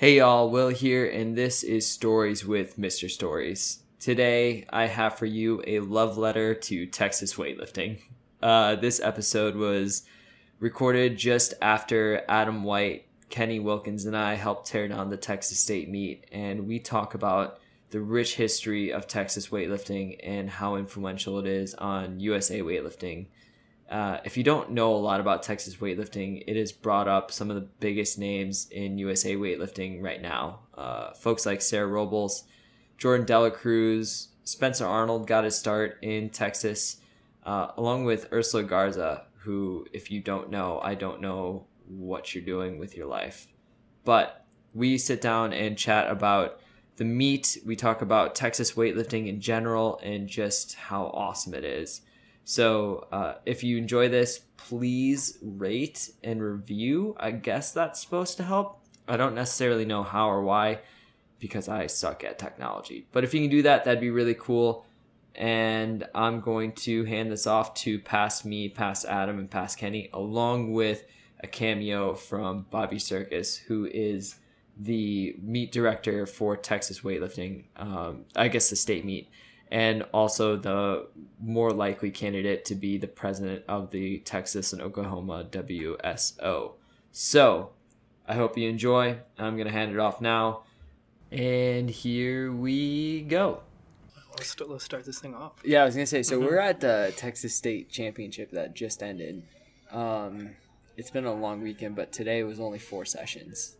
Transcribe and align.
Hey 0.00 0.18
y'all, 0.18 0.48
Will 0.48 0.68
here, 0.68 1.10
and 1.10 1.36
this 1.36 1.64
is 1.64 1.84
Stories 1.84 2.46
with 2.46 2.78
Mr. 2.78 3.10
Stories. 3.10 3.80
Today, 3.98 4.64
I 4.70 4.86
have 4.86 5.18
for 5.18 5.26
you 5.26 5.60
a 5.66 5.80
love 5.80 6.16
letter 6.16 6.54
to 6.54 6.86
Texas 6.86 7.34
weightlifting. 7.34 7.98
Uh, 8.40 8.76
this 8.76 9.00
episode 9.00 9.56
was 9.56 10.04
recorded 10.60 11.18
just 11.18 11.54
after 11.60 12.22
Adam 12.28 12.62
White, 12.62 13.06
Kenny 13.28 13.58
Wilkins, 13.58 14.04
and 14.04 14.16
I 14.16 14.34
helped 14.34 14.68
tear 14.68 14.86
down 14.86 15.10
the 15.10 15.16
Texas 15.16 15.58
State 15.58 15.88
meet, 15.88 16.26
and 16.30 16.68
we 16.68 16.78
talk 16.78 17.14
about 17.14 17.58
the 17.90 18.00
rich 18.00 18.36
history 18.36 18.92
of 18.92 19.08
Texas 19.08 19.48
weightlifting 19.48 20.16
and 20.22 20.48
how 20.48 20.76
influential 20.76 21.40
it 21.40 21.46
is 21.48 21.74
on 21.74 22.20
USA 22.20 22.60
weightlifting. 22.60 23.26
Uh, 23.88 24.18
if 24.24 24.36
you 24.36 24.42
don't 24.42 24.70
know 24.70 24.94
a 24.94 24.98
lot 24.98 25.20
about 25.20 25.42
Texas 25.42 25.76
weightlifting, 25.76 26.44
it 26.46 26.56
has 26.56 26.72
brought 26.72 27.08
up 27.08 27.30
some 27.30 27.48
of 27.50 27.56
the 27.56 27.68
biggest 27.80 28.18
names 28.18 28.68
in 28.70 28.98
USA 28.98 29.34
weightlifting 29.34 30.02
right 30.02 30.20
now. 30.20 30.60
Uh, 30.74 31.12
folks 31.14 31.46
like 31.46 31.62
Sarah 31.62 31.86
Robles, 31.86 32.44
Jourdan 32.98 33.24
Delacruz, 33.26 34.28
Spencer 34.44 34.86
Arnold 34.86 35.26
got 35.26 35.44
his 35.44 35.56
start 35.56 35.98
in 36.02 36.28
Texas, 36.28 36.98
uh, 37.44 37.68
along 37.76 38.04
with 38.04 38.30
Ursula 38.32 38.62
Garza, 38.62 39.24
who, 39.40 39.86
if 39.92 40.10
you 40.10 40.20
don't 40.20 40.50
know, 40.50 40.80
I 40.82 40.94
don't 40.94 41.22
know 41.22 41.66
what 41.86 42.34
you're 42.34 42.44
doing 42.44 42.78
with 42.78 42.96
your 42.96 43.06
life. 43.06 43.48
But 44.04 44.44
we 44.74 44.98
sit 44.98 45.20
down 45.22 45.52
and 45.54 45.78
chat 45.78 46.10
about 46.10 46.60
the 46.96 47.04
meet. 47.04 47.58
We 47.64 47.76
talk 47.76 48.02
about 48.02 48.34
Texas 48.34 48.72
weightlifting 48.72 49.28
in 49.28 49.40
general 49.40 49.98
and 50.02 50.28
just 50.28 50.74
how 50.74 51.06
awesome 51.06 51.54
it 51.54 51.64
is. 51.64 52.02
So 52.48 53.06
uh, 53.12 53.34
if 53.44 53.62
you 53.62 53.76
enjoy 53.76 54.08
this, 54.08 54.38
please 54.56 55.36
rate 55.42 56.10
and 56.24 56.42
review. 56.42 57.14
I 57.20 57.30
guess 57.30 57.72
that's 57.72 58.00
supposed 58.00 58.38
to 58.38 58.42
help. 58.42 58.80
I 59.06 59.18
don't 59.18 59.34
necessarily 59.34 59.84
know 59.84 60.02
how 60.02 60.30
or 60.30 60.42
why 60.42 60.78
because 61.40 61.68
I 61.68 61.88
suck 61.88 62.24
at 62.24 62.38
technology. 62.38 63.06
But 63.12 63.22
if 63.22 63.34
you 63.34 63.42
can 63.42 63.50
do 63.50 63.60
that, 63.64 63.84
that'd 63.84 64.00
be 64.00 64.08
really 64.08 64.32
cool. 64.32 64.86
And 65.34 66.08
I'm 66.14 66.40
going 66.40 66.72
to 66.86 67.04
hand 67.04 67.30
this 67.30 67.46
off 67.46 67.74
to 67.82 67.98
Pass 67.98 68.46
me, 68.46 68.70
Pass 68.70 69.04
Adam, 69.04 69.38
and 69.38 69.50
Pass 69.50 69.76
Kenny, 69.76 70.08
along 70.14 70.72
with 70.72 71.04
a 71.40 71.46
cameo 71.46 72.14
from 72.14 72.64
Bobby 72.70 72.98
Circus, 72.98 73.58
who 73.58 73.84
is 73.84 74.36
the 74.74 75.36
meet 75.42 75.70
director 75.70 76.24
for 76.24 76.56
Texas 76.56 77.00
weightlifting. 77.00 77.64
Um, 77.76 78.24
I 78.34 78.48
guess 78.48 78.70
the 78.70 78.76
state 78.76 79.04
meet 79.04 79.28
and 79.70 80.02
also 80.12 80.56
the 80.56 81.06
more 81.40 81.72
likely 81.72 82.10
candidate 82.10 82.64
to 82.66 82.74
be 82.74 82.98
the 82.98 83.06
president 83.06 83.64
of 83.68 83.90
the 83.90 84.18
Texas 84.18 84.72
and 84.72 84.82
Oklahoma 84.82 85.46
WSO. 85.50 86.72
So, 87.12 87.70
I 88.26 88.34
hope 88.34 88.56
you 88.58 88.68
enjoy. 88.68 89.18
I'm 89.38 89.56
going 89.56 89.66
to 89.66 89.72
hand 89.72 89.92
it 89.92 89.98
off 89.98 90.20
now. 90.20 90.62
And 91.30 91.88
here 91.90 92.52
we 92.52 93.22
go. 93.22 93.60
Let's, 94.36 94.58
let's 94.60 94.84
start 94.84 95.04
this 95.04 95.18
thing 95.18 95.34
off. 95.34 95.52
Yeah, 95.64 95.82
I 95.82 95.84
was 95.84 95.94
going 95.94 96.04
to 96.04 96.10
say 96.10 96.22
so 96.22 96.38
we're 96.38 96.58
at 96.58 96.80
the 96.80 97.12
Texas 97.16 97.54
State 97.54 97.90
Championship 97.90 98.52
that 98.52 98.74
just 98.74 99.02
ended. 99.02 99.42
Um, 99.90 100.50
it's 100.96 101.10
been 101.10 101.24
a 101.24 101.32
long 101.32 101.62
weekend, 101.62 101.96
but 101.96 102.12
today 102.12 102.44
was 102.44 102.60
only 102.60 102.78
four 102.78 103.04
sessions 103.04 103.77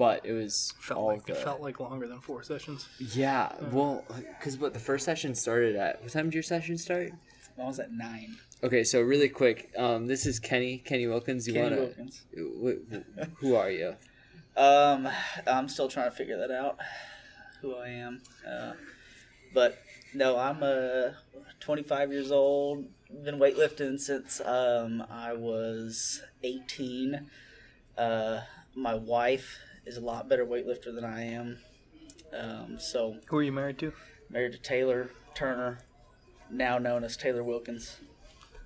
but 0.00 0.24
it 0.24 0.32
was 0.32 0.72
felt 0.80 0.98
all 0.98 1.08
like 1.08 1.26
the, 1.26 1.32
it 1.32 1.44
felt 1.44 1.60
like 1.60 1.78
longer 1.78 2.08
than 2.08 2.22
four 2.22 2.42
sessions. 2.42 2.88
Yeah, 2.98 3.52
well, 3.70 4.02
because 4.38 4.56
what 4.56 4.72
the 4.72 4.80
first 4.80 5.04
session 5.04 5.34
started 5.34 5.76
at 5.76 6.02
what 6.02 6.10
time 6.10 6.24
did 6.24 6.32
your 6.34 6.42
session 6.42 6.78
start? 6.78 7.12
Mine 7.58 7.66
was 7.66 7.78
at 7.78 7.92
nine. 7.92 8.36
Okay, 8.62 8.82
so 8.82 9.02
really 9.02 9.28
quick, 9.28 9.70
um, 9.76 10.06
this 10.06 10.24
is 10.24 10.38
Kenny 10.38 10.78
Kenny 10.78 11.06
Wilkins. 11.06 11.46
You 11.46 11.52
Kenny 11.52 11.64
wanna? 11.76 11.82
Wilkins. 11.82 12.22
wh- 12.34 12.94
wh- 12.94 13.26
Who 13.40 13.54
are 13.56 13.70
you? 13.70 13.94
Um, 14.56 15.06
I'm 15.46 15.68
still 15.68 15.88
trying 15.88 16.10
to 16.10 16.16
figure 16.16 16.38
that 16.38 16.50
out, 16.50 16.78
who 17.60 17.74
I 17.76 17.88
am. 17.88 18.22
Uh, 18.50 18.72
but 19.52 19.82
no, 20.14 20.38
I'm 20.38 20.62
uh, 20.62 21.10
25 21.60 22.10
years 22.10 22.32
old. 22.32 22.86
Been 23.22 23.38
weightlifting 23.38 24.00
since 24.00 24.40
um, 24.40 25.04
I 25.10 25.34
was 25.34 26.22
18. 26.42 27.28
Uh, 27.98 28.40
my 28.74 28.94
wife 28.94 29.58
is 29.86 29.96
a 29.96 30.00
lot 30.00 30.28
better 30.28 30.44
weightlifter 30.46 30.94
than 30.94 31.04
I 31.04 31.24
am. 31.24 31.58
Um, 32.32 32.78
so 32.78 33.16
Who 33.26 33.38
are 33.38 33.42
you 33.42 33.52
married 33.52 33.78
to? 33.80 33.92
married 34.28 34.52
to 34.52 34.58
Taylor 34.58 35.10
Turner, 35.34 35.78
now 36.50 36.78
known 36.78 37.02
as 37.04 37.16
Taylor 37.16 37.42
Wilkins. 37.42 37.96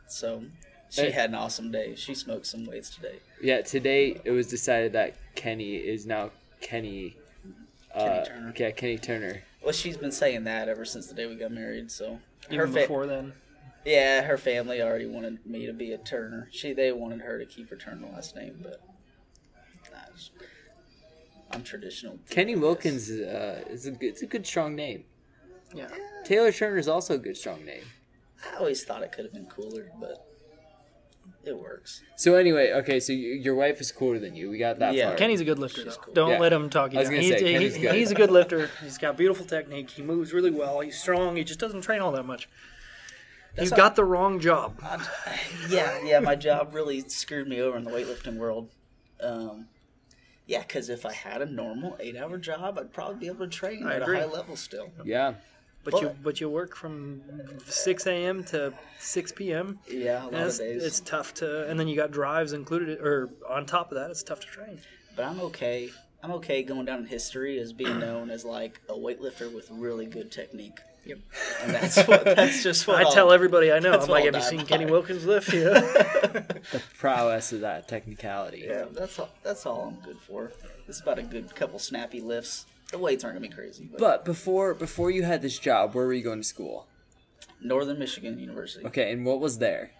So 0.07 0.45
she 0.91 1.03
Hey. 1.03 1.11
had 1.13 1.31
an 1.31 1.35
awesome 1.37 1.71
day. 1.73 1.95
She 1.95 2.15
smoked 2.15 2.47
some 2.47 2.67
weights 2.67 2.91
today. 2.95 3.21
Yeah, 3.41 3.63
today 3.63 4.21
it 4.25 4.31
was 4.33 4.47
decided 4.49 4.93
that 4.93 5.15
Kenny 5.35 5.77
is 5.77 6.05
now 6.07 6.31
Kenny. 6.61 7.17
Uh, 7.95 8.01
Kenny 8.09 8.27
Turner. 8.27 8.55
Yeah, 8.57 8.71
Kenny 8.73 8.99
Turner. 8.99 9.43
Well, 9.63 9.73
she's 9.73 9.97
been 9.97 10.13
saying 10.13 10.45
that 10.45 10.69
ever 10.69 10.85
since 10.85 11.07
the 11.07 11.15
day 11.15 11.27
we 11.27 11.37
got 11.37 11.51
married. 11.53 11.91
So 11.91 12.19
Even 12.49 12.59
her 12.59 12.67
fa- 12.67 12.73
before 12.81 13.07
then. 13.07 13.33
yeah, 13.87 14.23
her 14.23 14.37
family 14.37 14.83
already 14.83 15.07
wanted 15.07 15.47
me 15.47 15.65
to 15.65 15.73
be 15.73 15.93
a 15.93 15.99
Turner. 15.99 16.49
She 16.53 16.75
they 16.75 16.93
wanted 16.93 17.23
her 17.23 17.39
to 17.39 17.47
keep 17.47 17.71
her 17.71 17.77
Turner 17.77 18.07
last 18.13 18.37
name, 18.37 18.59
but 18.63 18.83
nah, 19.91 19.99
just- 20.15 20.33
I'm 21.55 21.63
traditional. 21.63 22.19
Kenny 22.31 22.57
Wilkins 22.57 23.11
uh, 23.11 23.63
is 23.71 23.87
a 23.87 23.93
good, 23.93 24.07
it's 24.09 24.23
a 24.23 24.27
good 24.27 24.47
strong 24.47 24.75
name. 24.75 25.05
Yeah. 25.75 25.89
Taylor 26.25 26.53
Turner 26.53 26.79
is 26.79 26.89
also 26.89 27.15
a 27.15 27.19
good 27.19 27.37
strong 27.37 27.65
name. 27.65 27.83
I 28.53 28.57
always 28.59 28.85
thought 28.85 29.03
it 29.03 29.13
could 29.13 29.25
have 29.25 29.33
been 29.35 29.47
cooler, 29.47 29.91
but 30.01 30.27
it 31.45 31.57
works. 31.59 32.03
So 32.17 32.35
anyway, 32.37 32.73
okay, 32.73 33.01
so 33.01 33.13
y- 33.13 33.19
your 33.19 33.55
wife 33.55 33.81
is 33.81 33.91
cooler 33.93 34.19
than 34.19 34.35
you. 34.35 34.51
We 34.51 34.59
got 34.59 34.79
that 34.81 34.95
Yeah. 34.95 35.09
far. 35.11 35.17
Kenny's 35.17 35.41
a 35.41 35.45
good 35.45 35.59
lifter, 35.59 35.85
though. 35.85 35.91
cool. 35.93 36.15
Don't 36.15 36.31
Yeah. 36.33 36.39
let 36.39 36.53
him 36.53 36.71
talk 36.71 36.93
you 36.93 36.99
I 36.99 37.03
was 37.03 37.09
down. 37.09 37.17
gonna 37.17 37.23
He's, 37.29 37.39
say, 37.41 37.47
he- 37.47 37.53
Kenny's 37.53 37.79
good. 37.79 37.95
he's 37.95 38.11
a 38.11 38.15
good 38.15 38.31
lifter. 38.31 38.71
He's 38.83 38.99
got 38.99 39.17
beautiful 39.17 39.47
technique. 39.47 39.91
He 39.91 40.03
moves 40.03 40.33
really 40.33 40.51
well. 40.51 40.81
He's 40.81 40.99
strong. 41.01 41.37
He 41.37 41.45
just 41.45 41.61
doesn't 41.61 41.81
train 41.83 42.01
all 42.01 42.13
that 42.13 42.25
much. 42.25 42.49
That's 43.57 43.67
You've 43.67 43.73
all- 43.75 43.77
got 43.79 43.97
the 43.97 44.05
wrong 44.05 44.41
job. 44.41 44.81
Yeah, 45.71 45.99
yeah, 46.05 46.21
my 46.21 46.35
job 46.35 46.75
really 46.75 47.01
screwed 47.09 47.49
me 47.49 47.61
over 47.61 47.77
in 47.79 47.85
the 47.85 47.91
weightlifting 47.91 48.37
world. 48.37 48.71
Um, 49.21 49.69
yeah, 50.47 50.61
because 50.61 50.89
if 50.89 51.07
I 51.07 51.13
had 51.13 51.43
a 51.43 51.47
normal 51.47 51.97
eight-hour 52.01 52.39
job, 52.39 52.79
I'd 52.79 52.93
probably 52.93 53.17
be 53.21 53.27
able 53.27 53.45
to 53.47 53.49
train 53.51 53.87
I 53.87 53.97
at 53.97 54.03
agree. 54.03 54.19
a 54.19 54.21
high 54.21 54.33
level 54.33 54.57
still. 54.57 54.91
Yeah. 55.05 55.35
But 55.85 56.01
you 56.01 56.09
But- 56.09 56.23
but 56.23 56.41
you 56.41 56.49
work 56.49 56.75
from 56.75 57.23
6 57.67 58.07
a.m. 58.07 58.43
to 58.45 58.73
6 58.99 59.33
p.m. 59.33 59.79
Yeah, 59.87 60.25
a 60.25 60.29
lot 60.29 60.35
of 60.35 60.59
days. 60.59 60.83
it's 60.83 61.01
tough 61.01 61.35
to, 61.35 61.69
and 61.69 61.79
then 61.79 61.89
you 61.89 61.97
got 61.97 62.11
drives 62.11 62.55
included, 62.55 63.01
or 63.01 63.29
on 63.49 63.67
top 63.67 63.91
of 63.93 63.97
that, 63.97 64.11
it's 64.11 64.23
tough 64.23 64.41
to 64.41 64.47
train. 64.47 64.79
But 65.15 65.27
I'm 65.27 65.41
okay. 65.41 65.91
I'm 66.23 66.31
okay 66.33 66.63
going 66.63 66.87
down 66.87 67.01
in 67.01 67.07
history 67.07 67.59
as 67.59 67.75
being 67.75 67.99
known 67.99 68.31
as 68.31 68.47
like 68.47 68.81
a 68.89 68.95
weightlifter 68.95 69.53
with 69.55 69.71
really 69.71 70.07
good 70.07 70.31
technique. 70.33 70.79
Yep. 71.07 71.19
And 71.63 71.75
that's 71.75 71.97
what 72.09 72.25
that's 72.25 72.63
just 72.63 72.87
what 72.87 72.97
I 73.01 73.03
I'll- 73.03 73.13
tell 73.13 73.33
everybody 73.33 73.71
I 73.73 73.79
know. 73.79 73.93
I'm 73.93 74.09
like, 74.09 74.25
have 74.25 74.35
you 74.35 74.41
seen 74.43 74.61
die 74.61 74.65
Kenny. 74.65 74.87
Wilkins 74.87 75.25
lift? 75.25 75.53
Yeah. 75.53 75.81
The 76.73 76.83
prowess 76.99 77.53
of 77.53 77.61
that 77.61 77.87
technicality. 77.89 78.65
Yeah, 78.67 78.87
that's 78.91 79.19
all. 79.19 79.29
That's 79.43 79.67
all 79.67 79.83
I'm 79.89 80.01
good 80.05 80.19
for. 80.19 80.51
It's 80.89 81.01
about 81.01 81.19
a 81.19 81.23
good 81.23 81.55
couple 81.55 81.79
snappy 81.79 82.21
lifts. 82.21 82.65
The 82.91 82.99
weights 82.99 83.23
aren't 83.23 83.37
gonna 83.37 83.47
be 83.49 83.55
crazy, 83.55 83.85
but, 83.91 84.01
But 84.01 84.25
before 84.25 84.73
before 84.75 85.11
you 85.11 85.25
had 85.25 85.43
this 85.43 85.59
job, 85.59 85.95
where 85.95 86.07
were 86.07 86.15
you 86.15 86.25
going 86.25 86.41
to 86.41 86.45
school? 86.49 86.87
Northern 87.61 87.99
Michigan 87.99 88.39
University, 88.39 88.85
Okay, 88.87 89.13
and 89.13 89.25
what 89.27 89.41
was 89.41 89.59
there? 89.59 89.91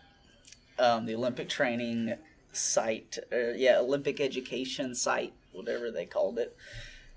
um, 0.79 1.07
the 1.07 1.15
Olympic 1.15 1.49
training 1.49 2.15
site, 2.53 3.19
uh, 3.33 3.53
yeah, 3.55 3.79
Olympic 3.79 4.21
education 4.21 4.95
site, 4.95 5.33
whatever 5.53 5.91
they 5.91 6.05
called 6.07 6.39
it. 6.39 6.57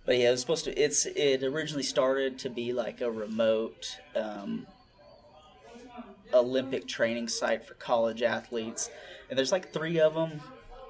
But 0.08 0.18
yeah, 0.18 0.30
it 0.30 0.32
was 0.32 0.42
supposed 0.42 0.64
to. 0.66 0.82
It's 0.82 1.06
it 1.06 1.44
originally 1.44 1.84
started 1.84 2.40
to 2.40 2.50
be 2.50 2.72
like 2.72 3.02
a 3.02 3.12
remote 3.12 4.00
um, 4.16 4.66
Olympic 6.34 6.88
training 6.88 7.28
site 7.28 7.66
for 7.66 7.74
college 7.74 8.24
athletes, 8.24 8.90
and 9.30 9.38
there's 9.38 9.52
like 9.52 9.74
three 9.74 10.00
of 10.00 10.16
them 10.16 10.40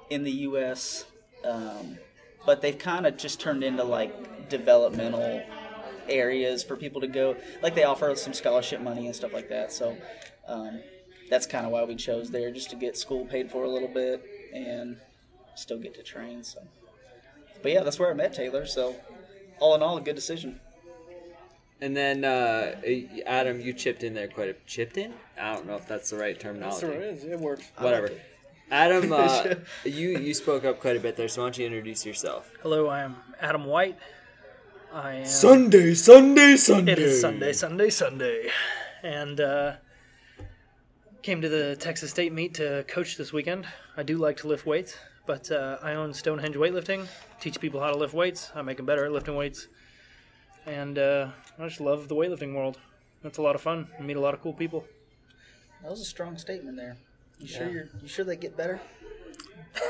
in 0.08 0.22
the 0.22 0.30
U.S. 0.30 1.04
Um, 1.44 1.98
but 2.46 2.62
they've 2.62 2.78
kind 2.78 3.06
of 3.06 3.16
just 3.16 3.40
turned 3.40 3.64
into 3.64 3.82
like 3.82 4.48
developmental 4.48 5.42
areas 6.08 6.62
for 6.62 6.76
people 6.76 7.00
to 7.00 7.08
go. 7.08 7.36
Like 7.60 7.74
they 7.74 7.82
offer 7.82 8.14
some 8.14 8.32
scholarship 8.32 8.80
money 8.80 9.06
and 9.06 9.16
stuff 9.16 9.32
like 9.32 9.48
that. 9.48 9.72
So 9.72 9.96
um, 10.46 10.80
that's 11.28 11.44
kind 11.44 11.66
of 11.66 11.72
why 11.72 11.82
we 11.82 11.96
chose 11.96 12.30
there, 12.30 12.52
just 12.52 12.70
to 12.70 12.76
get 12.76 12.96
school 12.96 13.26
paid 13.26 13.50
for 13.50 13.64
a 13.64 13.68
little 13.68 13.88
bit 13.88 14.24
and 14.54 14.96
still 15.56 15.78
get 15.78 15.94
to 15.94 16.04
train. 16.04 16.44
So, 16.44 16.60
but 17.62 17.72
yeah, 17.72 17.82
that's 17.82 17.98
where 17.98 18.10
I 18.10 18.14
met 18.14 18.32
Taylor. 18.32 18.64
So 18.64 18.96
all 19.60 19.74
in 19.74 19.82
all, 19.82 19.96
a 19.98 20.00
good 20.00 20.16
decision. 20.16 20.60
And 21.80 21.96
then 21.96 22.24
uh, 22.24 22.80
Adam, 23.26 23.60
you 23.60 23.72
chipped 23.72 24.02
in 24.02 24.14
there 24.14 24.26
quite 24.26 24.48
a 24.48 24.54
chipped 24.66 24.98
in. 24.98 25.14
I 25.40 25.54
don't 25.54 25.66
know 25.66 25.76
if 25.76 25.86
that's 25.86 26.10
the 26.10 26.16
right 26.16 26.38
terminology. 26.38 26.86
the 26.86 26.92
way 26.92 26.98
it 26.98 27.14
is. 27.14 27.24
It 27.24 27.38
works. 27.38 27.70
Whatever. 27.78 28.10
Adam, 28.70 29.12
uh, 29.16 29.54
you 29.84 30.18
you 30.18 30.34
spoke 30.34 30.64
up 30.64 30.80
quite 30.80 30.96
a 30.96 31.00
bit 31.00 31.16
there, 31.16 31.28
so 31.28 31.42
why 31.42 31.46
don't 31.46 31.58
you 31.58 31.66
introduce 31.66 32.04
yourself? 32.04 32.50
Hello, 32.62 32.88
I 32.88 33.02
am 33.02 33.16
Adam 33.40 33.64
White. 33.64 33.96
I 34.92 35.12
am. 35.14 35.26
Sunday, 35.26 35.94
Sunday, 35.94 36.56
Sunday. 36.56 36.92
It 36.92 36.98
is 36.98 37.20
Sunday, 37.20 37.52
Sunday, 37.52 37.90
Sunday, 37.90 38.50
and 39.02 39.40
uh, 39.40 39.72
came 41.22 41.40
to 41.40 41.48
the 41.48 41.76
Texas 41.76 42.10
State 42.10 42.32
meet 42.32 42.54
to 42.54 42.84
coach 42.88 43.16
this 43.16 43.32
weekend. 43.32 43.66
I 43.96 44.02
do 44.02 44.18
like 44.18 44.38
to 44.38 44.48
lift 44.48 44.66
weights, 44.66 44.96
but 45.28 45.50
uh, 45.50 45.76
I 45.82 45.92
own 45.92 46.14
Stonehenge 46.14 46.56
Weightlifting. 46.56 47.06
Teach 47.38 47.60
people 47.60 47.80
how 47.80 47.90
to 47.90 47.98
lift 47.98 48.14
weights. 48.14 48.50
I 48.54 48.62
make 48.62 48.78
them 48.78 48.86
better 48.86 49.04
at 49.04 49.12
lifting 49.12 49.36
weights, 49.36 49.68
and 50.64 50.98
uh, 50.98 51.28
I 51.58 51.68
just 51.68 51.82
love 51.82 52.08
the 52.08 52.14
weightlifting 52.14 52.54
world. 52.54 52.78
It's 53.22 53.36
a 53.36 53.42
lot 53.42 53.54
of 53.54 53.60
fun. 53.60 53.88
I 53.98 54.02
meet 54.02 54.16
a 54.16 54.20
lot 54.20 54.32
of 54.32 54.40
cool 54.40 54.54
people. 54.54 54.86
That 55.82 55.90
was 55.90 56.00
a 56.00 56.06
strong 56.06 56.38
statement 56.38 56.78
there. 56.78 56.96
You 57.38 57.46
sure 57.46 57.68
you're 57.68 57.88
you 58.02 58.08
sure 58.08 58.24
they 58.24 58.36
get 58.36 58.56
better? 58.56 58.80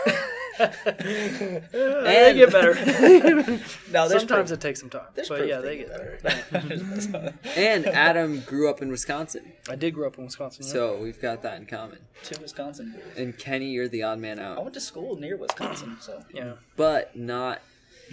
they 0.58 2.34
get 2.34 2.52
better. 2.52 2.74
No, 3.90 4.06
there's 4.06 4.20
Sometimes 4.20 4.50
proof. 4.50 4.58
it 4.58 4.60
takes 4.60 4.80
some 4.80 4.90
time, 4.90 5.06
there's 5.14 5.28
but 5.30 5.46
yeah, 5.48 5.60
they 5.60 5.78
get 5.78 6.22
better. 6.22 7.34
And 7.56 7.86
Adam 7.86 8.40
grew 8.40 8.68
up 8.68 8.82
in 8.82 8.90
Wisconsin, 8.90 9.52
I 9.68 9.76
did 9.76 9.94
grow 9.94 10.06
up 10.06 10.18
in 10.18 10.24
Wisconsin. 10.24 10.64
yeah. 10.66 10.72
so 10.72 10.98
we've 10.98 11.20
got 11.20 11.42
that 11.42 11.56
in 11.58 11.66
common. 11.66 11.98
Two 12.22 12.40
Wisconsin 12.42 12.92
boys. 12.92 13.02
And 13.16 13.38
Kenny, 13.38 13.70
you're 13.70 13.88
the 13.88 14.02
odd 14.02 14.18
man 14.18 14.38
out. 14.38 14.58
I 14.58 14.60
went 14.60 14.74
to 14.74 14.80
school 14.80 15.16
near 15.16 15.36
Wisconsin, 15.36 15.96
so 16.00 16.22
yeah, 16.32 16.54
but 16.76 17.16
not 17.16 17.60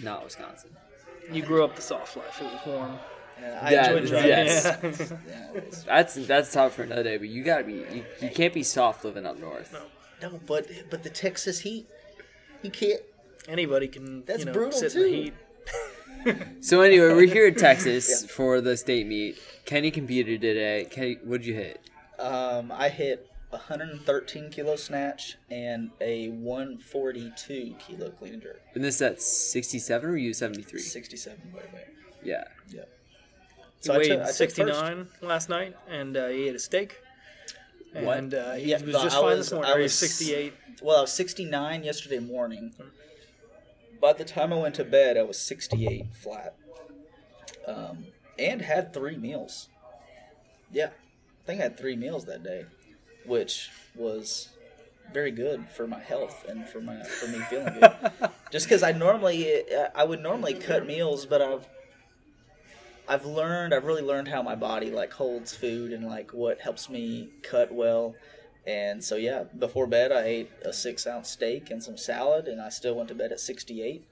not 0.02 0.24
Wisconsin. 0.24 0.70
you 1.30 1.42
grew 1.42 1.62
up 1.64 1.76
the 1.76 1.82
soft 1.82 2.16
life. 2.16 2.40
It 2.40 2.44
was 2.44 2.60
warm. 2.66 2.98
yeah, 3.40 3.58
I 3.62 3.70
Yeah, 3.72 3.90
enjoyed 3.90 4.08
driving. 4.08 4.28
yes. 4.28 4.64
Yeah. 4.64 4.92
Yeah, 5.28 5.52
it 5.54 5.66
was- 5.70 5.84
That's 5.86 6.14
that's 6.26 6.52
top 6.52 6.72
for 6.72 6.82
another 6.84 7.02
day. 7.02 7.16
But 7.18 7.28
you 7.28 7.42
gotta 7.44 7.64
be 7.64 7.74
you, 7.74 8.04
you 8.22 8.30
can't 8.30 8.54
be 8.54 8.62
soft 8.62 9.04
living 9.04 9.26
up 9.26 9.38
north. 9.38 9.72
No. 9.72 9.82
no, 10.30 10.40
but 10.46 10.66
but 10.90 11.02
the 11.02 11.10
Texas 11.10 11.60
heat, 11.60 11.86
you 12.66 12.70
can't. 12.72 13.00
Anybody 13.48 13.88
can 13.88 14.24
That's 14.24 14.40
you 14.40 14.46
know, 14.46 14.52
brutal, 14.52 14.72
sit 14.78 14.92
too. 14.92 15.02
in 15.04 15.10
the 15.10 15.22
heat. 15.22 15.34
So 16.60 16.80
anyway, 16.80 17.12
we're 17.14 17.26
here 17.32 17.46
in 17.46 17.54
Texas 17.68 18.26
for 18.28 18.60
the 18.60 18.76
state 18.76 19.06
meet. 19.06 19.38
Kenny 19.64 19.92
competed 19.92 20.40
today. 20.40 20.84
Kenny, 20.90 21.18
what'd 21.24 21.46
you 21.46 21.54
hit? 21.54 21.80
Um, 22.18 22.72
I 22.72 22.88
hit 22.88 23.30
113 23.50 24.50
kilo 24.50 24.74
snatch 24.74 25.36
and 25.50 25.92
a 26.00 26.30
142 26.30 27.76
kilo 27.78 28.10
clean 28.10 28.32
and 28.34 28.42
jerk. 28.42 28.60
And 28.74 28.82
this 28.82 29.00
at 29.02 29.22
67 29.22 30.10
or 30.10 30.16
you 30.16 30.32
73? 30.34 30.80
67 30.80 31.38
by 31.54 31.60
the 31.62 31.66
way. 31.76 31.84
Yeah. 32.24 32.42
Yeah. 32.70 32.82
He 33.84 33.90
I 33.90 33.98
weighed 33.98 34.08
took- 34.08 34.20
I 34.22 34.24
took 34.24 34.50
first. 34.50 34.56
69 34.56 35.08
last 35.22 35.48
night, 35.48 35.76
and 35.88 36.16
uh, 36.16 36.26
he 36.28 36.48
ate 36.48 36.56
a 36.56 36.58
steak. 36.58 37.00
And 37.96 38.34
uh, 38.34 38.52
he 38.54 38.70
Yeah, 38.70 38.82
was 38.82 38.92
just 38.94 39.16
I 39.16 39.20
fine 39.20 39.24
was- 39.24 39.38
this 39.38 39.52
morning. 39.52 39.72
I 39.72 39.78
was- 39.78 39.94
68. 39.98 40.52
Well, 40.82 40.98
I 40.98 41.00
was 41.02 41.12
69 41.12 41.84
yesterday 41.84 42.18
morning. 42.18 42.74
By 44.00 44.12
the 44.12 44.24
time 44.24 44.52
I 44.52 44.56
went 44.56 44.74
to 44.74 44.84
bed, 44.84 45.16
I 45.16 45.22
was 45.22 45.38
68 45.38 46.06
flat. 46.14 46.54
Um, 47.66 48.06
and 48.38 48.60
had 48.62 48.92
three 48.92 49.16
meals. 49.16 49.68
Yeah. 50.70 50.88
I 50.88 51.46
think 51.46 51.60
I 51.60 51.64
had 51.64 51.78
three 51.78 51.96
meals 51.96 52.26
that 52.26 52.42
day, 52.42 52.66
which 53.24 53.70
was 53.94 54.50
very 55.12 55.30
good 55.30 55.70
for 55.70 55.86
my 55.86 56.00
health 56.00 56.44
and 56.48 56.68
for 56.68 56.80
my 56.80 57.02
for 57.04 57.28
me 57.28 57.38
feeling 57.48 57.72
good. 57.80 57.90
Just 58.52 58.66
because 58.66 58.82
I 58.82 58.92
normally 58.92 59.62
I 59.94 60.04
would 60.04 60.20
normally 60.20 60.54
cut 60.54 60.86
meals, 60.86 61.24
but 61.24 61.40
I've 61.40 61.66
I've 63.08 63.24
learned 63.24 63.72
I've 63.74 63.84
really 63.84 64.02
learned 64.02 64.28
how 64.28 64.42
my 64.42 64.54
body 64.54 64.90
like 64.90 65.12
holds 65.12 65.54
food 65.54 65.92
and 65.92 66.04
like 66.06 66.32
what 66.32 66.60
helps 66.60 66.88
me 66.90 67.28
cut 67.42 67.72
well. 67.72 68.14
And 68.66 69.02
so 69.02 69.14
yeah, 69.16 69.44
before 69.58 69.86
bed 69.86 70.10
I 70.12 70.22
ate 70.24 70.50
a 70.64 70.72
six 70.72 71.06
ounce 71.06 71.30
steak 71.30 71.70
and 71.70 71.82
some 71.82 71.96
salad, 71.96 72.48
and 72.48 72.60
I 72.60 72.68
still 72.68 72.94
went 72.96 73.08
to 73.10 73.14
bed 73.14 73.30
at 73.32 73.38
sixty 73.40 73.82
eight, 73.82 74.04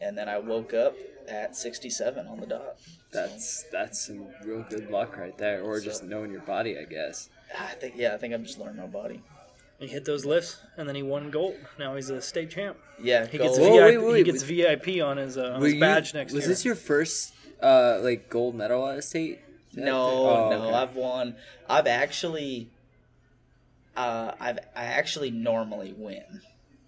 and 0.00 0.16
then 0.16 0.28
I 0.28 0.38
woke 0.38 0.72
up 0.72 0.94
at 1.28 1.54
sixty 1.54 1.90
seven 1.90 2.26
on 2.26 2.40
the 2.40 2.46
dot. 2.46 2.76
So, 3.12 3.20
That's 3.26 3.64
that's 3.70 4.06
some 4.06 4.26
real 4.44 4.64
good 4.70 4.90
luck 4.90 5.16
right 5.18 5.36
there, 5.36 5.62
or 5.62 5.78
just 5.80 6.02
knowing 6.02 6.30
your 6.30 6.40
body, 6.40 6.78
I 6.78 6.84
guess. 6.84 7.28
I 7.58 7.66
think 7.74 7.94
yeah, 7.96 8.14
I 8.14 8.16
think 8.16 8.32
I'm 8.32 8.44
just 8.44 8.58
learning 8.58 8.76
my 8.80 8.86
body. 8.86 9.20
He 9.80 9.86
hit 9.86 10.04
those 10.04 10.24
lifts, 10.26 10.60
and 10.76 10.86
then 10.88 10.94
he 10.94 11.02
won 11.02 11.30
gold. 11.30 11.56
Now 11.78 11.94
he's 11.96 12.10
a 12.10 12.20
state 12.22 12.50
champ. 12.50 12.76
Yeah, 13.02 13.26
He 13.26 13.38
gold. 13.38 13.50
gets 13.56 13.58
Whoa, 13.58 13.72
VIP. 13.72 13.84
wait, 13.84 13.98
wait, 13.98 14.16
he 14.18 14.24
gets 14.24 14.42
VIP 14.42 15.02
on 15.02 15.16
his, 15.16 15.38
uh, 15.38 15.52
on 15.54 15.60
Were 15.60 15.66
his 15.66 15.74
you- 15.74 15.80
badge 15.80 16.12
next 16.14 16.32
was 16.34 16.42
year. 16.44 16.48
Was 16.50 16.58
this 16.58 16.64
your 16.66 16.74
first 16.74 17.32
uh 17.62 17.98
like 18.02 18.28
gold 18.28 18.54
medal 18.54 18.88
at 18.88 19.04
state? 19.04 19.40
No, 19.74 20.02
Oh, 20.28 20.50
no, 20.50 20.62
okay. 20.64 20.74
I've 20.74 20.96
won. 20.96 21.36
I've 21.68 21.86
actually, 21.86 22.70
uh, 23.96 24.32
I've 24.40 24.58
I 24.74 24.84
actually 24.84 25.30
normally 25.30 25.94
win 25.96 26.42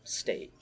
state. 0.04 0.52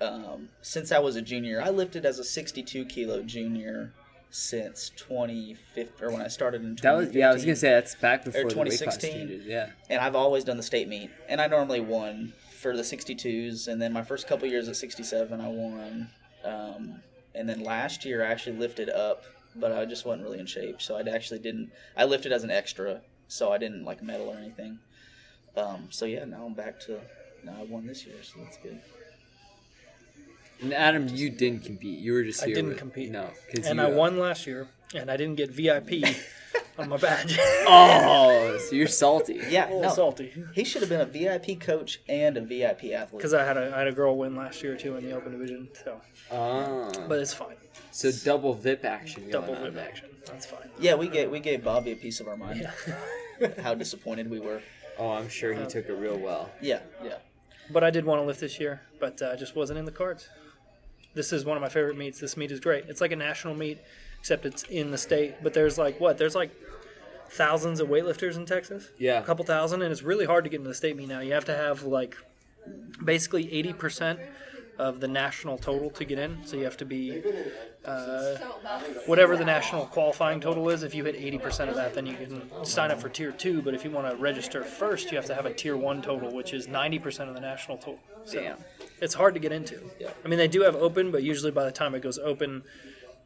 Um, 0.00 0.50
since 0.60 0.92
I 0.92 0.98
was 0.98 1.16
a 1.16 1.22
junior, 1.22 1.62
I 1.62 1.70
lifted 1.70 2.04
as 2.04 2.18
a 2.18 2.24
62 2.24 2.84
kilo 2.84 3.22
junior 3.22 3.94
since 4.28 4.90
2015, 4.96 5.94
or 6.06 6.12
when 6.12 6.20
I 6.20 6.28
started 6.28 6.62
in 6.62 6.76
2015. 6.76 6.82
That 6.82 6.96
was 7.06 7.14
yeah. 7.14 7.30
I 7.30 7.32
was 7.32 7.44
gonna 7.44 7.56
say 7.56 7.70
that's 7.70 7.94
back 7.94 8.24
before 8.24 8.42
the 8.42 8.46
weight 8.48 8.54
class 8.78 8.96
2016. 8.98 9.12
changes. 9.28 9.46
Yeah. 9.46 9.70
and 9.88 10.00
I've 10.00 10.16
always 10.16 10.44
done 10.44 10.58
the 10.58 10.62
state 10.62 10.88
meet, 10.88 11.10
and 11.28 11.40
I 11.40 11.46
normally 11.46 11.80
won 11.80 12.34
for 12.60 12.76
the 12.76 12.82
62s, 12.82 13.68
and 13.68 13.80
then 13.80 13.92
my 13.94 14.02
first 14.02 14.26
couple 14.26 14.46
years 14.48 14.68
at 14.68 14.76
67, 14.76 15.40
I 15.40 15.48
won, 15.48 16.08
um, 16.44 17.00
and 17.34 17.48
then 17.48 17.62
last 17.62 18.04
year 18.04 18.22
I 18.22 18.26
actually 18.30 18.56
lifted 18.58 18.90
up, 18.90 19.24
but 19.58 19.72
I 19.72 19.84
just 19.84 20.04
wasn't 20.04 20.24
really 20.24 20.38
in 20.38 20.46
shape, 20.46 20.80
so 20.82 20.96
I 20.96 21.02
actually 21.08 21.40
didn't. 21.40 21.70
I 21.96 22.04
lifted 22.04 22.32
as 22.32 22.44
an 22.44 22.50
extra, 22.50 23.00
so 23.28 23.52
I 23.52 23.58
didn't 23.58 23.84
like 23.84 24.02
medal 24.02 24.28
or 24.28 24.36
anything. 24.36 24.78
Um, 25.56 25.88
so 25.90 26.04
yeah, 26.04 26.24
now 26.24 26.44
I'm 26.46 26.54
back 26.54 26.80
to. 26.86 27.00
Now 27.44 27.56
I 27.60 27.64
won 27.64 27.86
this 27.86 28.04
year, 28.06 28.16
so 28.22 28.40
that's 28.42 28.56
good. 28.58 28.80
And 30.62 30.72
Adam, 30.72 31.08
you 31.08 31.30
didn't 31.30 31.64
compete. 31.64 31.98
You 31.98 32.14
were 32.14 32.24
just 32.24 32.42
I 32.42 32.46
here. 32.46 32.54
I 32.54 32.56
didn't 32.56 32.68
with- 32.70 32.78
compete. 32.78 33.10
No, 33.10 33.30
and 33.54 33.64
you, 33.64 33.82
I 33.82 33.86
uh, 33.86 33.90
won 33.90 34.18
last 34.18 34.46
year, 34.46 34.68
and 34.94 35.10
I 35.10 35.16
didn't 35.16 35.36
get 35.36 35.50
VIP 35.50 36.04
on 36.78 36.88
my 36.88 36.96
badge. 36.96 37.38
Oh, 37.68 38.56
so 38.68 38.76
you're 38.76 38.86
salty. 38.86 39.40
Yeah, 39.50 39.66
a 39.68 39.80
no, 39.82 39.88
salty. 39.90 40.32
he 40.54 40.62
should 40.64 40.82
have 40.82 40.88
been 40.88 41.00
a 41.00 41.04
VIP 41.04 41.58
coach 41.60 42.00
and 42.08 42.36
a 42.36 42.40
VIP 42.40 42.84
athlete. 42.92 43.16
Because 43.18 43.34
I 43.34 43.44
had 43.44 43.56
a 43.56 43.74
I 43.74 43.78
had 43.78 43.88
a 43.88 43.92
girl 43.92 44.16
win 44.16 44.36
last 44.36 44.62
year 44.62 44.76
too 44.76 44.96
in 44.96 45.04
the 45.04 45.12
open 45.12 45.32
division, 45.32 45.68
so 45.84 46.00
Oh, 46.30 46.90
but 47.08 47.18
it's 47.18 47.34
fine. 47.34 47.56
So 47.96 48.12
double 48.24 48.52
VIP 48.52 48.84
action. 48.84 49.30
Double 49.30 49.48
going 49.48 49.58
on 49.58 49.64
whip 49.64 49.74
there. 49.74 49.88
action. 49.88 50.08
That's 50.26 50.44
fine. 50.44 50.68
yeah, 50.78 50.94
we 50.94 51.08
gave 51.08 51.30
we 51.30 51.40
gave 51.40 51.64
Bobby 51.64 51.92
a 51.92 51.96
piece 51.96 52.20
of 52.20 52.28
our 52.28 52.36
mind. 52.36 52.68
How 53.62 53.74
disappointed 53.74 54.28
we 54.30 54.38
were. 54.38 54.60
Oh, 54.98 55.12
I'm 55.12 55.30
sure 55.30 55.54
he 55.54 55.64
took 55.66 55.88
it 55.88 55.94
real 55.94 56.18
well. 56.18 56.50
Yeah, 56.60 56.80
yeah. 57.02 57.16
But 57.70 57.84
I 57.84 57.90
did 57.90 58.04
want 58.04 58.20
to 58.20 58.26
lift 58.26 58.40
this 58.40 58.60
year, 58.60 58.82
but 59.00 59.20
uh, 59.22 59.34
just 59.36 59.56
wasn't 59.56 59.78
in 59.78 59.86
the 59.86 59.92
cards. 59.92 60.28
This 61.14 61.32
is 61.32 61.46
one 61.46 61.56
of 61.56 61.62
my 61.62 61.70
favorite 61.70 61.96
meets. 61.96 62.20
This 62.20 62.36
meet 62.36 62.50
is 62.52 62.60
great. 62.60 62.84
It's 62.88 63.00
like 63.00 63.12
a 63.12 63.16
national 63.16 63.54
meet, 63.54 63.78
except 64.20 64.44
it's 64.44 64.64
in 64.64 64.90
the 64.90 64.98
state. 64.98 65.36
But 65.42 65.54
there's 65.54 65.78
like 65.78 65.98
what? 65.98 66.18
There's 66.18 66.34
like 66.34 66.50
thousands 67.30 67.80
of 67.80 67.88
weightlifters 67.88 68.36
in 68.36 68.44
Texas. 68.44 68.90
Yeah. 68.98 69.20
a 69.20 69.22
couple 69.22 69.44
thousand, 69.46 69.80
and 69.80 69.90
it's 69.90 70.02
really 70.02 70.26
hard 70.26 70.44
to 70.44 70.50
get 70.50 70.58
into 70.58 70.68
the 70.68 70.74
state 70.74 70.96
meet 70.98 71.08
now. 71.08 71.20
You 71.20 71.32
have 71.32 71.46
to 71.46 71.56
have 71.56 71.82
like 71.82 72.14
basically 73.02 73.50
eighty 73.52 73.72
percent 73.72 74.20
of 74.78 75.00
the 75.00 75.08
national 75.08 75.58
total 75.58 75.90
to 75.90 76.04
get 76.04 76.18
in. 76.18 76.38
So 76.44 76.56
you 76.56 76.64
have 76.64 76.76
to 76.78 76.84
be 76.84 77.22
uh, 77.84 78.36
whatever 79.06 79.36
the 79.36 79.44
national 79.44 79.86
qualifying 79.86 80.40
total 80.40 80.68
is. 80.68 80.82
If 80.82 80.94
you 80.94 81.04
hit 81.04 81.16
eighty 81.16 81.38
percent 81.38 81.70
of 81.70 81.76
that, 81.76 81.94
then 81.94 82.06
you 82.06 82.14
can 82.16 82.64
sign 82.64 82.90
up 82.90 83.00
for 83.00 83.08
tier 83.08 83.32
two. 83.32 83.62
But 83.62 83.74
if 83.74 83.84
you 83.84 83.90
want 83.90 84.10
to 84.10 84.16
register 84.16 84.64
first, 84.64 85.10
you 85.10 85.16
have 85.16 85.26
to 85.26 85.34
have 85.34 85.46
a 85.46 85.52
tier 85.52 85.76
one 85.76 86.02
total, 86.02 86.34
which 86.34 86.52
is 86.52 86.68
ninety 86.68 86.98
percent 86.98 87.28
of 87.28 87.34
the 87.34 87.40
national 87.40 87.78
total. 87.78 88.00
So 88.24 88.40
Damn. 88.40 88.58
it's 89.00 89.14
hard 89.14 89.34
to 89.34 89.40
get 89.40 89.52
into. 89.52 89.80
Yeah. 90.00 90.10
I 90.24 90.28
mean, 90.28 90.38
they 90.38 90.48
do 90.48 90.62
have 90.62 90.76
open, 90.76 91.10
but 91.10 91.22
usually 91.22 91.52
by 91.52 91.64
the 91.64 91.72
time 91.72 91.94
it 91.94 92.02
goes 92.02 92.18
open, 92.18 92.64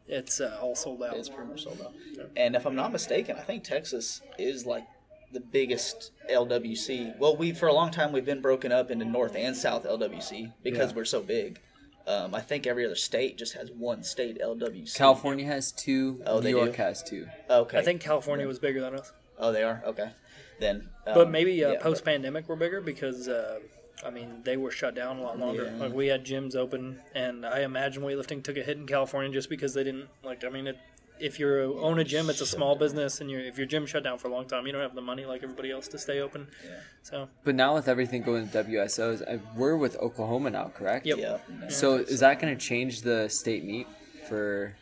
it's 0.06 0.40
uh, 0.40 0.58
all 0.60 0.74
sold 0.74 1.02
out. 1.02 1.16
It's 1.16 1.28
pretty 1.28 1.48
much 1.50 1.64
sold 1.64 1.80
out. 1.80 1.94
And 2.36 2.54
if 2.54 2.66
I'm 2.66 2.74
not 2.74 2.92
mistaken, 2.92 3.36
I 3.36 3.42
think 3.42 3.64
Texas 3.64 4.20
is 4.38 4.66
like 4.66 4.84
the 5.32 5.40
biggest 5.40 6.12
LWC. 6.30 7.18
Well, 7.18 7.36
we 7.36 7.52
for 7.52 7.66
a 7.68 7.72
long 7.72 7.90
time 7.90 8.12
we've 8.12 8.24
been 8.24 8.40
broken 8.40 8.72
up 8.72 8.90
into 8.90 9.04
North 9.04 9.36
and 9.36 9.56
South 9.56 9.84
LWC 9.84 10.52
because 10.62 10.90
Yeah. 10.90 10.96
we're 10.96 11.04
so 11.04 11.22
big. 11.22 11.60
Um, 12.06 12.34
I 12.34 12.40
think 12.40 12.66
every 12.66 12.84
other 12.84 12.94
state 12.96 13.36
just 13.38 13.54
has 13.54 13.70
one 13.70 14.02
state 14.02 14.38
LWC. 14.40 14.96
California 14.96 15.46
has 15.46 15.70
two. 15.70 16.22
Oh, 16.26 16.40
New 16.40 16.48
York 16.48 16.72
do? 16.76 16.82
has 16.82 17.02
two. 17.02 17.28
Okay. 17.48 17.78
I 17.78 17.82
think 17.82 18.00
California 18.00 18.46
was 18.46 18.58
bigger 18.58 18.80
than 18.80 18.94
us. 18.94 19.12
Oh, 19.38 19.52
they 19.52 19.62
are. 19.62 19.82
Okay. 19.86 20.10
Then. 20.58 20.88
Um, 21.06 21.14
But 21.14 21.30
maybe 21.30 21.64
uh, 21.64 21.72
yeah, 21.72 21.80
post 21.80 22.04
pandemic 22.04 22.48
we're 22.48 22.56
bigger 22.56 22.80
because 22.80 23.28
uh, 23.28 23.60
I 24.04 24.10
mean 24.10 24.40
they 24.44 24.56
were 24.56 24.70
shut 24.70 24.94
down 24.94 25.18
a 25.18 25.22
lot 25.22 25.38
longer. 25.38 25.64
Yeah. 25.66 25.76
Like 25.84 25.92
we 25.92 26.08
had 26.08 26.24
gyms 26.24 26.56
open, 26.56 27.00
and 27.14 27.46
I 27.46 27.60
imagine 27.60 28.02
weightlifting 28.02 28.42
took 28.42 28.56
a 28.56 28.62
hit 28.62 28.76
in 28.78 28.86
California 28.86 29.30
just 29.30 29.48
because 29.48 29.74
they 29.74 29.84
didn't 29.84 30.08
like. 30.24 30.42
I 30.44 30.48
mean, 30.48 30.66
it, 30.66 30.78
if 31.20 31.38
you 31.38 31.78
own 31.80 31.98
a 31.98 32.04
gym, 32.04 32.30
it's 32.30 32.40
a 32.40 32.46
small 32.46 32.76
business, 32.76 33.20
and 33.20 33.30
you're, 33.30 33.40
if 33.40 33.58
your 33.58 33.66
gym 33.66 33.86
shut 33.86 34.02
down 34.02 34.18
for 34.18 34.28
a 34.28 34.30
long 34.30 34.46
time, 34.46 34.66
you 34.66 34.72
don't 34.72 34.82
have 34.82 34.94
the 34.94 35.00
money 35.00 35.24
like 35.24 35.42
everybody 35.42 35.70
else 35.70 35.88
to 35.88 35.98
stay 35.98 36.20
open. 36.20 36.48
Yeah. 36.64 36.70
So 37.02 37.28
But 37.44 37.54
now 37.54 37.74
with 37.74 37.88
everything 37.88 38.22
going 38.22 38.48
to 38.48 38.64
WSOs, 38.64 39.26
I, 39.28 39.40
we're 39.56 39.76
with 39.76 39.96
Oklahoma 39.96 40.50
now, 40.50 40.70
correct? 40.74 41.06
Yep. 41.06 41.18
Yeah. 41.18 41.38
yeah. 41.62 41.68
So 41.68 41.96
is 41.96 42.20
that 42.20 42.40
going 42.40 42.56
to 42.56 42.60
change 42.60 43.02
the 43.02 43.28
state 43.28 43.64
meet 43.64 43.86
for? 44.28 44.74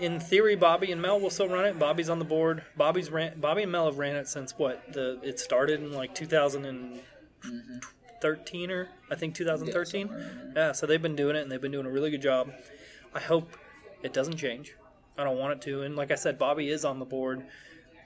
in 0.00 0.18
theory, 0.20 0.56
Bobby 0.56 0.92
and 0.92 1.00
Mel 1.00 1.18
will 1.20 1.30
still 1.30 1.48
run 1.48 1.64
it. 1.64 1.78
Bobby's 1.78 2.10
on 2.10 2.18
the 2.18 2.24
board. 2.24 2.62
Bobby's 2.76 3.10
ran. 3.10 3.38
Bobby 3.40 3.62
and 3.62 3.72
Mel 3.72 3.86
have 3.86 3.98
ran 3.98 4.16
it 4.16 4.28
since 4.28 4.58
what? 4.58 4.92
The 4.92 5.18
it 5.22 5.40
started 5.40 5.82
in 5.82 5.92
like 5.92 6.14
2013 6.14 8.70
or 8.70 8.88
I 9.10 9.14
think 9.14 9.34
2013. 9.34 10.08
somewhere 10.08 10.20
in 10.20 10.52
Yeah, 10.56 10.72
so 10.72 10.86
they've 10.86 11.00
been 11.00 11.16
doing 11.16 11.36
it 11.36 11.42
and 11.42 11.50
they've 11.50 11.60
been 11.60 11.72
doing 11.72 11.86
a 11.86 11.90
really 11.90 12.10
good 12.10 12.22
job. 12.22 12.52
I 13.14 13.20
hope 13.20 13.56
it 14.02 14.12
doesn't 14.12 14.36
change. 14.36 14.74
I 15.18 15.24
don't 15.24 15.38
want 15.38 15.52
it 15.54 15.60
to. 15.62 15.82
And 15.82 15.96
like 15.96 16.10
I 16.10 16.14
said, 16.14 16.38
Bobby 16.38 16.68
is 16.68 16.84
on 16.84 16.98
the 16.98 17.04
board, 17.04 17.46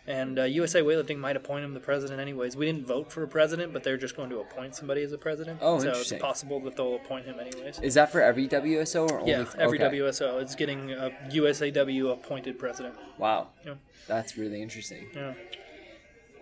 And 0.07 0.38
uh, 0.38 0.45
USA 0.45 0.81
Weightlifting 0.81 1.19
might 1.19 1.37
appoint 1.37 1.64
him 1.64 1.75
the 1.75 1.81
president, 1.81 2.21
anyways. 2.21 2.57
We 2.57 2.67
didn't 2.67 2.87
vote 2.87 3.12
for 3.12 3.23
a 3.23 3.29
president, 3.29 3.73
but 3.73 3.85
they're 3.85 3.99
just 3.99 4.17
going 4.17 4.31
to 4.31 4.38
appoint 4.40 4.75
somebody 4.75 5.02
as 5.02 5.12
a 5.12 5.19
president. 5.19 5.59
Oh, 5.61 5.79
so 5.79 5.88
interesting. 5.88 6.17
it's 6.17 6.23
possible 6.25 6.59
that 6.61 6.76
they'll 6.76 6.97
appoint 6.97 7.26
him, 7.26 7.38
anyways. 7.38 7.81
Is 7.81 7.95
that 7.95 8.11
for 8.11 8.21
every 8.23 8.49
WSO 8.49 9.09
or 9.11 9.21
only? 9.21 9.33
Yeah, 9.33 9.45
every 9.59 9.81
okay. 9.83 9.99
WSO 9.99 10.43
is 10.43 10.55
getting 10.55 10.93
a 10.93 11.11
USAW 11.31 12.12
appointed 12.12 12.59
president. 12.59 12.95
Wow, 13.19 13.49
Yeah. 13.64 13.75
that's 14.09 14.37
really 14.38 14.62
interesting. 14.62 15.07
Yeah. 15.14 15.35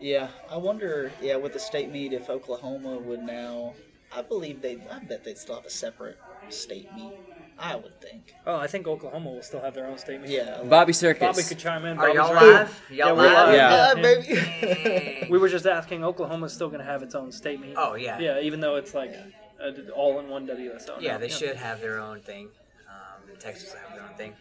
Yeah, 0.00 0.28
I 0.48 0.56
wonder. 0.56 1.10
Yeah, 1.20 1.36
with 1.36 1.52
the 1.52 1.58
state 1.58 1.90
meet, 1.90 2.12
if 2.12 2.30
Oklahoma 2.30 2.98
would 2.98 3.20
now, 3.22 3.74
I 4.14 4.22
believe 4.22 4.62
they. 4.62 4.78
I 4.90 5.00
bet 5.00 5.24
they'd 5.24 5.36
still 5.36 5.56
have 5.56 5.64
a 5.66 5.70
separate 5.70 6.16
state 6.50 6.88
meet. 6.94 7.14
I 7.58 7.76
would 7.76 8.00
think. 8.00 8.34
Oh, 8.46 8.56
I 8.56 8.66
think 8.66 8.86
Oklahoma 8.86 9.30
will 9.30 9.42
still 9.42 9.60
have 9.60 9.74
their 9.74 9.86
own 9.86 9.98
statement. 9.98 10.30
Yeah. 10.30 10.62
Bobby 10.64 10.92
Circus. 10.92 11.20
Bobby 11.20 11.42
could 11.42 11.58
chime 11.58 11.84
in. 11.84 11.98
Are 11.98 12.06
Bobby's 12.06 12.14
y'all 12.14 12.34
right. 12.34 12.42
live? 12.44 12.82
Y'all 12.90 12.96
Yeah, 12.96 13.12
we're 13.12 13.22
live? 13.22 13.48
live. 13.48 13.54
Yeah. 13.54 13.94
Yeah, 13.94 14.02
baby. 14.02 15.26
We 15.30 15.38
were 15.38 15.48
just 15.48 15.66
asking. 15.66 16.04
Oklahoma's 16.04 16.52
still 16.52 16.68
going 16.68 16.80
to 16.80 16.84
have 16.86 17.02
its 17.02 17.14
own 17.14 17.32
statement. 17.32 17.74
Oh, 17.76 17.94
yeah. 17.94 18.18
Yeah, 18.18 18.40
even 18.40 18.60
though 18.60 18.76
it's 18.76 18.94
like 18.94 19.14
uh, 19.62 19.70
all 19.94 20.18
in 20.20 20.28
one 20.28 20.46
WSO. 20.46 21.00
Yeah, 21.00 21.12
now. 21.12 21.18
they 21.18 21.28
should 21.28 21.56
have 21.56 21.80
their 21.80 21.98
own 21.98 22.20
thing. 22.20 22.48
Um, 22.88 23.28
and 23.30 23.40
Texas 23.40 23.72
will 23.72 23.80
have 23.80 23.92
their 23.98 24.08
own 24.08 24.14
thing. 24.16 24.34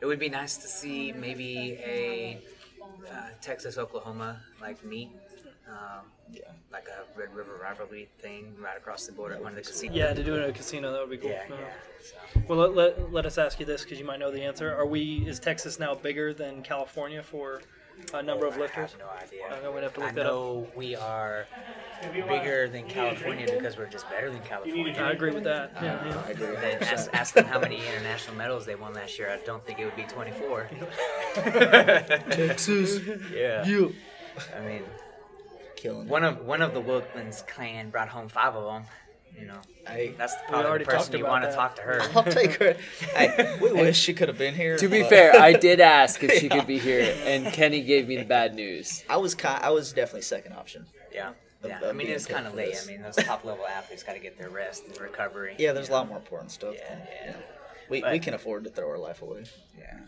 It 0.00 0.06
would 0.06 0.18
be 0.18 0.28
nice 0.28 0.56
to 0.58 0.68
see 0.68 1.12
maybe 1.12 1.78
a 1.84 2.40
uh, 3.10 3.28
Texas 3.40 3.78
Oklahoma 3.78 4.40
like 4.60 4.84
meet, 4.84 5.10
um, 5.68 6.06
like 6.72 6.86
a 6.88 7.18
Red 7.18 7.34
River 7.34 7.58
rivalry 7.62 8.08
thing 8.18 8.54
right 8.60 8.76
across 8.76 9.06
the 9.06 9.12
border 9.12 9.34
at 9.36 9.42
one 9.42 9.52
of 9.52 9.56
the 9.56 9.62
casinos. 9.62 9.96
Yeah, 9.96 10.12
to 10.14 10.22
do 10.24 10.34
it 10.36 10.42
at 10.42 10.50
a 10.50 10.52
casino 10.52 10.92
that 10.92 11.00
would 11.00 11.10
be 11.10 11.16
cool. 11.18 11.30
yeah, 11.30 11.42
Uh, 11.50 11.56
yeah. 11.58 11.66
So, 12.34 12.42
Well, 12.48 12.58
let, 12.58 12.74
let, 12.74 13.12
let 13.12 13.26
us 13.26 13.38
ask 13.38 13.58
you 13.58 13.66
this 13.66 13.82
because 13.82 13.98
you 13.98 14.04
might 14.04 14.18
know 14.20 14.30
the 14.30 14.42
answer. 14.42 14.74
Are 14.74 14.86
we? 14.86 15.24
Is 15.26 15.40
Texas 15.40 15.78
now 15.78 15.94
bigger 15.94 16.32
than 16.32 16.62
California 16.62 17.22
for 17.22 17.62
a 18.14 18.22
number 18.22 18.46
of 18.46 18.54
I 18.56 18.60
lifters? 18.60 18.92
have 18.92 19.00
no 19.00 19.08
idea. 19.08 19.44
I'm 19.50 19.62
gonna 19.72 19.80
have 19.82 19.94
to 19.94 20.02
I 20.02 20.06
look 20.06 20.14
that 20.16 20.26
up. 20.26 20.32
know 20.32 20.66
we 20.76 20.94
are 20.94 21.46
bigger 22.12 22.68
than 22.68 22.86
California 22.86 23.46
because 23.50 23.76
we're 23.78 23.86
just 23.88 24.08
better 24.10 24.30
than 24.30 24.42
California. 24.42 24.94
I 25.02 25.12
agree 25.12 25.30
with 25.32 25.44
that. 25.44 25.72
Yeah, 25.82 26.06
yeah. 26.06 26.22
I 26.26 26.30
agree. 26.30 26.46
Then 26.56 26.82
ask, 26.82 27.08
ask 27.14 27.34
them 27.34 27.46
how 27.46 27.58
many 27.58 27.76
international 27.78 28.36
medals 28.36 28.66
they 28.66 28.74
won 28.74 28.92
last 28.92 29.18
year. 29.18 29.30
I 29.30 29.38
don't 29.46 29.64
think 29.66 29.78
it 29.80 29.86
would 29.86 29.96
be 29.96 30.02
24. 30.04 30.68
Texas. 32.30 33.00
Yeah. 33.34 33.64
You. 33.64 33.94
I 34.56 34.60
mean, 34.60 34.82
Killing. 35.76 36.08
one 36.08 36.24
of 36.24 36.44
one 36.44 36.62
of 36.62 36.74
the 36.74 36.80
Wilkman's 36.80 37.42
clan 37.42 37.90
brought 37.90 38.08
home 38.08 38.28
five 38.28 38.54
of 38.54 38.64
them. 38.64 38.84
You 39.38 39.46
know, 39.48 39.58
Hey, 39.86 40.14
that's 40.16 40.34
probably 40.48 40.78
the 40.78 40.84
person 40.86 41.18
you 41.18 41.26
want 41.26 41.44
to 41.44 41.52
talk 41.52 41.76
to 41.76 41.82
her. 41.82 42.00
I'll 42.14 42.24
take 42.24 42.54
her. 42.54 42.74
Hey, 43.14 43.58
we 43.62 43.70
wish 43.70 43.98
she 43.98 44.14
could 44.14 44.28
have 44.28 44.38
been 44.38 44.54
here. 44.54 44.78
To 44.78 44.88
be 44.88 45.02
but 45.02 45.10
fair, 45.10 45.36
I 45.38 45.52
did 45.52 45.78
ask 46.00 46.22
if 46.24 46.32
she 46.40 46.48
could 46.48 46.66
be 46.66 46.78
here, 46.78 47.14
and 47.24 47.44
Kenny 47.52 47.82
gave 47.82 48.08
me 48.08 48.16
the 48.16 48.24
bad 48.24 48.54
news. 48.54 49.04
I 49.10 49.18
was 49.18 49.34
ki- 49.34 49.48
I 49.48 49.68
was 49.70 49.92
definitely 49.92 50.22
second 50.22 50.54
option. 50.54 50.86
Yeah. 51.12 51.32
Yeah, 51.64 51.80
Of- 51.80 51.88
I 51.90 51.92
mean 51.92 52.06
it's 52.06 52.24
kind 52.24 52.46
of 52.46 52.54
late. 52.54 52.72
this. 52.72 52.88
I 52.88 52.92
mean 52.92 53.02
those 53.02 53.16
top 53.16 53.44
level 53.44 53.66
athletes 53.66 54.02
got 54.02 54.14
to 54.14 54.20
get 54.20 54.38
their 54.38 54.48
rest 54.48 54.84
and 54.86 54.98
recovery. 55.00 55.54
Yeah, 55.58 55.72
there's 55.72 55.88
a 55.88 55.90
you 55.90 55.92
know? 55.94 55.98
lot 55.98 56.08
more 56.08 56.18
important 56.18 56.50
stuff. 56.50 56.74
Yeah, 56.78 56.88
than- 56.88 57.06
yeah. 57.26 57.36
We, 57.90 58.00
But- 58.00 58.12
we 58.12 58.18
can 58.20 58.32
afford 58.32 58.64
to 58.64 58.70
throw 58.70 58.88
our 58.88 58.98
life 58.98 59.20
away. 59.20 59.44
Yeah. 59.78 59.98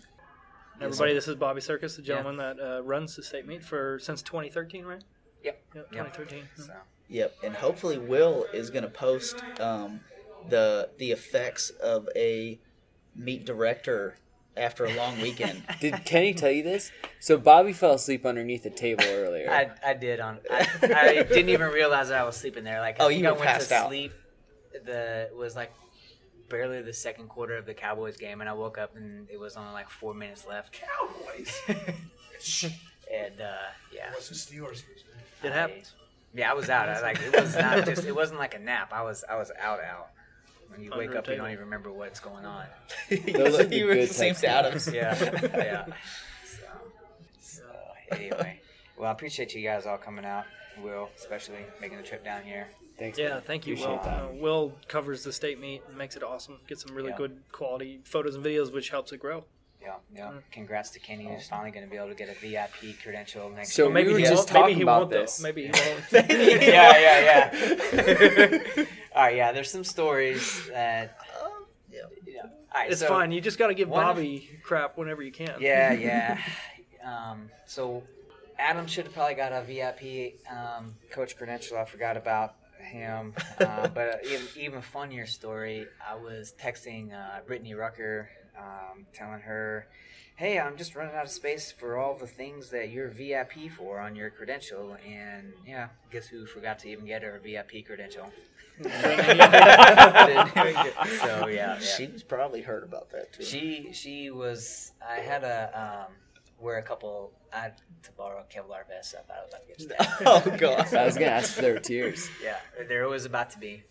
Everybody, 0.80 1.12
this 1.12 1.26
is 1.28 1.34
Bobby 1.34 1.60
Circus, 1.60 1.96
the 1.96 2.02
gentleman 2.02 2.36
that 2.36 2.60
uh, 2.60 2.82
runs 2.84 3.16
the 3.16 3.22
state 3.22 3.46
meet 3.46 3.64
for 3.64 3.98
since 3.98 4.22
2013, 4.22 4.84
right? 4.84 5.02
Yep. 5.44 5.62
Yeah, 5.74 5.80
Yep. 5.92 6.14
2013. 6.14 6.48
So 6.56 6.72
Yep, 7.10 7.34
and 7.42 7.54
hopefully 7.54 7.96
Will 7.98 8.46
is 8.52 8.68
going 8.70 8.82
to 8.84 8.90
post 8.90 9.42
um, 9.60 10.00
the 10.48 10.90
the 10.98 11.10
effects 11.12 11.70
of 11.70 12.06
a 12.14 12.58
meet 13.16 13.46
director 13.46 14.16
after 14.56 14.84
a 14.84 14.92
long 14.94 15.18
weekend. 15.20 15.62
Did 15.80 16.04
Kenny 16.04 16.34
tell 16.34 16.50
you 16.50 16.62
this? 16.62 16.90
So 17.20 17.38
Bobby 17.38 17.72
fell 17.72 17.94
asleep 17.94 18.26
underneath 18.26 18.66
a 18.66 18.70
table 18.70 19.04
earlier. 19.06 19.48
I, 19.50 19.70
I 19.90 19.94
did 19.94 20.20
on. 20.20 20.40
I, 20.50 20.68
I 20.82 21.12
didn't 21.28 21.48
even 21.48 21.70
realize 21.70 22.08
that 22.08 22.20
I 22.20 22.24
was 22.24 22.36
sleeping 22.36 22.64
there. 22.64 22.80
Like 22.80 23.00
I 23.00 23.04
Oh, 23.04 23.08
you 23.08 23.26
I 23.26 23.32
went 23.32 23.44
passed 23.44 23.68
to 23.70 23.74
out. 23.76 23.88
sleep. 23.88 24.12
The 24.84 25.30
was 25.34 25.56
like 25.56 25.72
barely 26.50 26.82
the 26.82 26.92
second 26.92 27.28
quarter 27.28 27.56
of 27.56 27.64
the 27.66 27.74
Cowboys 27.74 28.16
game, 28.18 28.40
and 28.42 28.50
I 28.50 28.52
woke 28.52 28.76
up 28.78 28.96
and 28.96 29.28
it 29.30 29.38
was 29.38 29.56
only 29.56 29.72
like 29.72 29.88
four 29.88 30.12
minutes 30.12 30.46
left. 30.46 30.72
Cowboys. 30.78 31.58
and 33.12 33.40
uh, 33.40 33.52
yeah, 33.92 34.10
What's 34.12 34.28
the 34.28 34.34
Steelers? 34.34 34.82
It 35.42 35.50
I- 35.52 35.54
happens. 35.54 35.94
Yeah, 36.34 36.50
I 36.50 36.54
was 36.54 36.68
out. 36.68 36.88
I, 36.90 37.00
like 37.00 37.18
it 37.20 37.40
was 37.40 37.54
not 37.56 37.86
just. 37.86 38.04
It 38.04 38.14
wasn't 38.14 38.38
like 38.38 38.54
a 38.54 38.58
nap. 38.58 38.92
I 38.92 39.02
was. 39.02 39.24
I 39.28 39.36
was 39.36 39.50
out. 39.58 39.80
Out. 39.82 40.10
When 40.68 40.82
you 40.82 40.90
wake 40.94 41.14
up, 41.14 41.26
you 41.26 41.36
don't 41.36 41.48
even 41.50 41.64
remember 41.64 41.90
what's 41.90 42.20
going 42.20 42.44
on. 42.44 42.66
Those 43.08 43.58
are 43.60 43.64
the 43.64 43.74
he 43.74 43.82
was 43.84 43.96
good 43.96 44.08
the 44.10 44.14
same 44.14 44.34
types. 44.34 44.44
Adams. 44.44 44.88
Yeah, 44.92 45.16
yeah. 45.56 45.86
So, 46.44 46.62
so 47.40 47.62
anyway, 48.12 48.60
well, 48.98 49.08
I 49.08 49.12
appreciate 49.12 49.54
you 49.54 49.62
guys 49.62 49.86
all 49.86 49.96
coming 49.96 50.26
out. 50.26 50.44
Will, 50.82 51.08
especially 51.16 51.56
making 51.80 51.96
the 51.96 52.04
trip 52.04 52.22
down 52.24 52.42
here. 52.42 52.68
Thanks. 52.98 53.18
Yeah, 53.18 53.30
man. 53.30 53.42
thank 53.46 53.66
you, 53.66 53.74
Appreciate 53.74 54.02
Will. 54.02 54.08
Uh, 54.08 54.28
Will 54.34 54.72
covers 54.86 55.24
the 55.24 55.32
state 55.32 55.58
meet 55.58 55.82
and 55.88 55.96
makes 55.96 56.14
it 56.14 56.22
awesome. 56.22 56.58
Gets 56.68 56.82
some 56.86 56.94
really 56.94 57.10
Yeah. 57.10 57.16
good 57.16 57.40
quality 57.52 58.00
photos 58.04 58.34
and 58.34 58.44
videos, 58.44 58.72
which 58.72 58.90
helps 58.90 59.12
it 59.12 59.18
grow. 59.18 59.44
Yeah, 59.80 59.94
yeah. 60.14 60.32
Congrats 60.50 60.90
to 60.90 60.98
Kenny, 60.98 61.26
who's 61.26 61.46
finally 61.48 61.70
going 61.70 61.84
to 61.84 61.90
be 61.90 61.96
able 61.96 62.08
to 62.08 62.14
get 62.14 62.28
a 62.28 62.34
VIP 62.34 63.00
credential 63.02 63.48
next 63.48 63.72
So 63.72 63.84
year. 63.84 63.94
we 64.06 64.12
were 64.12 64.18
he 64.18 64.24
just 64.24 64.34
won't- 64.34 64.52
maybe 64.52 64.60
talking 64.62 64.76
he 64.76 64.82
about 64.82 64.98
won't, 65.02 65.10
though. 65.10 65.20
this. 65.20 65.42
Maybe 65.42 65.62
he 65.66 65.68
won't. 65.72 66.04
yeah, 66.30 66.98
yeah, 66.98 67.50
yeah. 67.54 68.84
all 69.14 69.22
right, 69.22 69.36
yeah. 69.36 69.52
There's 69.52 69.70
some 69.70 69.84
stories 69.84 70.66
that. 70.68 71.16
yeah. 71.92 72.00
Yeah. 72.26 72.42
All 72.42 72.50
right, 72.74 72.90
it's 72.90 73.00
so- 73.00 73.08
fine. 73.08 73.32
You 73.32 73.40
just 73.40 73.58
got 73.58 73.68
to 73.68 73.74
give 73.74 73.88
one 73.88 74.04
of- 74.04 74.16
Bobby 74.16 74.48
crap 74.62 74.96
whenever 74.98 75.22
you 75.22 75.32
can. 75.32 75.54
Yeah, 75.60 75.92
yeah. 75.92 76.38
um, 77.04 77.48
so 77.66 78.02
Adam 78.58 78.86
should 78.86 79.04
have 79.04 79.14
probably 79.14 79.34
got 79.34 79.52
a 79.52 79.62
VIP 79.62 80.40
um, 80.50 80.94
coach 81.10 81.36
credential. 81.36 81.78
I 81.78 81.84
forgot 81.84 82.16
about 82.16 82.54
him. 82.80 83.34
Uh, 83.60 83.86
but 83.88 84.24
even, 84.26 84.46
even 84.56 84.82
funnier 84.82 85.26
story, 85.26 85.86
I 86.06 86.16
was 86.16 86.52
texting 86.60 87.12
uh, 87.12 87.40
Brittany 87.46 87.74
Rucker, 87.74 88.30
um, 88.58 89.06
telling 89.12 89.40
her, 89.40 89.86
"Hey, 90.36 90.58
I'm 90.58 90.76
just 90.76 90.94
running 90.96 91.14
out 91.14 91.24
of 91.24 91.30
space 91.30 91.70
for 91.72 91.96
all 91.96 92.14
the 92.14 92.26
things 92.26 92.70
that 92.70 92.90
you're 92.90 93.08
VIP 93.08 93.70
for 93.70 94.00
on 94.00 94.14
your 94.16 94.30
credential." 94.30 94.96
And 95.06 95.52
yeah, 95.66 95.88
guess 96.10 96.26
who 96.26 96.44
forgot 96.46 96.78
to 96.80 96.88
even 96.88 97.06
get 97.06 97.22
her 97.22 97.40
VIP 97.42 97.86
credential? 97.86 98.30
so 98.82 98.88
yeah, 101.48 101.78
yeah. 101.80 102.12
was 102.12 102.22
probably 102.22 102.62
heard 102.62 102.84
about 102.84 103.10
that 103.10 103.32
too. 103.32 103.42
She 103.44 103.90
she 103.92 104.30
was. 104.30 104.92
I 105.06 105.16
had 105.16 105.42
a 105.44 106.06
um, 106.08 106.14
wear 106.60 106.78
a 106.78 106.82
couple. 106.82 107.32
I 107.52 107.60
had 107.60 107.80
to 108.02 108.12
borrow 108.12 108.40
a 108.40 108.44
Kevlar 108.54 108.86
vest. 108.88 109.14
I 109.18 109.22
thought 109.22 109.36
I 109.38 109.42
was 109.42 109.50
about 109.50 109.62
to 109.62 109.68
get 109.68 109.80
stabbed. 109.80 110.22
oh 110.54 110.56
god. 110.58 110.94
I 111.00 111.04
was 111.04 111.14
gonna 111.14 111.26
ask 111.26 111.56
if 111.56 111.62
there 111.62 111.74
were 111.74 111.80
tears. 111.80 112.28
yeah, 112.42 112.58
there 112.88 113.08
was 113.08 113.24
about 113.24 113.50
to 113.50 113.58
be. 113.58 113.82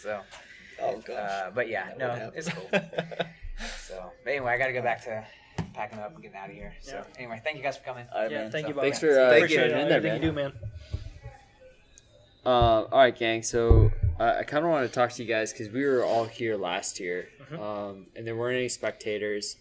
So, 0.00 0.20
Oh 0.80 0.98
gosh. 1.06 1.16
uh, 1.16 1.50
but 1.54 1.68
yeah, 1.68 1.90
That 1.96 1.98
no, 1.98 2.32
it's 2.34 2.48
cool. 2.48 2.68
So, 3.92 4.10
but 4.24 4.30
anyway, 4.30 4.52
I 4.52 4.58
got 4.58 4.66
to 4.68 4.72
go 4.72 4.82
back 4.82 5.04
to 5.04 5.24
packing 5.74 5.98
up 5.98 6.12
and 6.14 6.22
getting 6.22 6.36
out 6.38 6.48
of 6.48 6.54
here. 6.56 6.72
So, 6.80 6.96
Yeah. 6.96 7.04
anyway, 7.18 7.40
thank 7.44 7.56
you 7.58 7.62
guys 7.62 7.76
for 7.76 7.84
coming. 7.84 8.06
All 8.14 8.22
right, 8.22 8.30
Yeah, 8.30 8.42
man. 8.42 8.50
thank 8.50 8.64
So- 8.64 8.68
you, 8.68 8.74
Bobby. 8.74 8.86
Thanks 8.86 9.00
for 9.00 9.10
uh, 9.10 9.28
Thank 9.30 9.44
Appreciate 9.44 9.68
joining 9.68 9.76
it. 9.76 9.82
in 9.82 9.88
there, 9.88 9.96
Everything 9.98 10.20
man. 10.20 10.22
you 10.22 10.28
do, 10.30 10.32
man. 10.34 10.52
Uh, 12.44 12.48
all 12.48 12.98
right, 12.98 13.16
gang. 13.16 13.42
So 13.42 13.92
uh, 14.18 14.36
I 14.40 14.42
kind 14.44 14.64
of 14.64 14.70
want 14.70 14.86
to 14.88 14.92
talk 14.92 15.10
to 15.12 15.22
you 15.22 15.28
guys 15.28 15.52
because 15.52 15.68
we 15.70 15.84
were 15.84 16.04
all 16.04 16.24
here 16.24 16.56
last 16.56 16.98
year, 17.00 17.28
Mm-hmm. 17.50 17.60
um, 17.62 18.06
and 18.16 18.26
there 18.26 18.34
weren't 18.34 18.56
any 18.56 18.68
spectators. 18.68 19.56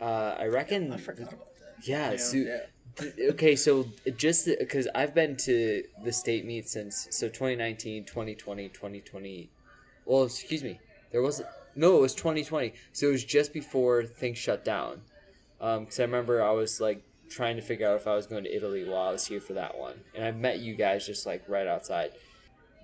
Uh, 0.00 0.34
I 0.38 0.46
reckon. 0.46 0.92
I 0.92 0.96
forgot 0.96 1.32
about 1.32 1.54
that. 1.60 1.86
Yeah. 1.86 2.12
Yeah. 2.12 2.16
so- 2.16 2.36
Yeah. 2.38 2.58
th- 2.96 3.14
okay, 3.32 3.54
so 3.54 3.86
just 4.16 4.48
because 4.58 4.88
I've 4.94 5.14
been 5.14 5.36
to 5.38 5.84
the 6.02 6.12
state 6.12 6.44
meet 6.46 6.68
since 6.68 7.06
so 7.10 7.28
2019, 7.28 8.04
2020, 8.04 8.68
2020. 8.70 9.50
Well, 10.06 10.24
excuse 10.24 10.64
me. 10.64 10.80
There 11.12 11.20
was 11.22 11.42
no. 11.78 11.98
It 11.98 12.00
was 12.00 12.14
2020. 12.14 12.74
So 12.92 13.08
it 13.08 13.12
was 13.12 13.24
just 13.24 13.52
before 13.52 14.04
things 14.04 14.38
shut 14.38 14.64
down. 14.64 15.02
Because 15.58 15.98
I 15.98 16.04
remember 16.04 16.42
I 16.42 16.52
was 16.52 16.80
like 16.80 17.02
trying 17.28 17.56
to 17.56 17.62
figure 17.62 17.88
out 17.88 17.96
if 17.96 18.06
I 18.06 18.14
was 18.14 18.26
going 18.26 18.44
to 18.44 18.54
Italy 18.54 18.88
while 18.88 19.08
I 19.08 19.12
was 19.12 19.26
here 19.26 19.40
for 19.40 19.54
that 19.54 19.76
one, 19.76 19.94
and 20.14 20.24
I 20.24 20.30
met 20.30 20.60
you 20.60 20.74
guys 20.74 21.06
just 21.06 21.26
like 21.26 21.44
right 21.48 21.66
outside. 21.66 22.12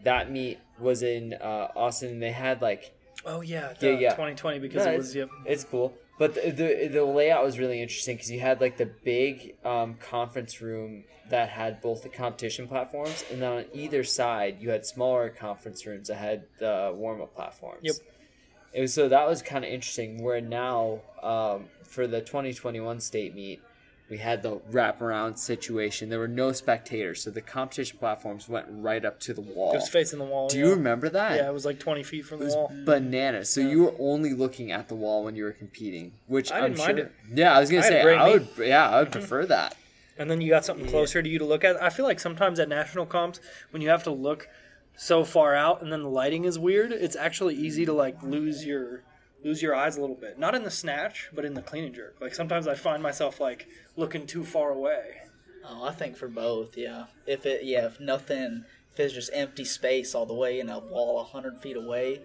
That 0.02 0.30
meet 0.30 0.58
was 0.78 1.02
in 1.02 1.34
uh, 1.34 1.68
Austin. 1.76 2.10
and 2.10 2.22
They 2.22 2.32
had 2.32 2.60
like 2.60 2.94
Oh 3.26 3.40
yeah, 3.40 3.72
Yeah, 3.80 3.92
the 3.92 3.94
yeah. 3.94 4.10
2020 4.10 4.58
because 4.58 4.84
no, 4.84 4.92
it 4.92 4.94
it's, 4.96 5.06
was 5.06 5.16
yep. 5.16 5.28
it's 5.46 5.64
cool. 5.64 5.94
But 6.18 6.34
the, 6.34 6.50
the 6.50 6.88
the 6.88 7.04
layout 7.04 7.44
was 7.44 7.58
really 7.58 7.80
interesting 7.80 8.16
because 8.16 8.30
you 8.30 8.40
had 8.40 8.60
like 8.60 8.76
the 8.76 8.86
big 8.86 9.56
um, 9.64 9.94
conference 9.94 10.60
room 10.60 11.04
that 11.30 11.48
had 11.48 11.80
both 11.80 12.02
the 12.02 12.08
competition 12.08 12.68
platforms, 12.68 13.24
and 13.32 13.42
then 13.42 13.52
on 13.52 13.64
either 13.72 14.04
side 14.04 14.58
you 14.60 14.70
had 14.70 14.86
smaller 14.86 15.30
conference 15.30 15.86
rooms 15.86 16.08
that 16.08 16.16
had 16.16 16.44
the 16.58 16.92
warm 16.94 17.20
up 17.20 17.34
platforms. 17.34 17.80
Yep. 17.82 17.96
It 18.74 18.80
was, 18.80 18.92
so 18.92 19.08
that 19.08 19.26
was 19.28 19.40
kind 19.40 19.64
of 19.64 19.70
interesting. 19.70 20.22
Where 20.22 20.40
now 20.40 21.00
um, 21.22 21.66
for 21.84 22.06
the 22.06 22.20
2021 22.20 23.00
state 23.00 23.34
meet, 23.34 23.62
we 24.10 24.18
had 24.18 24.42
the 24.42 24.56
wraparound 24.70 25.38
situation. 25.38 26.08
There 26.10 26.18
were 26.18 26.28
no 26.28 26.52
spectators, 26.52 27.22
so 27.22 27.30
the 27.30 27.40
competition 27.40 27.98
platforms 27.98 28.48
went 28.48 28.66
right 28.68 29.04
up 29.04 29.20
to 29.20 29.32
the 29.32 29.40
wall. 29.40 29.72
It 29.72 29.76
was 29.76 29.88
facing 29.88 30.18
the 30.18 30.24
wall. 30.24 30.48
Do 30.48 30.58
yeah. 30.58 30.64
you 30.64 30.70
remember 30.72 31.08
that? 31.08 31.36
Yeah, 31.36 31.48
it 31.48 31.52
was 31.54 31.64
like 31.64 31.78
20 31.78 32.02
feet 32.02 32.26
from 32.26 32.42
It 32.42 32.48
the 32.50 32.54
wall. 32.56 32.72
bananas. 32.84 33.48
So 33.48 33.60
you 33.60 33.84
were 33.84 33.94
only 33.98 34.34
looking 34.34 34.72
at 34.72 34.88
the 34.88 34.94
wall 34.94 35.24
when 35.24 35.36
you 35.36 35.44
were 35.44 35.52
competing, 35.52 36.12
which 36.26 36.52
I 36.52 36.62
mind 36.68 36.76
sure. 36.78 36.98
it. 36.98 37.12
Yeah, 37.32 37.56
I 37.56 37.60
was 37.60 37.70
gonna 37.70 37.84
I 37.86 37.88
say 37.88 38.14
I 38.16 38.28
would. 38.28 38.48
Yeah, 38.58 38.90
I 38.90 38.98
would 39.00 39.12
prefer 39.18 39.46
that. 39.46 39.76
and 40.18 40.30
then 40.30 40.40
you 40.40 40.50
got 40.50 40.64
something 40.64 40.86
closer 40.86 41.22
to 41.22 41.28
you 41.28 41.38
to 41.38 41.44
look 41.44 41.64
at. 41.64 41.80
I 41.82 41.90
feel 41.90 42.04
like 42.04 42.20
sometimes 42.20 42.58
at 42.58 42.68
national 42.68 43.06
comps 43.06 43.40
when 43.70 43.82
you 43.82 43.88
have 43.88 44.02
to 44.04 44.10
look 44.10 44.48
so 44.96 45.24
far 45.24 45.54
out 45.54 45.82
and 45.82 45.92
then 45.92 46.02
the 46.02 46.08
lighting 46.08 46.44
is 46.44 46.58
weird, 46.58 46.92
it's 46.92 47.16
actually 47.16 47.54
easy 47.54 47.84
to 47.86 47.92
like 47.92 48.22
lose 48.22 48.64
your 48.64 49.02
lose 49.44 49.60
your 49.60 49.74
eyes 49.74 49.96
a 49.96 50.00
little 50.00 50.16
bit. 50.16 50.38
Not 50.38 50.54
in 50.54 50.62
the 50.62 50.70
snatch, 50.70 51.28
but 51.34 51.44
in 51.44 51.54
the 51.54 51.62
clean 51.62 51.84
and 51.84 51.94
jerk. 51.94 52.16
Like 52.20 52.34
sometimes 52.34 52.66
I 52.66 52.74
find 52.74 53.02
myself 53.02 53.40
like 53.40 53.66
looking 53.96 54.26
too 54.26 54.44
far 54.44 54.70
away. 54.70 55.16
Oh, 55.66 55.84
I 55.84 55.92
think 55.92 56.16
for 56.16 56.28
both, 56.28 56.76
yeah. 56.76 57.04
If 57.26 57.44
it, 57.46 57.64
yeah, 57.64 57.86
if 57.86 57.98
nothing, 58.00 58.64
if 58.92 59.00
it's 59.00 59.14
just 59.14 59.30
empty 59.34 59.64
space 59.64 60.14
all 60.14 60.26
the 60.26 60.34
way 60.34 60.60
and 60.60 60.70
a 60.70 60.78
wall 60.78 61.22
hundred 61.24 61.58
feet 61.58 61.76
away, 61.76 62.22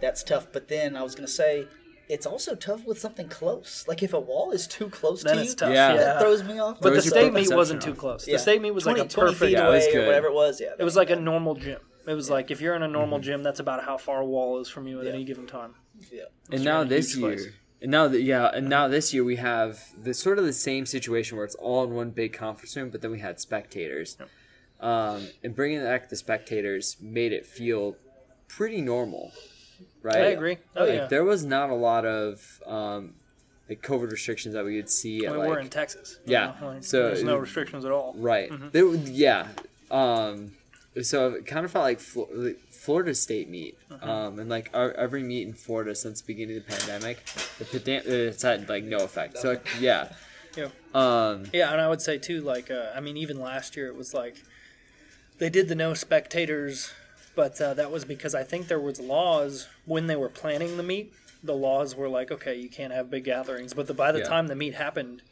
that's 0.00 0.22
tough. 0.22 0.46
But 0.52 0.68
then 0.68 0.96
I 0.96 1.02
was 1.02 1.14
gonna 1.14 1.26
say, 1.28 1.66
it's 2.08 2.26
also 2.26 2.54
tough 2.54 2.84
with 2.86 2.98
something 2.98 3.28
close. 3.28 3.84
Like 3.88 4.02
if 4.02 4.12
a 4.14 4.20
wall 4.20 4.50
is 4.52 4.66
too 4.66 4.88
close 4.88 5.22
Then 5.22 5.36
to 5.36 5.40
it's 5.42 5.50
you, 5.50 5.56
tough. 5.56 5.72
Yeah. 5.74 5.90
Yeah. 5.94 5.96
that 6.04 6.20
throws 6.20 6.42
me 6.44 6.58
off. 6.58 6.80
but 6.80 6.90
the 6.90 7.00
Throws 7.00 7.04
your 7.06 7.10
state 7.12 7.32
meet 7.32 7.54
wasn't 7.54 7.80
off. 7.82 7.88
too 7.88 7.94
close. 7.94 8.26
Yeah. 8.28 8.34
The 8.36 8.38
state 8.42 8.60
meet 8.62 8.70
was 8.72 8.84
like 8.86 8.96
20, 8.96 9.06
a 9.08 9.10
20 9.10 9.26
perfect. 9.32 9.40
feet 9.48 9.52
Yeah, 9.52 9.68
it 9.68 9.70
was 9.70 9.86
away 9.86 9.96
or 9.96 10.06
whatever 10.06 10.26
it 10.28 10.34
was. 10.34 10.60
Yeah, 10.60 10.68
It 10.78 10.84
was 10.84 10.96
like 10.96 11.10
a 11.10 11.16
normal 11.16 11.54
gym. 11.54 11.80
It 12.06 12.14
was 12.14 12.28
like 12.30 12.50
if 12.50 12.60
you're 12.60 12.74
in 12.74 12.82
a 12.82 12.88
normal 12.88 13.18
Mm-hmm. 13.18 13.24
gym, 13.24 13.42
that's 13.42 13.60
about 13.60 13.84
how 13.84 13.96
far 13.98 14.20
a 14.20 14.26
wall 14.26 14.58
is 14.60 14.68
from 14.68 14.86
you 14.88 15.00
at 15.00 15.06
Yeah. 15.06 15.12
any 15.12 15.24
given 15.24 15.46
time. 15.46 15.74
yeah. 16.10 16.22
and 16.50 16.64
now 16.64 16.82
this 16.84 17.14
year 17.16 17.34
place. 17.36 17.46
and 17.80 17.90
now 17.90 18.08
that 18.08 18.22
yeah 18.22 18.46
and 18.52 18.68
now 18.68 18.88
this 18.88 19.12
year 19.14 19.22
we 19.24 19.36
have 19.36 19.80
the 20.02 20.14
sort 20.14 20.38
of 20.38 20.44
the 20.44 20.52
same 20.52 20.84
situation 20.86 21.36
where 21.36 21.44
it's 21.44 21.54
all 21.56 21.84
in 21.84 21.94
one 21.94 22.10
big 22.10 22.32
conference 22.32 22.74
room 22.76 22.88
but 22.90 23.02
then 23.02 23.10
we 23.10 23.20
had 23.20 23.38
spectators 23.38 24.16
um, 24.80 25.28
and 25.44 25.54
bringing 25.54 25.80
back 25.82 26.08
the 26.08 26.16
spectators 26.16 26.96
made 27.00 27.32
it 27.32 27.46
feel 27.46 27.96
pretty 28.48 28.80
normal 28.80 29.30
right 30.02 30.16
I 30.16 30.26
agree. 30.38 30.58
Oh 30.74 30.84
like 30.84 30.94
yeah. 30.94 31.06
there 31.06 31.24
was 31.24 31.44
not 31.44 31.70
a 31.70 31.74
lot 31.74 32.04
of 32.04 32.60
um, 32.66 33.14
like 33.68 33.82
covid 33.82 34.10
restrictions 34.10 34.54
that 34.54 34.64
we 34.64 34.76
would 34.76 34.90
see 34.90 35.24
I 35.26 35.28
at 35.28 35.32
mean, 35.32 35.40
like 35.40 35.48
we're 35.50 35.60
in 35.60 35.68
Texas. 35.70 36.18
you 36.26 36.32
Yeah, 36.32 36.54
know, 36.60 36.68
like, 36.68 36.84
so- 36.84 37.06
there's 37.08 37.22
no 37.22 37.36
restrictions 37.36 37.84
at 37.84 37.92
all. 37.92 38.14
Right. 38.16 38.50
Mm-hmm. 38.50 38.68
There 38.72 38.86
yeah. 38.94 39.48
Um, 39.90 40.52
so 41.00 41.30
it 41.34 41.46
kind 41.46 41.64
of 41.64 41.70
felt 41.70 41.84
like 41.84 42.00
Flo- 42.00 42.54
Florida 42.70 43.14
State 43.14 43.48
meet, 43.48 43.78
Mm-hmm. 43.90 44.08
um, 44.08 44.38
and 44.38 44.50
like 44.50 44.68
our, 44.74 44.92
every 44.92 45.22
meet 45.22 45.46
in 45.46 45.54
Florida 45.54 45.94
since 45.94 46.20
the 46.20 46.26
beginning 46.26 46.56
of 46.58 46.66
the 46.66 46.72
pandemic, 46.76 47.24
the 47.58 48.26
it's 48.28 48.42
had 48.42 48.68
like 48.68 48.84
no 48.84 48.98
effect. 48.98 49.38
So 49.38 49.50
like, 49.50 49.66
yeah. 49.80 50.12
Yeah. 50.54 50.68
Um, 50.92 51.44
Yeah, 51.54 51.72
and 51.72 51.80
I 51.80 51.88
would 51.88 52.02
say 52.02 52.18
too, 52.18 52.42
like, 52.42 52.70
uh, 52.70 52.90
I 52.94 53.00
mean, 53.00 53.16
even 53.16 53.40
last 53.40 53.74
year 53.74 53.86
it 53.86 53.96
was 53.96 54.12
like 54.12 54.36
they 55.38 55.48
did 55.48 55.68
the 55.68 55.74
no 55.74 55.94
spectators, 55.94 56.92
but 57.34 57.58
uh, 57.58 57.72
that 57.72 57.90
was 57.90 58.04
because 58.04 58.34
I 58.34 58.44
think 58.44 58.68
there 58.68 58.78
was 58.78 59.00
laws 59.00 59.66
when 59.86 60.08
they 60.08 60.16
were 60.16 60.28
planning 60.28 60.76
the 60.76 60.82
meet. 60.82 61.14
The 61.42 61.54
laws 61.54 61.96
were 61.96 62.08
like, 62.08 62.30
okay, 62.30 62.54
you 62.54 62.68
can't 62.68 62.92
have 62.92 63.08
big 63.10 63.24
gatherings, 63.24 63.72
but 63.72 63.86
the, 63.86 63.94
by 63.94 64.12
the 64.12 64.18
Yeah. 64.18 64.26
time 64.26 64.48
the 64.48 64.54
meet 64.54 64.74
happened, 64.74 65.22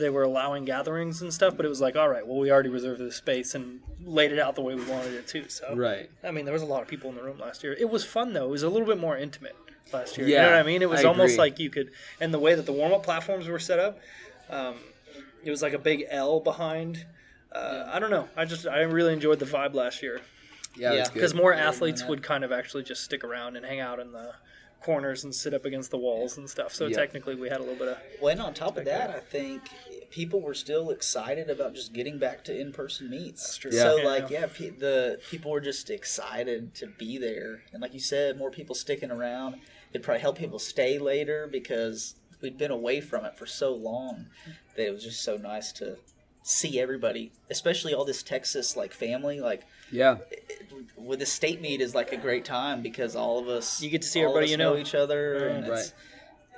they 0.00 0.10
were 0.10 0.24
allowing 0.24 0.64
gatherings 0.64 1.22
and 1.22 1.32
stuff. 1.32 1.56
But 1.56 1.64
it 1.66 1.68
was 1.68 1.80
like, 1.80 1.94
all 1.94 2.08
right, 2.08 2.26
well, 2.26 2.38
we 2.38 2.50
already 2.50 2.68
reserved 2.70 3.00
the 3.00 3.12
space 3.12 3.54
and 3.54 3.80
laid 4.04 4.32
it 4.32 4.38
out 4.40 4.56
the 4.56 4.62
way 4.62 4.74
we 4.74 4.84
wanted 4.84 5.12
it 5.14 5.28
to. 5.28 5.48
So, 5.48 5.74
right. 5.76 6.10
I 6.24 6.32
mean, 6.32 6.44
there 6.44 6.54
was 6.54 6.62
a 6.62 6.66
lot 6.66 6.82
of 6.82 6.88
people 6.88 7.10
in 7.10 7.16
the 7.16 7.22
room 7.22 7.38
last 7.38 7.62
year. 7.62 7.74
It 7.78 7.88
was 7.90 8.04
fun 8.04 8.32
though. 8.32 8.46
It 8.46 8.50
was 8.50 8.62
a 8.64 8.68
little 8.68 8.86
bit 8.88 8.98
more 8.98 9.16
intimate 9.16 9.54
last 9.92 10.18
year. 10.18 10.26
Yeah, 10.26 10.36
you 10.36 10.42
know 10.42 10.50
what 10.56 10.60
I 10.60 10.62
mean? 10.64 10.82
It 10.82 10.90
was 10.90 11.04
I 11.04 11.08
almost 11.08 11.34
agree. 11.34 11.38
like 11.38 11.58
you 11.60 11.70
could, 11.70 11.90
and 12.20 12.34
the 12.34 12.38
way 12.40 12.54
that 12.54 12.66
the 12.66 12.72
warm 12.72 12.92
up 12.92 13.02
platforms 13.04 13.46
were 13.46 13.58
set 13.60 13.78
up, 13.78 13.98
um, 14.48 14.74
it 15.44 15.50
was 15.50 15.62
like 15.62 15.72
a 15.74 15.78
big 15.78 16.04
L 16.10 16.40
behind. 16.40 17.06
Uh, 17.52 17.88
I 17.92 17.98
don't 17.98 18.10
know. 18.10 18.28
I 18.36 18.44
just 18.44 18.66
I 18.66 18.80
really 18.82 19.12
enjoyed 19.12 19.38
the 19.40 19.44
vibe 19.44 19.74
last 19.74 20.02
year 20.02 20.20
Yeah, 20.76 20.92
Yeah. 20.94 21.06
because 21.12 21.34
more 21.34 21.52
athletes 21.52 22.04
would 22.04 22.22
kind 22.22 22.44
of 22.44 22.52
actually 22.52 22.84
just 22.84 23.02
stick 23.02 23.24
around 23.24 23.56
and 23.56 23.66
hang 23.66 23.80
out 23.80 23.98
in 23.98 24.12
the 24.12 24.32
corners 24.82 25.24
and 25.24 25.34
sit 25.34 25.52
up 25.54 25.64
against 25.64 25.90
the 25.90 25.98
walls 25.98 26.38
and 26.38 26.48
stuff. 26.48 26.74
So 26.74 26.86
Yeah. 26.86 26.96
technically, 26.96 27.34
we 27.34 27.48
had 27.48 27.58
a 27.58 27.62
little 27.62 27.76
bit 27.76 27.88
of 27.88 27.98
Well, 28.20 28.32
and 28.32 28.40
on 28.40 28.54
top 28.54 28.76
of 28.76 28.84
that, 28.86 29.10
I 29.10 29.20
think 29.20 29.62
people 30.10 30.40
were 30.40 30.54
still 30.54 30.90
excited 30.90 31.48
about 31.50 31.74
just 31.74 31.92
getting 31.92 32.18
back 32.18 32.42
to 32.44 32.58
in-person 32.58 33.08
meets. 33.10 33.56
True. 33.56 33.70
So, 33.72 33.98
Yeah. 33.98 34.04
like, 34.04 34.30
yeah, 34.30 34.46
pe- 34.46 34.70
the 34.70 35.20
people 35.30 35.50
were 35.50 35.60
just 35.60 35.88
excited 35.90 36.74
to 36.76 36.86
be 36.86 37.18
there, 37.18 37.62
and 37.72 37.80
like 37.80 37.94
you 37.94 38.00
said, 38.00 38.36
more 38.36 38.50
people 38.50 38.74
sticking 38.74 39.10
around. 39.10 39.60
It'd 39.92 40.02
probably 40.02 40.20
help 40.20 40.38
people 40.38 40.58
stay 40.58 40.98
later 40.98 41.46
because 41.46 42.14
we'd 42.40 42.56
been 42.58 42.70
away 42.70 43.00
from 43.00 43.24
it 43.24 43.36
for 43.36 43.46
so 43.46 43.72
long 43.74 44.26
that 44.76 44.86
it 44.86 44.90
was 44.92 45.04
just 45.04 45.20
so 45.22 45.36
nice 45.36 45.72
to 45.72 45.98
see 46.42 46.80
everybody, 46.80 47.30
especially 47.50 47.92
all 47.92 48.04
this 48.04 48.22
Texas 48.22 48.76
like 48.76 48.92
family. 48.94 49.40
Like, 49.40 49.62
yeah. 49.90 50.18
with 50.96 51.18
the 51.18 51.26
state 51.26 51.60
meet 51.60 51.80
is 51.80 51.94
like 51.94 52.12
a 52.12 52.16
great 52.16 52.44
time 52.44 52.82
because 52.82 53.16
all 53.16 53.38
of 53.38 53.48
us 53.48 53.80
You 53.82 53.90
get 53.90 54.02
to 54.02 54.08
see 54.08 54.20
everybody 54.20 54.48
you 54.48 54.56
know. 54.56 54.76
each 54.76 54.94
other, 54.94 55.48
and 55.48 55.68
Right. 55.68 55.78
it's 55.78 55.92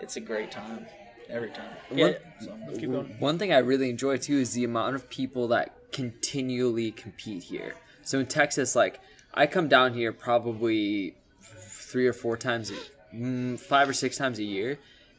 it's 0.00 0.16
a 0.16 0.20
great 0.20 0.50
time 0.50 0.86
every 1.28 1.50
time. 1.50 1.74
yeah. 1.94 2.04
One- 2.06 2.16
So 2.40 2.78
keep 2.80 2.90
going. 2.90 3.16
One 3.20 3.38
thing 3.38 3.52
I 3.52 3.58
really 3.58 3.88
enjoy 3.90 4.16
too 4.18 4.38
is 4.38 4.52
the 4.52 4.64
amount 4.64 4.96
of 4.96 5.08
people 5.08 5.48
that 5.48 5.74
continually 5.92 6.90
compete 6.90 7.44
here. 7.44 7.74
So 8.02 8.18
in 8.18 8.26
Texas, 8.26 8.74
like 8.74 9.00
I 9.34 9.46
come 9.46 9.68
down 9.68 9.94
here 9.94 10.12
probably 10.12 11.14
three 11.40 12.06
or 12.06 12.12
four 12.12 12.36
times, 12.36 12.70
a- 12.70 13.14
mm, 13.14 13.58
five 13.58 13.88
or 13.88 13.92
six 13.92 14.16
times 14.16 14.38
a 14.38 14.44
year, 14.44 14.78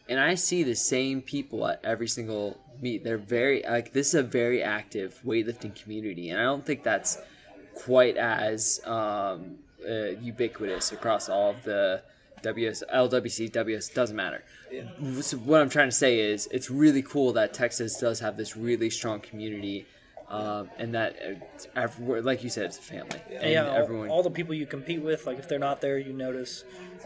and 0.10 0.20
I 0.20 0.36
see 0.36 0.64
the 0.64 0.76
same 0.76 1.22
people 1.22 1.66
at 1.68 1.80
every 1.84 2.08
single 2.08 2.60
meet. 2.82 3.04
They're 3.04 3.18
very 3.18 3.64
like 3.64 3.94
this 3.94 4.10
is 4.10 4.16
a 4.16 4.24
very 4.24 4.62
active 4.62 5.22
weightlifting 5.26 5.74
community, 5.82 6.30
and 6.30 6.40
I 6.40 6.44
don't 6.44 6.66
think 6.66 6.84
that's 6.84 7.18
quite 7.76 8.18
as 8.18 8.80
um, 8.86 9.58
uh, 9.88 10.12
ubiquitous 10.22 10.92
across 10.92 11.30
all 11.30 11.52
of 11.52 11.64
the 11.64 12.02
WS, 12.44 12.84
LWC, 12.94 13.52
WS 13.52 13.90
doesn't 13.90 14.16
matter. 14.16 14.44
So 15.22 15.38
what 15.38 15.62
I'm 15.62 15.70
trying 15.70 15.90
to 15.90 15.96
say 15.96 16.20
is, 16.20 16.48
it's 16.52 16.70
really 16.70 17.02
cool 17.02 17.34
that 17.34 17.54
Texas 17.54 17.98
does 17.98 18.20
have 18.20 18.38
this 18.38 18.56
really 18.56 18.90
strong 18.90 19.22
community, 19.22 19.86
um, 20.34 20.70
and 20.78 20.94
that, 20.96 21.16
uh, 21.26 21.80
everywhere, 21.80 22.22
like 22.22 22.44
you 22.44 22.50
said, 22.50 22.66
it's 22.66 22.80
a 22.80 22.82
family. 22.82 23.22
And 23.32 23.52
yeah, 23.52 23.68
all, 23.68 23.76
everyone. 23.76 24.10
all 24.10 24.24
the 24.24 24.32
people 24.32 24.54
you 24.54 24.66
compete 24.66 25.02
with, 25.02 25.26
like 25.26 25.38
if 25.40 25.48
they're 25.48 25.60
not 25.60 25.82
there, 25.82 25.98
you 25.98 26.14
notice. 26.14 26.64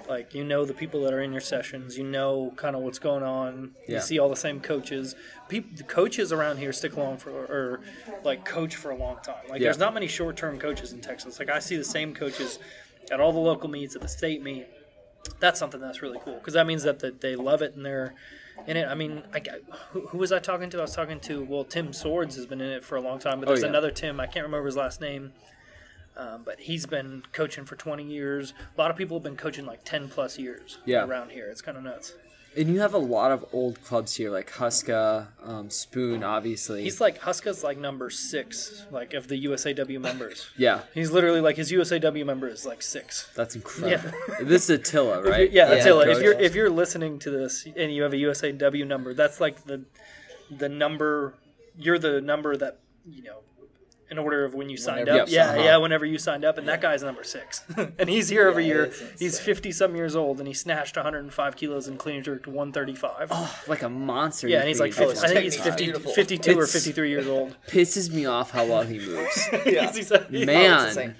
Like 0.07 0.33
you 0.33 0.45
know 0.45 0.63
the 0.63 0.73
people 0.73 1.01
that 1.03 1.13
are 1.13 1.21
in 1.21 1.33
your 1.33 1.41
sessions, 1.41 1.97
you 1.97 2.05
know 2.05 2.53
kind 2.55 2.75
of 2.77 2.81
what's 2.81 2.99
going 2.99 3.23
on. 3.23 3.71
You 3.87 3.99
see 3.99 4.19
all 4.19 4.29
the 4.29 4.37
same 4.37 4.61
coaches. 4.61 5.15
People, 5.49 5.71
the 5.75 5.83
coaches 5.83 6.31
around 6.31 6.57
here 6.59 6.71
stick 6.71 6.95
along 6.95 7.17
for 7.17 7.31
or 7.31 7.81
like 8.23 8.45
coach 8.45 8.75
for 8.77 8.91
a 8.91 8.95
long 8.95 9.17
time. 9.21 9.35
Like 9.49 9.59
Yeah. 9.59 9.65
there's 9.65 9.79
not 9.79 9.93
many 9.93 10.07
short-term 10.07 10.59
coaches 10.59 10.93
in 10.93 11.01
Texas. 11.01 11.39
Like 11.39 11.49
I 11.49 11.59
see 11.59 11.75
the 11.75 11.83
same 11.83 12.13
coaches 12.13 12.57
at 13.11 13.19
all 13.19 13.33
the 13.33 13.39
local 13.39 13.69
meets, 13.69 13.95
at 13.95 14.01
the 14.01 14.07
state 14.07 14.41
meet. 14.41 14.67
That's 15.41 15.59
something 15.59 15.81
that's 15.81 16.01
really 16.01 16.19
cool 16.23 16.35
because 16.35 16.53
that 16.53 16.65
means 16.67 16.83
that, 16.83 16.99
that 16.99 17.19
they 17.19 17.35
love 17.35 17.61
it 17.61 17.75
and 17.75 17.85
they're 17.85 18.13
in 18.65 18.77
it. 18.77 18.87
I 18.87 18.95
mean, 18.95 19.23
I, 19.33 19.41
who, 19.91 20.07
who 20.07 20.17
was 20.17 20.31
I 20.31 20.39
talking 20.39 20.69
to? 20.71 20.79
I 20.79 20.81
was 20.81 20.95
talking 20.95 21.19
to 21.21 21.43
well, 21.43 21.63
Tim 21.63 21.93
Swords 21.93 22.35
has 22.35 22.45
been 22.45 22.61
in 22.61 22.69
it 22.71 22.83
for 22.83 22.95
a 22.95 23.01
long 23.01 23.19
time, 23.19 23.39
but 23.39 23.47
Oh, 23.47 23.51
there's 23.51 23.63
yeah. 23.63 23.69
another 23.69 23.91
Tim. 23.91 24.19
I 24.19 24.25
can't 24.27 24.45
remember 24.45 24.65
his 24.65 24.75
last 24.75 24.99
name. 25.01 25.33
Um, 26.15 26.41
but 26.43 26.59
he's 26.61 26.87
been 26.87 27.21
coaching 27.31 27.63
for 27.63 27.75
20 27.75 28.03
years. 28.03 28.53
A 28.75 28.81
lot 28.81 28.89
of 28.89 28.97
people 28.97 29.17
have 29.17 29.23
been 29.23 29.35
coaching 29.37 29.67
like 29.67 29.83
10 29.83 30.09
plus 30.09 30.39
years 30.39 30.79
Yeah. 30.83 31.05
around 31.05 31.29
here. 31.29 31.47
It's 31.51 31.61
kind 31.61 31.77
of 31.77 31.83
nuts. 31.83 32.13
And 32.55 32.69
you 32.69 32.79
have 32.79 32.93
a 32.93 32.99
lot 32.99 33.31
of 33.31 33.45
old 33.53 33.83
clubs 33.83 34.15
here, 34.15 34.29
like 34.29 34.51
Huska, 34.51 35.27
um, 35.43 35.69
Spoon, 35.69 36.23
obviously. 36.23 36.83
He's 36.83 37.01
like 37.01 37.19
Huska's 37.21 37.63
like 37.63 37.77
number 37.77 38.09
six, 38.09 38.85
like 38.91 39.13
of 39.13 39.27
the 39.27 39.45
USAW 39.45 39.99
members. 39.99 40.49
yeah, 40.57 40.81
He's 40.93 41.11
literally 41.11 41.41
like 41.41 41.55
his 41.57 41.71
USAW 41.71 42.25
member 42.25 42.47
is 42.47 42.65
like 42.65 42.81
six. 42.81 43.29
that's 43.35 43.55
incredible. 43.55 44.09
Yeah. 44.11 44.35
this 44.45 44.69
is 44.69 44.79
Attila, 44.79 45.21
right? 45.23 45.51
Yeah, 45.51 45.71
Yeah, 45.73 45.79
Attila. 45.79 46.09
If 46.09 46.21
you're 46.21 46.39
if 46.39 46.55
you're 46.55 46.69
listening 46.69 47.19
to 47.19 47.29
this 47.29 47.67
and 47.75 47.93
you 47.93 48.03
have 48.03 48.13
a 48.13 48.17
USAW 48.17 48.87
number, 48.87 49.13
that's 49.13 49.39
like 49.41 49.65
the 49.65 49.85
the 50.49 50.69
number. 50.69 51.33
You're 51.77 51.99
the 51.99 52.21
number 52.21 52.55
that 52.57 52.79
you 53.05 53.23
know. 53.23 53.39
In 54.09 54.17
order 54.17 54.45
of 54.45 54.53
when 54.53 54.69
you 54.69 54.77
signed 54.77 55.01
Whenever 55.07 55.23
up, 55.23 55.27
you 55.29 55.35
yeah, 55.35 55.47
signed 55.47 55.63
yeah, 55.65 55.77
whenever 55.77 56.05
you 56.05 56.17
signed 56.17 56.45
up, 56.45 56.57
and 56.57 56.65
that 56.69 56.79
guy's 56.79 57.03
number 57.03 57.25
six, 57.25 57.61
and 57.99 58.09
he's 58.09 58.29
here 58.29 58.47
every 58.47 58.63
Yeah, 58.65 58.73
year. 58.73 58.93
He's 59.19 59.37
fifty 59.37 59.71
some 59.73 59.97
years 59.97 60.15
old, 60.15 60.39
and 60.39 60.47
he 60.47 60.53
snatched 60.53 60.95
105 60.95 61.55
kilos 61.57 61.87
and 61.89 61.99
clean 61.99 62.15
and 62.15 62.23
jerked 62.23 62.47
135. 62.47 63.27
Oh, 63.31 63.59
like 63.67 63.81
a 63.83 63.89
monster. 63.89 64.47
yeah, 64.47 64.59
and 64.59 64.67
he's 64.69 64.79
like, 64.79 64.93
50. 64.93 65.19
I 65.19 65.27
think 65.27 65.39
he's 65.41 65.55
It's 65.55 65.63
50, 65.63 65.83
beautiful. 65.83 66.13
52 66.13 66.57
or 66.57 66.65
53 66.65 67.09
years 67.09 67.27
old. 67.27 67.57
pisses 67.67 68.09
me 68.09 68.25
off 68.25 68.51
how 68.51 68.65
well 68.65 68.83
he 68.83 68.97
moves. 68.99 69.49
Yeah. 69.65 69.91
He's- 69.91 69.95
he's- 69.97 70.11
Oh, 70.13 70.23
Man. 70.29 70.87
it's 70.87 70.95
insane. 70.95 71.15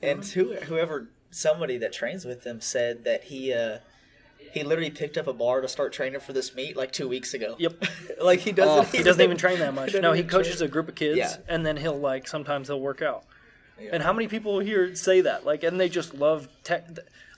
And 0.00 0.24
who, 0.24 0.54
whoever, 0.54 1.08
somebody 1.32 1.76
that 1.78 1.92
trains 1.92 2.24
with 2.24 2.44
him 2.44 2.60
said 2.60 3.02
that 3.02 3.24
he 3.24 3.52
uh, 3.52 3.78
he 4.52 4.62
literally 4.64 4.90
picked 4.90 5.16
up 5.18 5.26
a 5.26 5.32
bar 5.32 5.60
to 5.60 5.68
start 5.68 5.92
training 5.92 6.20
for 6.20 6.32
this 6.32 6.54
meet 6.54 6.76
like 6.76 6.92
two 6.92 7.08
weeks 7.08 7.34
ago. 7.34 7.56
Yep. 7.58 7.84
like 8.22 8.40
he 8.40 8.52
doesn't. 8.52 8.94
Oh. 8.94 8.98
He 8.98 9.02
doesn't 9.02 9.22
even 9.22 9.36
train 9.36 9.58
that 9.60 9.74
much. 9.80 9.94
No, 9.94 10.12
he 10.12 10.22
coaches 10.22 10.56
train. 10.58 10.68
a 10.68 10.72
group 10.72 10.88
of 10.88 10.94
kids, 10.94 11.16
Yeah. 11.18 11.36
and 11.48 11.64
then 11.64 11.76
he'll 11.76 11.98
like 11.98 12.26
sometimes 12.28 12.68
he'll 12.68 12.80
work 12.80 13.02
out. 13.02 13.24
Yeah. 13.80 13.90
And 13.92 14.02
how 14.02 14.12
many 14.12 14.26
people 14.28 14.58
here 14.58 14.94
say 14.96 15.20
that? 15.20 15.46
Like, 15.46 15.62
and 15.62 15.78
they 15.78 15.88
just 15.88 16.14
love 16.14 16.48
tech. 16.64 16.84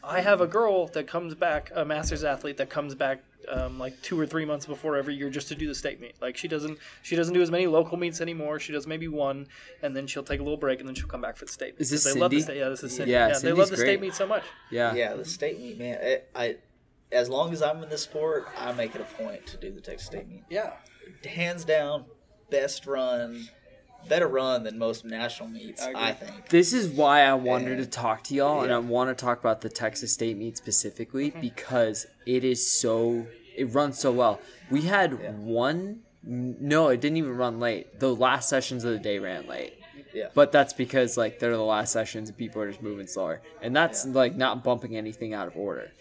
I 0.03 0.23
have 0.23 0.41
a 0.41 0.47
girl 0.47 0.87
that 0.89 1.07
comes 1.07 1.35
back, 1.35 1.71
a 1.75 1.85
masters 1.85 2.25
athlete 2.25 2.57
that 2.57 2.71
comes 2.71 2.95
back 2.95 3.23
um, 3.51 3.79
like 3.79 4.01
two 4.01 4.19
or 4.19 4.27
three 4.27 4.47
months 4.47 4.65
before 4.65 4.97
every 4.97 5.15
year 5.15 5.29
just 5.29 5.49
to 5.49 5.55
do 5.55 5.67
the 5.69 5.75
state 5.75 6.01
meet. 6.01 6.15
Like 6.23 6.39
she 6.39 6.49
doesn't, 6.49 6.79
she 7.03 7.17
doesn't 7.17 7.35
do 7.35 7.43
as 7.43 7.51
many 7.51 7.67
local 7.67 7.99
meets 7.99 8.23
anymore. 8.23 8.59
She 8.59 8.73
does 8.73 8.87
maybe 8.87 9.09
one, 9.09 9.49
and 9.83 9.95
then 9.95 10.07
she'll 10.07 10.23
take 10.23 10.41
a 10.41 10.43
little 10.43 10.57
break, 10.57 10.79
and 10.81 10.89
then 10.89 10.95
she'll 10.95 11.09
come 11.09 11.21
back 11.21 11.37
for 11.37 11.45
the 11.45 11.53
state. 11.53 11.75
meet. 11.75 11.81
Is 11.83 11.91
this 11.91 12.05
'Cause 12.05 12.15
they 12.15 12.21
love 12.21 12.31
the 12.31 12.41
Cindy? 12.41 12.53
state. 12.55 12.59
Yeah, 12.61 12.69
this 12.71 12.83
is 12.85 12.97
Cindy. 12.97 13.13
Yeah, 13.13 13.29
Yeah, 13.29 13.39
they 13.41 13.53
love 13.53 13.69
the 13.69 13.77
great. 13.77 13.87
state 13.87 14.01
meet 14.01 14.15
so 14.15 14.27
much. 14.27 14.45
Yeah. 14.71 14.95
Yeah, 14.95 15.15
the 15.15 15.25
state 15.27 15.59
meet, 15.61 15.79
man. 15.79 15.99
It, 16.01 16.31
I, 16.35 16.57
as 17.13 17.29
long 17.29 17.53
as 17.53 17.63
I'm 17.63 17.83
in 17.83 17.89
the 17.89 17.99
sport, 17.99 18.49
I 18.59 18.73
make 18.73 18.95
it 18.95 19.01
a 19.01 19.23
point 19.23 19.47
to 19.47 19.57
do 19.57 19.71
the 19.71 19.81
Texas 19.81 20.07
State 20.07 20.29
meet. 20.29 20.45
Yeah. 20.49 20.75
Hands 21.25 21.65
down, 21.65 22.05
best 22.51 22.87
run 22.87 23.49
better 24.09 24.29
run 24.29 24.63
than 24.63 24.79
most 24.79 25.05
national 25.05 25.49
meets. 25.49 25.83
I. 25.83 25.93
I, 25.95 26.13
think. 26.13 26.49
This 26.49 26.73
is 26.73 26.89
why 26.89 27.23
I 27.23 27.35
wanted 27.35 27.77
to 27.77 27.87
talk 27.87 28.25
to 28.25 28.35
y'all, 28.35 28.63
and. 28.63 28.73
I 28.73 28.79
want 28.79 29.17
to 29.17 29.25
talk 29.25 29.41
about 29.41 29.61
the 29.61 29.69
Texas 29.69 30.13
State 30.13 30.37
meet 30.37 30.57
specifically 30.57 31.31
mm-hmm. 31.31 31.41
because 31.41 32.07
it 32.27 32.45
is 32.45 32.67
so 32.67 33.27
it 33.57 33.75
runs 33.75 33.99
so 33.99 34.13
well. 34.13 34.41
We 34.71 34.83
had 34.83 35.19
Yeah. 35.21 35.33
one. 35.33 36.01
No, 36.23 36.89
it 36.89 37.01
didn't 37.01 37.17
even 37.17 37.37
run 37.37 37.61
late. 37.61 37.99
The 37.99 38.15
last 38.15 38.49
sessions 38.49 38.85
of 38.85 38.93
the 38.93 38.99
day 38.99 39.19
ran 39.19 39.47
late. 39.47 39.75
Yeah. 40.13 40.29
But 40.35 40.53
that's 40.53 40.73
because 40.73 41.17
like 41.17 41.39
they're 41.39 41.57
the 41.57 41.63
last 41.63 41.93
sessions 41.93 42.29
and 42.29 42.37
people 42.37 42.61
are 42.61 42.69
just 42.69 42.83
moving 42.83 43.07
slower. 43.07 43.41
And 43.63 43.75
that's 43.75 44.05
Yeah. 44.05 44.13
like 44.13 44.37
not 44.37 44.63
bumping 44.63 44.97
anything 44.97 45.33
out 45.33 45.47
of 45.47 45.57
order. 45.57 45.93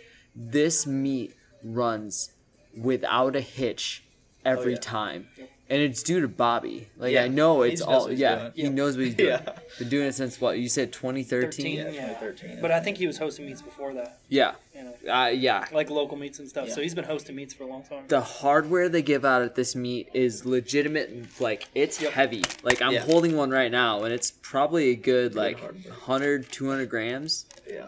This 0.41 0.87
meet 0.87 1.35
runs 1.63 2.31
without 2.75 3.35
a 3.35 3.41
hitch 3.41 4.03
every 4.45 4.73
Oh, 4.73 4.75
yeah. 4.75 4.79
time. 4.81 5.27
And 5.71 5.81
it's 5.83 6.01
due 6.01 6.19
to 6.21 6.27
Bobby. 6.27 6.87
Like 6.97 7.13
Yeah, 7.13 7.25
I 7.25 7.27
know 7.27 7.61
it's 7.61 7.81
all 7.81 8.05
what 8.07 8.17
yeah, 8.17 8.49
he 8.55 8.69
knows 8.69 8.97
what 8.97 9.05
he's 9.05 9.15
doing. 9.15 9.29
Yeah. 9.45 9.53
Been 9.77 9.89
doing 9.89 10.07
it 10.07 10.15
since 10.15 10.41
what? 10.41 10.57
You 10.57 10.67
said 10.67 10.91
2013? 10.91 11.51
13. 11.51 11.75
Yeah, 11.77 11.83
Yeah. 11.91 12.07
2013. 12.13 12.57
But 12.61 12.71
I 12.71 12.79
think 12.79 12.97
he 12.97 13.05
was 13.05 13.19
hosting 13.19 13.45
meets 13.45 13.61
before 13.61 13.93
that. 13.93 14.17
Yeah. 14.29 14.55
You 14.73 14.85
know, 14.85 15.13
Uh, 15.13 15.27
yeah. 15.27 15.65
like 15.71 15.91
local 15.91 16.17
meets 16.17 16.39
and 16.39 16.49
stuff. 16.49 16.69
Yeah. 16.69 16.73
So 16.73 16.81
he's 16.81 16.95
been 16.95 17.03
hosting 17.03 17.35
meets 17.35 17.53
for 17.53 17.65
a 17.65 17.67
long 17.67 17.83
time. 17.83 18.05
The 18.07 18.21
hardware 18.21 18.89
they 18.89 19.03
give 19.03 19.23
out 19.25 19.43
at 19.43 19.53
this 19.53 19.75
meet 19.75 20.09
is 20.13 20.43
legitimate. 20.45 21.39
Like 21.39 21.67
it's 21.75 22.01
Yep. 22.01 22.13
heavy. 22.13 22.43
Like 22.63 22.81
I'm 22.81 22.93
Yeah. 22.93 23.01
holding 23.01 23.35
one 23.37 23.51
right 23.51 23.71
now, 23.71 24.03
and 24.03 24.11
it's 24.13 24.31
probably 24.41 24.89
a 24.89 24.95
good 24.95 25.35
like 25.35 25.59
hardware. 25.59 25.93
100, 25.93 26.51
200 26.51 26.89
grams. 26.89 27.45
yeah. 27.69 27.87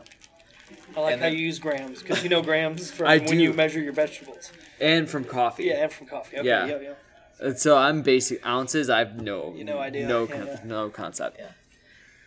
I 0.95 0.99
like 0.99 1.13
And 1.13 1.21
how 1.21 1.29
then- 1.29 1.37
you 1.37 1.45
use 1.45 1.59
grams 1.59 2.01
because 2.01 2.23
you 2.23 2.29
know 2.29 2.41
grams 2.41 2.91
from 2.91 3.07
I 3.07 3.17
when 3.19 3.37
do. 3.37 3.43
you 3.43 3.53
measure 3.53 3.79
your 3.81 3.93
vegetables. 3.93 4.51
And 4.79 5.09
from 5.09 5.23
coffee. 5.25 5.65
Yeah, 5.65 5.83
and 5.83 5.91
from 5.91 6.07
coffee. 6.07 6.37
Okay, 6.37 6.47
Yeah. 6.47 6.65
yeah, 6.65 6.79
yeah. 6.81 6.93
And 7.39 7.57
so 7.57 7.77
I'm 7.77 8.01
basic 8.01 8.45
ounces. 8.45 8.89
I 8.89 8.99
have 8.99 9.21
no, 9.21 9.53
You 9.55 9.63
no 9.63 9.79
idea, 9.79 10.07
no, 10.07 10.27
yeah. 10.27 10.35
con- 10.57 10.59
no 10.67 10.89
concept. 10.89 11.39
Yeah. 11.39 11.47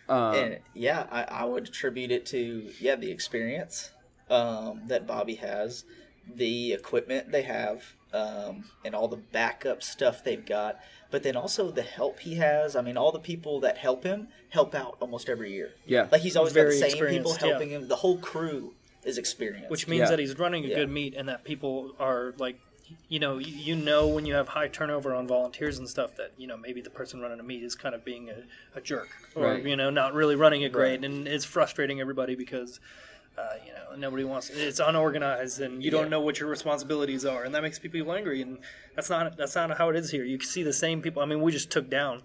Um, 0.07 0.35
and 0.35 0.59
yeah, 0.73 1.07
I, 1.11 1.23
I 1.23 1.43
would 1.45 1.67
attribute 1.67 2.11
it 2.11 2.25
to 2.27 2.69
yeah 2.79 2.95
the 2.95 3.09
experience 3.11 3.91
um, 4.29 4.81
that 4.87 5.07
Bobby 5.07 5.35
has, 5.35 5.83
the 6.33 6.73
equipment 6.73 7.31
they 7.31 7.41
have, 7.43 7.93
um, 8.15 8.65
and 8.83 8.95
all 8.95 9.07
the 9.07 9.17
backup 9.17 9.83
stuff 9.83 10.23
they've 10.23 10.45
got. 10.45 10.79
But 11.11 11.23
then 11.23 11.35
also 11.35 11.69
the 11.71 11.81
help 11.81 12.19
he 12.19 12.35
has. 12.35 12.75
I 12.75 12.81
mean, 12.81 12.97
all 12.97 13.11
the 13.11 13.19
people 13.19 13.59
that 13.61 13.77
help 13.77 14.03
him 14.03 14.27
help 14.49 14.73
out 14.73 14.97
almost 14.99 15.29
every 15.29 15.51
year. 15.51 15.71
yeah. 15.85 16.07
Like 16.11 16.21
he's 16.21 16.35
always 16.35 16.53
got 16.53 16.61
the 16.61 16.65
Very 16.69 16.77
same 16.79 16.89
people 16.91 16.99
experienced, 17.07 17.41
yeah. 17.41 17.47
helping 17.49 17.69
him. 17.69 17.87
The 17.87 17.95
whole 17.97 18.17
crew 18.17 18.73
is 19.03 19.17
experienced. 19.17 19.69
Which 19.69 19.87
means 19.87 20.01
Yeah. 20.01 20.09
that 20.11 20.19
he's 20.19 20.37
running 20.39 20.65
a 20.65 20.67
Yeah. 20.69 20.75
good 20.77 20.89
meet 20.89 21.13
and 21.15 21.29
that 21.29 21.43
people 21.43 21.95
are 21.99 22.33
like, 22.37 22.57
you 23.09 23.19
know, 23.19 23.37
you, 23.37 23.53
you 23.55 23.75
know 23.75 24.07
when 24.07 24.25
you 24.25 24.33
have 24.33 24.47
high 24.49 24.67
turnover 24.67 25.13
on 25.13 25.27
volunteers 25.27 25.77
and 25.77 25.87
stuff 25.89 26.15
that 26.17 26.31
you 26.37 26.47
know 26.47 26.57
maybe 26.57 26.81
the 26.81 26.89
person 26.89 27.19
running 27.21 27.39
a 27.39 27.43
meet 27.43 27.63
is 27.63 27.75
kind 27.75 27.95
of 27.95 28.03
being 28.05 28.29
a, 28.29 28.43
a 28.77 28.81
jerk 28.81 29.09
or 29.35 29.43
Right. 29.43 29.63
you 29.65 29.75
know 29.75 29.89
not 29.89 30.13
really 30.13 30.35
running 30.35 30.61
it 30.63 30.71
great 30.71 31.01
Right. 31.01 31.05
and 31.05 31.27
it's 31.27 31.45
frustrating 31.45 31.99
everybody 32.01 32.35
because. 32.35 32.79
Uh, 33.37 33.49
you 33.65 33.73
know, 33.73 33.95
nobody 33.97 34.23
wants. 34.23 34.49
It's 34.49 34.79
unorganized, 34.79 35.59
and 35.61 35.83
you 35.83 35.91
Yeah. 35.91 35.97
don't 35.99 36.09
know 36.09 36.21
what 36.21 36.39
your 36.39 36.47
responsibilities 36.49 37.25
are, 37.25 37.43
and 37.43 37.53
that 37.53 37.61
makes 37.63 37.77
people 37.79 38.13
angry. 38.13 38.41
And 38.41 38.59
that's 38.95 39.09
not 39.09 39.35
that's 39.37 39.55
not 39.55 39.77
how 39.77 39.89
it 39.89 39.95
is 39.97 40.09
here. 40.11 40.23
You 40.23 40.37
can 40.37 40.47
see 40.47 40.63
the 40.63 40.73
same 40.73 41.01
people. 41.01 41.21
I 41.21 41.25
mean, 41.25 41.41
we 41.41 41.51
just 41.51 41.69
took 41.69 41.89
down, 41.89 42.21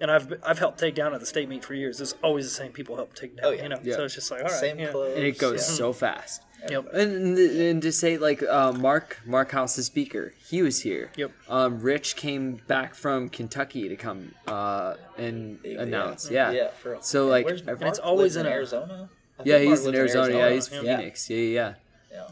and 0.00 0.08
I've 0.10 0.32
I've 0.44 0.60
helped 0.60 0.78
take 0.78 0.94
down 0.94 1.14
at 1.14 1.20
the 1.20 1.26
state 1.26 1.48
meet 1.48 1.64
for 1.64 1.74
years. 1.74 1.98
There's 1.98 2.14
always 2.22 2.44
the 2.44 2.54
same 2.54 2.70
people 2.72 2.94
help 2.96 3.14
take 3.14 3.36
down. 3.36 3.46
Oh, 3.46 3.50
yeah. 3.50 3.62
You 3.64 3.68
know, 3.70 3.80
Yeah. 3.82 3.96
so 3.96 4.04
it's 4.04 4.14
just 4.14 4.30
like 4.30 4.40
all 4.42 4.50
right, 4.50 4.60
same 4.60 4.78
yeah. 4.78 4.92
clothes. 4.92 5.16
and 5.16 5.24
it 5.24 5.36
goes 5.38 5.54
yeah. 5.68 5.74
so 5.76 5.92
fast. 5.92 6.42
Yep. 6.68 6.94
And, 6.94 7.36
and 7.36 7.82
to 7.82 7.90
say 7.90 8.18
like 8.18 8.40
uh, 8.44 8.70
Mark 8.70 9.18
Mark 9.26 9.50
House, 9.50 9.74
the 9.74 9.82
speaker, 9.82 10.32
he 10.48 10.62
was 10.62 10.82
here. 10.82 11.10
Yep. 11.16 11.32
Um, 11.48 11.80
Rich 11.80 12.14
came 12.14 12.60
back 12.68 12.94
from 12.94 13.30
Kentucky 13.30 13.88
to 13.88 13.96
come 13.96 14.36
uh, 14.46 14.94
and 15.18 15.58
announce. 15.64 16.30
Yeah. 16.30 16.52
Yeah. 16.52 16.68
For, 16.70 16.98
So, 17.00 17.26
like, 17.26 17.46
where's 17.46 17.62
and 17.62 17.82
it's 17.82 17.98
always 17.98 18.36
lives 18.36 18.36
in 18.36 18.46
a- 18.46 18.50
Arizona. 18.50 19.08
I 19.38 19.42
Yeah, 19.44 19.58
he's 19.58 19.80
in 19.86 19.94
lives 19.94 20.14
Arizona. 20.14 20.36
Yeah, 20.36 20.50
he's 20.50 20.70
Yeah. 20.72 20.80
Phoenix. 20.80 21.30
Yeah, 21.30 21.36
yeah. 21.38 21.74
Yeah. 22.10 22.28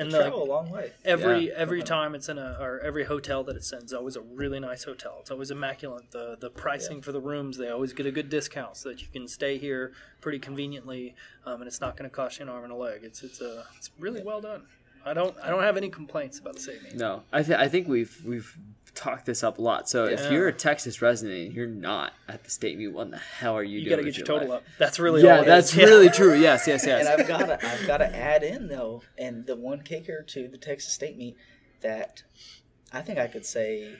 And 0.00 0.12
They 0.12 0.18
the, 0.18 0.22
travel 0.24 0.44
a 0.44 0.44
long 0.44 0.70
way. 0.70 0.92
Every 1.04 1.48
Yeah. 1.48 1.54
every 1.56 1.82
time 1.82 2.14
it's 2.14 2.28
in 2.28 2.38
a 2.38 2.56
or 2.60 2.78
every 2.80 3.04
hotel 3.04 3.42
that 3.44 3.56
it 3.56 3.64
sends 3.64 3.86
is 3.86 3.92
always 3.94 4.14
a 4.14 4.20
really 4.20 4.60
nice 4.60 4.84
hotel. 4.84 5.16
It's 5.20 5.30
always 5.30 5.50
immaculate. 5.50 6.12
The 6.12 6.36
the 6.38 6.50
pricing 6.50 6.98
Yeah. 6.98 7.02
for 7.02 7.12
the 7.12 7.20
rooms 7.20 7.56
they 7.58 7.68
always 7.68 7.92
get 7.92 8.06
a 8.06 8.12
good 8.12 8.28
discount 8.30 8.76
so 8.76 8.90
that 8.90 9.00
you 9.02 9.08
can 9.12 9.26
stay 9.26 9.58
here 9.58 9.92
pretty 10.20 10.38
conveniently, 10.38 11.16
um, 11.44 11.60
and 11.60 11.66
it's 11.66 11.80
not 11.80 11.96
going 11.96 12.08
to 12.08 12.14
cost 12.14 12.38
you 12.38 12.44
an 12.44 12.48
arm 12.48 12.62
and 12.64 12.72
a 12.72 12.76
leg. 12.76 13.00
It's 13.02 13.22
it's 13.24 13.40
a 13.40 13.64
it's 13.76 13.90
really 13.98 14.22
well 14.22 14.40
done. 14.40 14.62
I 15.04 15.14
don't 15.14 15.36
I 15.42 15.48
don't 15.50 15.62
have 15.64 15.76
any 15.76 15.88
complaints 15.90 16.38
about 16.38 16.54
the 16.54 16.60
state. 16.60 16.94
No, 16.94 17.24
I 17.32 17.42
th- 17.42 17.58
I 17.58 17.66
think 17.66 17.88
we've 17.88 18.20
we've 18.24 18.56
talked 18.94 19.26
this 19.26 19.42
up 19.42 19.58
a 19.58 19.62
lot. 19.62 19.88
So 19.88 20.04
if 20.06 20.30
you're 20.30 20.48
a 20.48 20.52
Texas 20.52 21.00
resident 21.02 21.46
and 21.46 21.52
you're 21.52 21.66
not 21.66 22.12
at 22.28 22.44
the 22.44 22.50
state 22.50 22.76
meet, 22.78 22.88
what 22.88 23.10
the 23.10 23.18
hell 23.18 23.56
are 23.56 23.62
you, 23.62 23.78
You 23.78 23.84
doing? 23.84 23.90
You 23.90 23.90
got 23.90 23.96
to 23.96 24.04
get 24.04 24.16
your 24.18 24.26
total 24.26 24.48
life? 24.48 24.56
up. 24.58 24.64
That's 24.78 24.98
really 24.98 25.22
Yeah, 25.22 25.36
all 25.36 25.42
it 25.42 25.46
that's 25.46 25.70
is. 25.72 25.76
Yeah. 25.76 25.84
really 25.86 26.08
true. 26.10 26.34
Yes, 26.34 26.66
yes, 26.66 26.84
yes. 26.86 27.06
and 27.06 27.20
I've 27.20 27.28
got 27.28 27.46
to 27.46 27.66
I've 27.66 27.86
got 27.86 27.98
to 27.98 28.14
add 28.16 28.42
in 28.42 28.68
though, 28.68 29.02
and 29.16 29.46
the 29.46 29.56
one 29.56 29.82
kicker 29.82 30.22
to 30.22 30.48
the 30.48 30.58
Texas 30.58 30.92
State 30.92 31.16
meet 31.16 31.36
that 31.80 32.22
I 32.92 33.02
think 33.02 33.18
I 33.18 33.26
could 33.26 33.44
say 33.46 33.96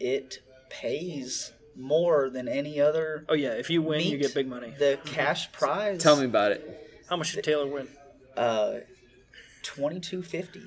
it 0.00 0.38
pays 0.70 1.52
more 1.76 2.30
than 2.30 2.46
any 2.48 2.80
other. 2.80 3.24
Oh 3.28 3.34
yeah, 3.34 3.50
if 3.52 3.70
you 3.70 3.82
win, 3.82 4.00
you 4.02 4.18
get 4.18 4.34
big 4.34 4.46
money. 4.48 4.74
The 4.78 4.98
cash 5.04 5.50
prize. 5.52 6.02
Tell 6.02 6.16
me 6.16 6.24
about 6.26 6.52
it. 6.52 6.80
How 7.08 7.16
much 7.16 7.32
did 7.32 7.44
Taylor 7.44 7.66
win? 7.66 7.88
Uh, 8.36 8.74
twenty 9.62 10.00
two 10.00 10.22
fifty. 10.22 10.62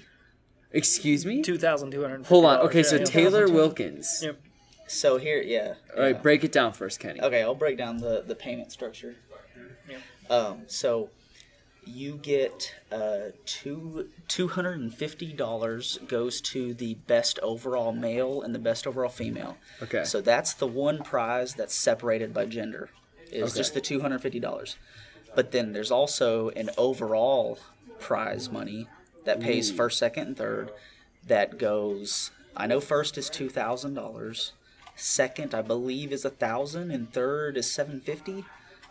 Excuse 0.71 1.25
me. 1.25 1.41
Two 1.41 1.57
thousand 1.57 1.91
two 1.91 2.01
hundred. 2.01 2.25
Hold 2.25 2.45
on. 2.45 2.59
Okay, 2.59 2.83
so 2.83 2.97
yeah. 2.97 3.03
Taylor 3.05 3.47
Wilkins. 3.47 4.21
Yep. 4.23 4.39
So 4.87 5.17
here, 5.17 5.41
yeah. 5.41 5.75
All 5.95 6.01
right, 6.01 6.15
yeah. 6.15 6.21
break 6.21 6.43
it 6.43 6.51
down 6.51 6.73
first, 6.73 6.99
Kenny. 6.99 7.21
Okay, 7.21 7.41
I'll 7.41 7.55
break 7.55 7.77
down 7.77 7.97
the 7.97 8.23
the 8.25 8.35
payment 8.35 8.71
structure. 8.71 9.15
Yep. 9.89 10.01
Um, 10.29 10.61
so 10.67 11.09
you 11.85 12.17
get 12.17 12.75
uh, 12.91 13.31
two 13.45 14.09
two 14.27 14.49
hundred 14.49 14.79
and 14.79 14.93
fifty 14.93 15.31
dollars 15.31 15.99
goes 16.07 16.41
to 16.41 16.73
the 16.73 16.95
best 16.95 17.39
overall 17.39 17.93
male 17.93 18.41
and 18.41 18.53
the 18.53 18.59
best 18.59 18.85
overall 18.85 19.09
female. 19.09 19.57
Okay. 19.81 20.03
So 20.03 20.21
that's 20.21 20.53
the 20.53 20.67
one 20.67 20.99
prize 20.99 21.53
that's 21.53 21.73
separated 21.75 22.33
by 22.33 22.45
gender. 22.45 22.89
Is 23.31 23.51
Okay. 23.51 23.57
just 23.59 23.73
the 23.73 23.81
two 23.81 24.01
hundred 24.01 24.21
fifty 24.21 24.39
dollars. 24.39 24.77
But 25.35 25.51
then 25.51 25.71
there's 25.73 25.91
also 25.91 26.49
an 26.49 26.69
overall 26.77 27.59
prize 27.99 28.49
money 28.51 28.87
that 29.27 29.39
pays 29.39 29.69
first, 29.71 29.97
second, 29.99 30.27
and 30.27 30.37
third. 30.37 30.71
That 31.27 31.57
goes. 31.59 32.31
I 32.55 32.65
know 32.67 32.79
first 32.79 33.17
is 33.17 33.29
two 33.29 33.49
thousand 33.49 33.93
dollars. 33.93 34.53
Second, 34.95 35.53
I 35.53 35.61
believe, 35.61 36.11
is 36.11 36.25
a 36.25 36.31
thousand, 36.31 36.89
and 36.89 37.11
third 37.13 37.55
is 37.57 37.69
seven 37.71 38.01
fifty. 38.01 38.43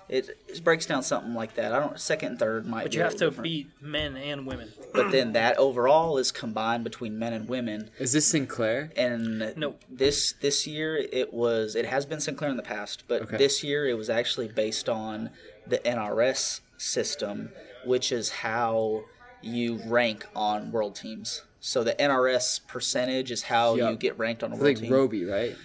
It, 0.08 0.38
it 0.46 0.62
breaks 0.62 0.86
down 0.86 1.02
something 1.02 1.34
like 1.34 1.54
that. 1.56 1.72
I 1.74 1.80
don't. 1.80 1.98
Second 1.98 2.28
and 2.28 2.38
third 2.38 2.64
might. 2.64 2.84
But 2.84 2.92
be 2.92 2.98
you 2.98 3.02
have 3.02 3.14
to 3.16 3.24
different. 3.24 3.42
beat 3.42 3.70
men 3.82 4.16
and 4.16 4.46
women. 4.46 4.72
But 4.94 5.10
then 5.10 5.32
that 5.32 5.58
overall 5.58 6.16
is 6.16 6.30
combined 6.32 6.84
between 6.84 7.18
men 7.18 7.32
and 7.34 7.48
women. 7.48 7.90
Is 7.98 8.12
this 8.12 8.26
Sinclair? 8.26 8.92
And 8.96 9.52
Nope. 9.56 9.82
this 9.90 10.32
this 10.40 10.64
year 10.66 10.96
it 10.96 11.34
was. 11.34 11.74
It 11.74 11.86
has 11.86 12.06
been 12.06 12.20
Sinclair 12.20 12.50
in 12.50 12.56
the 12.56 12.62
past, 12.62 13.02
but 13.08 13.22
Okay. 13.22 13.36
this 13.36 13.64
year 13.64 13.86
it 13.88 13.94
was 13.94 14.08
actually 14.08 14.46
based 14.48 14.88
on 14.88 15.30
the 15.66 15.78
NRS 15.80 16.60
system, 16.78 17.50
which 17.84 18.12
is 18.12 18.30
how 18.30 19.02
you 19.42 19.80
rank 19.86 20.26
on 20.34 20.72
world 20.72 20.94
teams. 20.96 21.42
So 21.60 21.82
the 21.82 21.94
NRS 21.94 22.60
percentage 22.66 23.30
is 23.30 23.42
how 23.44 23.74
Yup. 23.74 23.90
you 23.90 23.96
get 23.96 24.18
ranked 24.18 24.42
on 24.42 24.50
a 24.52 24.54
It's 24.54 24.62
world 24.62 24.74
like 24.76 24.82
team. 24.82 24.92
Robi, 24.92 25.30
right? 25.30 25.56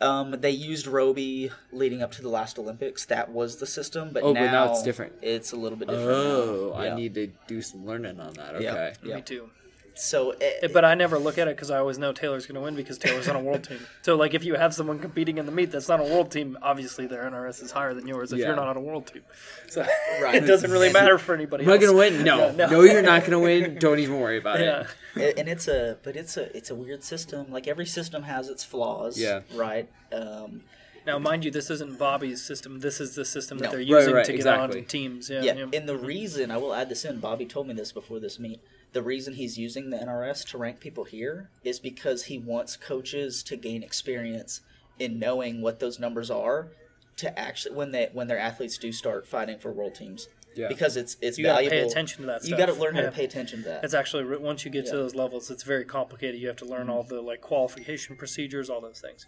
Um, 0.00 0.32
they 0.32 0.50
used 0.50 0.86
Robi 0.86 1.50
leading 1.72 2.02
up 2.02 2.10
to 2.12 2.22
the 2.22 2.28
last 2.28 2.58
Olympics. 2.58 3.04
That 3.06 3.30
was 3.30 3.56
the 3.56 3.66
system, 3.66 4.10
but 4.12 4.22
Oh, 4.22 4.32
now 4.32 4.40
but 4.46 4.52
now 4.52 4.70
it's 4.72 4.82
different. 4.82 5.12
It's 5.22 5.52
a 5.52 5.56
little 5.56 5.78
bit 5.78 5.88
different. 5.88 6.10
Oh, 6.10 6.72
now. 6.74 6.80
I 6.80 6.86
Yeah. 6.86 6.94
need 6.96 7.14
to 7.14 7.28
do 7.46 7.62
some 7.62 7.86
learning 7.86 8.18
on 8.20 8.34
that. 8.34 8.60
Yeah. 8.60 8.72
Okay. 8.72 8.92
Yeah. 9.04 9.16
Me 9.16 9.22
too. 9.22 9.50
So, 9.96 10.34
it, 10.40 10.72
But 10.72 10.84
I 10.84 10.94
never 10.94 11.18
look 11.18 11.38
at 11.38 11.46
it 11.46 11.54
because 11.56 11.70
I 11.70 11.78
always 11.78 11.98
know 11.98 12.12
Taylor's 12.12 12.46
going 12.46 12.56
to 12.56 12.60
win 12.60 12.74
because 12.74 12.98
Taylor's 12.98 13.28
on 13.28 13.36
a 13.36 13.40
world 13.40 13.62
team. 13.64 13.78
So, 14.02 14.16
like, 14.16 14.34
if 14.34 14.42
you 14.44 14.54
have 14.54 14.74
someone 14.74 14.98
competing 14.98 15.38
in 15.38 15.46
the 15.46 15.52
meet 15.52 15.70
that's 15.70 15.88
not 15.88 16.00
a 16.00 16.02
world 16.02 16.32
team, 16.32 16.58
obviously 16.62 17.06
their 17.06 17.22
NRS 17.30 17.62
is 17.62 17.70
higher 17.70 17.94
than 17.94 18.06
yours 18.08 18.32
if 18.32 18.40
Yeah. 18.40 18.48
you're 18.48 18.56
not 18.56 18.66
on 18.66 18.76
a 18.76 18.80
world 18.80 19.06
team. 19.06 19.22
So 19.68 19.86
Right. 20.22 20.34
it 20.36 20.46
doesn't 20.46 20.70
really 20.70 20.92
matter 20.92 21.16
for 21.18 21.34
anybody 21.34 21.64
Am 21.64 21.70
I 21.70 21.74
else. 21.74 21.84
gonna 21.84 21.96
win? 21.96 22.24
No. 22.24 22.38
Yeah, 22.44 22.52
no. 22.52 22.66
no. 22.70 22.80
you're 22.82 23.02
not 23.02 23.24
gonna 23.24 23.38
win. 23.40 23.78
Don't 23.78 23.98
even 24.00 24.18
worry 24.18 24.38
about 24.38 24.58
Yeah. 24.60 24.86
it. 25.16 25.38
and 25.38 25.48
it's 25.48 25.68
a 25.68 25.96
but 26.02 26.16
it's 26.16 26.36
a 26.36 26.54
it's 26.56 26.70
a 26.70 26.74
weird 26.74 27.04
system. 27.04 27.50
Like 27.50 27.68
every 27.68 27.86
system 27.86 28.24
has 28.24 28.48
its 28.48 28.64
flaws. 28.64 29.18
Yeah. 29.18 29.40
Right. 29.54 29.88
Um, 30.12 30.62
Now, 31.06 31.18
mind 31.18 31.44
you, 31.44 31.50
this 31.50 31.68
isn't 31.70 31.98
Bobby's 31.98 32.42
system. 32.42 32.80
This 32.80 32.98
is 33.00 33.14
the 33.14 33.24
system 33.26 33.58
that 33.58 33.66
No. 33.66 33.70
they're 33.72 33.78
Right, 33.80 33.86
using 34.00 34.14
right, 34.14 34.24
to 34.24 34.32
get 34.32 34.36
exactly. 34.38 34.80
on 34.80 34.84
teams. 34.86 35.28
Yeah. 35.30 35.42
yeah. 35.42 35.52
yeah. 35.54 35.66
And 35.72 35.88
the 35.88 35.96
reason 35.98 36.50
I 36.50 36.56
will 36.56 36.74
add 36.74 36.88
this 36.88 37.04
in, 37.04 37.20
Bobby 37.20 37.44
told 37.46 37.68
me 37.68 37.74
this 37.74 37.92
before 37.92 38.18
this 38.20 38.38
meet. 38.38 38.60
The 38.94 39.02
reason 39.02 39.34
he's 39.34 39.58
using 39.58 39.90
the 39.90 39.96
NRS 39.96 40.48
to 40.50 40.58
rank 40.58 40.78
people 40.78 41.02
here 41.02 41.50
is 41.64 41.80
because 41.80 42.26
he 42.26 42.38
wants 42.38 42.76
coaches 42.76 43.42
to 43.42 43.56
gain 43.56 43.82
experience 43.82 44.60
in 45.00 45.18
knowing 45.18 45.60
what 45.60 45.80
those 45.80 45.98
numbers 45.98 46.30
are 46.30 46.68
to 47.16 47.36
actually 47.36 47.74
when 47.74 47.90
they 47.90 48.08
when 48.12 48.28
their 48.28 48.38
athletes 48.38 48.78
do 48.78 48.92
start 48.92 49.26
fighting 49.26 49.58
for 49.58 49.72
world 49.72 49.96
teams. 49.96 50.28
Yeah. 50.56 50.68
because 50.68 50.96
it's 50.96 51.16
it's 51.20 51.38
You 51.38 51.44
got 51.44 51.58
to 51.60 51.64
valuable. 51.64 51.76
pay 51.86 51.90
attention 51.90 52.20
to 52.22 52.26
that. 52.26 52.44
You 52.44 52.56
got 52.56 52.66
to 52.66 52.72
learn 52.74 52.94
how 52.94 53.00
Yeah. 53.02 53.10
to 53.10 53.12
pay 53.12 53.24
attention 53.24 53.62
to 53.62 53.68
that. 53.68 53.84
It's 53.84 53.94
actually 53.94 54.24
once 54.38 54.64
you 54.64 54.70
get 54.70 54.86
to 54.86 54.92
those 54.92 55.14
levels, 55.14 55.50
it's 55.50 55.62
very 55.62 55.84
complicated. 55.84 56.40
You 56.40 56.46
have 56.48 56.56
to 56.56 56.64
learn 56.64 56.88
all 56.90 57.02
the 57.02 57.20
like 57.20 57.40
qualification 57.40 58.16
procedures, 58.16 58.70
all 58.70 58.80
those 58.80 59.00
things. 59.00 59.26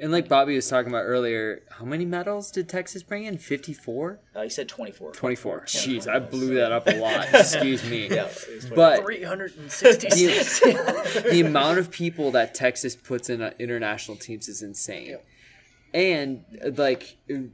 And 0.00 0.10
like 0.12 0.28
Bobby 0.28 0.54
was 0.56 0.68
talking 0.68 0.90
about 0.90 1.04
earlier, 1.04 1.62
how 1.70 1.84
many 1.84 2.04
medals 2.04 2.50
did 2.50 2.68
Texas 2.68 3.02
bring 3.02 3.24
in? 3.24 3.38
54? 3.38 4.18
Uh, 4.36 4.42
you 4.42 4.50
said 4.50 4.68
24. 4.68 5.12
24. 5.12 5.60
Jeez, 5.66 6.08
I 6.08 6.18
blew 6.18 6.54
that 6.54 6.72
up 6.72 6.86
a 6.86 6.96
lot. 7.00 7.28
Excuse 7.34 7.84
me. 7.88 8.08
Yeah, 8.08 8.24
it 8.26 8.54
was 8.54 8.64
24. 8.66 8.76
But 8.76 9.02
Three 9.04 9.22
hundred 9.22 9.56
and 9.56 9.70
sixty-six. 9.70 10.60
the 11.22 11.40
amount 11.44 11.78
of 11.78 11.90
people 11.90 12.30
that 12.32 12.54
Texas 12.54 12.96
puts 12.96 13.28
in 13.30 13.42
uh, 13.42 13.52
international 13.58 14.16
teams 14.16 14.48
is 14.48 14.62
insane. 14.62 15.18
And 15.92 16.44
uh, 16.64 16.70
like 16.76 17.16
t- 17.28 17.48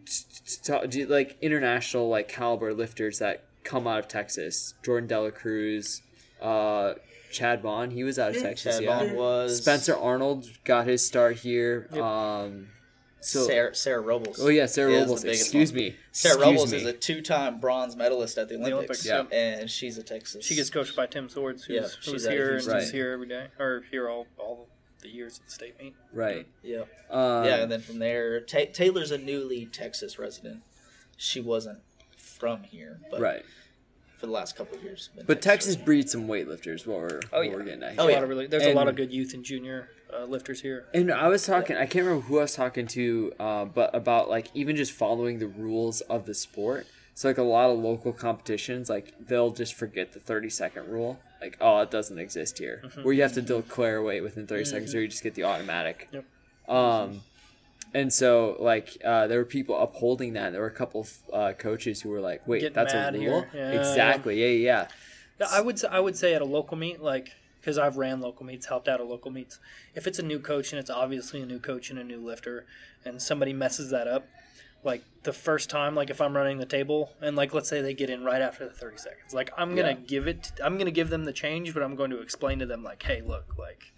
t- 0.62 0.88
t- 0.90 1.07
like 1.07 1.38
international 1.40 2.09
like 2.09 2.29
caliber 2.29 2.75
lifters 2.75 3.18
that 3.18 3.44
come 3.64 3.87
out 3.87 3.99
of 3.99 4.09
Texas, 4.09 4.75
Jourdan 4.85 5.09
Delacruz, 5.09 6.03
uh, 6.42 6.94
Chad 7.33 7.62
Vaughn, 7.62 7.90
he 7.90 8.05
was 8.05 8.18
out 8.18 8.37
of 8.37 8.42
Texas. 8.42 8.77
Chad 8.77 8.85
yeah. 8.85 8.99
Vaughn 8.99 9.16
was 9.16 9.59
Spencer 9.62 9.96
Arnold 9.96 10.46
got 10.64 10.87
his 10.87 11.05
start 11.05 11.37
here. 11.37 11.88
Um, 11.92 12.68
so 13.20 13.46
Sarah, 13.46 13.75
Sarah 13.75 14.01
Robles. 14.01 14.38
oh 14.40 14.49
yeah, 14.49 14.66
Sarah 14.66 14.92
Robles. 14.92 15.25
Excuse 15.25 15.72
one. 15.72 15.81
me. 15.81 15.96
Sarah 16.12 16.35
Excuse 16.37 16.53
Robles 16.55 16.72
me. 16.72 16.79
is 16.79 16.85
a 16.85 16.92
two-time 16.92 17.59
bronze 17.59 17.96
medalist 17.96 18.38
at 18.38 18.49
the 18.49 18.55
Olympics, 18.55 19.07
Olympics, 19.07 19.33
yeah. 19.33 19.37
and 19.38 19.70
she's 19.70 19.99
a 19.99 20.03
Texas. 20.03 20.44
she 20.44 20.55
gets 20.55 20.70
coached 20.70 20.94
by 20.94 21.07
Tim 21.07 21.29
Swords, 21.29 21.64
who's, 21.64 21.75
Yeah, 21.75 21.83
who's 21.83 21.99
she's 22.22 22.27
here 22.29 22.44
and 22.44 22.62
Houston. 22.62 22.77
is 22.79 22.92
here 22.92 23.11
every 23.12 23.27
day, 23.27 23.49
or 23.59 23.83
here 23.90 24.09
all 24.09 24.27
all 24.38 24.68
the 25.07 25.12
years 25.14 25.38
at 25.38 25.47
the 25.47 25.53
state 25.53 25.79
meet. 25.81 25.95
right. 26.12 26.47
Yeah, 26.62 26.83
Um, 27.11 27.45
yeah, 27.45 27.57
and 27.62 27.71
then 27.71 27.81
from 27.81 27.99
there, 28.01 28.40
Ta- 28.40 28.71
Taylor's 28.73 29.11
a 29.12 29.19
newly 29.19 29.66
Texas 29.66 30.19
resident. 30.19 30.62
She 31.16 31.40
wasn't 31.40 31.79
from 32.16 32.64
here, 32.64 32.99
but 33.11 33.21
right. 33.21 33.45
for 34.19 34.27
the 34.27 34.33
last 34.33 34.57
couple 34.57 34.77
of 34.77 34.83
years. 34.83 35.11
But 35.27 35.40
Texas 35.40 35.69
resident. 35.71 35.87
breeds 35.87 36.12
some 36.12 36.27
weightlifters. 36.27 36.87
What 36.87 36.99
we're, 37.01 37.21
Oh, 37.33 37.38
what 37.38 37.47
yeah. 37.47 37.53
we're 37.55 37.62
getting 37.62 37.83
at. 37.85 37.95
Oh, 37.99 38.09
yeah. 38.09 38.21
really, 38.21 38.47
there's 38.49 38.66
a 38.66 38.75
lot 38.75 38.88
of 38.88 38.97
good 38.97 39.12
youth 39.12 39.33
and 39.33 39.45
junior 39.45 39.88
uh, 40.12 40.25
lifters 40.25 40.61
here. 40.61 40.87
And 40.92 41.11
I 41.12 41.29
was 41.29 41.45
talking, 41.47 41.77
I 41.77 41.87
can't 41.87 42.05
remember 42.05 42.27
who 42.27 42.38
I 42.38 42.42
was 42.42 42.55
talking 42.55 42.87
to, 42.88 43.33
uh, 43.38 43.64
but 43.64 43.95
about 43.95 44.29
like 44.29 44.49
even 44.55 44.75
just 44.77 44.92
following 44.92 45.38
the 45.38 45.47
rules 45.49 46.01
of 46.03 46.27
the 46.27 46.35
sport. 46.35 46.87
So 47.16 47.29
like 47.29 47.38
a 47.38 47.42
lot 47.42 47.70
of 47.70 47.79
local 47.79 48.12
competitions, 48.12 48.90
like 48.90 49.14
they'll 49.18 49.50
just 49.50 49.72
forget 49.72 50.12
the 50.12 50.20
thirty 50.20 50.50
second 50.50 50.90
rule. 50.90 51.18
Like 51.40 51.57
oh, 51.62 51.81
it 51.81 51.90
doesn't 51.90 52.18
exist 52.18 52.59
here, 52.59 52.83
where 53.02 53.14
you 53.14 53.22
have 53.22 53.33
to 53.33 53.42
declare 53.42 54.02
weight 54.02 54.20
within 54.20 54.46
30 54.46 54.64
seconds, 54.66 54.94
or 54.94 55.00
you 55.00 55.09
just 55.09 55.22
get 55.22 55.35
the 55.35 55.44
automatic. 55.44 56.09
Yep. 56.12 56.24
Um, 56.68 57.22
and 57.94 58.12
so 58.12 58.59
like 58.61 58.98
uh, 59.02 59.29
there 59.29 59.38
were 59.38 59.46
people 59.46 59.81
upholding 59.81 60.35
that. 60.35 60.52
There 60.52 60.61
were 60.61 60.66
a 60.66 60.70
couple 60.70 61.00
of 61.00 61.18
uh, 61.33 61.52
coaches 61.55 62.02
who 62.02 62.11
were 62.11 62.20
like, 62.20 62.46
"Wait, 62.46 62.61
Getting 62.61 62.74
that's 62.74 62.92
a 62.92 63.11
rule?" 63.12 63.46
Yeah, 63.55 63.70
exactly. 63.70 64.38
Yeah, 64.38 64.72
yeah. 64.72 64.88
Yeah, 65.40 65.46
I 65.50 65.62
would 65.62 65.79
say, 65.79 65.88
I 65.88 66.00
would 66.00 66.18
say 66.18 66.35
at 66.35 66.42
a 66.42 66.46
local 66.46 66.76
meet, 66.76 67.00
like 67.00 67.33
because 67.62 67.79
I've 67.79 67.96
ran 67.96 68.20
local 68.20 68.44
meets, 68.44 68.66
helped 68.66 68.88
out 68.88 69.00
at 69.00 69.07
local 69.07 69.31
meets. 69.31 69.59
If 69.94 70.07
it's 70.07 70.18
a 70.18 70.22
new 70.22 70.38
coach 70.38 70.70
and 70.70 70.79
it's 70.79 70.90
obviously 70.90 71.40
a 71.40 71.46
new 71.46 71.61
coach 71.61 71.88
and 71.88 71.98
a 71.98 72.05
new 72.05 72.18
lifter, 72.18 72.66
and 73.07 73.22
somebody 73.22 73.55
messes 73.55 73.88
that 73.88 74.07
up, 74.07 74.26
like 74.87 75.03
the 75.25 75.33
first 75.33 75.68
time, 75.68 75.94
like 75.94 76.09
if 76.09 76.20
I'm 76.20 76.35
running 76.35 76.57
the 76.59 76.64
table 76.66 77.12
and 77.20 77.37
like 77.37 77.53
let's 77.53 77.68
say 77.68 77.83
they 77.83 77.92
get 77.92 78.09
in 78.09 78.25
right 78.25 78.40
after 78.40 78.64
the 78.64 78.72
30 78.72 78.96
seconds, 78.96 79.35
like 79.35 79.51
I'm 79.59 79.75
gonna 79.75 79.88
Yeah. 79.90 80.07
give 80.07 80.27
it, 80.29 80.53
I'm 80.64 80.79
gonna 80.79 80.90
give 80.90 81.11
them 81.11 81.25
the 81.25 81.33
change, 81.33 81.75
but 81.75 81.83
I'm 81.83 81.96
going 81.96 82.11
to 82.12 82.20
explain 82.22 82.61
to 82.61 82.66
them 82.66 82.83
like, 82.83 83.03
hey, 83.03 83.20
look, 83.20 83.59
like. 83.59 83.92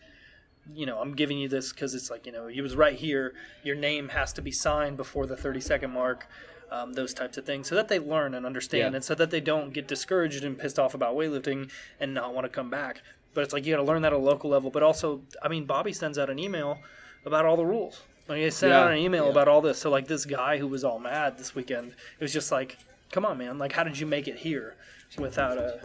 You 0.75 0.85
know, 0.85 0.99
I'm 1.01 1.15
giving 1.15 1.39
you 1.39 1.49
this 1.49 1.73
because 1.73 1.95
it's 1.95 2.11
like 2.11 2.27
you 2.27 2.33
know, 2.33 2.47
he 2.47 2.61
was 2.61 2.77
right 2.77 2.93
here. 2.95 3.33
Your 3.65 3.75
name 3.75 4.11
has 4.11 4.35
to 4.35 4.43
be 4.43 4.51
signed 4.53 4.99
before 4.99 5.25
the 5.27 5.35
30 5.35 5.61
second 5.61 5.93
mark. 5.93 6.27
Um, 6.71 6.93
those 6.93 7.15
types 7.15 7.39
of 7.39 7.47
things, 7.47 7.67
so 7.67 7.75
that 7.77 7.89
they 7.89 7.99
learn 7.99 8.35
and 8.35 8.45
understand, 8.45 8.93
Yeah. 8.93 8.97
and 8.97 9.03
so 9.03 9.15
that 9.15 9.31
they 9.31 9.41
don't 9.41 9.73
get 9.73 9.89
discouraged 9.89 10.45
and 10.45 10.59
pissed 10.59 10.79
off 10.79 10.93
about 10.93 11.17
weightlifting 11.17 11.71
and 11.99 12.13
not 12.13 12.35
want 12.35 12.45
to 12.45 12.51
come 12.51 12.69
back. 12.69 13.01
But 13.33 13.45
it's 13.45 13.55
like 13.55 13.65
you 13.65 13.73
got 13.73 13.79
to 13.79 13.89
learn 13.91 14.03
that 14.03 14.13
at 14.13 14.19
a 14.19 14.19
local 14.19 14.51
level. 14.51 14.69
But 14.71 14.83
also, 14.83 15.23
I 15.43 15.49
mean, 15.49 15.65
Bobby 15.65 15.95
sends 15.95 16.19
out 16.19 16.29
an 16.29 16.39
email 16.39 16.81
about 17.25 17.47
all 17.47 17.57
the 17.57 17.65
rules. 17.65 18.03
Like 18.29 18.39
he 18.39 18.51
sent 18.51 18.71
Yeah. 18.73 18.81
out 18.85 18.93
an 18.93 18.99
email 18.99 19.25
Yeah. 19.25 19.31
about 19.31 19.49
all 19.49 19.61
this. 19.63 19.79
So 19.79 19.91
like 19.91 20.07
this 20.07 20.25
guy 20.27 20.59
who 20.59 20.67
was 20.69 20.85
all 20.85 20.99
mad 20.99 21.39
this 21.39 21.55
weekend, 21.55 21.89
it 21.93 22.23
was 22.23 22.33
just 22.33 22.53
like, 22.53 22.77
come 23.11 23.25
on, 23.25 23.39
man! 23.39 23.59
Like, 23.59 23.73
how 23.73 23.85
did 23.85 23.99
you 23.99 24.07
make 24.07 24.29
it 24.29 24.37
here 24.37 24.75
without 25.17 25.57
a 25.59 25.81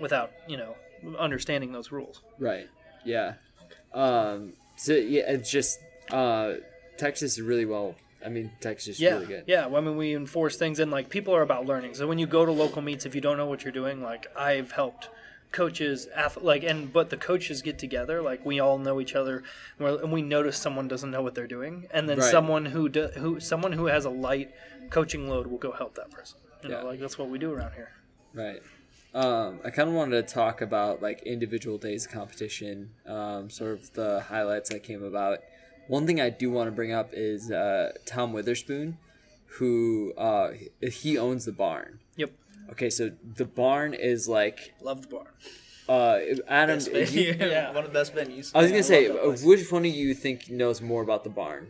without 0.00 0.32
you 0.46 0.56
know 0.56 0.74
understanding 1.18 1.72
those 1.72 1.92
rules? 1.92 2.22
Right. 2.38 2.68
Yeah. 3.04 3.34
Um. 3.92 4.54
So 4.76 4.94
yeah, 4.94 5.22
it's 5.32 5.50
just 5.50 5.78
uh, 6.10 6.54
Texas 6.96 7.32
is 7.32 7.40
really 7.42 7.64
well. 7.66 7.94
I 8.24 8.28
mean, 8.28 8.52
Texas 8.60 8.94
is 8.96 9.00
Yeah, 9.00 9.14
really 9.14 9.26
good. 9.26 9.44
yeah. 9.48 9.66
Well, 9.66 9.82
I 9.82 9.84
mean, 9.84 9.96
we 9.96 10.14
enforce 10.14 10.56
things, 10.56 10.78
and 10.78 10.90
like 10.92 11.08
people 11.08 11.34
are 11.34 11.42
about 11.42 11.66
learning. 11.66 11.94
So 11.94 12.06
when 12.06 12.18
you 12.18 12.26
go 12.26 12.46
to 12.46 12.52
local 12.52 12.80
meets, 12.80 13.04
if 13.04 13.14
you 13.16 13.20
don't 13.20 13.36
know 13.36 13.46
what 13.46 13.64
you're 13.64 13.72
doing, 13.72 14.00
like 14.00 14.26
I've 14.36 14.70
helped 14.72 15.08
coaches, 15.52 16.08
like, 16.40 16.64
and 16.64 16.92
but 16.92 17.10
the 17.10 17.16
coaches 17.16 17.62
get 17.62 17.78
together, 17.78 18.22
like 18.22 18.44
we 18.44 18.58
all 18.60 18.78
know 18.78 19.00
each 19.00 19.14
other, 19.14 19.42
and 19.78 20.10
we 20.12 20.22
notice 20.22 20.56
someone 20.56 20.88
doesn't 20.88 21.10
know 21.10 21.22
what 21.22 21.34
they're 21.34 21.46
doing, 21.46 21.86
and 21.92 22.08
then 22.08 22.18
Right. 22.18 22.30
someone 22.30 22.66
who 22.66 22.88
do, 22.88 23.08
who 23.08 23.38
someone 23.40 23.72
who 23.72 23.86
has 23.86 24.04
a 24.04 24.10
light 24.10 24.50
coaching 24.90 25.28
load 25.28 25.46
will 25.46 25.58
go 25.58 25.72
help 25.72 25.94
that 25.94 26.10
person. 26.10 26.38
You 26.62 26.70
Yeah. 26.70 26.80
know, 26.80 26.86
like 26.86 27.00
that's 27.00 27.18
what 27.18 27.28
we 27.28 27.38
do 27.38 27.52
around 27.52 27.72
here. 27.74 27.90
Right. 28.34 28.62
Um, 29.14 29.60
I 29.62 29.70
kind 29.70 29.88
of 29.90 29.94
wanted 29.94 30.26
to 30.26 30.34
talk 30.34 30.62
about 30.62 31.02
like 31.02 31.22
individual 31.22 31.76
days 31.76 32.06
of 32.06 32.12
competition, 32.12 32.94
um, 33.06 33.50
sort 33.50 33.72
of 33.72 33.92
the 33.92 34.20
highlights 34.20 34.70
that 34.70 34.82
came 34.82 35.02
about. 35.02 35.40
One 35.86 36.06
thing 36.06 36.20
I 36.20 36.30
do 36.30 36.50
want 36.50 36.68
to 36.68 36.72
bring 36.72 36.92
up 36.92 37.10
is 37.12 37.50
uh, 37.50 37.92
Tom 38.06 38.32
Witherspoon, 38.32 38.96
who 39.58 40.14
uh, 40.16 40.52
he 40.80 41.18
owns 41.18 41.44
the 41.44 41.52
barn. 41.52 41.98
Yep, 42.66 42.72
Okay, 42.72 42.90
so 42.90 43.10
the 43.36 43.44
barn 43.44 43.94
is 43.94 44.28
like 44.28 44.74
love 44.80 45.02
the 45.02 45.08
bar. 45.08 45.26
uh, 45.88 46.18
Adam. 46.48 46.78
Best 46.78 47.12
you- 47.12 47.34
Yeah. 47.40 47.68
one 47.72 47.84
of 47.84 47.92
the 47.92 47.98
best 47.98 48.14
venues. 48.14 48.50
I 48.54 48.62
was 48.62 48.70
gonna 48.70 48.82
say, 48.82 49.08
love 49.08 49.16
that 49.16 49.22
uh, 49.22 49.26
place. 49.28 49.44
which 49.44 49.72
one 49.72 49.84
of 49.84 49.92
you 49.92 50.14
think 50.14 50.48
knows 50.50 50.80
more 50.80 51.02
about 51.02 51.24
the 51.24 51.30
barn? 51.30 51.68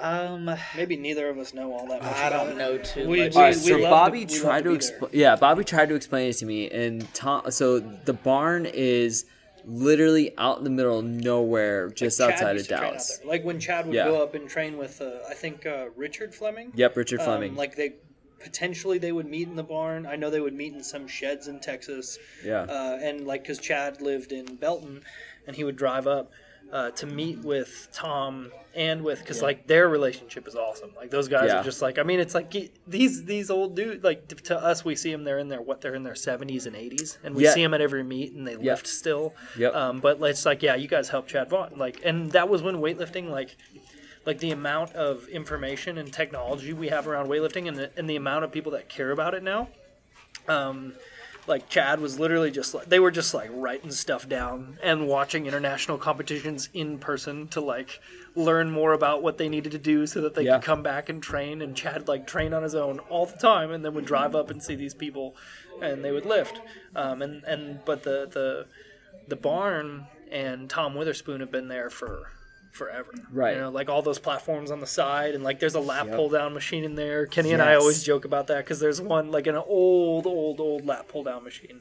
um, 0.00 0.48
Maybe 0.76 0.96
neither 0.96 1.28
of 1.28 1.38
us 1.38 1.52
know 1.52 1.72
all 1.72 1.86
that 1.88 2.02
much. 2.02 2.12
I 2.14 2.28
about 2.28 2.44
don't 2.44 2.52
it. 2.52 2.56
know 2.56 2.78
too 2.78 3.08
We- 3.08 3.24
much. 3.24 3.34
All 3.36 3.42
right, 3.42 3.54
we 3.56 3.60
so 3.60 3.76
love 3.78 3.90
Bobby 3.90 4.24
to- 4.26 4.32
we 4.34 4.38
love 4.38 4.42
tried 4.42 4.58
to 4.58 4.64
to 4.64 4.68
be 4.70 4.74
explain. 4.76 5.10
Yeah, 5.12 5.36
Bobby 5.36 5.64
tried 5.64 5.88
to 5.88 5.94
explain 5.96 6.30
it 6.30 6.34
to 6.34 6.46
me, 6.46 6.70
and 6.70 7.12
Tom. 7.14 7.50
So 7.50 7.80
the 7.80 8.12
barn 8.12 8.64
is 8.66 9.24
literally 9.64 10.32
out 10.38 10.58
in 10.58 10.64
the 10.64 10.70
middle 10.70 11.00
of 11.00 11.04
nowhere, 11.04 11.90
just 11.90 12.18
Chad 12.18 12.30
outside 12.30 12.50
of 12.52 12.56
used 12.58 12.68
to 12.70 12.76
train 12.76 12.84
out 12.84 12.90
Dallas. 12.92 13.18
there. 13.18 13.26
Like 13.28 13.44
when 13.44 13.58
Chad 13.60 13.86
would 13.86 13.94
Yeah. 13.94 14.04
go 14.04 14.22
up 14.22 14.34
and 14.34 14.48
train 14.48 14.78
with, 14.78 15.00
uh, 15.02 15.10
I 15.28 15.34
think 15.34 15.66
uh, 15.66 15.86
Richard 15.96 16.32
Fleming. 16.34 16.70
Yep, 16.74 16.96
Richard 16.96 17.18
Um, 17.20 17.26
Fleming. 17.26 17.54
like 17.56 17.74
they 17.74 17.94
potentially 18.40 18.98
they 18.98 19.12
would 19.12 19.26
meet 19.26 19.48
in 19.48 19.56
the 19.56 19.62
barn. 19.62 20.06
I 20.06 20.16
know 20.16 20.30
they 20.30 20.40
would 20.40 20.54
meet 20.54 20.72
in 20.74 20.82
some 20.82 21.06
sheds 21.08 21.48
in 21.48 21.60
Texas. 21.60 22.18
Yeah. 22.44 22.62
Uh, 22.62 22.98
and 23.02 23.26
like 23.26 23.42
because 23.42 23.58
Chad 23.58 24.00
lived 24.00 24.32
in 24.32 24.56
Belton, 24.56 25.02
and 25.46 25.56
he 25.56 25.64
would 25.64 25.76
drive 25.76 26.06
up 26.06 26.30
uh, 26.72 26.90
to 26.90 27.06
meet 27.06 27.38
with 27.38 27.88
Tom 27.92 28.50
and 28.74 29.02
with 29.02 29.20
because 29.20 29.40
like 29.40 29.66
their 29.66 29.88
relationship 29.88 30.46
is 30.46 30.54
awesome. 30.54 30.90
Like 30.94 31.10
those 31.10 31.26
guys 31.26 31.48
Yeah. 31.48 31.60
are 31.60 31.64
just 31.64 31.80
like 31.80 31.98
I 31.98 32.02
mean 32.02 32.20
it's 32.20 32.34
like 32.34 32.52
he- 32.52 32.70
these 32.86 33.24
these 33.24 33.48
old 33.50 33.74
dudes 33.74 34.04
like 34.04 34.28
to 34.44 34.56
us 34.58 34.84
we 34.84 34.94
see 34.94 35.10
them 35.10 35.24
they're 35.24 35.38
in 35.38 35.48
their 35.48 35.62
what 35.62 35.80
they're 35.80 35.94
in 35.94 36.02
their 36.02 36.14
seventies 36.14 36.66
and 36.66 36.76
eighties 36.76 37.16
and 37.24 37.34
we 37.34 37.44
Yeah. 37.44 37.54
see 37.54 37.62
them 37.62 37.72
at 37.72 37.80
every 37.80 38.04
meet 38.04 38.34
and 38.34 38.46
they 38.46 38.52
Yeah. 38.52 38.72
lift 38.72 38.86
still. 38.86 39.34
Yep. 39.56 39.74
Um, 39.74 40.00
but 40.00 40.20
it's 40.20 40.44
like 40.44 40.62
yeah 40.62 40.74
you 40.74 40.88
guys 40.88 41.08
helped 41.08 41.30
Chad 41.30 41.48
Vaughn 41.48 41.72
like 41.78 42.00
and 42.04 42.30
that 42.32 42.50
was 42.50 42.60
when 42.62 42.76
weightlifting 42.76 43.30
like 43.30 43.56
like 44.28 44.40
the 44.40 44.50
amount 44.50 44.92
of 44.92 45.26
information 45.28 45.96
and 45.96 46.12
technology 46.12 46.74
we 46.74 46.88
have 46.88 47.08
around 47.08 47.28
weightlifting 47.28 47.66
and 47.66 47.78
the, 47.78 47.90
and 47.96 48.08
the 48.10 48.14
amount 48.16 48.44
of 48.44 48.52
people 48.52 48.72
that 48.72 48.86
care 48.86 49.10
about 49.10 49.32
it 49.32 49.42
now 49.42 49.68
um, 50.48 50.92
like 51.46 51.66
Chad 51.70 51.98
was 51.98 52.20
literally 52.20 52.50
just 52.50 52.74
like 52.74 52.90
they 52.90 53.00
were 53.00 53.10
just 53.10 53.32
like 53.32 53.48
writing 53.54 53.90
stuff 53.90 54.28
down 54.28 54.78
and 54.82 55.08
watching 55.08 55.46
international 55.46 55.96
competitions 55.96 56.68
in 56.74 56.98
person 56.98 57.48
to 57.48 57.60
like 57.62 58.00
learn 58.36 58.70
more 58.70 58.92
about 58.92 59.22
what 59.22 59.38
they 59.38 59.48
needed 59.48 59.72
to 59.72 59.78
do 59.78 60.06
so 60.06 60.20
that 60.20 60.34
they 60.34 60.42
Yeah. 60.44 60.56
could 60.56 60.64
come 60.66 60.82
back 60.82 61.08
and 61.08 61.22
train 61.22 61.62
and 61.62 61.74
Chad 61.74 62.06
like 62.06 62.26
train 62.26 62.52
on 62.52 62.62
his 62.62 62.74
own 62.74 62.98
all 63.08 63.24
the 63.24 63.38
time 63.38 63.70
and 63.70 63.82
then 63.82 63.94
would 63.94 64.04
drive 64.04 64.36
up 64.36 64.50
and 64.50 64.62
see 64.62 64.74
these 64.74 64.92
people 64.94 65.34
and 65.80 66.04
they 66.04 66.12
would 66.12 66.26
lift 66.26 66.60
um, 66.94 67.22
and 67.22 67.42
and 67.44 67.80
but 67.86 68.02
the 68.02 68.28
the 68.30 68.66
the 69.26 69.36
barn 69.36 70.06
and 70.30 70.68
Tom 70.68 70.94
Witherspoon 70.94 71.40
have 71.40 71.50
been 71.50 71.68
there 71.68 71.88
for 71.88 72.30
forever. 72.78 73.12
Right. 73.30 73.54
You 73.56 73.60
know, 73.62 73.70
like 73.70 73.90
all 73.90 74.00
those 74.00 74.18
platforms 74.18 74.70
on 74.70 74.80
the 74.80 74.86
side, 74.86 75.34
and 75.34 75.44
like 75.44 75.58
there's 75.60 75.74
a 75.74 75.80
lat 75.80 76.06
Yep. 76.06 76.16
pull 76.16 76.28
down 76.30 76.54
machine 76.54 76.84
in 76.84 76.94
there. 76.94 77.26
Kenny 77.26 77.52
and 77.52 77.60
I 77.60 77.74
always 77.74 78.02
joke 78.02 78.24
about 78.24 78.46
that 78.46 78.58
because 78.64 78.80
there's 78.80 79.00
one 79.00 79.30
like 79.30 79.46
an 79.46 79.56
old, 79.56 80.26
old, 80.26 80.60
old 80.60 80.86
lat 80.86 81.08
pull 81.08 81.24
down 81.24 81.44
machine, 81.44 81.80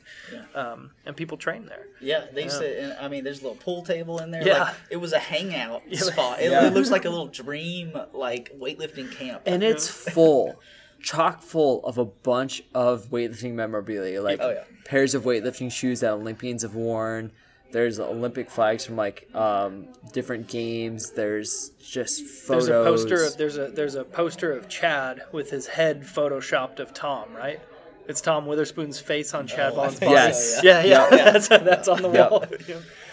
um, 0.55 0.91
and 1.05 1.15
people 1.15 1.37
train 1.37 1.67
there. 1.67 1.85
Yeah, 2.01 2.25
they 2.33 2.43
used 2.43 2.59
to. 2.59 2.81
And, 2.83 2.93
I 2.99 3.07
mean, 3.07 3.23
there's 3.23 3.39
a 3.39 3.43
little 3.43 3.57
pool 3.63 3.83
table 3.83 4.19
in 4.19 4.31
there. 4.31 4.45
Yeah. 4.45 4.63
like, 4.63 4.75
it 4.89 4.97
was 4.97 5.13
a 5.13 5.19
hangout 5.19 5.83
spot. 5.93 6.41
It, 6.41 6.51
Yeah. 6.51 6.67
it 6.67 6.73
looks 6.73 6.89
like 6.91 7.05
a 7.05 7.09
little 7.09 7.27
dream, 7.27 7.93
like 8.13 8.51
weightlifting 8.59 9.11
camp. 9.11 9.43
and 9.45 9.63
it's 9.63 9.87
full, 9.87 10.59
chock 10.99 11.41
full 11.43 11.85
of 11.85 11.97
a 11.97 12.05
bunch 12.05 12.63
of 12.73 13.05
weightlifting 13.11 13.53
memorabilia, 13.53 14.21
like 14.21 14.39
Oh, 14.41 14.49
yeah. 14.49 14.63
pairs 14.85 15.13
of 15.13 15.23
weightlifting 15.23 15.71
shoes 15.71 15.99
that 15.99 16.11
Olympians 16.13 16.63
have 16.63 16.73
worn, 16.75 17.31
There's 17.71 17.99
Olympic 17.99 18.49
flags 18.49 18.85
from 18.85 18.95
like 18.95 19.27
um, 19.35 19.87
different 20.13 20.47
games. 20.47 21.11
There's 21.11 21.71
just 21.83 22.23
photos. 22.23 22.67
There's 22.67 22.69
a 22.69 22.83
poster. 22.83 23.23
Of, 23.25 23.37
there's 23.37 23.57
a 23.57 23.67
there's 23.67 23.95
a 23.95 24.03
poster 24.03 24.51
of 24.53 24.69
Chad 24.69 25.21
with 25.31 25.49
his 25.51 25.67
head 25.67 26.03
photoshopped 26.03 26.79
of 26.79 26.93
Tom. 26.93 27.33
Right. 27.35 27.59
It's 28.07 28.21
Tom 28.21 28.45
Witherspoon's 28.45 29.01
face 29.01 29.33
on 29.33 29.47
Chad 29.47 29.73
Vaughn's 29.73 29.99
body. 29.99 30.13
Yes. 30.13 30.61
Yeah, 30.63 30.81
yeah. 30.83 31.09
that's 31.11 31.49
that's 31.49 31.87
on 31.89 32.01
the 32.01 32.09
Yep. 32.11 32.31
wall. 32.31 32.45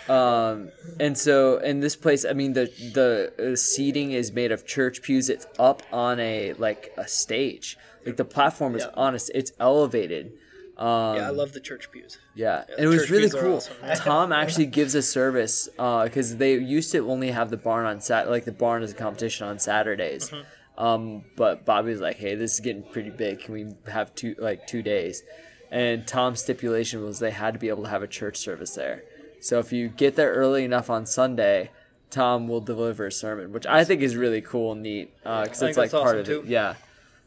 Um, 0.06 0.68
and 1.00 1.16
so 1.16 1.56
in 1.56 1.80
this 1.80 1.96
place, 1.96 2.26
I 2.26 2.34
mean 2.34 2.52
the 2.52 2.66
the 2.92 3.52
uh, 3.52 3.56
seating 3.56 4.12
is 4.12 4.32
made 4.32 4.52
of 4.52 4.66
church 4.66 5.00
pews. 5.00 5.30
It's 5.30 5.46
up 5.58 5.82
on 5.90 6.20
a 6.20 6.52
like 6.58 6.92
a 6.98 7.08
stage. 7.08 7.78
Like 8.04 8.18
the 8.18 8.24
platform 8.26 8.76
is 8.76 8.82
Yeah. 8.84 8.90
on 9.02 9.14
it's 9.14 9.52
elevated. 9.58 10.34
Um, 10.76 11.16
Yeah, 11.16 11.28
I 11.28 11.30
love 11.30 11.52
the 11.52 11.60
church 11.60 11.90
pews. 11.92 12.18
Yeah, 12.34 12.64
Yeah, 12.68 12.74
it 12.84 12.86
was 12.88 13.10
really 13.10 13.30
cool. 13.30 13.56
awesome. 13.56 13.76
Tom 13.96 14.32
actually 14.32 14.66
gives 14.66 14.94
a 14.94 15.02
service 15.02 15.68
because 15.76 16.36
they 16.36 16.54
used 16.54 16.90
to 16.92 17.08
only 17.08 17.30
have 17.30 17.50
the 17.50 17.56
barn 17.56 17.86
on 17.86 18.00
sat 18.00 18.28
like 18.28 18.44
the 18.44 18.52
barn 18.52 18.82
is 18.82 18.92
a 18.92 18.94
competition 18.94 19.46
on 19.46 19.58
Saturdays. 19.58 20.30
Mm-hmm. 20.30 20.84
Um, 20.84 21.24
but 21.36 21.64
Bobby 21.64 21.90
was 21.92 22.00
like, 22.00 22.16
"Hey, 22.16 22.34
this 22.34 22.54
is 22.54 22.60
getting 22.60 22.82
pretty 22.82 23.10
big. 23.10 23.38
Can 23.40 23.54
we 23.54 23.66
have 23.92 24.12
two 24.16 24.34
like 24.38 24.66
two 24.66 24.82
days?" 24.82 25.22
And 25.70 26.06
Tom's 26.06 26.40
stipulation 26.40 27.04
was 27.04 27.20
they 27.20 27.30
had 27.30 27.54
to 27.54 27.60
be 27.60 27.68
able 27.68 27.84
to 27.84 27.88
have 27.90 28.02
a 28.02 28.08
church 28.08 28.36
service 28.38 28.74
there. 28.74 29.04
So 29.40 29.60
if 29.60 29.72
you 29.72 29.88
get 29.88 30.16
there 30.16 30.32
early 30.32 30.64
enough 30.64 30.90
on 30.90 31.06
Sunday, 31.06 31.70
Tom 32.10 32.48
will 32.48 32.60
deliver 32.60 33.06
a 33.06 33.12
sermon, 33.12 33.52
which 33.52 33.66
I 33.66 33.84
think 33.84 34.02
is 34.02 34.16
really 34.16 34.40
cool 34.40 34.72
and 34.72 34.82
neat 34.82 35.14
because 35.22 35.62
I 35.62 35.68
it's 35.68 35.78
like 35.78 35.92
part 35.92 36.18
of 36.18 36.28
it. 36.28 36.44
Yeah. 36.46 36.74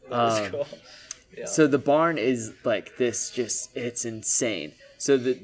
That's 0.09 0.39
Um, 0.39 0.51
cool. 0.51 0.67
So 1.45 1.67
the 1.67 1.77
barn 1.77 2.17
is 2.17 2.53
like 2.63 2.97
this, 2.97 3.29
just 3.29 3.75
it's 3.75 4.05
insane. 4.05 4.73
So 4.97 5.17
the 5.17 5.39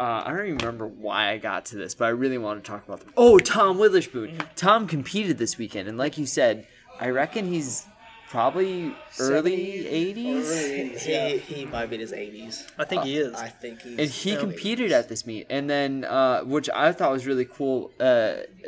uh, 0.00 0.22
I 0.24 0.30
don't 0.30 0.46
even 0.46 0.58
remember 0.58 0.86
why 0.86 1.30
I 1.30 1.38
got 1.38 1.66
to 1.66 1.76
this, 1.76 1.94
but 1.94 2.06
I 2.06 2.08
really 2.08 2.38
want 2.38 2.64
to 2.64 2.70
talk 2.70 2.86
about 2.86 3.00
them. 3.00 3.12
Oh, 3.16 3.38
Tom 3.38 3.78
Witherspoon. 3.78 4.38
Tom 4.56 4.86
competed 4.86 5.38
this 5.38 5.58
weekend, 5.58 5.88
and 5.88 5.98
like 5.98 6.16
you 6.16 6.26
said, 6.26 6.66
I 6.98 7.10
reckon 7.10 7.46
he's 7.46 7.86
probably 8.34 8.92
early 9.20 9.84
'80s. 9.84 10.98
He, 10.98 11.38
he 11.38 11.64
might 11.66 11.86
be 11.86 11.94
in 11.94 12.00
his 12.00 12.10
80s. 12.10 12.66
I 12.76 12.84
think 12.84 13.04
he 13.04 13.16
is. 13.16 13.32
I 13.32 13.46
think 13.46 13.82
he's. 13.82 13.96
And 13.96 14.10
he 14.10 14.32
early 14.32 14.40
competed 14.40 14.90
80s. 14.90 14.98
at 14.98 15.08
this 15.08 15.24
meet, 15.24 15.46
and 15.48 15.70
then 15.70 16.04
uh, 16.04 16.40
which 16.42 16.68
I 16.68 16.90
thought 16.90 17.12
was 17.12 17.28
really 17.28 17.44
cool. 17.44 17.92
Uh, 18.00 18.04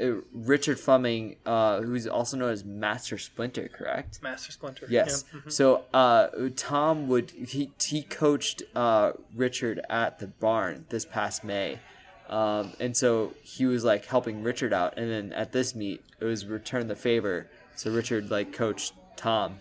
uh, 0.00 0.20
Richard 0.33 0.79
Fleming, 0.79 1.37
uh, 1.44 1.81
who's 1.81 2.07
also 2.07 2.37
known 2.37 2.50
as 2.50 2.64
Master 2.64 3.18
Splinter, 3.18 3.68
correct? 3.68 4.22
Master 4.22 4.52
Splinter. 4.52 4.87
Yes. 4.88 5.24
Yeah. 5.35 5.40
mhm. 5.40 5.52
So 5.52 5.85
uh, 5.92 6.29
Tom 6.55 7.09
would 7.09 7.33
he 7.33 7.72
he 7.83 8.05
coached 8.05 8.62
uh, 8.76 9.12
Richard 9.35 9.81
at 9.90 10.20
the 10.20 10.29
barn 10.29 10.87
this 10.90 11.05
past 11.05 11.42
May, 11.42 11.81
um, 12.29 12.72
and 12.79 12.96
so 12.96 13.35
he 13.42 13.66
was 13.66 13.83
like 13.85 14.05
helping 14.07 14.44
Richard 14.44 14.72
out. 14.72 14.96
And 14.96 15.11
then 15.11 15.33
at 15.33 15.50
this 15.50 15.74
meet, 15.74 16.05
it 16.20 16.24
was 16.24 16.46
return 16.46 16.87
the 16.87 16.94
favor. 16.94 17.50
So 17.74 17.90
Richard 17.90 18.31
like 18.31 18.52
coached 18.52 18.94
Tom, 19.16 19.61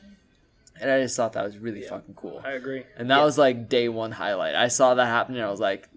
and 0.80 0.92
I 0.92 1.02
just 1.02 1.16
thought 1.16 1.34
that 1.34 1.44
was 1.44 1.58
really 1.58 1.82
fucking 1.82 2.16
cool. 2.16 2.42
I 2.44 2.52
agree. 2.52 2.84
And 2.98 3.10
that 3.10 3.24
was 3.24 3.38
like 3.38 3.70
day 3.70 3.90
one 3.90 4.12
highlight. 4.12 4.56
I 4.56 4.68
saw 4.68 4.94
that 4.96 5.06
happen, 5.06 5.36
and 5.36 5.44
I 5.44 5.50
was 5.52 5.60
like, 5.60 5.90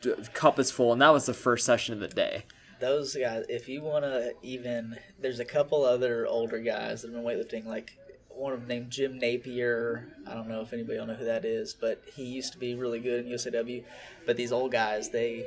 d- 0.00 0.14
cup 0.34 0.58
is 0.58 0.70
full, 0.70 0.92
and 0.92 1.02
that 1.02 1.10
was 1.12 1.26
the 1.26 1.34
first 1.34 1.64
session 1.64 1.94
of 1.94 2.00
the 2.00 2.08
day. 2.08 2.44
Those 2.80 3.16
guys, 3.16 3.44
if 3.48 3.68
you 3.68 3.82
want 3.82 4.04
to 4.04 4.34
even, 4.42 4.96
there's 5.20 5.40
a 5.40 5.44
couple 5.44 5.84
other 5.84 6.26
older 6.26 6.60
guys 6.60 7.02
that 7.02 7.12
have 7.12 7.16
been 7.16 7.24
weightlifting, 7.24 7.66
like 7.66 7.96
one 8.28 8.52
of 8.52 8.60
them 8.60 8.68
named 8.68 8.90
Jim 8.90 9.18
Napier. 9.18 10.08
I 10.26 10.34
don't 10.34 10.48
know 10.48 10.60
if 10.60 10.72
anybody 10.72 10.98
will 10.98 11.06
know 11.06 11.14
who 11.14 11.24
that 11.24 11.44
is, 11.44 11.74
but 11.74 12.02
he 12.14 12.24
used 12.24 12.52
to 12.52 12.58
be 12.58 12.74
really 12.76 13.00
good 13.00 13.26
in 13.26 13.32
USAW. 13.32 13.82
But 14.26 14.36
these 14.36 14.52
old 14.52 14.70
guys, 14.70 15.10
they, 15.10 15.46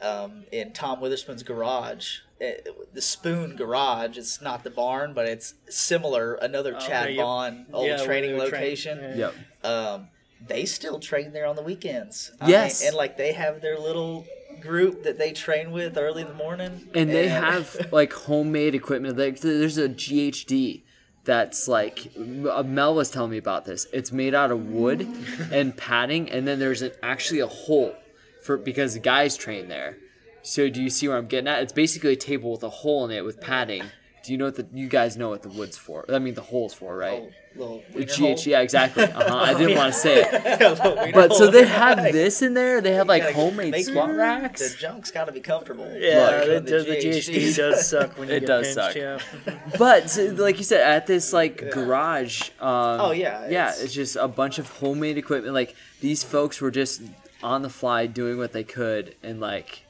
um, 0.00 0.44
in 0.52 0.72
Tom 0.72 1.00
Witherspoon's 1.00 1.42
garage, 1.42 2.18
eh, 2.40 2.54
the 2.92 3.00
Spoon 3.02 3.56
Garage, 3.56 4.16
it's 4.18 4.40
not 4.40 4.64
the 4.64 4.70
barn, 4.70 5.12
but 5.14 5.26
it's 5.26 5.54
similar, 5.68 6.34
another 6.34 6.72
Chad 6.74 7.06
okay, 7.06 7.14
yep. 7.16 7.24
Vaughn 7.24 7.66
old 7.72 7.86
Yeah, 7.88 8.04
training 8.04 8.32
they 8.32 8.38
would 8.38 8.48
train. 8.50 8.62
location. 8.62 8.98
Yeah. 8.98 9.16
Yep. 9.62 9.70
um, 9.72 10.08
they 10.46 10.64
still 10.64 10.98
train 11.00 11.32
there 11.32 11.46
on 11.46 11.54
the 11.56 11.62
weekends. 11.62 12.32
I 12.40 12.48
Yes. 12.48 12.80
mean, 12.80 12.88
and 12.88 12.96
like 12.96 13.16
they 13.18 13.32
have 13.32 13.60
their 13.60 13.78
little 13.78 14.26
group 14.60 15.02
that 15.04 15.18
they 15.18 15.32
train 15.32 15.70
with 15.70 15.96
early 15.98 16.22
in 16.22 16.28
the 16.28 16.34
morning, 16.34 16.88
and 16.94 17.10
they 17.10 17.28
have 17.28 17.76
like 17.92 18.12
homemade 18.12 18.74
equipment. 18.74 19.18
Like 19.18 19.40
there's 19.40 19.76
a 19.78 19.88
GHD 19.88 20.82
that's 21.24 21.68
like 21.68 22.10
uh, 22.50 22.62
Mel 22.62 22.94
was 22.94 23.10
telling 23.10 23.30
me 23.32 23.36
about 23.38 23.66
this. 23.66 23.86
It's 23.92 24.12
made 24.12 24.34
out 24.34 24.50
of 24.50 24.66
wood 24.66 25.06
and 25.52 25.76
padding, 25.76 26.30
and 26.30 26.48
then 26.48 26.58
there's 26.58 26.80
an, 26.82 26.92
actually 27.02 27.40
a 27.40 27.46
hole 27.46 27.94
for 28.42 28.56
because 28.56 28.96
guys 28.98 29.36
train 29.36 29.68
there. 29.68 29.98
So 30.42 30.68
do 30.68 30.82
you 30.82 30.90
see 30.90 31.08
where 31.08 31.16
I'm 31.16 31.26
getting 31.26 31.48
at? 31.48 31.62
It's 31.62 31.72
basically 31.72 32.12
a 32.12 32.16
table 32.16 32.50
with 32.52 32.62
a 32.62 32.70
hole 32.70 33.04
in 33.04 33.10
it 33.10 33.24
with 33.24 33.40
padding. 33.40 33.84
Do 34.22 34.32
you 34.32 34.38
know 34.38 34.44
what 34.46 34.56
the 34.56 34.66
you 34.74 34.86
guys 34.86 35.16
know 35.16 35.30
what 35.30 35.42
the 35.42 35.48
wood's 35.48 35.78
for? 35.78 36.04
I 36.12 36.18
mean 36.18 36.34
the 36.34 36.42
hole's 36.42 36.74
for, 36.74 36.94
right? 36.96 37.30
little 37.56 37.82
The 37.92 37.98
wiener 38.00 38.12
hole. 38.14 38.36
Yeah, 38.44 38.60
exactly. 38.60 39.04
Uh-huh. 39.20 39.34
I 39.36 39.54
didn't 39.54 39.76
want 39.78 39.94
to 39.94 39.98
say 39.98 40.22
it, 40.22 40.60
Little 40.60 41.12
but 41.14 41.32
so 41.34 41.50
they 41.50 41.64
have 41.66 41.96
this 42.12 42.42
in 42.42 42.52
there. 42.52 42.80
They 42.82 42.92
have 42.92 43.08
like 43.08 43.22
Gotta 43.22 43.34
homemade 43.34 43.72
make- 43.72 43.86
squat 43.86 44.08
The 44.08 44.14
racks. 44.14 44.74
junk's 44.76 45.10
got 45.10 45.24
to 45.24 45.32
be 45.32 45.40
comfortable. 45.40 45.90
Yeah, 45.96 46.18
Like, 46.38 46.46
the, 46.46 46.56
on 46.58 46.64
the, 46.64 46.70
the 46.70 46.96
GHD 46.96 47.56
does 47.56 47.88
suck 47.88 48.18
when 48.18 48.28
you 48.28 48.34
It 48.34 48.40
get 48.40 48.46
does 48.46 48.74
pinched, 48.76 48.92
suck. 48.92 48.94
Yeah. 48.94 49.58
But 49.78 50.10
so, 50.10 50.24
like 50.26 50.58
you 50.58 50.64
said, 50.64 50.82
at 50.82 51.06
this 51.06 51.32
like 51.32 51.70
garage. 51.72 52.50
Um, 52.60 52.68
Oh, 53.00 53.10
yeah, 53.12 53.48
yeah. 53.48 53.68
it's- 53.70 53.82
It's 53.84 53.94
just 53.94 54.16
a 54.16 54.28
bunch 54.28 54.58
of 54.58 54.68
homemade 54.68 55.16
equipment. 55.16 55.54
Like 55.54 55.74
these 56.02 56.22
folks 56.22 56.60
were 56.60 56.70
just 56.70 57.00
on 57.42 57.62
the 57.62 57.70
fly 57.70 58.06
doing 58.06 58.36
what 58.36 58.52
they 58.52 58.64
could, 58.64 59.14
and 59.22 59.40
like, 59.40 59.86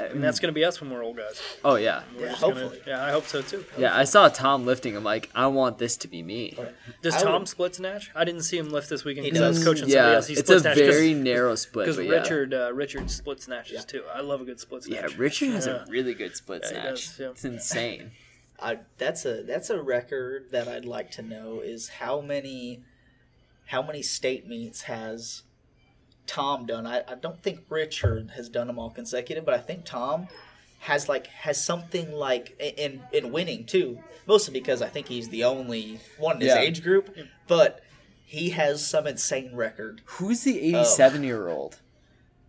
And 0.00 0.22
that's 0.22 0.40
gonna 0.40 0.52
be 0.52 0.64
us 0.64 0.80
when 0.80 0.90
we're 0.90 1.02
old 1.04 1.16
guys. 1.16 1.40
oh 1.64 1.76
yeah, 1.76 2.02
We're 2.16 2.22
Yeah, 2.24 2.28
just 2.30 2.40
gonna- 2.40 2.54
hopefully. 2.60 2.82
yeah, 2.86 3.04
I 3.04 3.10
hope 3.10 3.26
so 3.26 3.42
too. 3.42 3.64
yeah. 3.78 3.96
I 3.96 4.04
saw 4.04 4.28
Tom 4.28 4.66
lifting. 4.66 4.96
I'm 4.96 5.04
like, 5.04 5.28
I 5.34 5.46
want 5.48 5.78
this 5.78 5.96
to 5.98 6.08
be 6.08 6.22
me. 6.22 6.56
Does 7.02 7.14
I 7.16 7.22
Tom 7.22 7.40
would- 7.42 7.48
split 7.48 7.74
snatch? 7.74 8.10
I 8.14 8.24
didn't 8.24 8.42
see 8.42 8.58
him 8.58 8.70
lift 8.70 8.88
this 8.88 9.04
weekend 9.04 9.24
He 9.26 9.30
because 9.32 9.42
I 9.44 9.48
was 9.48 9.56
does. 9.58 9.64
coaching 9.66 9.80
somebody 9.90 9.94
Yeah, 9.94 10.14
else. 10.16 10.26
He 10.26 10.32
it's 10.34 10.42
split 10.42 10.56
a 10.58 10.60
snatch 10.60 10.76
very 10.78 11.14
narrow 11.14 11.54
split. 11.54 11.84
because 11.86 11.96
But 11.96 12.06
yeah. 12.06 12.12
Richard 12.20 12.54
uh, 12.54 12.72
Richard 12.72 13.10
split 13.10 13.40
snatches 13.42 13.84
too. 13.84 14.02
I 14.14 14.20
love 14.20 14.40
a 14.40 14.44
good 14.44 14.60
split 14.60 14.84
snatch. 14.84 14.94
yeah, 14.94 15.06
snatch. 15.08 15.18
Richard 15.18 15.48
has 15.50 15.66
Yeah. 15.66 15.84
a 15.84 15.86
really 15.90 16.14
good 16.14 16.36
split 16.36 16.62
Yeah, 16.62 16.68
he 16.68 16.74
snatch. 16.74 16.90
does, 17.08 17.18
yeah. 17.20 17.28
It's 17.30 17.44
insane. 17.44 18.10
I, 18.62 18.78
that's 18.98 19.24
a 19.24 19.42
that's 19.42 19.70
a 19.70 19.80
record 19.80 20.50
that 20.50 20.68
I'd 20.68 20.84
like 20.84 21.10
to 21.12 21.22
know 21.22 21.60
is 21.60 21.88
how 21.88 22.20
many 22.20 22.82
how 23.66 23.80
many 23.82 24.02
state 24.02 24.46
meets 24.46 24.82
has 24.82 25.42
Tom 26.30 26.64
done? 26.66 26.86
I, 26.86 27.02
I 27.08 27.14
don't 27.16 27.40
think 27.40 27.60
Richard 27.68 28.30
has 28.36 28.48
done 28.48 28.66
them 28.68 28.78
all 28.78 28.90
consecutive, 28.90 29.44
but 29.44 29.52
I 29.54 29.58
think 29.58 29.84
Tom 29.84 30.28
has 30.80 31.08
like 31.08 31.26
has 31.26 31.62
something 31.62 32.12
like 32.12 32.54
in 32.58 33.02
in 33.12 33.32
winning 33.32 33.64
too. 33.64 33.98
Mostly 34.26 34.52
because 34.54 34.80
I 34.80 34.88
think 34.88 35.08
he's 35.08 35.28
the 35.28 35.44
only 35.44 35.98
one 36.18 36.36
in 36.36 36.42
his 36.42 36.48
Yeah. 36.54 36.60
age 36.60 36.82
group, 36.82 37.14
but 37.48 37.80
he 38.24 38.50
has 38.50 38.86
some 38.86 39.06
insane 39.06 39.54
record. 39.56 40.02
Who's 40.04 40.42
the 40.44 40.58
87 40.60 41.24
year 41.24 41.48
old? 41.48 41.80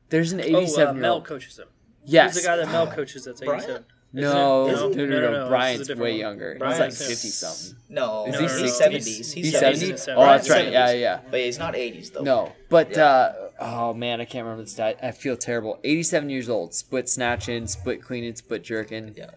There's 0.10 0.32
an 0.32 0.42
Oh, 0.42 0.44
87 0.60 0.88
uh, 0.88 0.92
year 0.94 1.02
Mel 1.02 1.14
old. 1.16 1.26
coaches 1.26 1.58
him. 1.58 1.68
yes. 2.06 2.34
He's 2.36 2.44
the 2.44 2.48
guy 2.50 2.58
that 2.58 2.68
Mel 2.68 2.86
coaches 2.98 3.24
that's 3.26 3.42
87. 3.42 3.86
no, 4.14 4.68
Is 4.68 4.80
no, 4.80 4.90
it? 4.92 4.96
no, 4.98 5.06
no, 5.06 5.20
No, 5.20 5.20
no, 5.20 5.32
no, 5.32 5.32
this 5.32 5.80
is 5.82 5.90
a 5.90 5.96
Brian's 5.96 6.02
way 6.02 6.12
one. 6.12 6.20
younger. 6.20 6.56
Brian's 6.60 7.00
he's 7.00 7.08
like 7.08 7.10
50 7.18 7.28
something. 7.30 7.78
No, 7.90 8.26
Is 8.28 8.36
he 8.36 8.42
he's 8.42 8.52
60? 8.52 8.68
seventies. 8.68 9.06
He's 9.18 9.32
He's 9.34 9.46
He's 9.46 9.54
70s. 9.56 9.60
70? 9.62 9.80
seventies. 9.80 10.08
Oh, 10.10 10.22
that's 10.26 10.50
right. 10.50 10.66
70s. 10.68 10.72
Yeah, 10.72 10.92
yeah. 10.92 11.20
But 11.32 11.40
he's 11.40 11.58
not 11.60 11.76
eighties 11.76 12.10
though. 12.12 12.22
No, 12.22 12.52
but 12.70 12.92
Yeah. 12.92 13.04
uh, 13.06 13.50
oh 13.62 13.94
man, 13.94 14.20
I 14.20 14.26
can't 14.26 14.44
remember 14.44 14.64
the 14.64 14.70
stat. 14.70 15.00
I 15.02 15.12
feel 15.12 15.38
terrible. 15.38 15.80
87 15.84 16.30
years 16.30 16.50
old, 16.50 16.74
split 16.74 17.08
snatching, 17.08 17.68
split 17.68 18.02
cleaning, 18.02 18.36
split 18.36 18.64
jerking. 18.64 19.14
Yeah. 19.16 19.32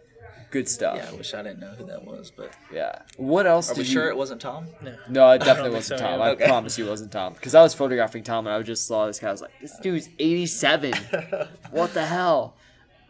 Good 0.50 0.68
stuff. 0.68 0.96
Yeah, 0.98 1.08
I 1.10 1.12
wish 1.14 1.34
I 1.34 1.42
didn't 1.42 1.58
know 1.58 1.72
who 1.72 1.84
that 1.86 2.04
was, 2.04 2.30
but 2.30 2.52
Yeah. 2.72 3.00
What 3.16 3.44
else 3.46 3.70
are 3.70 3.74
did 3.74 3.80
we 3.80 3.92
sure 3.92 4.08
it 4.08 4.16
wasn't 4.16 4.40
Tom? 4.40 4.68
No, 4.82 4.94
no, 5.08 5.30
it 5.32 5.38
definitely 5.40 5.72
wasn't 5.72 5.98
so, 5.98 6.06
Tom. 6.06 6.20
yeah. 6.20 6.24
I 6.26 6.30
Okay. 6.30 6.46
promise 6.46 6.78
you, 6.78 6.86
it 6.86 6.90
wasn't 6.90 7.10
Tom. 7.10 7.32
Because 7.32 7.56
I 7.56 7.62
was 7.62 7.74
photographing 7.74 8.22
Tom, 8.22 8.46
and 8.46 8.54
I 8.54 8.62
just 8.62 8.86
saw 8.86 9.06
this 9.06 9.18
guy. 9.18 9.28
I 9.28 9.32
was 9.32 9.40
like, 9.42 9.50
"This 9.60 9.76
dude's 9.78 10.08
87. 10.18 10.92
what 11.72 11.92
the 11.92 12.06
hell?" 12.06 12.54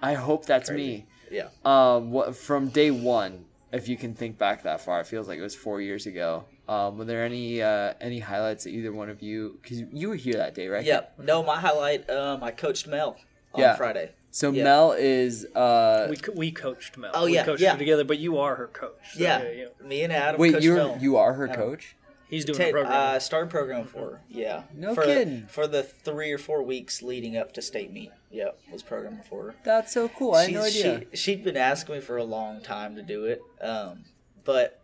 I 0.00 0.14
hope 0.14 0.46
that's 0.46 0.70
me. 0.70 1.06
Yeah. 1.30 1.48
Um, 1.66 2.12
what 2.12 2.34
from 2.34 2.68
day 2.68 2.90
one? 2.90 3.44
If 3.72 3.88
you 3.88 3.96
can 3.98 4.14
think 4.14 4.38
back 4.38 4.62
that 4.62 4.80
far, 4.80 5.00
it 5.00 5.06
feels 5.06 5.26
like 5.28 5.38
it 5.38 5.42
was 5.42 5.54
four 5.54 5.80
years 5.82 6.06
ago. 6.06 6.44
Um, 6.68 6.98
were 6.98 7.04
there 7.04 7.24
any 7.24 7.60
uh, 7.62 7.94
any 8.00 8.18
highlights 8.20 8.64
that 8.64 8.70
either 8.70 8.92
one 8.92 9.10
of 9.10 9.22
you? 9.22 9.58
Because 9.62 9.82
you 9.92 10.08
were 10.08 10.14
here 10.16 10.34
that 10.34 10.54
day, 10.54 10.68
right? 10.68 10.84
Yep. 10.84 11.18
No, 11.22 11.42
my 11.42 11.60
highlight. 11.60 12.08
Um, 12.08 12.42
I 12.42 12.50
coached 12.52 12.86
Mel 12.86 13.16
on 13.52 13.60
Yeah. 13.60 13.76
Friday. 13.76 14.12
So 14.30 14.50
Yeah. 14.50 14.64
Mel 14.64 14.92
is 14.92 15.44
uh 15.54 16.06
We, 16.10 16.16
co- 16.16 16.32
we 16.32 16.50
coached 16.50 16.96
Mel. 16.96 17.10
Oh, 17.14 17.26
we 17.26 17.34
yeah, 17.34 17.44
coached 17.44 17.62
yeah. 17.62 17.72
her 17.72 17.78
together, 17.78 18.04
but 18.04 18.18
you 18.18 18.38
are 18.38 18.56
her 18.56 18.66
coach. 18.68 18.92
So, 19.14 19.20
Yeah. 19.22 19.42
yeah. 19.42 19.64
Me 19.86 20.02
and 20.02 20.12
Adam. 20.12 20.40
wait 20.40 20.60
you're 20.62 20.96
you 20.98 21.16
are 21.16 21.34
her 21.34 21.46
Yeah. 21.46 21.54
coach. 21.56 21.96
He's 22.28 22.44
doing 22.46 22.58
Ta- 22.58 22.64
the 22.64 22.70
program. 22.72 22.92
uh, 22.92 23.18
started 23.20 23.50
program 23.50 23.84
for 23.84 23.98
her. 24.12 24.20
Yeah. 24.28 24.62
No 24.74 24.94
for, 24.94 25.04
kidding. 25.04 25.46
For 25.46 25.66
the 25.68 25.82
three 25.84 26.32
or 26.32 26.38
four 26.38 26.62
weeks 26.62 27.00
leading 27.02 27.36
up 27.36 27.52
to 27.52 27.62
state 27.62 27.92
meet. 27.92 28.10
Yep, 28.32 28.58
was 28.72 28.82
programming 28.82 29.22
for 29.28 29.44
her. 29.44 29.54
That's 29.62 29.92
so 29.92 30.08
cool. 30.08 30.34
I 30.34 30.44
had 30.44 30.52
no 30.54 30.62
idea. 30.62 31.02
She, 31.12 31.16
she'd 31.16 31.44
been 31.44 31.56
asking 31.58 31.96
me 31.96 32.00
for 32.00 32.16
a 32.16 32.24
long 32.24 32.60
time 32.62 32.96
to 32.96 33.02
do 33.02 33.26
it, 33.26 33.40
um, 33.60 34.04
but 34.42 34.80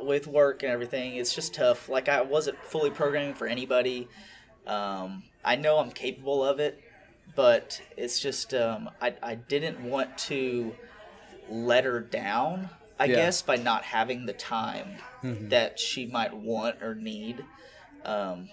with 0.00 0.26
work 0.26 0.62
and 0.62 0.72
everything, 0.72 1.16
it's 1.16 1.34
just 1.34 1.54
tough. 1.54 1.88
Like 1.88 2.08
I 2.08 2.22
wasn't 2.22 2.58
fully 2.64 2.90
programming 2.90 3.34
for 3.34 3.46
anybody. 3.46 4.08
Um, 4.66 5.24
I 5.44 5.56
know 5.56 5.78
I'm 5.78 5.90
capable 5.90 6.44
of 6.44 6.60
it, 6.60 6.80
but 7.34 7.80
it's 7.96 8.20
just 8.20 8.54
um, 8.54 8.90
I 9.00 9.14
I 9.22 9.34
didn't 9.34 9.80
want 9.82 10.16
to 10.28 10.74
let 11.48 11.84
her 11.84 12.00
down. 12.00 12.70
I 12.98 13.06
Yeah. 13.06 13.16
guess 13.16 13.42
by 13.42 13.56
not 13.56 13.82
having 13.84 14.26
the 14.26 14.32
time 14.32 14.96
that 15.22 15.78
she 15.80 16.06
might 16.06 16.34
want 16.34 16.82
or 16.82 16.94
need. 16.94 17.44
Um, 18.04 18.48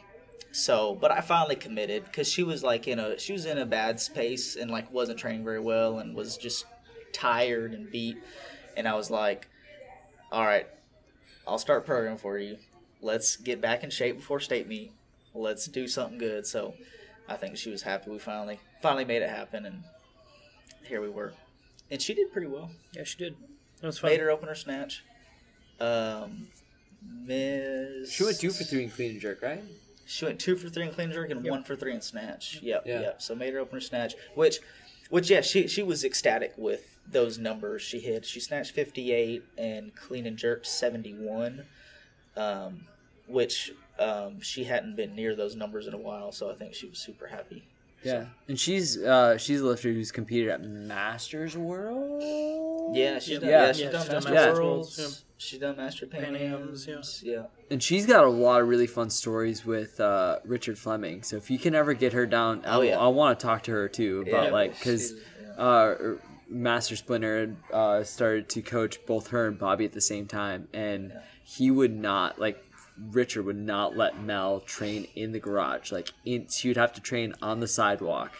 so, 0.51 0.95
but 0.95 1.11
I 1.11 1.21
finally 1.21 1.55
committed 1.55 2.05
because 2.05 2.27
she 2.27 2.41
was 2.43 2.63
like 2.63 2.87
in 2.87 2.97
a 2.99 3.19
she 3.19 3.33
was 3.33 3.45
in 3.45 3.57
a 3.59 3.65
bad 3.65 3.99
space 3.99 4.55
and 4.55 4.71
like 4.71 4.91
wasn't 4.91 5.19
training 5.19 5.43
very 5.43 5.59
well 5.59 5.99
and 5.99 6.15
was 6.15 6.37
just 6.37 6.65
tired 7.13 7.73
and 7.73 7.91
beat. 7.91 8.17
And 8.75 8.87
I 8.87 8.95
was 8.95 9.11
like, 9.11 9.47
all 10.31 10.45
right, 10.45 10.67
I'll 11.49 11.57
start 11.57 11.85
program 11.85 12.17
for 12.17 12.37
you. 12.37 12.57
Let's 13.01 13.35
get 13.35 13.59
back 13.59 13.83
in 13.83 13.89
shape 13.89 14.17
before 14.17 14.39
state 14.39 14.67
meet. 14.67 14.91
Let's 15.33 15.65
do 15.67 15.87
something 15.87 16.17
good. 16.19 16.45
So, 16.45 16.75
I 17.27 17.35
think 17.35 17.57
she 17.57 17.69
was 17.71 17.81
happy. 17.81 18.11
We 18.11 18.19
finally 18.19 18.59
finally 18.81 19.05
made 19.05 19.21
it 19.21 19.29
happen, 19.29 19.65
and 19.65 19.83
here 20.85 21.01
we 21.01 21.09
were. 21.09 21.33
And 21.91 22.01
she 22.01 22.13
did 22.13 22.31
pretty 22.31 22.47
well. 22.47 22.71
Yeah, 22.93 23.03
she 23.03 23.17
did. 23.17 23.35
It 23.81 23.85
was 23.85 23.97
fun. 23.99 24.11
Made 24.11 24.19
her 24.19 24.29
open 24.29 24.47
her 24.47 24.55
snatch. 24.55 25.03
Um, 25.79 26.47
Miss. 27.25 28.11
She 28.11 28.23
went 28.23 28.39
two 28.39 28.51
for 28.51 28.63
three 28.63 28.83
in 28.83 28.89
clean 28.91 29.11
and 29.11 29.21
jerk, 29.21 29.41
right? 29.41 29.63
She 30.05 30.25
went 30.25 30.39
two 30.39 30.55
for 30.55 30.69
three 30.69 30.83
in 30.85 30.91
clean 30.93 31.05
and 31.05 31.13
jerk 31.13 31.29
and 31.29 31.43
Yep. 31.43 31.51
one 31.51 31.63
for 31.63 31.75
three 31.75 31.93
in 31.93 32.01
snatch. 32.01 32.59
Yep, 32.61 32.83
Yeah. 32.85 33.01
yep. 33.01 33.21
So 33.21 33.35
made 33.35 33.53
her 33.53 33.59
open 33.59 33.75
her 33.75 33.81
snatch, 33.81 34.15
which, 34.35 34.59
which 35.09 35.29
yeah, 35.29 35.41
she 35.41 35.67
she 35.67 35.81
was 35.83 36.03
ecstatic 36.03 36.53
with 36.57 36.98
those 37.11 37.37
numbers 37.37 37.81
she 37.81 37.99
hit. 37.99 38.25
She 38.25 38.39
snatched 38.39 38.71
fifty 38.71 39.11
eight 39.11 39.43
and 39.57 39.95
clean 39.95 40.25
and 40.25 40.37
jerked 40.37 40.65
seventy 40.67 41.13
one, 41.13 41.65
um, 42.37 42.85
which 43.27 43.71
um, 43.99 44.41
she 44.41 44.63
hadn't 44.63 44.95
been 44.95 45.15
near 45.15 45.35
those 45.35 45.55
numbers 45.55 45.87
in 45.87 45.93
a 45.93 45.97
while. 45.97 46.31
So 46.31 46.49
I 46.49 46.55
think 46.55 46.73
she 46.73 46.87
was 46.87 46.99
super 46.99 47.27
happy. 47.27 47.63
Yeah, 48.01 48.27
and 48.47 48.57
she's 48.57 48.97
uh 48.97 49.37
she's 49.37 49.59
a 49.59 49.65
lifter 49.65 49.91
who's 49.91 50.09
competed 50.11 50.47
at 50.49 50.63
Masters 50.63 51.57
World. 51.57 52.23
Yeah, 52.95 53.19
she's 53.19 53.33
Yep. 53.33 53.41
done, 53.41 53.49
Yeah. 53.49 53.65
yeah, 53.65 53.71
she's 53.73 53.81
Yeah, 53.81 53.91
done 53.91 54.01
she's 54.01 54.09
done 54.09 54.23
master 54.23 54.33
Masters 54.33 54.59
worlds. 54.59 54.97
Worlds, 54.97 55.23
She's 55.41 55.59
done 55.59 55.77
master 55.77 56.05
Pan 56.05 56.23
Pan 56.23 56.35
Ams, 56.35 56.87
Ams. 56.87 57.21
Yeah. 57.25 57.43
and 57.69 57.81
she's 57.83 58.05
got 58.05 58.23
a 58.25 58.29
lot 58.29 58.61
of 58.61 58.67
really 58.67 58.87
fun 58.87 59.09
stories 59.09 59.65
with 59.65 59.99
uh, 59.99 60.39
Richard 60.45 60.77
Fleming. 60.79 61.23
So 61.23 61.35
if 61.37 61.49
you 61.51 61.57
can 61.59 61.75
ever 61.75 61.93
get 61.93 62.11
her 62.13 62.25
down, 62.25 62.63
I, 62.65 62.75
Oh, 62.75 62.81
yeah. 62.81 62.97
I 62.99 63.07
want 63.07 63.37
to 63.39 63.45
talk 63.45 63.63
to 63.63 63.71
her 63.71 63.87
too 63.89 64.21
about 64.27 64.45
Yeah, 64.47 64.51
like 64.51 64.73
because 64.77 65.13
uh, 65.57 65.95
Master 66.49 66.95
Splinter 66.95 67.55
uh, 67.71 68.03
started 68.03 68.49
to 68.49 68.61
coach 68.61 69.05
both 69.05 69.27
her 69.29 69.47
and 69.47 69.57
Bobby 69.57 69.85
at 69.85 69.93
the 69.93 70.01
same 70.01 70.25
time, 70.27 70.67
and 70.73 71.13
he 71.43 71.69
would 71.71 71.95
not 71.95 72.39
like 72.39 72.63
Richard 73.11 73.45
would 73.45 73.57
not 73.57 73.95
let 73.95 74.19
Mel 74.21 74.59
train 74.59 75.07
in 75.15 75.31
the 75.31 75.39
garage. 75.39 75.91
Like 75.91 76.09
in, 76.25 76.47
she 76.47 76.67
would 76.67 76.77
have 76.77 76.93
to 76.93 77.01
train 77.01 77.33
on 77.41 77.59
the 77.59 77.67
sidewalk. 77.67 78.31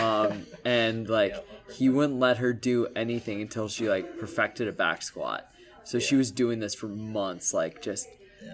um, 0.00 0.46
and 0.64 1.08
like 1.08 1.34
he 1.72 1.88
wouldn't 1.88 2.18
let 2.18 2.38
her 2.38 2.52
do 2.52 2.86
anything 2.96 3.42
until 3.42 3.68
she 3.68 3.88
like 3.88 4.18
perfected 4.18 4.68
a 4.68 4.72
back 4.72 5.02
squat. 5.02 5.48
So 5.84 5.98
she 5.98 6.14
was 6.16 6.30
doing 6.30 6.60
this 6.60 6.74
for 6.74 6.86
months, 6.88 7.52
like 7.52 7.82
just 7.82 8.08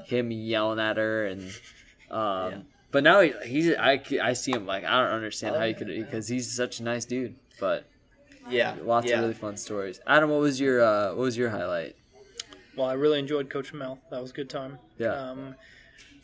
him 0.07 0.31
yelling 0.31 0.81
at 0.81 0.97
her 0.97 1.27
and. 1.27 1.43
Um, 2.11 2.51
Yeah. 2.51 2.59
But 2.91 3.05
now 3.05 3.21
he, 3.21 3.35
he's 3.45 3.75
I, 3.77 4.01
I 4.23 4.33
see 4.33 4.51
him 4.53 4.65
like 4.65 4.83
I 4.83 5.03
don't 5.03 5.13
understand 5.13 5.55
Oh, 5.57 5.59
how 5.59 5.67
you 5.67 5.75
could 5.75 5.89
because 5.89 6.29
he's 6.29 6.51
such 6.51 6.81
a 6.81 6.83
nice 6.83 7.05
dude. 7.05 7.37
But 7.61 7.85
Yeah. 8.51 8.77
lots 8.83 9.09
yeah. 9.09 9.17
of 9.17 9.21
really 9.23 9.35
fun 9.35 9.57
stories. 9.57 10.01
Adam, 10.07 10.31
what 10.31 10.41
was 10.41 10.61
your 10.61 10.83
uh, 10.83 11.09
what 11.09 11.23
was 11.23 11.37
your 11.37 11.51
highlight? 11.51 11.97
Well, 12.77 12.87
I 12.87 12.93
really 12.93 13.19
enjoyed 13.19 13.51
Coach 13.51 13.73
Mel. 13.73 13.99
That 14.11 14.23
was 14.23 14.31
a 14.31 14.35
good 14.35 14.49
time. 14.49 14.79
Yeah. 14.99 15.13
Um, 15.13 15.57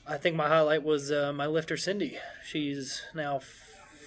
I 0.07 0.19
think 0.19 0.37
my 0.37 0.49
highlight 0.49 0.83
was 0.85 1.11
uh, 1.11 1.33
my 1.33 1.47
lifter 1.47 1.77
Cindy. 1.77 2.19
She's 2.47 3.03
now 3.15 3.41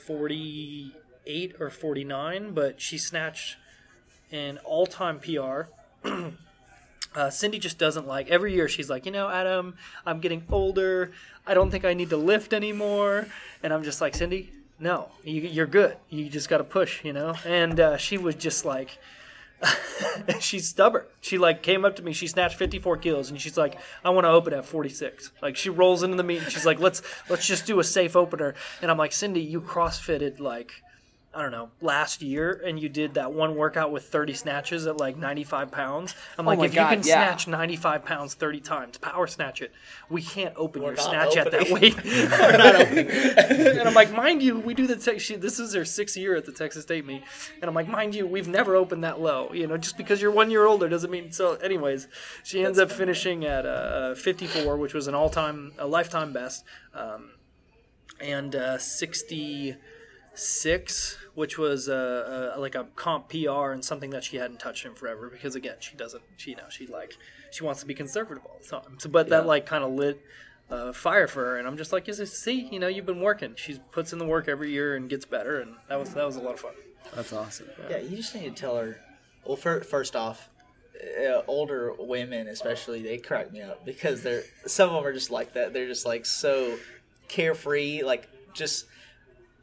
forty-eight 0.05 1.55
or 1.59 1.69
forty-nine, 1.69 2.53
but 2.53 2.79
she 2.79 2.97
snatched 2.97 3.57
an 4.31 4.59
all-time 4.59 5.19
PR. 5.19 5.63
Uh, 7.15 7.31
Cindy 7.31 7.57
just 7.57 7.79
doesn't 7.79 8.05
like 8.05 8.29
every 8.29 8.53
year. 8.53 8.67
She's 8.67 8.91
like, 8.91 9.07
you 9.07 9.11
know, 9.11 9.27
Adam, 9.27 9.73
I'm 10.05 10.19
getting 10.19 10.43
older. 10.51 11.13
I 11.47 11.55
don't 11.55 11.71
think 11.71 11.83
I 11.83 11.95
need 11.95 12.11
to 12.11 12.17
lift 12.17 12.53
anymore. 12.53 13.27
And 13.63 13.73
I'm 13.73 13.81
just 13.81 14.01
like, 14.01 14.13
Cindy, 14.13 14.51
no, 14.79 15.09
you, 15.23 15.41
you're 15.41 15.67
good. 15.67 15.97
You 16.09 16.29
just 16.29 16.49
got 16.49 16.59
to 16.59 16.63
push, 16.63 17.03
you 17.03 17.13
know. 17.13 17.35
And 17.45 17.79
uh, 17.79 17.97
she 17.97 18.17
was 18.17 18.35
just 18.35 18.65
like, 18.65 18.97
she's 20.39 20.67
stubborn. 20.67 21.05
She 21.21 21.37
like 21.37 21.63
came 21.63 21.83
up 21.83 21.95
to 21.95 22.03
me. 22.03 22.13
She 22.13 22.27
snatched 22.27 22.57
54 22.57 22.97
kilos, 22.97 23.29
and 23.31 23.41
she's 23.41 23.57
like, 23.57 23.79
"I 24.03 24.11
want 24.11 24.25
to 24.25 24.29
open 24.29 24.53
at 24.53 24.65
46." 24.65 25.31
Like 25.41 25.55
she 25.55 25.69
rolls 25.69 26.03
into 26.03 26.15
the 26.15 26.23
meet. 26.23 26.43
And 26.43 26.51
she's 26.51 26.65
like, 26.65 26.79
"Let's 26.79 27.01
let's 27.29 27.47
just 27.47 27.65
do 27.65 27.79
a 27.79 27.83
safe 27.83 28.15
opener." 28.15 28.53
And 28.81 28.91
I'm 28.91 28.97
like, 28.97 29.11
"Cindy, 29.11 29.41
you 29.41 29.61
CrossFitted 29.61 30.39
like." 30.39 30.83
I 31.37 31.43
don't 31.43 31.51
know, 31.51 31.69
last 31.81 32.23
year, 32.23 32.63
and 32.65 32.79
you 32.79 32.89
did 32.89 33.13
that 33.13 33.31
one 33.31 33.55
workout 33.55 33.91
with 33.91 34.05
30 34.05 34.33
snatches 34.33 34.87
at 34.87 34.97
like 34.97 35.17
95 35.17 35.69
pounds. 35.69 36.15
I'm 36.35 36.47
like, 36.47 36.57
Oh 36.57 36.61
my 36.61 36.65
if 36.65 36.73
God, 36.73 36.89
you 36.89 36.97
can 36.97 37.07
yeah. 37.07 37.27
snatch 37.27 37.47
95 37.47 38.03
pounds 38.05 38.33
30 38.33 38.59
times, 38.59 38.97
power 38.97 39.27
snatch 39.27 39.61
it. 39.61 39.71
We 40.09 40.23
can't 40.23 40.55
open 40.57 40.81
We're 40.81 40.95
your 40.95 40.97
snatch 40.97 41.37
at 41.37 41.51
that 41.51 41.69
weight. 41.69 41.95
We're 42.03 42.57
not 42.57 42.75
opening. 42.77 43.07
and 43.11 43.87
I'm 43.87 43.93
like, 43.93 44.11
mind 44.11 44.41
you, 44.41 44.57
we 44.57 44.73
do 44.73 44.87
the 44.87 44.95
tech. 44.95 45.19
She, 45.19 45.35
this 45.35 45.59
is 45.59 45.75
her 45.75 45.85
sixth 45.85 46.17
year 46.17 46.35
at 46.35 46.47
the 46.47 46.51
Texas 46.51 46.81
State 46.81 47.05
meet, 47.05 47.21
and 47.61 47.65
I'm 47.69 47.75
like, 47.75 47.87
mind 47.87 48.15
you, 48.15 48.25
we've 48.25 48.47
never 48.47 48.75
opened 48.75 49.03
that 49.03 49.21
low. 49.21 49.51
You 49.53 49.67
know, 49.67 49.77
just 49.77 49.95
because 49.95 50.19
you're 50.19 50.31
one 50.31 50.49
year 50.49 50.65
older 50.65 50.89
doesn't 50.89 51.11
mean 51.11 51.31
so. 51.31 51.53
Anyways, 51.57 52.07
she 52.43 52.65
ends 52.65 52.79
up 52.79 52.91
finishing 52.91 53.45
at 53.45 53.63
uh, 53.63 54.15
54, 54.15 54.75
which 54.77 54.95
was 54.95 55.05
an 55.07 55.13
all-time, 55.13 55.73
a 55.77 55.85
lifetime 55.85 56.33
best, 56.33 56.65
um, 56.95 57.29
and 58.19 58.55
uh, 58.55 58.79
66, 60.37 61.17
which 61.33 61.57
was 61.57 61.89
uh, 61.89 62.53
uh, 62.55 62.59
like 62.59 62.75
a 62.75 62.85
comp 62.95 63.29
PR 63.29 63.71
and 63.71 63.83
something 63.83 64.11
that 64.11 64.23
she 64.23 64.37
hadn't 64.37 64.59
touched 64.59 64.85
in 64.85 64.93
forever. 64.93 65.29
Because 65.29 65.55
again, 65.55 65.75
she 65.79 65.95
doesn't, 65.95 66.23
she 66.37 66.51
you 66.51 66.57
know, 66.57 66.69
she 66.69 66.87
like 66.87 67.17
she 67.51 67.63
wants 67.63 67.81
to 67.81 67.87
be 67.87 67.93
conservative 67.93 68.45
all 68.45 68.59
the 68.61 68.67
time. 68.67 68.99
So, 68.99 69.09
but 69.09 69.29
that 69.29 69.45
like 69.45 69.65
kind 69.65 69.83
of 69.83 69.91
lit 69.91 70.21
uh, 70.69 70.93
fire 70.93 71.27
for 71.27 71.43
her, 71.43 71.57
and 71.57 71.67
I'm 71.67 71.77
just 71.77 71.91
like, 71.91 72.07
yes, 72.07 72.19
see, 72.31 72.67
you 72.71 72.79
know, 72.79 72.87
you've 72.87 73.05
been 73.05 73.21
working. 73.21 73.53
She 73.55 73.79
puts 73.91 74.13
in 74.13 74.19
the 74.19 74.25
work 74.25 74.47
every 74.47 74.71
year 74.71 74.95
and 74.95 75.09
gets 75.09 75.25
better, 75.25 75.61
and 75.61 75.75
that 75.89 75.99
was 75.99 76.13
that 76.13 76.25
was 76.25 76.35
a 76.35 76.41
lot 76.41 76.53
of 76.53 76.59
fun. 76.59 76.73
That's 77.15 77.33
awesome. 77.33 77.67
Yeah, 77.89 77.97
you 77.97 78.17
just 78.17 78.35
need 78.35 78.55
to 78.55 78.61
tell 78.61 78.75
her. 78.75 78.99
Well, 79.45 79.55
fir- 79.55 79.81
first 79.81 80.15
off, 80.15 80.49
uh, 81.25 81.41
older 81.47 81.93
women 81.97 82.47
especially 82.47 83.01
they 83.01 83.17
crack 83.17 83.51
me 83.51 83.61
up 83.61 83.85
because 83.85 84.23
they're 84.23 84.43
some 84.65 84.89
of 84.89 84.95
them 84.95 85.05
are 85.05 85.13
just 85.13 85.31
like 85.31 85.53
that. 85.53 85.73
They're 85.73 85.87
just 85.87 86.05
like 86.05 86.25
so 86.25 86.77
carefree, 87.27 88.03
like 88.03 88.27
just 88.53 88.85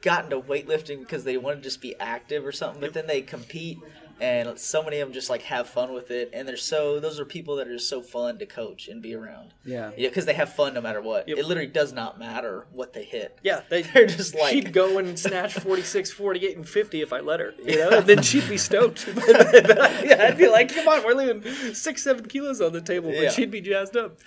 got 0.04 0.24
into 0.24 0.38
weightlifting 0.40 1.00
because 1.00 1.24
they 1.24 1.36
want 1.36 1.56
to 1.58 1.62
just 1.62 1.80
be 1.80 1.96
active 1.98 2.44
or 2.46 2.52
something. 2.52 2.80
But 2.80 2.92
then 2.92 3.06
they 3.06 3.22
compete, 3.22 3.78
and 4.20 4.56
so 4.58 4.82
many 4.82 5.00
of 5.00 5.08
them 5.08 5.12
just 5.14 5.30
like 5.30 5.42
have 5.42 5.68
fun 5.68 5.92
with 5.92 6.10
it. 6.10 6.30
And 6.32 6.46
they're 6.46 6.56
so 6.56 7.00
those 7.00 7.18
are 7.18 7.24
people 7.24 7.56
that 7.56 7.66
are 7.66 7.72
just 7.72 7.88
so 7.88 8.00
fun 8.02 8.38
to 8.38 8.46
coach 8.46 8.86
and 8.88 9.00
be 9.02 9.14
around. 9.14 9.54
Yeah. 9.64 9.90
Yeah, 9.96 10.08
because 10.10 10.26
they 10.26 10.34
have 10.34 10.52
fun 10.52 10.74
no 10.74 10.80
matter 10.80 11.00
what. 11.00 11.26
Yep. 11.28 11.38
It 11.38 11.46
literally 11.46 11.68
does 11.70 11.92
not 11.92 12.18
matter 12.18 12.66
what 12.72 12.92
they 12.92 13.02
hit. 13.04 13.38
Yeah, 13.42 13.62
they, 13.70 13.82
They're 13.94 14.06
just 14.06 14.34
like- 14.36 14.52
she'd 14.52 14.72
go 14.72 14.98
and 14.98 15.18
snatch 15.18 15.54
46, 15.54 16.12
48, 16.12 16.56
and 16.58 16.68
50 16.68 17.00
if 17.02 17.12
I 17.12 17.20
let 17.20 17.40
her, 17.40 17.54
you 17.64 17.76
know, 17.78 17.88
and 17.90 18.06
then 18.10 18.22
she'd 18.22 18.48
be 18.48 18.58
stoked. 18.58 19.08
yeah, 19.28 20.26
I'd 20.28 20.38
be 20.38 20.48
like, 20.48 20.72
come 20.72 20.86
on, 20.86 21.04
we're 21.04 21.14
leaving 21.14 21.42
six, 21.74 22.04
seven 22.04 22.26
kilos 22.26 22.60
on 22.60 22.72
the 22.72 22.80
table, 22.82 23.10
but 23.10 23.18
Yeah. 23.20 23.30
she'd 23.30 23.50
be 23.50 23.60
jazzed 23.62 23.96
up. 23.96 24.18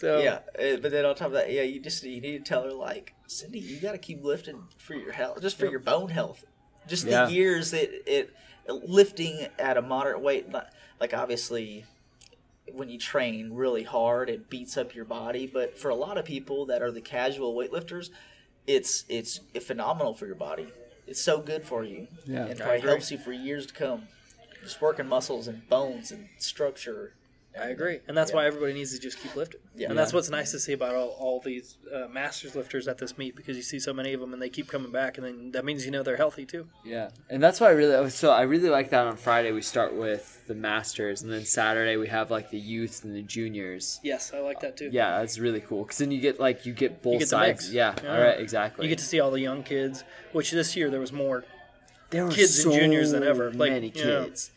So 0.00 0.18
Yeah, 0.20 0.38
uh, 0.58 0.78
but 0.78 0.92
then 0.92 1.04
on 1.04 1.14
top 1.14 1.26
of 1.28 1.32
that, 1.34 1.52
yeah, 1.52 1.60
you 1.60 1.78
just 1.78 2.02
you 2.04 2.22
need 2.22 2.38
to 2.38 2.48
tell 2.48 2.62
her 2.64 2.72
like, 2.72 3.12
Cindy, 3.26 3.58
you 3.58 3.78
got 3.80 3.92
to 3.92 3.98
keep 3.98 4.24
lifting 4.24 4.62
for 4.78 4.94
your 4.94 5.12
health, 5.12 5.42
just 5.42 5.58
for 5.58 5.66
your 5.66 5.78
bone 5.78 6.08
health. 6.08 6.42
Just 6.88 7.04
Yeah. 7.06 7.26
the 7.26 7.32
years 7.32 7.70
that 7.72 7.90
it 8.10 8.34
lifting 8.66 9.48
at 9.58 9.76
a 9.76 9.82
moderate 9.82 10.20
weight, 10.22 10.48
not- 10.48 10.72
like 11.00 11.12
obviously 11.12 11.84
when 12.72 12.88
you 12.88 12.98
train 12.98 13.52
really 13.52 13.82
hard, 13.82 14.30
it 14.30 14.48
beats 14.48 14.78
up 14.78 14.94
your 14.94 15.04
body. 15.04 15.46
But 15.46 15.76
for 15.76 15.90
a 15.90 15.94
lot 15.94 16.16
of 16.16 16.24
people 16.24 16.64
that 16.66 16.80
are 16.80 16.90
the 16.90 17.00
casual 17.02 17.54
weightlifters, 17.54 18.08
it's 18.66 19.04
it's 19.10 19.38
phenomenal 19.60 20.14
for 20.14 20.24
your 20.24 20.34
body. 20.34 20.68
It's 21.06 21.20
so 21.20 21.40
good 21.42 21.62
for 21.64 21.84
you. 21.84 22.08
Yeah. 22.24 22.46
and 22.46 22.62
I 22.62 22.64
probably 22.64 22.80
helps 22.88 23.10
you 23.10 23.18
for 23.18 23.32
years 23.32 23.66
to 23.66 23.74
come. 23.74 24.08
Just 24.62 24.80
working 24.80 25.06
muscles 25.08 25.46
and 25.46 25.68
bones 25.68 26.10
and 26.10 26.28
structure. 26.38 27.12
I 27.58 27.66
agree, 27.70 27.98
and 28.06 28.16
that's 28.16 28.30
Yeah. 28.30 28.36
why 28.36 28.46
everybody 28.46 28.72
needs 28.74 28.92
to 28.94 29.00
just 29.00 29.18
keep 29.18 29.34
lifting. 29.34 29.60
Yeah. 29.74 29.88
and 29.88 29.98
that's 29.98 30.12
what's 30.12 30.30
nice 30.30 30.50
to 30.52 30.58
see 30.60 30.72
about 30.72 30.94
all, 30.94 31.08
all 31.18 31.40
these 31.40 31.78
uh, 31.92 32.06
masters 32.08 32.54
lifters 32.54 32.86
at 32.86 32.98
this 32.98 33.16
meet 33.18 33.34
because 33.34 33.56
you 33.56 33.62
see 33.62 33.80
so 33.80 33.92
many 33.92 34.12
of 34.12 34.20
them 34.20 34.32
and 34.32 34.40
they 34.40 34.48
keep 34.48 34.68
coming 34.68 34.92
back, 34.92 35.18
and 35.18 35.26
then 35.26 35.50
that 35.52 35.64
means 35.64 35.84
you 35.84 35.90
know 35.90 36.02
they're 36.04 36.16
healthy 36.16 36.46
too. 36.46 36.68
Yeah, 36.84 37.08
and 37.28 37.42
that's 37.42 37.60
why 37.60 37.68
I 37.68 37.70
really 37.72 38.08
so 38.10 38.30
I 38.30 38.42
really 38.42 38.68
like 38.68 38.90
that 38.90 39.06
on 39.06 39.16
Friday 39.16 39.50
we 39.52 39.62
start 39.62 39.94
with 39.94 40.42
the 40.46 40.54
masters, 40.54 41.22
and 41.22 41.32
then 41.32 41.44
Saturday 41.44 41.96
we 41.96 42.06
have 42.08 42.30
like 42.30 42.50
the 42.50 42.58
youths 42.58 43.02
and 43.02 43.14
the 43.16 43.22
juniors. 43.22 43.98
Yes, 44.04 44.32
I 44.32 44.38
like 44.40 44.60
that 44.60 44.76
too. 44.76 44.90
Yeah, 44.92 45.18
that's 45.18 45.38
really 45.38 45.60
cool 45.60 45.82
because 45.82 45.98
then 45.98 46.12
you 46.12 46.20
get 46.20 46.38
like 46.38 46.66
you 46.66 46.72
get 46.72 47.02
both 47.02 47.18
get 47.20 47.28
sides. 47.28 47.72
Yeah, 47.74 47.94
Yeah. 48.04 48.14
all 48.14 48.20
right, 48.22 48.38
exactly. 48.38 48.84
You 48.84 48.88
get 48.88 48.98
to 48.98 49.04
see 49.04 49.18
all 49.18 49.30
the 49.32 49.40
young 49.40 49.64
kids, 49.64 50.04
which 50.32 50.52
this 50.52 50.76
year 50.76 50.88
there 50.90 51.00
was 51.00 51.12
more. 51.12 51.44
there 52.10 52.24
were 52.26 52.30
kids 52.32 52.64
and 52.64 52.74
juniors 52.74 53.12
than 53.12 53.22
ever, 53.22 53.52
like, 53.52 53.70
many 53.72 53.90
kids. 53.90 54.50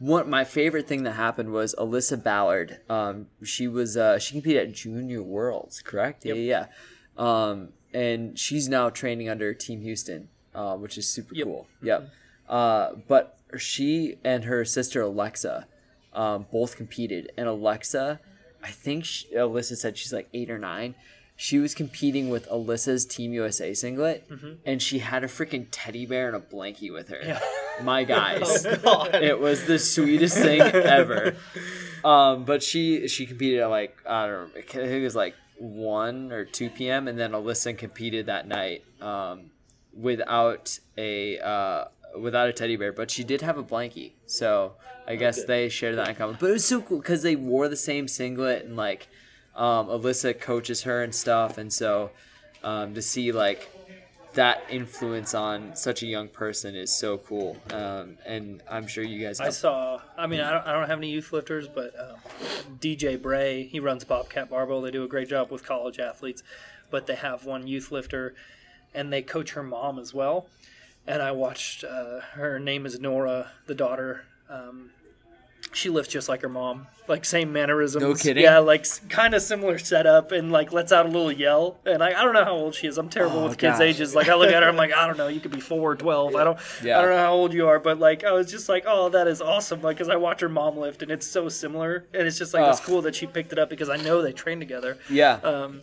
One 0.00 0.28
my 0.28 0.44
favorite 0.44 0.88
thing 0.88 1.02
that 1.04 1.12
happened 1.12 1.52
was 1.52 1.74
Alyssa 1.78 2.20
Ballard. 2.22 2.80
Um, 2.88 3.26
she 3.44 3.68
was 3.68 3.96
uh, 3.96 4.18
she 4.18 4.32
competed 4.32 4.68
at 4.68 4.74
Junior 4.74 5.22
Worlds, 5.22 5.80
correct? 5.82 6.24
Yep. 6.24 6.36
Yeah, 6.36 6.42
yeah. 6.42 6.66
Um, 7.16 7.68
and 7.94 8.36
she's 8.38 8.68
now 8.68 8.88
training 8.90 9.28
under 9.28 9.52
Team 9.54 9.82
Houston. 9.82 10.28
uh, 10.54 10.74
which 10.76 10.98
is 10.98 11.06
super 11.06 11.32
Yep. 11.34 11.44
cool. 11.46 11.66
Yep. 11.82 12.10
Uh, 12.48 12.92
but 13.06 13.38
she 13.56 14.16
and 14.24 14.44
her 14.44 14.64
sister 14.64 15.00
Alexa 15.02 15.66
um, 16.12 16.46
both 16.50 16.76
competed, 16.76 17.30
and 17.36 17.46
Alexa, 17.46 18.18
I 18.64 18.70
think 18.70 19.04
she, 19.04 19.28
Alyssa 19.34 19.76
said 19.76 19.96
she's 19.96 20.12
like 20.12 20.28
eight 20.34 20.50
or 20.50 20.58
nine. 20.58 20.96
She 21.42 21.58
was 21.58 21.74
competing 21.74 22.28
with 22.28 22.46
Alyssa's 22.50 23.06
Team 23.06 23.32
USA 23.32 23.72
singlet, 23.72 24.28
Mm-hmm. 24.28 24.52
and 24.66 24.82
she 24.82 24.98
had 24.98 25.24
a 25.24 25.26
freaking 25.26 25.66
teddy 25.70 26.04
bear 26.04 26.26
and 26.28 26.36
a 26.36 26.40
blankie 26.40 26.92
with 26.92 27.08
her. 27.08 27.40
My 27.82 28.04
guys, 28.04 28.66
Oh, 28.84 29.04
it 29.10 29.40
was 29.40 29.64
the 29.64 29.78
sweetest 29.78 30.36
thing 30.36 30.60
ever. 30.98 31.36
Um, 32.04 32.44
but 32.44 32.62
she 32.62 33.08
she 33.08 33.24
competed 33.24 33.60
at 33.60 33.68
like 33.68 33.96
I 34.06 34.26
don't 34.26 34.54
know, 34.54 34.60
I 34.60 34.62
think 34.62 34.90
it 34.90 35.02
was 35.02 35.16
like 35.16 35.34
one 35.58 36.30
or 36.30 36.44
two 36.44 36.68
p.m. 36.68 37.08
and 37.08 37.18
then 37.18 37.32
Alyssa 37.32 37.76
competed 37.76 38.26
that 38.26 38.46
night 38.46 38.84
um, 39.00 39.50
without 39.94 40.78
a 40.98 41.38
uh, 41.38 41.84
without 42.18 42.48
a 42.48 42.52
teddy 42.52 42.76
bear, 42.76 42.92
but 42.92 43.10
she 43.10 43.24
did 43.24 43.40
have 43.40 43.56
a 43.56 43.62
blankie. 43.64 44.12
So 44.26 44.74
I 45.06 45.16
guess 45.16 45.38
Okay. 45.38 45.46
they 45.46 45.68
shared 45.70 45.96
that 45.96 46.08
in 46.08 46.14
common. 46.16 46.36
But 46.38 46.50
it 46.50 46.52
was 46.52 46.66
so 46.66 46.82
cool 46.82 46.98
because 46.98 47.22
they 47.22 47.36
wore 47.36 47.68
the 47.68 47.76
same 47.76 48.08
singlet 48.08 48.64
and 48.66 48.76
like 48.76 49.08
um, 49.56 49.88
Alyssa 49.88 50.38
coaches 50.38 50.82
her 50.82 51.02
and 51.02 51.14
stuff, 51.14 51.58
and 51.58 51.72
so 51.72 52.10
um, 52.62 52.94
to 52.94 53.02
see 53.02 53.32
like 53.32 53.70
that 54.34 54.62
influence 54.70 55.34
on 55.34 55.74
such 55.74 56.02
a 56.02 56.06
young 56.06 56.28
person 56.28 56.76
is 56.76 56.94
so 56.94 57.18
cool. 57.18 57.56
Um, 57.70 58.16
and 58.24 58.62
I'm 58.70 58.86
sure 58.86 59.02
you 59.02 59.24
guys. 59.24 59.40
I 59.40 59.50
saw. 59.50 60.00
I 60.16 60.26
mean, 60.26 60.40
I 60.40 60.52
don't, 60.52 60.66
I 60.66 60.72
don't 60.72 60.88
have 60.88 60.98
any 60.98 61.10
youth 61.10 61.32
lifters, 61.32 61.66
but 61.68 61.92
um, 61.98 62.16
DJ 62.78 63.20
Bray, 63.20 63.64
he 63.64 63.80
runs 63.80 64.04
Bobcat 64.04 64.50
Barbell. 64.50 64.82
They 64.82 64.90
do 64.90 65.04
a 65.04 65.08
great 65.08 65.28
job 65.28 65.50
with 65.50 65.64
college 65.64 65.98
athletes, 65.98 66.42
but 66.90 67.06
they 67.06 67.16
have 67.16 67.44
one 67.44 67.66
youth 67.66 67.90
lifter, 67.90 68.34
and 68.94 69.12
they 69.12 69.22
coach 69.22 69.52
her 69.52 69.62
mom 69.62 69.98
as 69.98 70.14
well. 70.14 70.46
And 71.06 71.22
I 71.22 71.32
watched. 71.32 71.82
Uh, 71.82 72.20
her 72.34 72.58
name 72.58 72.86
is 72.86 73.00
Nora, 73.00 73.50
the 73.66 73.74
daughter. 73.74 74.24
Um, 74.48 74.90
she 75.72 75.88
lifts 75.88 76.12
just 76.12 76.28
like 76.28 76.42
her 76.42 76.48
mom, 76.48 76.86
like 77.06 77.24
same 77.24 77.52
mannerisms. 77.52 78.02
No 78.02 78.14
kidding? 78.14 78.42
Yeah, 78.42 78.58
like 78.58 78.86
kind 79.08 79.34
of 79.34 79.42
similar 79.42 79.78
setup, 79.78 80.32
and 80.32 80.50
like 80.50 80.72
lets 80.72 80.90
out 80.92 81.06
a 81.06 81.08
little 81.08 81.30
yell. 81.30 81.78
And 81.86 82.02
I, 82.02 82.08
I 82.20 82.24
don't 82.24 82.34
know 82.34 82.44
how 82.44 82.52
old 82.54 82.74
she 82.74 82.86
is. 82.88 82.98
I'm 82.98 83.08
terrible 83.08 83.38
Oh, 83.40 83.44
with 83.48 83.58
kids' 83.58 83.78
gosh. 83.78 83.82
ages. 83.82 84.14
Like 84.14 84.28
I 84.28 84.34
look 84.34 84.50
at 84.50 84.62
her, 84.62 84.68
I'm 84.68 84.76
like, 84.76 84.92
I 84.96 85.06
don't 85.06 85.16
know. 85.16 85.28
You 85.28 85.38
could 85.40 85.52
be 85.52 85.60
four 85.60 85.92
or 85.92 85.96
twelve. 85.96 86.34
I 86.34 86.44
don't. 86.44 86.58
Yeah. 86.82 86.98
I 86.98 87.02
don't 87.02 87.10
know 87.10 87.18
how 87.18 87.32
old 87.32 87.52
you 87.54 87.68
are, 87.68 87.78
but 87.78 87.98
like 87.98 88.24
I 88.24 88.32
was 88.32 88.50
just 88.50 88.68
like, 88.68 88.84
oh, 88.86 89.08
that 89.10 89.28
is 89.28 89.40
awesome. 89.40 89.80
Like, 89.82 89.98
cause 89.98 90.08
I 90.08 90.16
watch 90.16 90.40
her 90.40 90.48
mom 90.48 90.76
lift, 90.76 91.02
and 91.02 91.10
it's 91.12 91.26
so 91.26 91.48
similar, 91.48 92.04
and 92.14 92.26
it's 92.26 92.38
just 92.38 92.52
like 92.54 92.68
it's 92.68 92.80
cool 92.80 93.02
that 93.02 93.14
she 93.14 93.26
picked 93.26 93.52
it 93.52 93.58
up 93.58 93.70
because 93.70 93.88
I 93.88 93.96
know 93.96 94.22
they 94.22 94.32
train 94.32 94.58
together. 94.60 94.98
yeah. 95.08 95.34
Um, 95.42 95.82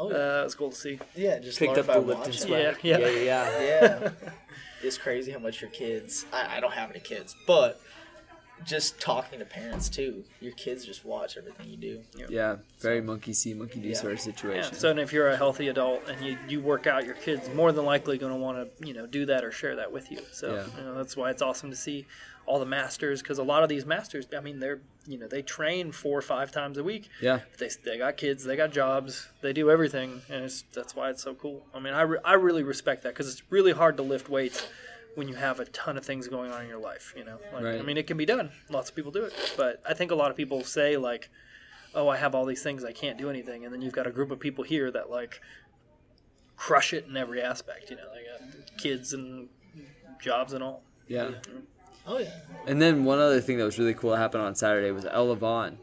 Oh, 0.00 0.10
uh, 0.12 0.44
it's 0.44 0.54
cool 0.54 0.70
to 0.70 0.76
see. 0.76 1.00
yeah, 1.16 1.40
just 1.40 1.58
Picked 1.58 1.76
up 1.76 1.88
by 1.88 1.94
the 1.94 2.00
lifting 2.00 2.26
watching. 2.26 2.46
swag. 2.46 2.76
Yeah, 2.84 2.98
yeah. 2.98 3.08
yeah, 3.08 3.20
yeah. 3.60 3.98
yeah. 4.00 4.10
It's 4.80 4.96
crazy 4.96 5.32
how 5.32 5.40
much 5.40 5.60
your 5.60 5.70
kids. 5.70 6.24
I, 6.32 6.58
I 6.58 6.60
don't 6.60 6.72
have 6.72 6.90
any 6.92 7.00
kids, 7.00 7.34
but 7.48 7.80
just 8.64 9.00
talking 9.00 9.38
to 9.38 9.44
parents 9.44 9.88
too. 9.88 10.24
Your 10.40 10.52
kids 10.52 10.84
just 10.84 11.04
watch 11.04 11.36
everything 11.36 11.68
you 11.68 11.76
do. 11.76 12.02
Yeah, 12.28 12.56
very 12.80 13.00
monkey 13.00 13.32
see, 13.32 13.54
monkey 13.54 13.80
do 13.80 13.88
Yeah. 13.88 13.94
sort 13.96 14.12
of 14.14 14.20
situation. 14.20 14.56
Yeah. 14.56 14.62
situation. 14.62 14.80
So 14.80 14.90
and 14.90 15.00
if 15.00 15.12
you're 15.12 15.28
a 15.28 15.36
healthy 15.36 15.68
adult 15.68 16.08
and 16.08 16.24
you, 16.24 16.38
you 16.48 16.60
work 16.60 16.86
out, 16.86 17.04
your 17.06 17.14
kids 17.14 17.48
more 17.54 17.72
than 17.72 17.84
likely 17.84 18.18
going 18.18 18.32
to 18.32 18.38
want 18.38 18.58
to 18.78 18.86
you 18.86 18.94
know 18.94 19.06
do 19.06 19.26
that 19.26 19.44
or 19.44 19.50
share 19.52 19.76
that 19.76 19.90
with 19.92 20.10
you. 20.10 20.20
So 20.32 20.54
Yeah. 20.54 20.66
you 20.78 20.84
know, 20.84 20.94
that's 20.94 21.16
why 21.16 21.30
it's 21.30 21.42
awesome 21.42 21.70
to 21.70 21.76
see 21.76 22.06
all 22.46 22.58
the 22.58 22.64
masters 22.66 23.20
because 23.20 23.36
a 23.36 23.42
lot 23.42 23.62
of 23.62 23.68
these 23.68 23.84
masters, 23.84 24.26
I 24.34 24.40
mean, 24.40 24.58
they're 24.58 24.80
you 25.06 25.18
know 25.18 25.28
they 25.28 25.42
train 25.42 25.92
four 25.92 26.18
or 26.18 26.22
five 26.22 26.50
times 26.50 26.78
a 26.78 26.84
week. 26.84 27.08
yeah, 27.20 27.40
they, 27.58 27.68
they 27.84 27.98
got 27.98 28.16
kids, 28.16 28.44
they 28.44 28.56
got 28.56 28.72
jobs, 28.72 29.28
they 29.42 29.52
do 29.52 29.70
everything, 29.70 30.22
and 30.30 30.44
it's 30.44 30.64
that's 30.72 30.96
why 30.96 31.10
it's 31.10 31.22
so 31.22 31.34
cool. 31.34 31.66
I 31.74 31.78
mean, 31.80 31.92
I, 31.94 32.02
re- 32.02 32.18
I 32.24 32.34
really 32.34 32.62
respect 32.62 33.02
that 33.02 33.10
because 33.14 33.30
it's 33.30 33.42
really 33.50 33.72
hard 33.72 33.96
to 33.98 34.02
lift 34.02 34.28
weights 34.30 34.66
when 35.18 35.26
you 35.26 35.34
have 35.34 35.58
a 35.58 35.64
ton 35.66 35.96
of 35.98 36.04
things 36.04 36.28
going 36.28 36.52
on 36.52 36.62
in 36.62 36.68
your 36.68 36.78
life. 36.78 37.12
You 37.16 37.24
know, 37.24 37.38
like, 37.52 37.64
I 37.64 37.82
mean, 37.82 37.96
it 37.96 38.06
can 38.06 38.16
be 38.16 38.24
done. 38.24 38.52
Lots 38.70 38.88
of 38.88 38.94
people 38.94 39.10
do 39.10 39.24
it, 39.24 39.32
but 39.56 39.82
I 39.86 39.92
think 39.92 40.12
a 40.12 40.14
lot 40.14 40.30
of 40.30 40.36
people 40.36 40.62
say 40.62 40.96
like, 40.96 41.28
"Oh, 41.92 42.08
I 42.08 42.16
have 42.16 42.36
all 42.36 42.46
these 42.46 42.62
things, 42.62 42.84
I 42.84 42.92
can't 42.92 43.18
do 43.18 43.28
anything," 43.28 43.64
and 43.64 43.74
then 43.74 43.82
you've 43.82 43.92
got 43.92 44.06
a 44.06 44.12
group 44.12 44.30
of 44.30 44.38
people 44.38 44.62
here 44.62 44.90
that 44.92 45.10
like 45.10 45.40
crush 46.56 46.92
it 46.92 47.06
in 47.08 47.16
every 47.16 47.42
aspect. 47.42 47.90
You 47.90 47.96
know, 47.96 48.04
they 48.14 48.22
got 48.30 48.78
kids 48.78 49.12
and 49.12 49.48
jobs 50.20 50.52
and 50.52 50.62
all. 50.62 50.82
yeah. 51.08 51.30
Oh 52.06 52.18
yeah. 52.18 52.30
And 52.66 52.80
then 52.80 53.04
one 53.04 53.18
other 53.18 53.40
thing 53.40 53.58
that 53.58 53.64
was 53.64 53.78
really 53.78 53.92
cool 53.92 54.12
that 54.12 54.18
happened 54.18 54.42
on 54.42 54.54
Saturday 54.54 54.90
was 54.92 55.04
Ella 55.04 55.34
Vaughn. 55.36 55.78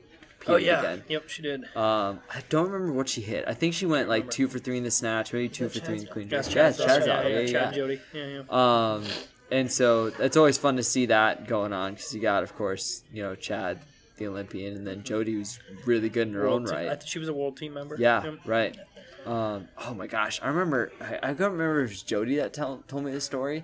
Oh 0.47 0.55
yeah, 0.57 0.79
again. 0.79 1.03
yep, 1.07 1.27
she 1.29 1.41
did. 1.41 1.63
Um, 1.75 2.19
I 2.33 2.41
don't 2.49 2.69
remember 2.69 2.93
what 2.93 3.09
she 3.09 3.21
hit. 3.21 3.45
I 3.47 3.53
think 3.53 3.73
she 3.73 3.85
went 3.85 4.07
like 4.09 4.29
two 4.29 4.47
for 4.47 4.59
three 4.59 4.77
in 4.77 4.83
the 4.83 4.91
snatch, 4.91 5.33
maybe 5.33 5.49
two 5.49 5.69
for 5.69 5.79
three 5.79 5.95
in 5.95 6.01
the 6.01 6.07
clean. 6.09 6.29
Jerk. 6.29 6.45
Yeah, 6.47 6.51
Chad's 6.53 6.77
Chad's 6.77 7.07
yeah, 7.07 7.27
yeah, 7.27 7.39
Yeah, 7.39 7.51
Chad. 7.51 7.73
Jody. 7.73 8.01
Yeah, 8.13 8.25
yeah. 8.49 8.93
Um, 8.93 9.03
and 9.51 9.71
so 9.71 10.11
it's 10.19 10.37
always 10.37 10.57
fun 10.57 10.75
to 10.77 10.83
see 10.83 11.07
that 11.07 11.47
going 11.47 11.73
on 11.73 11.93
because 11.93 12.13
you 12.13 12.21
got, 12.21 12.43
of 12.43 12.55
course, 12.55 13.03
you 13.11 13.21
know, 13.23 13.35
Chad, 13.35 13.79
the 14.17 14.27
Olympian, 14.27 14.75
and 14.75 14.85
then 14.87 15.03
Jody, 15.03 15.33
who's 15.33 15.59
really 15.85 16.09
good 16.09 16.27
in 16.27 16.33
her 16.33 16.41
World 16.43 16.61
own 16.61 16.65
team- 16.65 16.75
right. 16.75 16.87
I 16.89 16.95
think 16.95 17.07
she 17.07 17.19
was 17.19 17.27
a 17.27 17.33
world 17.33 17.57
team 17.57 17.73
member. 17.73 17.95
Yeah, 17.99 18.35
right. 18.45 18.77
Um, 19.25 19.67
oh 19.79 19.93
my 19.95 20.05
gosh, 20.07 20.39
I 20.43 20.47
remember. 20.49 20.91
I, 21.01 21.15
I 21.15 21.19
can't 21.33 21.39
remember 21.39 21.81
if 21.83 21.89
it 21.89 21.93
was 21.93 22.01
Jody 22.03 22.35
that 22.35 22.53
tell, 22.53 22.83
told 22.87 23.03
me 23.03 23.11
the 23.11 23.19
story, 23.21 23.63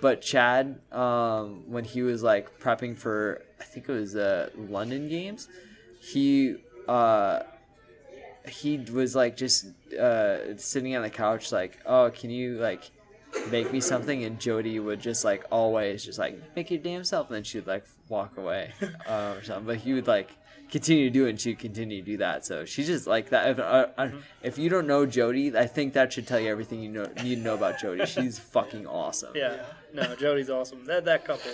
but 0.00 0.22
Chad, 0.22 0.80
um, 0.90 1.64
when 1.70 1.84
he 1.84 2.00
was 2.02 2.22
like 2.22 2.58
prepping 2.60 2.96
for, 2.96 3.42
I 3.60 3.64
think 3.64 3.88
it 3.88 3.92
was 3.92 4.12
the 4.14 4.50
London 4.56 5.08
Games, 5.10 5.48
he 6.02 6.56
uh, 6.88 7.40
he 8.48 8.78
was 8.92 9.14
like 9.14 9.36
just 9.36 9.66
uh, 9.98 10.56
sitting 10.56 10.96
on 10.96 11.02
the 11.02 11.10
couch, 11.10 11.52
like, 11.52 11.78
oh, 11.86 12.10
can 12.10 12.30
you 12.30 12.58
like 12.58 12.90
make 13.50 13.72
me 13.72 13.80
something? 13.80 14.24
And 14.24 14.40
Jody 14.40 14.80
would 14.80 15.00
just 15.00 15.24
like 15.24 15.44
always 15.52 16.04
just 16.04 16.18
like 16.18 16.40
make 16.56 16.70
your 16.70 16.80
damn 16.80 17.04
self, 17.04 17.28
and 17.28 17.36
then 17.36 17.44
she'd 17.44 17.66
like 17.66 17.84
walk 18.08 18.36
away 18.36 18.72
uh, 19.08 19.34
or 19.36 19.42
something. 19.44 19.66
But 19.66 19.76
he 19.76 19.92
would 19.92 20.08
like 20.08 20.30
continue 20.72 21.04
to 21.04 21.10
do 21.10 21.26
it, 21.26 21.30
and 21.30 21.40
she'd 21.40 21.60
continue 21.60 22.00
to 22.00 22.06
do 22.06 22.16
that. 22.16 22.44
So 22.44 22.64
she's 22.64 22.88
just 22.88 23.06
like 23.06 23.30
that. 23.30 23.50
If, 23.50 23.58
uh, 23.60 23.86
uh, 23.96 24.10
if 24.42 24.58
you 24.58 24.68
don't 24.68 24.88
know 24.88 25.06
Jody, 25.06 25.56
I 25.56 25.66
think 25.66 25.92
that 25.92 26.12
should 26.12 26.26
tell 26.26 26.40
you 26.40 26.50
everything 26.50 26.82
you 26.82 26.88
know 26.88 27.06
need 27.22 27.36
to 27.36 27.42
know 27.42 27.54
about 27.54 27.78
Jody. 27.78 28.06
She's 28.06 28.40
fucking 28.40 28.88
awesome. 28.88 29.34
Yeah. 29.36 29.62
No, 29.94 30.16
Jody's 30.16 30.50
awesome. 30.50 30.84
That 30.86 31.04
that 31.04 31.24
couple. 31.24 31.52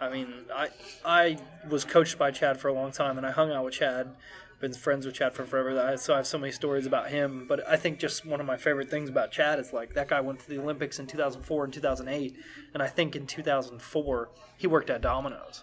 I 0.00 0.10
mean, 0.10 0.32
I 0.54 0.68
I 1.04 1.38
was 1.68 1.84
coached 1.84 2.18
by 2.18 2.30
Chad 2.30 2.58
for 2.60 2.68
a 2.68 2.72
long 2.72 2.92
time, 2.92 3.16
and 3.18 3.26
I 3.26 3.30
hung 3.30 3.50
out 3.50 3.64
with 3.64 3.74
Chad. 3.74 4.14
Been 4.58 4.72
friends 4.72 5.04
with 5.04 5.14
Chad 5.14 5.34
for 5.34 5.44
forever. 5.44 5.78
I- 5.78 5.96
So 5.96 6.14
I 6.14 6.16
have 6.18 6.26
so 6.26 6.38
many 6.38 6.50
stories 6.52 6.86
about 6.86 7.10
him. 7.10 7.46
But 7.46 7.66
I 7.68 7.76
think 7.76 7.98
just 7.98 8.24
one 8.24 8.40
of 8.40 8.46
my 8.46 8.56
favorite 8.56 8.88
things 8.90 9.08
about 9.10 9.30
Chad 9.30 9.58
is 9.58 9.72
like 9.72 9.92
that 9.94 10.08
guy 10.08 10.20
went 10.20 10.40
to 10.40 10.48
the 10.48 10.58
Olympics 10.58 10.98
in 10.98 11.06
2004 11.06 11.64
and 11.64 11.72
2008, 11.74 12.36
and 12.72 12.82
I 12.82 12.86
think 12.86 13.16
in 13.16 13.26
2004 13.26 14.30
he 14.56 14.66
worked 14.66 14.88
at 14.90 15.00
Domino's. 15.02 15.62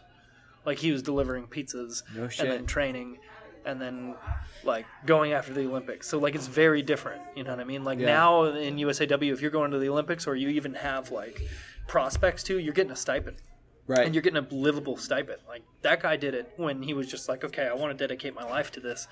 Like 0.65 0.77
he 0.79 0.91
was 0.91 1.01
delivering 1.01 1.47
pizzas 1.47 2.03
No 2.15 2.23
and 2.39 2.51
then 2.51 2.65
training, 2.65 3.17
and 3.65 3.81
then 3.81 4.15
like 4.63 4.86
going 5.05 5.34
after 5.34 5.53
the 5.53 5.65
Olympics. 5.65 6.07
So 6.07 6.19
like 6.19 6.36
it's 6.36 6.47
very 6.47 6.81
different. 6.84 7.21
You 7.36 7.43
know 7.43 7.51
what 7.51 7.59
I 7.59 7.63
mean? 7.65 7.84
Like 7.84 7.99
Yeah. 7.99 8.07
now 8.07 8.43
in 8.45 8.77
USAW, 8.77 9.31
if 9.34 9.41
you're 9.41 9.51
going 9.51 9.71
to 9.71 9.79
the 9.79 9.89
Olympics 9.89 10.25
or 10.27 10.36
you 10.36 10.49
even 10.49 10.73
have 10.75 11.11
like 11.11 11.41
prospects 11.88 12.43
too, 12.43 12.59
you're 12.59 12.73
getting 12.73 12.91
a 12.91 12.95
stipend 12.95 13.38
Right. 13.86 14.05
and 14.05 14.15
you're 14.15 14.21
getting 14.21 14.43
a 14.43 14.47
livable 14.53 14.95
stipend. 14.97 15.39
Like 15.47 15.63
that 15.81 16.01
guy 16.01 16.15
did 16.15 16.34
it 16.34 16.53
when 16.57 16.84
he 16.84 16.93
was 16.93 17.07
just 17.07 17.27
like, 17.27 17.43
okay, 17.43 17.67
I 17.67 17.73
want 17.73 17.97
to 17.97 18.01
dedicate 18.07 18.34
my 18.34 18.43
life 18.43 18.71
to 18.73 18.79
this, 18.79 19.07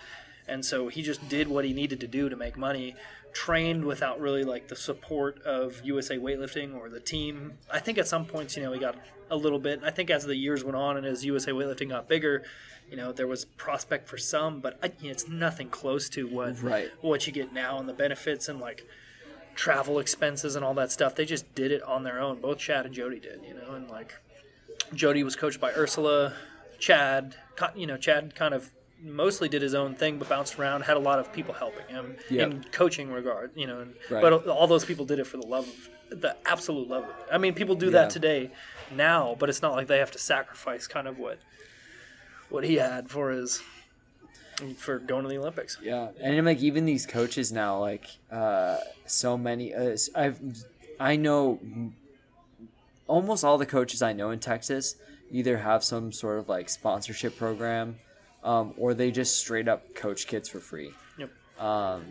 and 0.47 0.65
so 0.65 0.87
he 0.87 1.01
just 1.01 1.27
did 1.29 1.47
what 1.47 1.65
he 1.65 1.73
needed 1.73 1.99
to 2.01 2.07
do 2.07 2.29
to 2.29 2.35
make 2.35 2.57
money. 2.57 2.95
Trained 3.33 3.85
without 3.85 4.19
really 4.19 4.43
like 4.43 4.67
the 4.67 4.75
support 4.75 5.41
of 5.43 5.79
USA 5.85 6.17
Weightlifting 6.17 6.75
or 6.75 6.89
the 6.89 6.99
team. 6.99 7.53
I 7.71 7.79
think 7.79 7.97
at 7.97 8.05
some 8.07 8.25
points, 8.25 8.57
you 8.57 8.63
know, 8.63 8.73
he 8.73 8.79
got 8.79 8.95
a 9.29 9.37
little 9.37 9.59
bit. 9.59 9.79
I 9.85 9.89
think 9.91 10.09
as 10.09 10.25
the 10.25 10.35
years 10.35 10.65
went 10.65 10.75
on 10.75 10.97
and 10.97 11.05
as 11.05 11.23
USA 11.23 11.51
Weightlifting 11.51 11.89
got 11.89 12.09
bigger, 12.09 12.43
you 12.89 12.97
know, 12.97 13.13
there 13.13 13.27
was 13.27 13.45
prospect 13.45 14.09
for 14.09 14.17
some, 14.17 14.59
but 14.59 14.77
I, 14.83 14.87
you 14.99 15.05
know, 15.05 15.11
it's 15.11 15.29
nothing 15.29 15.69
close 15.69 16.09
to 16.09 16.27
what 16.27 16.61
Right. 16.61 16.91
what 16.99 17.25
you 17.25 17.31
get 17.31 17.53
now 17.53 17.79
and 17.79 17.87
the 17.87 17.93
benefits 17.93 18.49
and 18.49 18.59
like 18.59 18.85
travel 19.55 19.99
expenses 19.99 20.55
and 20.57 20.65
all 20.65 20.73
that 20.73 20.91
stuff. 20.91 21.15
They 21.15 21.23
just 21.25 21.55
did 21.55 21.71
it 21.71 21.81
on 21.83 22.03
their 22.03 22.19
own. 22.19 22.41
Both 22.41 22.57
Chad 22.59 22.85
and 22.85 22.93
Jody 22.93 23.19
did, 23.21 23.41
you 23.47 23.53
know, 23.53 23.75
and 23.75 23.89
like 23.89 24.13
Jody 24.93 25.23
was 25.23 25.35
coached 25.35 25.59
by 25.59 25.71
Ursula. 25.71 26.33
Chad, 26.79 27.35
you 27.75 27.87
know, 27.87 27.97
Chad 27.97 28.35
kind 28.35 28.53
of 28.53 28.69
mostly 29.03 29.49
did 29.49 29.61
his 29.61 29.73
own 29.73 29.95
thing, 29.95 30.17
but 30.19 30.29
bounced 30.29 30.59
around. 30.59 30.81
Had 30.81 30.97
a 30.97 30.99
lot 31.01 31.19
of 31.19 31.31
people 31.33 31.53
helping 31.53 31.87
him 31.87 32.15
Yeah. 32.29 32.43
in 32.45 32.63
coaching 32.71 33.11
regard, 33.11 33.51
you 33.55 33.67
know. 33.67 33.79
And, 33.81 33.95
Right. 34.09 34.21
But 34.21 34.47
all 34.47 34.67
those 34.67 34.85
people 34.85 35.05
did 35.05 35.19
it 35.19 35.25
for 35.27 35.37
the 35.37 35.45
love 35.47 35.67
of 36.11 36.21
the 36.21 36.35
absolute 36.45 36.87
love 36.89 37.03
of 37.05 37.09
it. 37.09 37.15
I 37.31 37.37
mean, 37.37 37.53
people 37.53 37.75
do 37.75 37.85
Yeah. 37.87 37.91
that 37.93 38.09
today, 38.09 38.51
now, 38.91 39.35
but 39.39 39.47
it's 39.49 39.61
not 39.61 39.73
like 39.73 39.87
they 39.87 39.99
have 39.99 40.11
to 40.11 40.19
sacrifice 40.19 40.87
kind 40.87 41.07
of 41.07 41.17
what 41.17 41.39
what 42.49 42.63
he 42.65 42.75
had 42.75 43.09
for 43.09 43.31
his 43.31 43.61
for 44.77 44.99
going 44.99 45.23
to 45.23 45.29
the 45.29 45.37
Olympics. 45.37 45.77
Yeah, 45.81 46.09
and 46.19 46.45
like 46.45 46.59
even 46.59 46.85
these 46.85 47.05
coaches 47.05 47.51
now, 47.51 47.79
like 47.79 48.05
uh, 48.31 48.77
so 49.05 49.37
many. 49.37 49.73
Uh, 49.73 49.95
I've 50.15 50.39
I 50.99 51.15
know 51.15 51.59
almost 53.07 53.43
all 53.43 53.57
the 53.57 53.65
coaches 53.65 54.01
I 54.01 54.13
know 54.13 54.31
in 54.31 54.39
Texas 54.39 54.95
either 55.31 55.57
have 55.57 55.83
some 55.83 56.11
sort 56.11 56.39
of 56.39 56.49
like 56.49 56.69
sponsorship 56.69 57.37
program, 57.37 57.97
um, 58.43 58.73
or 58.77 58.93
they 58.93 59.11
just 59.11 59.37
straight 59.37 59.67
up 59.67 59.93
coach 59.95 60.27
kids 60.27 60.49
for 60.49 60.59
free. 60.59 60.91
Yep. 61.17 61.29
Um, 61.59 62.05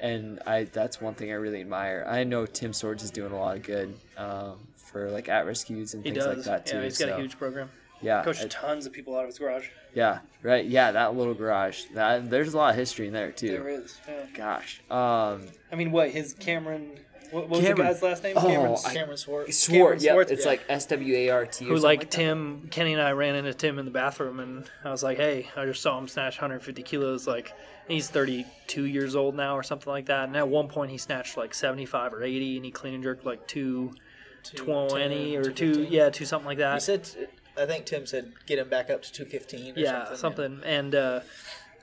and 0.00 0.40
I 0.46 0.64
that's 0.64 1.00
one 1.00 1.14
thing 1.14 1.30
I 1.30 1.34
really 1.34 1.60
admire. 1.60 2.04
I 2.08 2.24
know 2.24 2.46
Tim 2.46 2.72
Swords 2.72 3.02
is 3.02 3.10
doing 3.10 3.32
a 3.32 3.36
lot 3.38 3.56
of 3.56 3.62
good 3.62 3.94
um, 4.16 4.58
for 4.76 5.10
like 5.10 5.28
at 5.28 5.46
risk 5.46 5.70
youths 5.70 5.94
and 5.94 6.04
He 6.04 6.10
things 6.12 6.24
does. 6.24 6.36
like 6.38 6.46
that 6.46 6.66
too. 6.66 6.78
yeah, 6.78 6.84
he's 6.84 6.98
got 6.98 7.08
so, 7.08 7.14
a 7.16 7.20
huge 7.20 7.38
program. 7.38 7.70
yeah, 8.00 8.22
Coached 8.24 8.50
tons 8.50 8.84
of 8.86 8.92
people 8.92 9.14
out 9.16 9.20
of 9.22 9.26
his 9.28 9.38
garage. 9.38 9.68
yeah, 9.94 10.18
right, 10.42 10.64
yeah, 10.64 10.90
that 10.92 11.14
little 11.14 11.34
garage. 11.34 11.84
That 11.94 12.30
there's 12.30 12.52
a 12.54 12.56
lot 12.56 12.70
of 12.70 12.76
history 12.76 13.06
in 13.06 13.12
there 13.12 13.30
too. 13.30 13.50
There 13.52 13.68
is. 13.68 13.96
Yeah. 14.08 14.26
Gosh, 14.34 14.80
um, 14.90 15.46
I 15.70 15.76
mean, 15.76 15.92
what 15.92 16.10
his 16.10 16.32
Cameron? 16.34 16.98
What, 17.32 17.48
what 17.48 17.50
was 17.50 17.60
Cameron. 17.60 17.78
the 17.78 17.92
guy's 17.94 18.02
last 18.02 18.22
name? 18.22 18.34
Oh, 18.36 18.46
Cameron. 18.46 18.76
I- 18.86 18.92
Cameron 18.92 19.16
Swartz. 19.16 19.58
Swart, 19.58 20.00
yeah, 20.02 20.12
Swartz, 20.12 20.30
it's 20.30 20.44
yeah. 20.44 20.50
like 20.50 20.64
S 20.68 20.84
W 20.86 21.14
A 21.16 21.30
R 21.30 21.46
T. 21.46 21.64
who 21.64 21.76
like 21.76 22.10
Tim 22.10 22.68
Kenny 22.70 22.92
and 22.92 23.00
I 23.00 23.12
ran 23.12 23.34
into 23.34 23.54
Tim 23.54 23.78
in 23.78 23.86
the 23.86 23.90
bathroom 23.90 24.38
and 24.38 24.70
I 24.84 24.90
was 24.90 25.02
like, 25.02 25.16
"Hey, 25.16 25.48
I 25.56 25.64
just 25.64 25.80
saw 25.80 25.98
him 25.98 26.08
snatch 26.08 26.36
150 26.36 26.82
kilos. 26.82 27.26
Like 27.26 27.54
he's 27.88 28.10
32 28.10 28.84
years 28.84 29.16
old 29.16 29.34
now 29.34 29.56
or 29.56 29.62
something 29.62 29.90
like 29.90 30.06
that." 30.06 30.28
And 30.28 30.36
at 30.36 30.46
one 30.46 30.68
point 30.68 30.90
he 30.90 30.98
snatched 30.98 31.38
like 31.38 31.54
75 31.54 32.12
or 32.12 32.22
80, 32.22 32.56
and 32.56 32.64
he 32.66 32.70
clean 32.70 32.92
and 32.92 33.02
jerked 33.02 33.24
like 33.24 33.46
220 33.48 35.36
or 35.36 35.50
two, 35.50 35.86
yeah, 35.88 36.10
two 36.10 36.26
something 36.26 36.46
like 36.46 36.58
that. 36.58 36.82
He 36.82 36.92
that. 36.92 37.06
said, 37.06 37.28
I 37.56 37.64
think 37.66 37.86
Tim 37.86 38.06
said 38.06 38.32
get 38.46 38.58
him 38.58 38.68
back 38.68 38.90
up 38.90 39.02
to 39.02 39.12
215 39.12 39.74
yeah, 39.76 40.04
something. 40.14 40.16
something. 40.16 40.60
And 40.64 40.94
uh, 40.94 41.20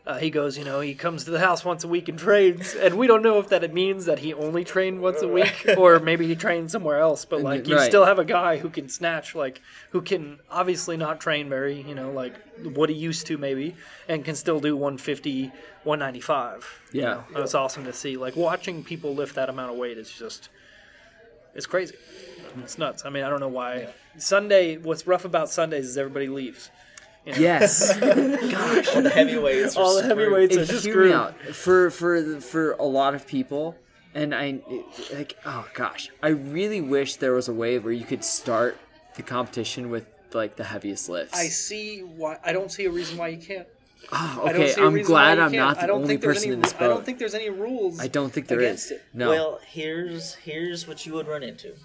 uh, 0.07 0.17
he 0.17 0.29
goes, 0.29 0.57
you 0.57 0.63
know, 0.63 0.79
he 0.79 0.95
comes 0.95 1.25
to 1.25 1.31
the 1.31 1.39
house 1.39 1.63
once 1.63 1.83
a 1.83 1.87
week 1.87 2.07
and 2.09 2.17
trains, 2.17 2.73
and 2.73 2.95
we 2.95 3.05
don't 3.05 3.21
know 3.21 3.37
if 3.39 3.49
that 3.49 3.63
it 3.63 3.73
means 3.73 4.05
that 4.05 4.19
he 4.19 4.33
only 4.33 4.63
trained 4.63 5.01
once 5.01 5.21
a 5.21 5.27
week 5.27 5.65
or 5.77 5.99
maybe 5.99 6.25
he 6.27 6.35
trained 6.35 6.71
somewhere 6.71 6.99
else. 6.99 7.25
But 7.25 7.41
like, 7.41 7.67
you 7.67 7.75
Right. 7.75 7.85
still 7.87 8.05
have 8.05 8.17
a 8.17 8.25
guy 8.25 8.57
who 8.57 8.69
can 8.69 8.89
snatch, 8.89 9.35
like, 9.35 9.61
who 9.91 10.01
can 10.01 10.39
obviously 10.49 10.97
not 10.97 11.19
train 11.19 11.47
very, 11.49 11.81
you 11.81 11.93
know, 11.95 12.11
like 12.11 12.33
what 12.63 12.89
he 12.89 12.95
used 12.95 13.27
to 13.27 13.37
maybe, 13.37 13.75
and 14.07 14.25
can 14.25 14.35
still 14.35 14.59
do 14.59 14.75
150, 14.75 15.51
195. 15.83 16.65
you 16.91 17.01
Yeah. 17.01 17.05
know? 17.13 17.23
And 17.35 17.43
it's 17.43 17.53
awesome 17.53 17.83
to 17.85 17.93
see. 17.93 18.17
Like 18.17 18.35
watching 18.35 18.83
people 18.83 19.13
lift 19.13 19.35
that 19.35 19.49
amount 19.49 19.71
of 19.71 19.77
weight 19.77 19.97
is 19.97 20.09
just, 20.11 20.49
it's 21.53 21.65
crazy. 21.65 21.95
It's 22.63 22.77
nuts. 22.77 23.05
I 23.05 23.09
mean, 23.09 23.23
I 23.23 23.29
don't 23.29 23.39
know 23.39 23.47
why. 23.47 23.89
Sunday, 24.17 24.77
what's 24.77 25.05
rough 25.05 25.23
about 25.25 25.49
Sundays 25.49 25.85
is 25.85 25.97
everybody 25.97 26.27
leaves. 26.27 26.71
You 27.25 27.33
know? 27.33 27.37
Yes. 27.39 27.97
Gosh. 27.99 28.95
All 28.95 29.01
the 29.01 29.09
heavyweights. 29.09 29.75
are 29.77 29.83
All 29.83 29.93
the 29.95 30.01
screwed. 30.03 30.17
heavyweights 30.17 30.57
are 30.57 30.61
It 30.61 30.65
just 30.69 30.85
hear 30.85 30.93
screwed. 30.93 31.07
me 31.09 31.13
out 31.13 31.39
for 31.53 31.89
for 31.91 32.39
for 32.41 32.71
a 32.73 32.83
lot 32.85 33.13
of 33.15 33.27
people, 33.27 33.75
and 34.15 34.33
I 34.33 34.59
like 35.13 35.37
oh 35.45 35.67
gosh, 35.73 36.09
I 36.23 36.29
really 36.29 36.81
wish 36.81 37.17
there 37.17 37.33
was 37.33 37.47
a 37.47 37.53
way 37.53 37.77
where 37.79 37.93
you 37.93 38.05
could 38.05 38.23
start 38.23 38.77
the 39.15 39.23
competition 39.23 39.89
with 39.89 40.05
like 40.33 40.55
the 40.55 40.63
heaviest 40.63 41.09
lifts. 41.09 41.37
I 41.37 41.47
see 41.47 41.99
why. 41.99 42.37
I 42.43 42.53
don't 42.53 42.71
see 42.71 42.85
a 42.85 42.89
reason 42.91 43.17
why 43.17 43.27
you 43.29 43.37
can't. 43.37 43.67
Oh, 44.13 44.43
I 44.45 44.53
don't 44.53 44.61
okay, 44.61 44.71
see 44.71 44.81
a 44.81 44.85
I'm 44.85 45.01
glad 45.03 45.39
I'm 45.39 45.51
can't. 45.51 45.77
not 45.77 45.79
the 45.85 45.91
only 45.91 46.17
person 46.17 46.45
any, 46.45 46.53
in 46.53 46.61
this 46.61 46.73
I 46.79 46.87
don't 46.87 47.05
think 47.05 47.19
there's 47.19 47.33
any 47.35 47.49
rules. 47.49 47.99
I 47.99 48.07
don't 48.07 48.31
think 48.31 48.47
there 48.47 48.59
against 48.59 48.91
it. 48.91 49.03
No. 49.13 49.29
Well, 49.29 49.59
here's 49.67 50.35
here's 50.35 50.87
what 50.87 51.05
you 51.05 51.13
would 51.13 51.27
run 51.27 51.43
into. 51.43 51.75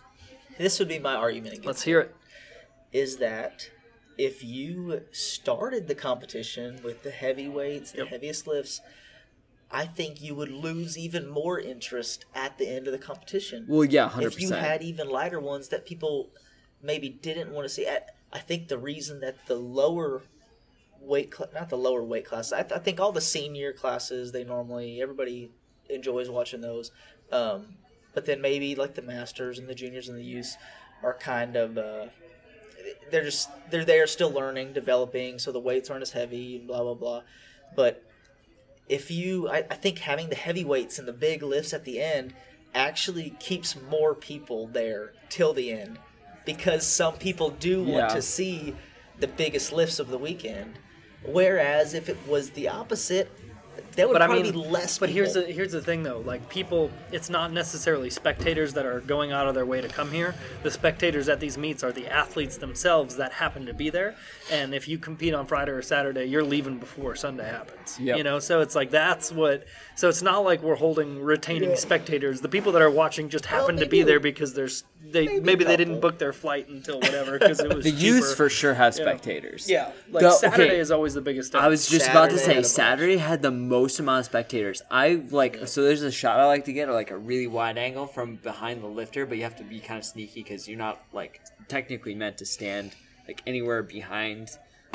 This 0.57 0.79
would 0.79 0.87
be 0.89 1.01
my 1.01 1.15
argument 1.17 1.55
against 1.55 1.67
Let's 1.67 1.83
hear 1.83 2.01
it. 2.01 2.15
is 2.93 3.17
that 3.17 3.69
if 4.17 4.45
you 4.45 5.03
started 5.13 5.89
the 5.89 5.95
competition 5.95 6.81
with 6.83 7.03
the 7.03 7.11
heavyweights, 7.11 7.93
the 7.93 7.99
Yep. 7.99 8.09
heaviest 8.09 8.47
lifts, 8.47 8.81
I 9.71 9.87
think 9.87 10.23
you 10.23 10.35
would 10.37 10.51
lose 10.51 10.97
even 10.97 11.29
more 11.29 11.59
interest 11.59 12.25
at 12.35 12.59
the 12.59 12.69
end 12.69 12.87
of 12.87 12.93
the 12.93 12.99
competition. 12.99 13.67
well, 13.69 13.85
yeah, 13.85 14.09
hundred 14.09 14.35
if 14.35 14.41
you 14.41 14.51
had 14.53 14.83
even 14.83 15.09
lighter 15.09 15.41
ones 15.41 15.69
that 15.69 15.85
people 15.85 16.31
maybe 16.81 17.09
didn't 17.09 17.51
want 17.51 17.65
to 17.65 17.69
see. 17.69 17.87
I, 17.89 18.01
I 18.33 18.39
think 18.39 18.69
the 18.69 18.79
reason 18.79 19.21
that 19.21 19.47
the 19.47 19.57
lower 19.57 20.23
weight, 21.01 21.35
cl- 21.35 21.51
not 21.53 21.71
the 21.71 21.79
lower 21.79 22.05
weight 22.05 22.25
class, 22.27 22.53
I, 22.53 22.63
th- 22.63 22.73
I 22.73 22.79
think 22.79 23.01
all 23.01 23.11
the 23.13 23.21
senior 23.21 23.73
classes, 23.73 24.33
they 24.33 24.45
normally, 24.45 25.01
everybody 25.03 25.51
enjoys 25.91 26.29
watching 26.31 26.61
those. 26.61 26.91
Um, 27.33 27.77
but 28.13 28.27
then 28.27 28.41
maybe 28.41 28.75
like 28.77 28.95
the 28.95 29.03
masters 29.03 29.59
and 29.59 29.67
the 29.69 29.75
juniors 29.75 30.09
and 30.09 30.17
the 30.19 30.23
youths 30.25 30.57
are 31.03 31.15
kind 31.15 31.57
of, 31.57 31.77
uh, 31.79 32.07
they're 33.11 33.25
just, 33.25 33.49
they're 33.71 33.85
there 33.85 34.07
still 34.07 34.31
learning, 34.31 34.73
developing, 34.73 35.39
so 35.39 35.53
the 35.53 35.61
weights 35.61 35.91
aren't 35.91 36.03
as 36.03 36.13
heavy, 36.13 36.59
blah, 36.59 36.83
blah, 36.83 36.95
blah. 36.95 37.23
But 37.77 38.03
if 38.89 39.11
you 39.11 39.49
I, 39.49 39.59
I 39.71 39.75
think 39.75 39.99
having 40.01 40.29
the 40.29 40.35
heavy 40.37 40.65
weights 40.65 40.99
and 40.99 41.09
the 41.09 41.13
big 41.13 41.43
lifts 41.43 41.73
at 41.73 41.85
the 41.85 42.01
end 42.03 42.35
actually 42.75 43.31
keeps 43.41 43.75
more 43.89 44.15
people 44.15 44.67
there 44.67 45.13
till 45.31 45.55
the 45.55 45.73
end 45.73 45.99
because 46.45 46.87
some 46.87 47.15
people 47.15 47.49
do 47.51 47.79
want 47.83 48.09
Yeah. 48.11 48.15
to 48.15 48.21
see 48.21 48.77
the 49.19 49.27
biggest 49.27 49.73
lifts 49.73 49.99
of 49.99 50.09
the 50.09 50.19
weekend 50.19 50.79
whereas 51.25 51.95
if 51.95 52.11
it 52.11 52.19
was 52.29 52.51
the 52.51 52.69
opposite 52.69 53.31
there 53.95 54.07
would 54.09 54.15
But 54.15 54.23
I 54.23 54.29
mean, 54.29 54.43
be 54.43 54.53
less 54.53 54.99
But 54.99 55.09
here's 55.11 55.35
the 55.35 55.43
here's 55.43 55.73
the 55.73 55.81
thing 55.81 56.03
though. 56.03 56.19
Like 56.21 56.49
people, 56.49 56.91
it's 57.13 57.31
not 57.31 57.53
necessarily 57.53 58.11
spectators 58.11 58.75
that 58.75 58.87
are 58.87 59.01
going 59.01 59.33
out 59.33 59.47
of 59.49 59.55
their 59.55 59.67
way 59.67 59.81
to 59.81 59.89
come 59.89 60.11
here. 60.11 60.35
The 60.63 60.71
spectators 60.71 61.29
at 61.29 61.41
these 61.41 61.57
meets 61.59 61.83
are 61.83 61.93
the 61.93 62.07
athletes 62.09 62.59
themselves 62.59 63.17
that 63.17 63.33
happen 63.33 63.67
to 63.67 63.75
be 63.75 63.91
there. 63.91 64.15
And 64.51 64.75
if 64.75 64.89
you 64.89 64.99
compete 64.99 65.35
on 65.35 65.47
Friday 65.47 65.73
or 65.73 65.83
Saturday, 65.83 66.25
you're 66.27 66.45
leaving 66.45 66.79
before 66.79 67.17
Sunday 67.17 67.45
happens. 67.49 67.99
Yep. 68.01 68.17
You 68.19 68.25
know, 68.25 68.39
so 68.39 68.61
it's 68.61 68.75
like 68.75 68.91
that's 68.91 69.33
what. 69.33 69.65
So 69.97 70.09
it's 70.09 70.23
not 70.23 70.39
like 70.41 70.63
we're 70.63 70.75
holding 70.77 71.23
retaining 71.23 71.77
spectators. 71.77 72.41
The 72.41 72.49
people 72.49 72.73
that 72.73 72.83
are 72.83 72.91
watching 72.91 73.29
just 73.29 73.47
happen 73.47 73.77
to 73.77 73.87
be 73.87 74.01
a- 74.01 74.05
there 74.05 74.21
because 74.21 74.55
there's 74.55 74.85
they 75.07 75.27
maybe 75.27 75.41
maybe 75.41 75.65
they 75.65 75.77
didn't 75.77 76.01
book 76.01 76.19
their 76.19 76.33
flight 76.33 76.67
until 76.69 76.99
whatever 76.99 77.39
because 77.39 77.61
it 77.61 77.69
was 77.75 77.85
the 77.85 77.91
youths 77.91 78.29
cheaper. 78.31 78.37
for 78.37 78.49
sure 78.49 78.75
have 78.75 78.95
spectators. 78.95 79.69
yeah. 79.71 79.93
Like 80.11 80.23
The- 80.23 80.31
Saturday 80.33 80.65
okay. 80.71 80.79
is 80.79 80.91
always 80.91 81.15
the 81.15 81.21
biggest. 81.21 81.53
Day. 81.53 81.59
I 81.59 81.69
was 81.69 81.89
just 81.89 82.09
about 82.11 82.31
to 82.31 82.39
say 82.39 82.47
had 82.47 82.53
a 82.53 82.55
bunch. 82.57 82.67
Saturday 82.67 83.17
had 83.19 83.43
the 83.43 83.51
most 83.51 83.84
amount 83.99 84.21
of 84.21 84.27
spectators. 84.27 84.83
I 84.91 85.23
like 85.31 85.67
so 85.67 85.83
there's 85.83 86.03
a 86.03 86.11
shot 86.11 86.41
I 86.41 86.47
like 86.47 86.65
to 86.67 86.73
get 86.73 86.89
like 86.89 87.11
a 87.11 87.17
really 87.17 87.47
wide 87.47 87.79
angle 87.79 88.07
from 88.07 88.37
behind 88.37 88.83
the 88.83 88.87
lifter, 88.87 89.27
but 89.27 89.37
you 89.37 89.45
have 89.45 89.57
to 89.57 89.65
be 89.65 89.81
kind 89.81 89.99
of 89.99 90.05
sneaky 90.05 90.43
because 90.43 90.69
you're 90.69 90.79
not 90.79 91.03
like 91.13 91.41
technically 91.69 92.15
meant 92.15 92.39
to 92.39 92.47
stand 92.47 92.95
like 93.27 93.43
anywhere 93.47 93.83
behind 93.83 94.51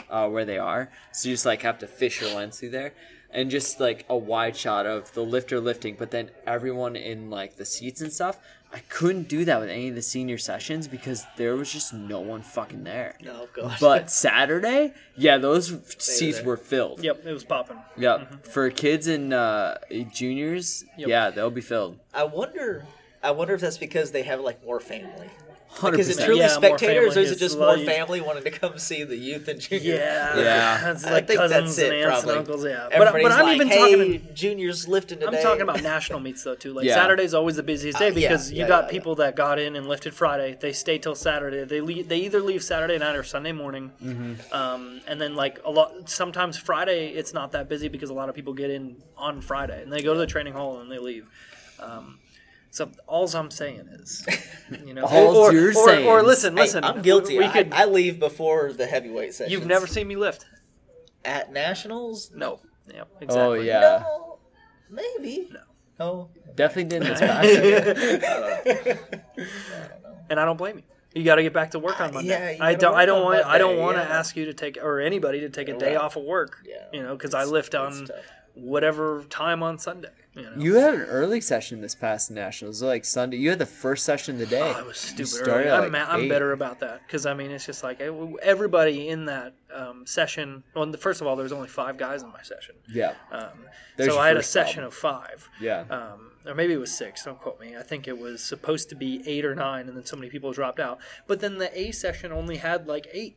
uh, 0.10 0.28
where 0.30 0.46
they 0.46 0.58
are. 0.58 0.90
So 1.12 1.30
you 1.30 1.36
just 1.36 1.46
like 1.46 1.62
have 1.62 1.80
to 1.80 1.88
fish 1.88 2.22
your 2.22 2.36
lens 2.36 2.60
through 2.60 2.72
there. 2.72 2.94
And 3.32 3.52
just 3.52 3.80
like 3.80 4.06
a 4.10 4.18
wide 4.18 4.56
shot 4.56 4.88
of 4.88 5.14
the 5.14 5.24
lifter 5.24 5.60
lifting, 5.60 5.96
but 6.00 6.10
then 6.10 6.32
everyone 6.48 6.96
in 6.96 7.30
like 7.30 7.58
the 7.58 7.66
seats 7.66 8.02
and 8.02 8.12
stuff. 8.12 8.40
I 8.72 8.80
couldn't 8.88 9.28
do 9.28 9.46
that 9.46 9.60
with 9.60 9.70
any 9.70 9.90
of 9.90 9.96
the 9.96 10.02
senior 10.04 10.38
sessions 10.38 10.88
because 10.88 11.26
there 11.38 11.56
was 11.56 11.72
just 11.74 11.92
no 11.92 12.20
one 12.20 12.44
fucking 12.44 12.84
there. 12.84 13.18
oh 13.28 13.48
gosh 13.52 13.80
But 13.80 14.12
Saturday, 14.12 14.94
yeah, 15.18 15.38
those 15.40 15.76
seats 15.98 16.38
there. 16.38 16.46
were 16.46 16.58
filled. 16.58 17.04
Yep, 17.04 17.26
it 17.26 17.34
was 17.34 17.44
popping. 17.44 17.78
Yep. 17.98 18.46
For 18.46 18.70
kids 18.70 19.08
and 19.08 19.34
uh, 19.34 19.76
juniors, 20.14 20.86
Yep. 20.98 21.08
yeah, 21.10 21.30
they'll 21.32 21.50
be 21.50 21.62
filled. 21.62 21.98
i 22.14 22.24
wonder 22.24 22.86
i 23.24 23.32
wonder 23.32 23.54
if 23.56 23.62
that's 23.62 23.78
because 23.78 24.12
they 24.12 24.24
have 24.24 24.40
like 24.40 24.64
more 24.64 24.80
family 24.80 25.30
Hundred 25.72 25.92
because 25.98 26.08
it's 26.10 26.18
percent. 26.18 26.26
truly 26.28 26.42
Yeah, 26.42 26.48
spectators 26.48 27.16
or 27.16 27.20
is 27.20 27.32
it 27.32 27.38
just 27.38 27.58
more 27.58 27.76
of- 27.76 27.84
family 27.86 28.22
wanting 28.22 28.44
to 28.44 28.50
come 28.52 28.78
see 28.80 29.04
the 29.04 29.16
youth 29.16 29.48
and 29.48 29.60
juniors 29.62 29.84
Yeah, 29.86 30.38
Yeah. 30.38 30.92
it's 30.92 31.06
I 31.06 31.12
like 31.14 31.28
think 31.28 31.40
cousins 31.40 31.76
that's 31.76 31.78
it, 31.78 31.94
and 31.94 32.04
aunts 32.12 32.24
probably. 32.24 32.32
and 32.32 32.40
uncles. 32.50 32.66
Yeah, 32.66 32.88
but, 32.92 32.94
Everybody's 33.08 33.24
but 33.24 33.32
I'm 33.32 33.46
like, 33.46 33.56
even 33.56 33.68
hey, 33.68 33.92
talking. 34.18 34.28
juniors 34.34 34.88
lifting 34.88 35.20
today. 35.20 35.38
I'm 35.38 35.44
talking 35.44 35.62
about 35.62 35.84
national 35.84 36.20
meets 36.22 36.44
though 36.44 36.56
too. 36.56 36.74
Like 36.74 36.86
Yeah. 36.86 36.96
Saturday's 36.96 37.34
always 37.36 37.56
the 37.56 37.64
busiest 37.64 38.00
day 38.00 38.06
Uh, 38.08 38.10
yeah, 38.10 38.14
because 38.30 38.52
you 38.52 38.60
yeah, 38.62 38.68
got 38.68 38.86
yeah, 38.86 38.90
people 38.92 39.16
that 39.16 39.36
got 39.36 39.60
in 39.60 39.76
and 39.76 39.88
lifted 39.88 40.14
Friday. 40.16 40.58
They 40.60 40.74
stay 40.74 40.98
till 40.98 41.16
Saturday. 41.16 41.64
They 41.66 41.82
leave, 41.82 42.10
they 42.10 42.18
either 42.18 42.42
leave 42.42 42.64
Saturday 42.64 42.98
night 42.98 43.16
or 43.16 43.24
Sunday 43.24 43.52
morning. 43.52 43.92
Mm-hmm. 44.04 44.54
Um, 44.54 45.02
and 45.08 45.22
then 45.22 45.36
like 45.36 45.60
a 45.66 45.70
lot 45.72 46.10
sometimes 46.10 46.58
Friday 46.58 47.10
it's 47.10 47.32
not 47.34 47.52
that 47.52 47.70
busy 47.70 47.88
because 47.90 48.10
a 48.10 48.14
lot 48.16 48.28
of 48.28 48.34
people 48.36 48.54
get 48.54 48.72
in 48.72 48.98
on 49.18 49.40
Friday 49.42 49.84
and 49.84 49.94
they 49.94 50.02
go 50.02 50.14
to 50.14 50.20
the 50.20 50.28
training 50.28 50.54
hall 50.54 50.80
and 50.80 50.92
they 50.92 50.98
leave. 50.98 51.28
Um, 51.80 52.18
so 52.72 52.90
all 53.08 53.28
I'm 53.36 53.52
saying 53.52 53.88
is, 53.94 54.26
you 54.86 54.94
know, 54.94 55.06
All's 55.06 55.36
or, 55.38 55.54
you're 55.54 55.70
or, 55.70 55.74
saying 55.74 56.08
or 56.08 56.20
is- 56.20 56.26
listen, 56.26 56.56
Hey, 56.56 56.64
listen. 56.64 56.84
I'm 56.84 57.02
guilty. 57.02 57.38
We 57.38 57.46
I, 57.46 57.50
could. 57.52 57.74
I 57.74 57.86
leave 57.86 58.20
before 58.20 58.72
the 58.74 58.86
heavyweight 58.86 59.34
session. 59.34 59.52
you've 59.52 59.66
never 59.68 59.88
seen 59.88 60.08
me 60.08 60.16
lift. 60.16 60.46
at 61.26 61.52
nationals. 61.52 62.32
No. 62.34 62.60
Yep. 62.94 63.08
Exactly. 63.22 63.42
Oh 63.42 63.54
yeah, 63.54 64.04
No, 64.04 64.40
maybe. 64.90 65.50
No. 65.52 65.60
No. 66.00 66.30
definitely 66.56 66.86
didn't 66.86 67.10
this 67.10 67.20
past 67.20 67.48
year. 68.86 69.00
and 70.30 70.40
I 70.40 70.46
don't 70.46 70.58
blame 70.58 70.78
you. 70.78 70.84
You 71.14 71.24
got 71.24 71.36
to 71.36 71.44
get 71.44 71.54
back 71.54 71.72
to 71.72 71.80
work 71.80 72.00
on 72.00 72.10
Uh, 72.12 72.14
Monday. 72.14 72.30
yeah, 72.30 72.52
you 72.52 72.58
I 72.64 72.74
gotta 72.76 72.78
don't. 72.78 72.94
I 72.94 72.98
work 73.00 73.08
don't 73.08 73.18
on 73.20 73.26
want. 73.26 73.46
I 73.46 73.58
don't 73.58 73.70
Monday, 73.72 73.82
want 73.84 73.98
to 73.98 74.04
yeah. 74.04 74.20
ask 74.20 74.36
you 74.38 74.46
to 74.46 74.54
take 74.54 74.78
or 74.82 75.00
anybody 75.02 75.40
to 75.42 75.50
take 75.50 75.68
a 75.68 75.78
day 75.78 75.96
Right. 75.96 76.04
off 76.04 76.16
of 76.16 76.24
work. 76.24 76.60
Yeah. 76.66 76.76
You 76.94 77.02
know, 77.04 77.16
because 77.16 77.34
I 77.34 77.40
It's- 77.40 77.52
lift 77.52 77.74
it's 77.74 77.76
on 77.76 78.06
tough. 78.06 78.16
whatever 78.54 79.24
time 79.30 79.64
on 79.64 79.80
Sunday. 79.80 80.10
You 80.36 80.44
know. 80.44 80.52
You 80.58 80.76
had 80.76 80.94
an 80.94 81.02
early 81.02 81.42
session 81.42 81.82
this 81.82 81.96
past 81.96 82.30
nationals, 82.30 82.84
like 82.84 83.04
Sunday. 83.04 83.38
You 83.38 83.50
had 83.50 83.60
the 83.60 83.66
first 83.66 84.06
session 84.06 84.36
of 84.36 84.40
the 84.40 84.46
day. 84.46 84.62
Oh, 84.76 84.80
it 84.80 84.86
was 84.86 84.98
stupid. 84.98 85.48
Early. 85.48 85.70
I'm, 85.70 85.92
like, 85.92 86.08
I'm 86.08 86.30
better 86.30 86.52
about 86.52 86.80
that 86.82 87.02
because 87.06 87.26
I 87.26 87.34
mean 87.34 87.50
it's 87.52 87.66
just 87.66 87.84
like 87.84 88.00
eh, 88.00 88.12
everybody 88.42 89.10
in 89.10 89.26
that 89.26 89.54
um, 89.74 90.06
session. 90.06 90.64
Well, 90.76 90.86
the, 90.86 90.98
first 90.98 91.20
of 91.22 91.28
all, 91.28 91.36
there 91.36 91.44
was 91.44 91.52
only 91.52 91.68
five 91.68 91.98
guys 91.98 92.22
in 92.22 92.32
my 92.32 92.42
session, 92.44 92.76
Yeah, 92.88 93.14
um, 93.32 93.50
so 93.98 94.20
I 94.20 94.28
had 94.28 94.38
a 94.38 94.44
session 94.44 94.84
problem. 94.84 94.88
of 94.88 94.94
five. 94.94 95.50
yeah. 95.60 95.86
um, 95.90 96.32
or 96.46 96.56
maybe 96.56 96.74
it 96.74 96.78
was 96.80 96.96
six. 96.96 97.26
Don't 97.26 97.40
quote 97.40 97.60
me. 97.60 97.76
I 97.76 97.84
think 97.84 98.08
it 98.08 98.18
was 98.18 98.42
supposed 98.42 98.90
to 98.90 98.96
be 98.96 99.22
eight 99.26 99.46
or 99.46 99.56
nine, 99.56 99.88
and 99.88 99.98
then 99.98 100.06
so 100.06 100.16
many 100.16 100.30
people 100.30 100.52
dropped 100.54 100.80
out. 100.80 101.00
But 101.28 101.40
then 101.42 101.58
the 101.58 101.78
A 101.78 101.92
session 101.92 102.32
only 102.32 102.58
had 102.58 102.88
like 102.88 103.08
eight. 103.12 103.36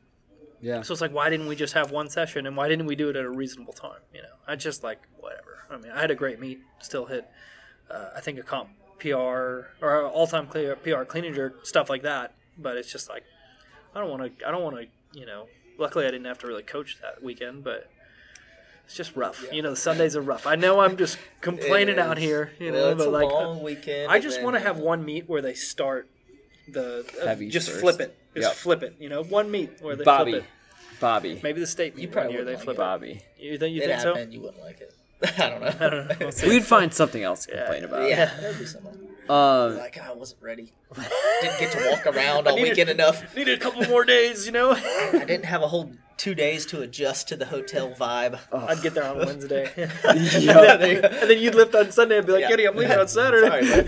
Yeah. 0.62 0.80
So 0.82 0.92
it's 0.92 1.02
like, 1.02 1.12
why 1.12 1.28
didn't 1.28 1.48
we 1.48 1.56
just 1.56 1.74
have 1.74 1.90
one 1.90 2.08
session, 2.08 2.46
and 2.46 2.56
why 2.56 2.68
didn't 2.68 2.86
we 2.86 2.96
do 2.96 3.10
it 3.10 3.16
at 3.16 3.24
a 3.24 3.30
reasonable 3.30 3.74
time? 3.74 4.00
You 4.14 4.22
know, 4.22 4.34
I 4.48 4.56
just 4.56 4.82
like 4.82 5.00
whatever. 5.18 5.66
I 5.70 5.76
mean, 5.76 5.92
I 5.92 6.00
had 6.00 6.10
a 6.10 6.14
great 6.14 6.40
meet, 6.40 6.60
still 6.80 7.04
hit 7.06 7.28
uh, 7.92 8.10
I 8.16 8.20
think 8.20 8.38
a 8.38 8.42
comp 8.42 8.70
PR 8.98 9.16
or 9.80 10.06
all 10.06 10.26
time 10.26 10.46
PR 10.46 11.02
clean 11.04 11.24
and 11.24 11.34
jerk 11.34 11.66
stuff 11.66 11.90
like 11.90 12.02
that. 12.02 12.34
But 12.58 12.76
it's 12.76 12.90
just 12.90 13.08
like 13.08 13.24
I 13.94 14.00
don't 14.00 14.10
want 14.10 14.38
to. 14.38 14.48
I 14.48 14.50
don't 14.50 14.62
want 14.62 14.76
to. 14.76 15.18
You 15.18 15.26
know. 15.26 15.48
Luckily, 15.78 16.04
I 16.04 16.10
didn't 16.10 16.26
have 16.26 16.38
to 16.40 16.46
really 16.46 16.62
coach 16.62 16.98
that 17.00 17.22
weekend, 17.22 17.64
but 17.64 17.90
it's 18.84 18.94
just 18.94 19.16
rough. 19.16 19.42
You 19.50 19.62
know, 19.62 19.70
the 19.70 19.76
Sundays 19.76 20.16
are 20.16 20.20
rough. 20.20 20.46
I 20.46 20.54
know 20.54 20.80
I'm 20.80 20.96
just 20.96 21.18
complaining 21.40 21.98
out 21.98 22.18
here. 22.18 22.52
You 22.58 22.72
Well, 22.72 22.94
know, 22.94 22.96
but 22.96 23.10
like. 23.10 23.28
I 24.08 24.18
just 24.18 24.42
want 24.42 24.54
to 24.54 24.60
have 24.60 24.78
one 24.78 25.04
meet 25.04 25.28
where 25.28 25.42
they 25.42 25.54
start 25.54 26.08
the 26.68 27.04
uh, 27.22 27.34
just 27.50 27.70
flip 27.70 28.00
it, 28.00 28.16
just 28.34 28.48
Yep. 28.48 28.56
flip 28.56 28.82
it. 28.82 28.96
You 28.98 29.08
know, 29.08 29.22
one 29.22 29.50
meet 29.50 29.70
where 29.80 29.96
they 29.96 30.04
Bobby. 30.04 30.32
flip 30.32 30.44
it. 30.44 31.00
Bobby. 31.00 31.40
Maybe 31.42 31.60
the 31.60 31.66
state 31.66 31.96
meet 31.96 32.02
You 32.02 32.08
one 32.08 32.12
probably 32.12 32.32
year 32.34 32.44
they 32.44 32.52
wouldn't 32.52 32.64
flip 32.64 32.78
like 32.78 32.84
it. 32.84 32.90
Bobby. 32.90 33.22
You 33.38 33.58
think 33.58 33.74
you 33.74 33.82
it 33.82 33.86
think 33.86 34.00
so? 34.00 34.14
happened. 34.14 34.32
You 34.32 34.40
wouldn't 34.42 34.62
like 34.62 34.80
it. 34.80 34.94
I 35.38 35.48
don't 35.50 35.60
know. 35.60 35.66
I 35.66 35.90
don't 35.90 36.08
know. 36.08 36.16
We'll 36.42 36.48
We'd 36.50 36.64
find 36.64 36.92
something 36.94 37.22
else 37.22 37.46
to 37.46 37.52
Yeah. 37.52 37.58
complain 37.64 37.84
about. 37.84 38.08
yeah, 38.08 38.52
that'd 39.32 39.72
be 39.72 39.78
something. 39.78 39.78
Um, 39.78 39.78
Like 39.78 39.98
I 39.98 40.12
wasn't 40.14 40.42
ready. 40.42 40.72
Didn't 41.40 41.58
get 41.60 41.72
to 41.72 41.90
walk 41.90 42.06
around 42.06 42.46
all 42.48 42.56
needed- 42.56 42.70
weekend 42.70 42.90
enough. 42.90 43.34
Needed 43.36 43.58
a 43.58 43.62
couple 43.62 43.82
more 43.88 44.04
days, 44.04 44.46
you 44.46 44.52
know. 44.52 44.72
I 44.76 45.24
didn't 45.26 45.44
have 45.46 45.62
a 45.62 45.68
whole 45.68 45.92
two 46.18 46.34
days 46.36 46.66
to 46.66 46.80
adjust 46.82 47.26
to 47.28 47.36
the 47.36 47.46
hotel 47.46 47.90
vibe. 47.98 48.38
I'd 48.52 48.80
get 48.82 48.94
there 48.94 49.04
on 49.04 49.18
Wednesday, 49.26 49.68
yeah. 49.76 49.90
and 50.04 51.28
then 51.30 51.38
you'd 51.38 51.54
lift 51.56 51.74
on 51.74 51.90
Sunday 51.90 52.18
and 52.18 52.26
be 52.26 52.32
like, 52.32 52.42
Yeah. 52.42 52.48
"Kitty, 52.48 52.64
I'm 52.66 52.76
leaving 52.76 52.96
on 52.96 53.08
Saturday." 53.08 53.48
Sorry, 53.48 53.84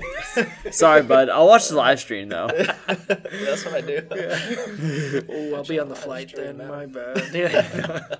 bud. 0.65 0.75
Sorry, 0.75 1.03
bud. 1.03 1.29
I'll 1.29 1.47
watch 1.47 1.69
the 1.69 1.77
live 1.77 2.01
stream 2.01 2.29
though. 2.31 2.49
That's 2.49 3.65
what 3.65 3.75
I 3.75 3.81
do. 3.83 5.25
Oh, 5.31 5.55
I'll 5.57 5.65
be 5.65 5.79
on 5.79 5.89
the 5.89 5.95
flight 5.97 6.33
then. 6.35 6.57
My 6.59 6.87
bad. 6.87 7.23
Yeah. 7.33 8.17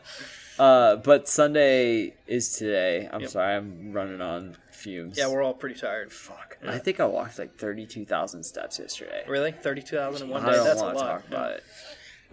Uh, 0.59 0.95
but 0.97 1.29
Sunday 1.29 2.15
is 2.29 2.57
today. 2.57 3.09
I'm 3.13 3.23
Yep. 3.23 3.31
sorry, 3.31 3.57
I'm 3.57 3.93
running 3.93 4.21
on 4.21 4.57
fumes. 4.85 5.17
yeah, 5.19 5.29
we're 5.29 5.43
all 5.43 5.55
pretty 5.55 5.79
tired. 5.81 6.13
Fuck. 6.13 6.59
I 6.67 6.79
think 6.79 7.01
I 7.01 7.07
walked 7.07 7.39
like 7.39 7.57
thirty-two 7.57 8.05
thousand 8.05 8.45
steps 8.45 8.79
yesterday. 8.79 9.25
Really, 9.27 9.53
thirty-two 9.53 9.97
thousand 9.97 10.27
in 10.29 10.33
one 10.33 10.45
I 10.45 10.51
day. 10.51 10.57
don't 10.57 10.65
That's 10.67 10.81
a 10.81 10.85
want 10.85 10.99
to 10.99 11.05
lot. 11.05 11.11
talk 11.11 11.29
about 11.29 11.51
it. 11.53 11.65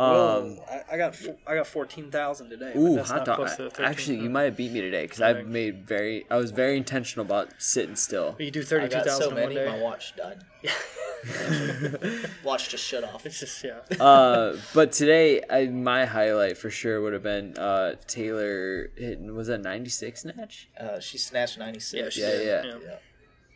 Well, 0.10 0.38
Um, 0.42 0.60
I, 0.70 0.96
I 0.96 0.98
got 0.98 1.16
I 1.46 1.56
got 1.56 1.68
fourteen 1.68 2.10
thousand 2.12 2.50
today. 2.50 2.74
ooh, 2.76 2.96
that's 2.96 3.10
hot 3.10 3.18
not 3.18 3.26
dog. 3.26 3.36
close 3.38 3.56
to 3.58 3.70
13. 3.70 3.86
Actually, 3.86 4.18
you 4.20 4.30
might 4.30 4.44
have 4.44 4.58
beat 4.58 4.72
me 4.72 4.82
today 4.82 5.04
because 5.04 5.22
I 5.22 5.34
Right. 5.34 5.48
made 5.48 5.88
very. 5.88 6.26
I 6.30 6.38
was 6.38 6.52
very 6.52 6.78
intentional 6.78 7.26
about 7.26 7.50
sitting 7.60 7.96
still. 7.96 8.36
You 8.40 8.52
do 8.52 8.62
I 8.62 8.64
thirty-two 8.64 9.04
got 9.04 9.08
so 9.10 9.30
in 9.30 9.36
one 9.36 9.44
many, 9.44 9.56
day. 9.56 9.66
my 9.68 9.78
watch 9.80 10.16
died. 10.16 10.40
watch 12.44 12.70
just 12.70 12.84
shut 12.84 13.04
off. 13.04 13.26
It's 13.26 13.40
just 13.40 13.64
yeah. 13.64 13.80
uh, 14.04 14.58
but 14.74 14.92
today, 14.92 15.42
I, 15.50 15.68
my 15.68 16.06
highlight 16.06 16.58
for 16.58 16.70
sure 16.70 17.02
would 17.02 17.14
have 17.14 17.24
been 17.24 17.58
uh, 17.58 17.96
Taylor 18.08 18.90
hitting. 18.98 19.34
Was 19.36 19.48
that 19.48 19.62
ninety 19.62 19.90
six 19.90 20.22
snatch? 20.22 20.70
Uh, 20.80 21.00
she 21.00 21.18
snatched 21.18 21.58
96. 21.60 21.94
Yeah, 21.94 22.10
she 22.10 22.22
Yeah, 22.22 22.62
did. 22.62 22.66
yeah. 22.66 22.78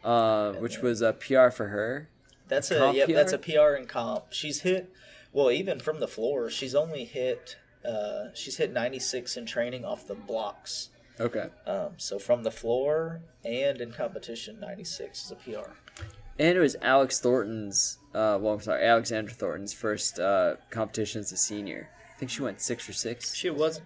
Yeah. 0.03 0.09
Uh, 0.09 0.53
which 0.53 0.79
was 0.79 1.01
a 1.01 1.13
PR 1.13 1.49
for 1.49 1.67
her. 1.69 2.09
That's 2.47 2.69
a 2.69 2.77
Comp 2.77 2.95
yep, 2.95 3.07
PR? 3.07 3.13
that's 3.13 3.33
a 3.33 3.39
PR 3.39 3.73
and 3.75 3.89
comp. 3.89 4.25
She's 4.31 4.61
hit 4.61 4.91
well, 5.35 5.51
even 5.51 5.79
from 5.79 5.99
the 5.99 6.07
floor, 6.07 6.49
she's 6.49 6.73
only 6.73 7.03
hit 7.03 7.57
uh, 7.85 8.29
she's 8.33 8.57
hit 8.57 8.71
96 8.73 9.37
in 9.37 9.45
training 9.45 9.85
off 9.85 10.07
the 10.07 10.15
blocks. 10.15 10.89
Okay. 11.19 11.47
Um, 11.67 11.89
so 11.97 12.17
from 12.17 12.41
the 12.43 12.51
floor 12.51 13.21
and 13.43 13.79
in 13.79 13.91
competition, 13.91 14.59
96 14.59 15.25
is 15.25 15.31
a 15.31 15.35
PR. 15.35 15.69
And 16.39 16.57
it 16.57 16.59
was 16.59 16.75
Alex 16.81 17.19
Thornton's. 17.19 17.99
Uh, 18.13 18.37
well, 18.41 18.53
I'm 18.55 18.61
sorry, 18.61 18.83
Alexandra 18.83 19.33
Thornton's 19.33 19.73
first 19.73 20.19
uh, 20.19 20.55
competition 20.71 21.19
as 21.21 21.31
a 21.31 21.37
senior. 21.37 21.89
I 22.15 22.17
think 22.17 22.31
she 22.31 22.41
went 22.41 22.59
six 22.59 22.89
or 22.89 22.93
six. 22.93 23.33
She 23.35 23.49
was 23.49 23.81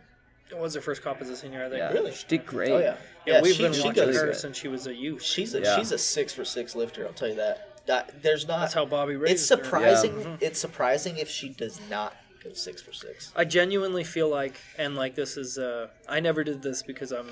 it 0.50 0.58
was 0.58 0.74
her 0.76 0.82
first 0.82 1.04
comp 1.04 1.22
as 1.22 1.30
a 1.30 1.36
senior. 1.36 1.66
I 1.66 1.70
think. 1.70 1.80
yeah, 1.80 1.92
Really? 1.92 2.12
she 2.14 2.26
did 2.28 2.46
great. 2.46 2.72
Oh 2.72 2.80
yeah, 2.80 2.96
Yeah, 3.28 3.42
we've 3.42 3.54
she, 3.56 3.62
been 3.64 3.74
she 3.74 3.84
watching 3.84 4.06
goes. 4.06 4.16
her 4.22 4.34
since 4.34 4.58
she 4.58 4.68
was 4.68 4.88
a 4.88 4.94
youth. 4.96 5.22
She's 5.22 5.54
a 5.56 5.62
Yeah. 5.62 5.78
she's 5.78 5.92
a 5.92 5.98
six 5.98 6.34
for 6.34 6.46
six 6.46 6.74
lifter. 6.76 7.06
I'll 7.06 7.14
tell 7.14 7.28
you 7.28 7.36
that. 7.36 7.69
That- 7.90 8.22
there's 8.22 8.48
not. 8.48 8.60
That's 8.62 8.74
how 8.76 8.86
Bobby 8.86 9.16
raised 9.16 9.34
It's 9.34 9.50
her. 9.50 9.56
surprising. 9.58 10.38
It's 10.40 10.60
surprising 10.60 11.18
if 11.18 11.30
she 11.30 11.50
does 11.50 11.80
not 11.90 12.16
go 12.44 12.54
six 12.54 12.82
for 12.82 12.94
six. 12.94 13.32
I 13.36 13.46
genuinely 13.46 14.04
feel 14.04 14.30
like, 14.30 14.54
and 14.78 14.96
like 14.96 15.16
this 15.16 15.36
is, 15.38 15.58
uh, 15.58 15.88
I 16.08 16.20
never 16.20 16.44
did 16.44 16.62
this 16.62 16.84
because 16.84 17.12
I'm, 17.12 17.28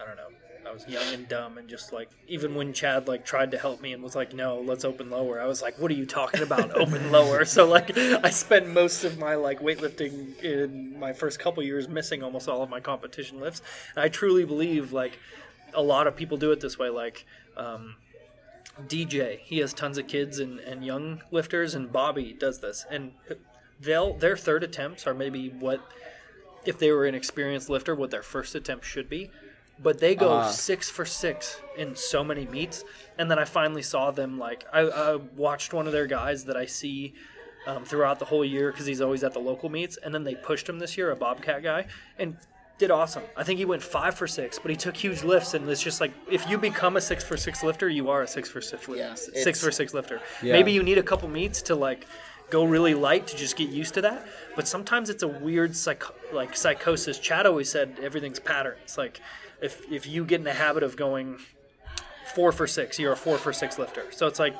I 0.00 0.04
don't 0.06 0.16
know, 0.16 0.28
I 0.68 0.72
was 0.72 0.86
young 0.86 1.12
and 1.14 1.26
dumb 1.26 1.56
and 1.58 1.66
just 1.68 1.92
like, 1.92 2.10
even 2.28 2.54
when 2.54 2.72
Chad 2.74 3.08
like 3.08 3.24
tried 3.24 3.50
to 3.52 3.58
help 3.58 3.80
me 3.80 3.92
and 3.94 4.02
was 4.02 4.14
like, 4.14 4.32
no, 4.34 4.60
let's 4.60 4.84
open 4.84 5.10
lower, 5.10 5.40
I 5.40 5.46
was 5.46 5.62
like, 5.62 5.78
what 5.80 5.90
are 5.90 5.94
you 5.94 6.06
talking 6.06 6.42
about, 6.42 6.76
open 6.78 7.10
lower? 7.10 7.44
So 7.44 7.66
like, 7.66 7.96
I 7.98 8.30
spent 8.30 8.68
most 8.68 9.02
of 9.02 9.18
my 9.18 9.34
like 9.34 9.60
weightlifting 9.60 10.38
in 10.44 10.96
my 11.00 11.12
first 11.14 11.40
couple 11.40 11.62
years 11.62 11.88
missing 11.88 12.22
almost 12.22 12.48
all 12.48 12.62
of 12.62 12.68
my 12.70 12.80
competition 12.80 13.40
lifts, 13.40 13.62
and 13.96 14.04
I 14.04 14.08
truly 14.08 14.44
believe 14.44 14.92
like, 14.92 15.18
a 15.74 15.82
lot 15.82 16.06
of 16.06 16.14
people 16.16 16.36
do 16.36 16.52
it 16.52 16.60
this 16.60 16.78
way, 16.78 16.90
like. 16.90 17.24
Um, 17.56 17.96
DJ, 18.86 19.38
he 19.40 19.58
has 19.58 19.72
tons 19.74 19.98
of 19.98 20.06
kids 20.06 20.38
and, 20.38 20.58
and 20.60 20.84
young 20.84 21.22
lifters, 21.30 21.74
and 21.74 21.92
Bobby 21.92 22.32
does 22.38 22.60
this, 22.60 22.86
and 22.90 23.12
they'll 23.80 24.14
their 24.14 24.36
third 24.36 24.62
attempts 24.64 25.06
are 25.06 25.14
maybe 25.14 25.48
what 25.50 25.80
if 26.64 26.78
they 26.78 26.90
were 26.92 27.06
an 27.06 27.14
experienced 27.14 27.68
lifter, 27.68 27.94
what 27.94 28.10
their 28.10 28.22
first 28.22 28.54
attempt 28.54 28.84
should 28.84 29.08
be. 29.08 29.30
But 29.82 29.98
they 29.98 30.14
go 30.14 30.28
Ah. 30.30 30.50
six 30.50 30.90
for 30.90 31.06
six 31.06 31.58
in 31.76 31.96
so 31.96 32.22
many 32.22 32.46
meets, 32.46 32.84
and 33.18 33.30
then 33.30 33.38
I 33.38 33.44
finally 33.44 33.82
saw 33.82 34.10
them 34.10 34.38
like 34.38 34.64
I, 34.72 34.80
I 34.80 35.16
watched 35.16 35.72
one 35.72 35.86
of 35.86 35.92
their 35.92 36.06
guys 36.06 36.44
that 36.44 36.56
I 36.56 36.66
see 36.66 37.14
um, 37.66 37.84
throughout 37.84 38.18
the 38.18 38.24
whole 38.26 38.44
year 38.44 38.70
because 38.72 38.86
he's 38.86 39.00
always 39.00 39.24
at 39.24 39.32
the 39.32 39.38
local 39.38 39.68
meets, 39.70 39.96
and 39.98 40.14
then 40.14 40.24
they 40.24 40.34
pushed 40.34 40.68
him 40.68 40.78
this 40.78 40.96
year, 40.98 41.10
a 41.10 41.16
Bobcat 41.16 41.62
guy, 41.62 41.86
and 42.18 42.36
did 42.80 42.90
awesome. 42.90 43.22
I 43.36 43.44
think 43.44 43.58
he 43.58 43.64
went 43.64 43.82
five 43.82 44.14
for 44.16 44.26
six, 44.26 44.58
but 44.58 44.70
he 44.70 44.76
took 44.76 44.96
huge 44.96 45.22
lifts, 45.22 45.54
and 45.54 45.68
it's 45.68 45.82
just 45.82 46.00
like 46.00 46.12
if 46.30 46.48
you 46.48 46.58
become 46.58 46.96
a 46.96 47.00
six 47.00 47.22
for 47.22 47.36
six 47.36 47.62
lifter, 47.62 47.88
you 47.88 48.08
are 48.10 48.22
a 48.22 48.26
six 48.26 48.48
for 48.48 48.60
six, 48.60 48.88
Yeah, 48.88 49.14
six 49.14 49.62
for 49.62 49.70
six 49.70 49.94
lifter. 49.94 50.20
Yeah. 50.42 50.54
Maybe 50.54 50.72
you 50.72 50.82
need 50.82 50.98
a 50.98 51.02
couple 51.02 51.28
meets 51.28 51.62
to 51.62 51.74
like 51.76 52.06
go 52.48 52.64
really 52.64 52.94
light 52.94 53.28
to 53.28 53.36
just 53.36 53.56
get 53.56 53.68
used 53.68 53.94
to 53.94 54.00
that. 54.00 54.26
But 54.56 54.66
sometimes 54.66 55.10
it's 55.10 55.22
a 55.22 55.28
weird 55.28 55.76
psych- 55.76 56.32
like 56.32 56.56
psychosis. 56.56 57.18
Chad 57.18 57.46
always 57.46 57.70
said 57.70 57.98
everything's 58.02 58.40
patterns. 58.40 58.98
Like 58.98 59.20
if 59.62 59.82
if 59.92 60.06
you 60.06 60.24
get 60.24 60.40
in 60.40 60.44
the 60.44 60.52
habit 60.54 60.82
of 60.82 60.96
going 60.96 61.38
four 62.34 62.50
for 62.50 62.66
six, 62.66 62.98
you're 62.98 63.12
a 63.12 63.16
four 63.16 63.38
for 63.38 63.52
six 63.52 63.78
lifter. 63.78 64.04
So 64.10 64.26
it's 64.26 64.38
like 64.38 64.56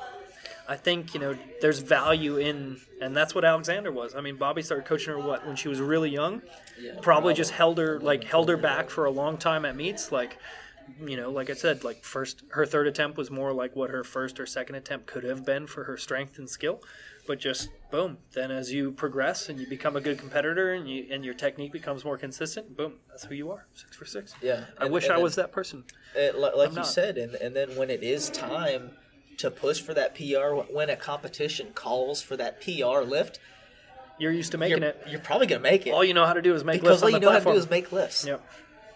I 0.71 0.77
think 0.77 1.13
you 1.13 1.19
know 1.19 1.37
there's 1.59 1.79
value 1.79 2.37
in, 2.37 2.79
and 3.01 3.15
that's 3.15 3.35
what 3.35 3.43
Alexander 3.43 3.91
was. 3.91 4.15
I 4.15 4.21
mean, 4.21 4.37
Bobby 4.37 4.61
started 4.61 4.85
coaching 4.85 5.09
her 5.13 5.19
what 5.19 5.45
when 5.45 5.57
she 5.57 5.67
was 5.67 5.81
really 5.81 6.09
young. 6.09 6.41
Yeah, 6.79 6.93
Probably 7.01 7.33
just 7.33 7.51
held 7.51 7.77
her 7.77 7.99
like 7.99 8.23
held 8.23 8.47
her 8.47 8.55
back 8.57 8.89
for 8.89 9.03
a 9.05 9.11
long 9.11 9.37
time 9.37 9.65
at 9.65 9.75
meets. 9.75 10.11
Like 10.13 10.37
you 11.05 11.17
know, 11.17 11.29
like 11.29 11.49
I 11.49 11.53
said, 11.53 11.83
like 11.83 12.03
first 12.05 12.43
her 12.51 12.65
third 12.65 12.87
attempt 12.87 13.17
was 13.17 13.29
more 13.29 13.51
like 13.51 13.75
what 13.75 13.89
her 13.89 14.03
first 14.05 14.39
or 14.39 14.45
second 14.45 14.75
attempt 14.75 15.07
could 15.07 15.25
have 15.25 15.45
been 15.45 15.67
for 15.67 15.83
her 15.83 15.97
strength 15.97 16.37
and 16.39 16.49
skill. 16.49 16.81
But 17.27 17.39
just 17.39 17.69
boom, 17.91 18.17
then 18.33 18.49
as 18.49 18.71
you 18.73 18.91
progress 18.91 19.49
and 19.49 19.59
you 19.59 19.67
become 19.67 19.95
a 19.97 20.01
good 20.01 20.17
competitor 20.17 20.73
and 20.73 20.89
you 20.89 21.05
and 21.11 21.23
your 21.25 21.33
technique 21.33 21.73
becomes 21.73 22.05
more 22.05 22.17
consistent, 22.17 22.77
boom, 22.77 22.93
that's 23.09 23.25
who 23.25 23.35
you 23.35 23.51
are. 23.51 23.67
Six 23.73 23.95
for 23.97 24.05
six. 24.05 24.33
Yeah, 24.41 24.63
I 24.79 24.85
and- 24.85 24.93
wish 24.93 25.03
and 25.03 25.13
I 25.13 25.15
then- 25.17 25.23
was 25.23 25.35
that 25.35 25.51
person. 25.51 25.83
It, 26.15 26.35
li- 26.35 26.51
like 26.55 26.69
I'm 26.69 26.73
you 26.73 26.77
not. 26.77 26.87
said, 26.87 27.17
and, 27.17 27.35
and 27.35 27.55
then 27.55 27.75
when 27.75 27.89
it 27.89 28.03
is 28.03 28.29
time 28.29 28.91
to 29.41 29.51
push 29.51 29.81
for 29.81 29.93
that 29.93 30.15
PR, 30.15 30.55
when 30.73 30.89
a 30.89 30.95
competition 30.95 31.71
calls 31.73 32.21
for 32.21 32.37
that 32.37 32.61
PR 32.61 33.01
lift, 33.01 33.39
You're 34.17 34.31
used 34.31 34.51
to 34.53 34.57
making 34.57 34.79
you're, 34.79 34.89
it. 34.89 35.03
you're 35.09 35.19
probably 35.19 35.47
going 35.47 35.61
to 35.61 35.69
make 35.69 35.85
it. 35.87 35.91
All 35.91 36.03
you 36.03 36.13
know 36.13 36.25
how 36.25 36.33
to 36.33 36.41
do 36.41 36.53
is 36.55 36.63
make 36.63 36.81
because 36.81 37.01
lifts 37.01 37.03
all 37.03 37.09
you 37.09 37.19
know 37.19 37.31
how 37.31 37.39
to 37.39 37.45
do 37.45 37.51
is 37.51 37.69
make 37.69 37.91
lifts. 37.91 38.25
Yep. 38.25 38.43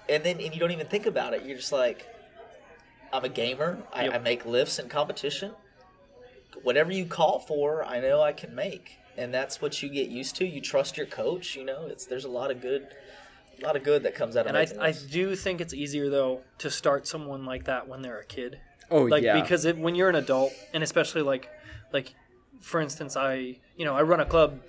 And 0.08 0.24
then 0.24 0.40
and 0.40 0.54
you 0.54 0.60
don't 0.60 0.72
even 0.72 0.88
think 0.88 1.06
about 1.06 1.34
it. 1.34 1.44
You're 1.46 1.58
just 1.58 1.72
like, 1.72 2.06
I'm 3.12 3.24
a 3.26 3.30
gamer. 3.30 3.80
I, 3.94 4.06
Yep. 4.06 4.14
I 4.14 4.18
make 4.20 4.46
lifts 4.46 4.78
in 4.80 4.88
competition. 4.90 5.52
Whatever 6.64 6.92
you 6.92 7.06
call 7.06 7.40
for, 7.40 7.84
I 7.84 8.00
know 8.00 8.22
I 8.22 8.32
can 8.32 8.56
make, 8.56 8.98
and 9.18 9.34
that's 9.34 9.62
what 9.62 9.82
you 9.84 9.90
get 9.90 10.10
used 10.10 10.36
to. 10.38 10.46
You 10.48 10.62
trust 10.62 10.96
your 10.98 11.06
coach. 11.06 11.56
You 11.56 11.66
know, 11.66 11.86
it's 11.88 12.06
there's 12.06 12.26
a 12.26 12.30
lot 12.30 12.50
of 12.52 12.62
good, 12.62 12.88
a 13.62 13.66
lot 13.66 13.76
of 13.76 13.84
good 13.84 14.04
that 14.04 14.16
comes 14.16 14.36
out 14.38 14.48
of 14.48 14.56
it. 14.56 14.72
And 14.72 14.82
I, 14.82 14.88
I 14.90 14.94
do 15.12 15.36
think 15.36 15.60
it's 15.60 15.74
easier 15.74 16.10
though 16.10 16.42
to 16.60 16.70
start 16.72 17.08
someone 17.08 17.46
like 17.46 17.66
that 17.66 17.88
when 17.88 18.02
they're 18.02 18.20
a 18.20 18.26
kid. 18.26 18.60
Oh 18.92 19.04
like 19.04 19.24
yeah. 19.24 19.40
because 19.42 19.66
it, 19.66 19.78
when 19.78 19.96
you're 19.96 20.10
an 20.10 20.16
adult 20.16 20.54
and 20.74 20.84
especially 20.84 21.22
like 21.22 21.50
like 21.92 22.14
for 22.62 22.80
instance 22.82 23.16
i 23.16 23.56
you 23.78 23.86
know 23.86 23.96
i 23.96 24.02
run 24.02 24.20
a 24.20 24.26
club 24.26 24.60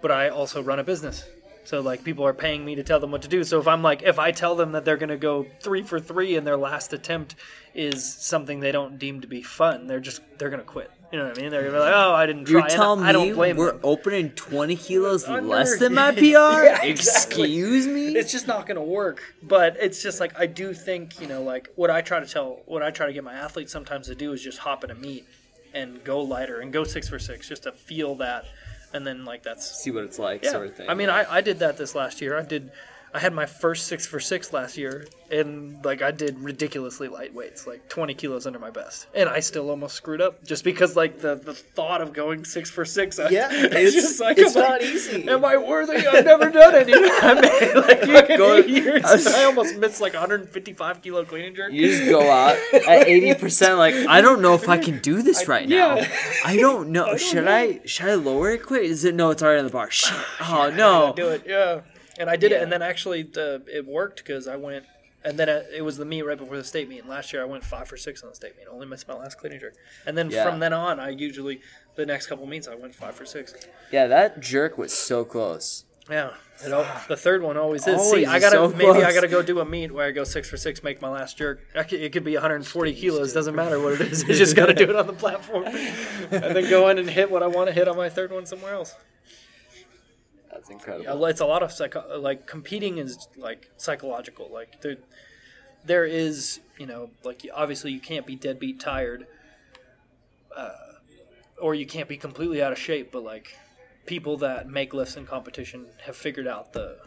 but 0.00 0.10
i 0.10 0.28
also 0.28 0.62
run 0.62 0.78
a 0.78 0.84
business. 0.84 1.24
So 1.64 1.80
like 1.80 2.02
people 2.02 2.26
are 2.26 2.34
paying 2.34 2.64
me 2.64 2.74
to 2.74 2.82
tell 2.82 2.98
them 2.98 3.12
what 3.12 3.22
to 3.22 3.28
do. 3.28 3.44
So 3.44 3.60
if 3.60 3.68
i'm 3.68 3.82
like 3.82 4.02
if 4.02 4.18
i 4.18 4.32
tell 4.32 4.56
them 4.56 4.72
that 4.72 4.84
they're 4.84 4.96
going 4.96 5.10
to 5.10 5.16
go 5.16 5.46
three 5.60 5.82
for 5.82 6.00
three 6.00 6.36
and 6.36 6.46
their 6.46 6.56
last 6.56 6.92
attempt 6.92 7.36
is 7.74 8.04
something 8.04 8.60
they 8.60 8.72
don't 8.72 8.98
deem 8.98 9.20
to 9.20 9.26
be 9.26 9.42
fun 9.42 9.86
they're 9.86 10.00
just 10.00 10.20
they're 10.38 10.50
going 10.50 10.60
to 10.60 10.66
quit 10.66 10.90
you 11.12 11.18
know 11.18 11.26
what 11.26 11.38
i 11.38 11.40
mean 11.42 11.50
they're 11.50 11.60
going 11.62 11.72
to 11.72 11.78
be 11.78 11.84
like 11.84 11.94
oh 11.94 12.14
i 12.14 12.24
didn't 12.26 12.44
try 12.46 12.52
You're 12.52 12.60
And 12.62 12.70
telling 12.70 13.04
i 13.04 13.12
don't 13.12 13.28
me 13.28 13.34
blame 13.34 13.56
we're 13.56 13.72
them. 13.72 13.80
opening 13.84 14.30
20 14.30 14.76
kilos 14.76 15.24
Under- 15.24 15.46
less 15.46 15.78
than 15.78 15.94
my 15.94 16.10
PR? 16.14 16.22
Yeah, 16.24 16.82
exactly. 16.82 17.52
Excuse 17.52 17.86
me? 17.86 18.16
it's 18.16 18.32
just 18.32 18.46
not 18.48 18.66
going 18.66 18.76
to 18.76 18.82
work 18.82 19.22
but 19.42 19.76
it's 19.78 20.02
just 20.02 20.18
like 20.20 20.38
i 20.40 20.46
do 20.46 20.72
think 20.72 21.20
you 21.20 21.26
know 21.26 21.42
like 21.42 21.68
what 21.76 21.90
i 21.90 22.00
try 22.00 22.18
to 22.20 22.26
tell 22.26 22.60
what 22.66 22.82
i 22.82 22.90
try 22.90 23.06
to 23.06 23.12
get 23.12 23.22
my 23.24 23.34
athletes 23.34 23.70
sometimes 23.72 24.06
to 24.06 24.14
do 24.14 24.32
is 24.32 24.42
just 24.42 24.58
hop 24.58 24.82
in 24.84 24.90
a 24.90 24.94
meet 24.94 25.26
and 25.74 26.02
go 26.04 26.20
lighter 26.20 26.60
and 26.60 26.72
go 26.72 26.84
six 26.84 27.08
for 27.08 27.18
six 27.18 27.48
just 27.48 27.62
to 27.64 27.72
feel 27.72 28.14
that 28.16 28.44
and 28.94 29.06
then 29.06 29.24
like 29.24 29.42
that's 29.42 29.82
See 29.82 29.90
what 29.90 30.04
it's 30.04 30.18
like, 30.18 30.44
yeah 30.44 30.50
sort 30.52 30.66
of 30.68 30.76
thing. 30.76 30.88
i 30.88 30.94
mean 30.94 31.08
I, 31.10 31.24
I 31.30 31.40
did 31.40 31.58
that 31.60 31.76
this 31.78 31.94
last 31.94 32.20
year 32.20 32.38
i 32.38 32.42
did 32.42 32.70
I 33.14 33.18
had 33.18 33.34
my 33.34 33.44
first 33.46 33.88
six 33.88 34.06
for 34.06 34.18
six 34.20 34.54
last 34.54 34.78
year, 34.78 35.06
and 35.30 35.84
like 35.84 36.00
I 36.00 36.12
did 36.12 36.38
ridiculously 36.38 37.08
light 37.08 37.34
weights, 37.34 37.66
like 37.66 37.86
20 37.90 38.14
kilos 38.14 38.46
under 38.46 38.58
my 38.58 38.70
best, 38.70 39.06
and 39.14 39.28
I 39.28 39.40
still 39.40 39.68
almost 39.68 39.96
screwed 39.96 40.22
up 40.22 40.42
just 40.44 40.64
because 40.64 40.96
like 40.96 41.18
the, 41.20 41.34
the 41.34 41.52
thought 41.52 42.00
of 42.00 42.14
going 42.14 42.46
six 42.46 42.70
for 42.70 42.86
six. 42.86 43.18
I, 43.18 43.28
Yeah, 43.28 43.48
it's- 43.52 44.18
it's 44.20 44.56
I'm 44.56 44.62
not 44.62 44.82
easy. 44.82 45.28
Am 45.28 45.44
I 45.44 45.58
worthy? 45.58 46.06
I've 46.06 46.24
never 46.24 46.48
done 46.50 46.74
it. 46.74 46.88
I 47.22 47.34
made 47.34 47.74
like 47.74 48.00
fucking 48.00 48.38
Go- 48.38 48.54
eight 48.56 48.68
years. 48.70 49.04
I 49.26 49.44
almost 49.44 49.76
missed 49.76 50.00
like 50.00 50.14
155 50.14 51.02
kilo 51.02 51.24
clean 51.26 51.44
and 51.44 51.56
jerk. 51.56 51.70
You 51.72 51.88
just 51.88 52.08
go 52.08 52.30
out 52.30 52.56
at 52.72 53.06
eighty 53.08 53.34
percent. 53.34 53.76
Like 53.78 53.94
I 53.94 54.22
don't 54.22 54.40
know 54.40 54.54
if 54.54 54.68
I 54.70 54.78
can 54.78 55.00
do 55.00 55.20
this 55.22 55.46
right 55.48 55.68
now. 55.68 55.96
yeah. 55.96 56.08
I 56.46 56.56
don't 56.56 56.88
know. 56.90 57.16
should 57.18 57.46
I? 57.46 57.80
Should 57.84 58.06
I 58.08 58.14
lower 58.14 58.52
it 58.52 58.64
quick? 58.64 58.84
Is 58.84 59.04
it 59.04 59.14
no? 59.14 59.30
It's 59.30 59.42
already 59.42 59.58
on 59.58 59.66
the 59.66 59.70
bar. 59.70 59.90
Shit. 59.90 60.16
Oh 60.40 60.62
I 60.62 60.70
no. 60.70 61.12
do 61.14 61.28
it. 61.28 61.44
Yeah, 61.46 61.82
and 62.18 62.28
I 62.30 62.36
did 62.36 62.52
it, 62.52 62.62
and 62.62 62.70
then 62.72 62.82
actually 62.82 63.22
the, 63.22 63.62
it 63.72 63.86
worked 63.86 64.18
because 64.18 64.46
I 64.48 64.56
went, 64.56 64.84
and 65.24 65.38
then 65.38 65.48
it, 65.48 65.66
it 65.76 65.82
was 65.82 65.96
the 65.96 66.04
meet 66.04 66.22
right 66.22 66.38
before 66.38 66.56
the 66.56 66.64
state 66.64 66.88
meet. 66.88 67.00
And 67.00 67.08
last 67.08 67.32
year 67.32 67.42
I 67.42 67.46
went 67.46 67.64
five 67.64 67.88
for 67.88 67.96
six 67.96 68.22
on 68.22 68.28
the 68.30 68.34
state 68.36 68.56
meet. 68.56 68.66
Only 68.70 68.86
missed 68.86 69.08
my 69.08 69.14
last 69.14 69.38
clean 69.38 69.52
and 69.52 69.60
jerk, 69.60 69.74
and 70.06 70.16
then 70.16 70.30
Yeah. 70.30 70.44
from 70.48 70.60
then 70.60 70.72
on 70.72 70.98
I 71.00 71.10
usually 71.10 71.60
the 71.94 72.06
next 72.06 72.26
couple 72.26 72.46
meets 72.46 72.68
I 72.68 72.74
went 72.74 72.94
five 72.94 73.14
for 73.14 73.24
six. 73.26 73.54
Yeah, 73.90 74.06
that 74.06 74.40
jerk 74.40 74.78
was 74.78 74.92
so 74.92 75.24
close. 75.24 75.84
Yeah, 76.10 76.30
it 76.66 76.72
al- 76.72 76.84
the 77.06 77.16
third 77.16 77.42
one 77.42 77.56
always 77.56 77.86
is. 77.86 78.10
See, 78.10 78.26
I 78.26 78.40
gotta 78.40 78.56
so 78.56 78.68
maybe 78.70 79.04
I 79.04 79.12
gotta 79.12 79.28
go 79.28 79.40
do 79.40 79.60
a 79.60 79.64
meet 79.64 79.92
where 79.92 80.04
I 80.06 80.10
go 80.10 80.24
six 80.24 80.50
for 80.50 80.56
six, 80.56 80.82
make 80.82 81.00
my 81.00 81.08
last 81.08 81.38
jerk. 81.38 81.60
I 81.76 81.84
could- 81.84 82.00
It 82.00 82.12
could 82.12 82.24
be 82.24 82.34
140 82.34 82.92
kilos, 82.92 83.32
doesn't 83.32 83.54
matter 83.54 83.78
what 83.78 83.92
it 83.94 84.00
is. 84.00 84.24
I 84.28 84.32
just 84.32 84.56
gotta 84.56 84.74
do 84.74 84.90
it 84.90 84.96
on 84.96 85.06
the 85.06 85.12
platform, 85.12 85.64
and 85.66 86.56
then 86.56 86.68
go 86.68 86.88
in 86.88 86.98
and 86.98 87.08
hit 87.08 87.30
what 87.30 87.44
I 87.44 87.46
want 87.46 87.68
to 87.68 87.72
hit 87.72 87.86
on 87.86 87.96
my 87.96 88.08
third 88.08 88.32
one 88.32 88.46
somewhere 88.46 88.74
else. 88.74 88.94
That's 90.62 90.70
incredible. 90.70 91.20
Yeah, 91.20 91.28
It's 91.28 91.40
a 91.40 91.46
lot 91.46 91.64
of 91.64 91.72
psycho. 91.72 92.20
Like 92.20 92.46
competing 92.46 92.98
is 92.98 93.28
like 93.36 93.68
psychological. 93.78 94.48
Like 94.52 94.80
there, 94.80 94.96
there 95.84 96.04
is 96.04 96.60
you 96.78 96.86
know 96.86 97.10
like 97.24 97.44
obviously 97.52 97.90
you 97.90 97.98
can't 97.98 98.24
be 98.26 98.36
deadbeat 98.36 98.78
tired, 98.78 99.26
uh, 100.56 100.70
or 101.60 101.74
you 101.74 101.84
can't 101.84 102.08
be 102.08 102.16
completely 102.16 102.62
out 102.62 102.70
of 102.70 102.78
shape. 102.78 103.10
But 103.10 103.24
like 103.24 103.56
people 104.06 104.36
that 104.38 104.68
make 104.68 104.94
lifts 104.94 105.16
in 105.16 105.26
competition 105.26 105.86
have 106.04 106.16
figured 106.16 106.46
out 106.46 106.72
the 106.72 106.98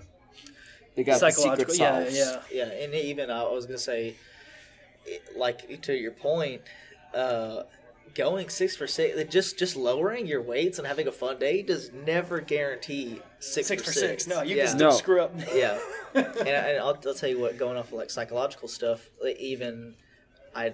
They 0.95 1.05
got 1.05 1.21
psychological. 1.21 1.73
secret 1.73 2.11
yeah, 2.13 2.41
yeah. 2.51 2.65
Yeah, 2.67 2.83
and 2.83 2.93
even 2.93 3.31
I 3.31 3.43
was 3.43 3.65
gonna 3.65 3.77
say, 3.77 4.15
like 5.37 5.81
to 5.83 5.93
your 5.93 6.11
point, 6.11 6.61
uh, 7.13 7.63
going 8.15 8.49
six 8.49 8.75
for 8.75 8.87
six, 8.87 9.21
just 9.31 9.59
just 9.59 9.75
lowering 9.75 10.25
your 10.25 10.41
weights 10.41 10.77
and 10.79 10.87
having 10.87 11.07
a 11.07 11.11
fun 11.11 11.37
day 11.37 11.61
does 11.61 11.91
never 11.93 12.39
guarantee 12.41 13.21
six, 13.39 13.67
Six 13.67 13.83
for 13.83 13.91
for 13.91 13.93
six. 13.99 14.27
No, 14.27 14.41
you 14.41 14.55
yeah. 14.55 14.65
can 14.65 14.75
still 14.77 14.89
No. 14.91 14.95
screw 14.97 15.21
up. 15.21 15.33
yeah, 15.53 15.77
and, 16.15 16.25
I, 16.27 16.51
and 16.51 16.79
I'll, 16.79 16.97
I'll 17.05 17.13
tell 17.13 17.29
you 17.29 17.39
what, 17.39 17.57
going 17.57 17.77
off 17.77 17.87
of 17.87 17.93
like 17.93 18.09
psychological 18.09 18.67
stuff, 18.67 19.09
like, 19.23 19.37
even 19.37 19.95
I. 20.55 20.73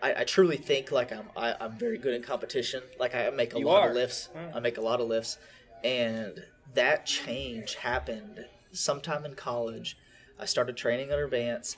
I, 0.00 0.20
I 0.20 0.24
truly 0.24 0.56
think 0.58 0.92
like 0.92 1.10
I'm 1.10 1.24
I, 1.36 1.56
I'm 1.60 1.76
very 1.76 1.98
good 1.98 2.14
in 2.14 2.22
competition. 2.22 2.84
Like 3.00 3.16
I 3.16 3.30
make 3.30 3.52
a 3.54 3.58
You 3.58 3.66
lot 3.66 3.82
are. 3.82 3.88
of 3.88 3.96
lifts. 3.96 4.28
I 4.54 4.60
make 4.60 4.78
a 4.78 4.80
lot 4.80 5.00
of 5.00 5.08
lifts, 5.08 5.38
and 5.82 6.44
that 6.74 7.04
change 7.04 7.74
happened 7.74 8.46
sometime 8.70 9.24
in 9.24 9.34
college. 9.34 9.96
I 10.38 10.44
started 10.44 10.76
training 10.76 11.10
under 11.10 11.26
Vance, 11.26 11.76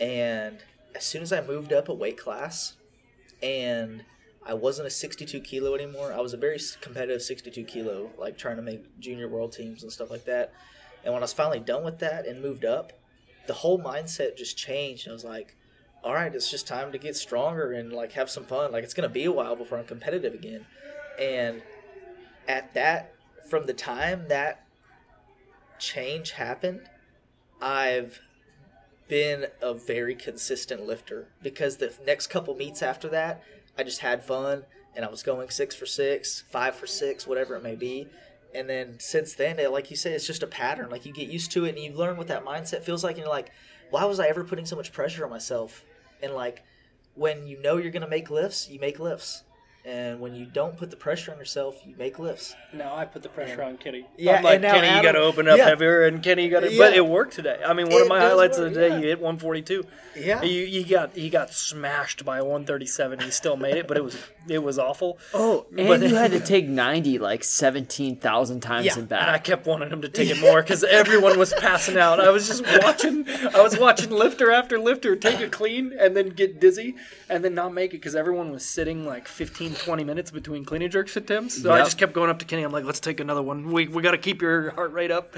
and 0.00 0.56
as 0.94 1.04
soon 1.04 1.20
as 1.20 1.30
I 1.30 1.42
moved 1.46 1.74
up 1.74 1.90
a 1.90 1.92
weight 1.92 2.16
class, 2.16 2.76
and 3.42 4.02
I 4.46 4.54
wasn't 4.54 4.88
a 4.88 4.90
62 4.90 5.40
kilo 5.40 5.74
anymore, 5.74 6.12
I 6.12 6.20
was 6.20 6.32
a 6.32 6.38
very 6.38 6.58
competitive 6.80 7.22
62 7.22 7.64
kilo, 7.64 8.10
like 8.18 8.38
trying 8.38 8.56
to 8.56 8.62
make 8.62 8.98
junior 8.98 9.28
world 9.28 9.52
teams 9.52 9.82
and 9.82 9.92
stuff 9.92 10.10
like 10.10 10.24
that. 10.24 10.52
And 11.04 11.12
when 11.12 11.22
I 11.22 11.24
was 11.24 11.32
finally 11.32 11.60
done 11.60 11.84
with 11.84 11.98
that 12.00 12.26
and 12.26 12.42
moved 12.42 12.64
up, 12.64 12.92
the 13.46 13.54
whole 13.54 13.78
mindset 13.78 14.36
just 14.36 14.56
changed. 14.56 15.06
And 15.06 15.12
I 15.12 15.14
was 15.14 15.24
like, 15.24 15.56
all 16.02 16.14
right, 16.14 16.34
it's 16.34 16.50
just 16.50 16.66
time 16.66 16.92
to 16.92 16.98
get 16.98 17.16
stronger 17.16 17.72
and 17.72 17.92
like 17.92 18.12
have 18.12 18.30
some 18.30 18.44
fun. 18.44 18.72
Like 18.72 18.84
it's 18.84 18.94
gonna 18.94 19.08
be 19.08 19.24
a 19.24 19.32
while 19.32 19.56
before 19.56 19.78
I'm 19.78 19.84
competitive 19.84 20.34
again. 20.34 20.66
And 21.18 21.62
at 22.46 22.74
that, 22.74 23.14
from 23.48 23.66
the 23.66 23.74
time 23.74 24.26
that 24.28 24.66
change 25.78 26.32
happened, 26.32 26.82
I've 27.60 28.20
been 29.08 29.46
a 29.62 29.72
very 29.74 30.14
consistent 30.14 30.86
lifter 30.86 31.28
because 31.42 31.78
the 31.78 31.92
next 32.06 32.28
couple 32.28 32.54
meets 32.54 32.82
after 32.82 33.08
that, 33.08 33.42
I 33.78 33.84
just 33.84 34.00
had 34.00 34.24
fun 34.24 34.64
and 34.96 35.04
I 35.04 35.08
was 35.08 35.22
going 35.22 35.48
six 35.50 35.74
for 35.74 35.86
six, 35.86 36.44
five 36.50 36.74
for 36.74 36.86
six, 36.86 37.26
whatever 37.26 37.54
it 37.54 37.62
may 37.62 37.76
be. 37.76 38.08
And 38.54 38.68
then 38.68 38.98
since 38.98 39.34
then, 39.34 39.58
like 39.70 39.90
you 39.90 39.96
said, 39.96 40.12
it's 40.12 40.26
just 40.26 40.42
a 40.42 40.46
pattern. 40.46 40.90
Like 40.90 41.06
you 41.06 41.12
get 41.12 41.28
used 41.28 41.52
to 41.52 41.64
it 41.64 41.70
and 41.70 41.78
you 41.78 41.92
learn 41.92 42.16
what 42.16 42.26
that 42.28 42.44
mindset 42.44 42.82
feels 42.82 43.04
like. 43.04 43.16
And 43.16 43.24
you're 43.24 43.28
like, 43.28 43.52
why 43.90 44.04
was 44.04 44.18
I 44.18 44.26
ever 44.26 44.42
putting 44.42 44.66
so 44.66 44.76
much 44.76 44.92
pressure 44.92 45.24
on 45.24 45.30
myself? 45.30 45.84
And 46.22 46.34
like, 46.34 46.64
when 47.14 47.46
you 47.46 47.60
know 47.60 47.76
you're 47.76 47.92
going 47.92 48.02
to 48.02 48.08
make 48.08 48.30
lifts, 48.30 48.68
you 48.68 48.80
make 48.80 48.98
lifts. 48.98 49.42
And 49.84 50.20
when 50.20 50.34
you 50.34 50.44
don't 50.44 50.76
put 50.76 50.90
the 50.90 50.96
pressure 50.96 51.32
on 51.32 51.38
yourself, 51.38 51.80
you 51.86 51.94
make 51.96 52.18
lifts. 52.18 52.54
Now 52.74 52.94
I 52.94 53.06
put 53.06 53.22
the 53.22 53.28
pressure 53.30 53.62
on 53.62 53.78
Kenny. 53.78 54.06
Yeah, 54.18 54.36
I'm 54.36 54.44
like 54.44 54.54
and 54.56 54.62
now 54.62 54.72
Kenny, 54.74 54.94
you 54.94 55.02
got 55.02 55.12
to 55.12 55.20
open 55.20 55.48
up 55.48 55.56
yeah. 55.56 55.64
heavier, 55.64 56.04
and 56.06 56.22
Kenny, 56.22 56.44
you 56.44 56.50
got 56.50 56.60
to. 56.60 56.70
Yeah. 56.70 56.78
But 56.78 56.94
it 56.94 57.06
worked 57.06 57.32
today. 57.32 57.58
I 57.64 57.72
mean, 57.72 57.86
one 57.88 58.00
It 58.00 58.02
of 58.02 58.08
my 58.08 58.20
highlights 58.20 58.58
work, 58.58 58.68
of 58.68 58.74
the 58.74 58.80
day, 58.80 58.88
yeah. 58.88 58.98
you 58.98 59.06
hit 59.08 59.18
142. 59.20 59.84
Yeah. 60.16 60.42
You, 60.42 60.62
you 60.62 60.84
got 60.84 61.12
he 61.14 61.30
got 61.30 61.54
smashed 61.54 62.24
by 62.24 62.42
137. 62.42 63.20
He 63.20 63.30
still 63.30 63.56
made 63.56 63.76
it, 63.76 63.88
but 63.88 63.96
it 63.96 64.04
was 64.04 64.18
it 64.48 64.62
was 64.62 64.78
awful. 64.78 65.18
Oh, 65.32 65.64
and 65.76 65.88
But- 65.88 66.02
you 66.02 66.14
had 66.16 66.32
to 66.32 66.40
take 66.44 66.66
ninety 66.66 67.18
like 67.18 67.42
seventeen 67.44 68.16
thousand 68.16 68.60
times 68.60 68.86
Yeah, 68.86 68.94
and 68.98 69.10
And 69.10 69.30
I 69.30 69.38
kept 69.38 69.66
wanting 69.66 69.90
him 69.90 70.02
to 70.02 70.08
take 70.08 70.28
it 70.28 70.38
more 70.40 70.60
because 70.60 70.84
everyone 70.84 71.38
was 71.38 71.54
passing 71.54 71.96
out. 71.96 72.20
I 72.20 72.30
was 72.30 72.46
just 72.46 72.64
watching. 72.82 73.26
I 73.28 73.62
was 73.62 73.78
watching 73.78 74.10
lifter 74.10 74.50
after 74.50 74.78
lifter 74.78 75.16
take 75.16 75.40
a 75.40 75.48
clean 75.48 75.94
and 75.98 76.16
then 76.16 76.30
get 76.30 76.60
dizzy 76.60 76.96
and 77.28 77.44
then 77.44 77.54
not 77.54 77.72
make 77.72 77.90
it 77.92 77.98
because 77.98 78.14
everyone 78.16 78.50
was 78.50 78.64
sitting 78.64 79.06
like 79.06 79.28
15, 79.28 79.67
20 79.74 80.04
minutes 80.04 80.30
between 80.30 80.64
clean 80.64 80.82
and 80.82 80.92
jerks 80.92 81.16
attempts. 81.16 81.62
So 81.62 81.72
I 81.72 81.78
just 81.78 81.98
kept 81.98 82.12
going 82.12 82.30
up 82.30 82.38
to 82.40 82.44
Kenny. 82.44 82.62
I'm 82.62 82.72
like, 82.72 82.84
let's 82.84 83.00
take 83.00 83.20
another 83.20 83.42
one. 83.42 83.70
We, 83.70 83.88
we 83.88 84.02
got 84.02 84.12
to 84.12 84.18
keep 84.18 84.42
your 84.42 84.70
heart 84.70 84.92
rate 84.92 85.10
up. 85.10 85.34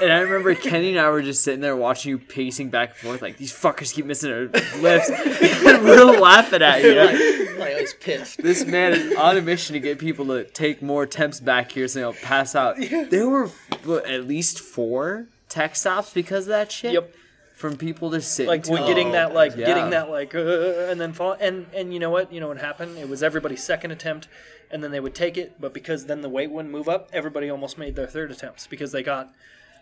And 0.00 0.12
I 0.12 0.20
remember 0.20 0.54
Kenny 0.54 0.90
and 0.90 1.00
I 1.00 1.10
were 1.10 1.22
just 1.22 1.42
sitting 1.42 1.60
there 1.60 1.76
watching 1.76 2.10
you 2.10 2.18
pacing 2.18 2.70
back 2.70 2.90
and 2.90 2.98
forth, 2.98 3.22
like 3.22 3.36
these 3.36 3.52
fuckers 3.52 3.92
keep 3.92 4.06
missing 4.06 4.30
their 4.30 4.48
lifts. 4.80 5.10
and 5.10 5.84
we're 5.84 6.18
laughing 6.20 6.62
at 6.62 6.82
you. 6.82 6.94
Like, 6.94 7.58
like 7.58 7.76
I 7.76 7.80
was 7.80 7.94
pissed. 7.94 8.42
this 8.42 8.64
man 8.64 8.92
is 8.92 9.16
on 9.16 9.36
a 9.36 9.42
mission 9.42 9.74
to 9.74 9.80
get 9.80 9.98
people 9.98 10.26
to 10.26 10.44
take 10.44 10.82
more 10.82 11.02
attempts 11.02 11.40
back 11.40 11.72
here 11.72 11.88
so 11.88 11.98
they 11.98 12.02
don't 12.02 12.20
pass 12.22 12.54
out. 12.54 12.76
There 12.78 13.28
were 13.28 13.48
what, 13.84 14.06
at 14.06 14.26
least 14.26 14.60
four 14.60 15.26
tech 15.48 15.76
stops 15.76 16.12
because 16.12 16.44
of 16.44 16.50
that 16.50 16.70
shit. 16.72 16.92
Yep. 16.92 17.14
From 17.58 17.76
people 17.76 18.10
just 18.10 18.34
sitting. 18.34 18.48
like 18.48 18.62
too 18.62 18.70
we're 18.70 18.86
getting 18.86 19.10
that 19.12 19.34
like 19.34 19.56
yeah. 19.56 19.66
getting 19.66 19.90
that 19.90 20.08
like 20.08 20.32
uh, 20.32 20.86
and 20.88 21.00
then 21.00 21.12
fall 21.12 21.32
and 21.40 21.66
and 21.74 21.92
you 21.92 21.98
know 21.98 22.08
what? 22.08 22.32
You 22.32 22.38
know 22.38 22.46
what 22.46 22.58
happened? 22.58 22.96
It 22.96 23.08
was 23.08 23.20
everybody's 23.20 23.64
second 23.64 23.90
attempt 23.90 24.28
and 24.70 24.82
then 24.82 24.92
they 24.92 25.00
would 25.00 25.14
take 25.14 25.36
it 25.36 25.60
but 25.60 25.74
because 25.74 26.06
then 26.06 26.20
the 26.20 26.28
weight 26.28 26.52
wouldn't 26.52 26.72
move 26.72 26.88
up 26.88 27.08
everybody 27.12 27.50
almost 27.50 27.76
made 27.76 27.96
their 27.96 28.06
third 28.06 28.30
attempts 28.30 28.68
because 28.68 28.92
they 28.92 29.02
got 29.02 29.32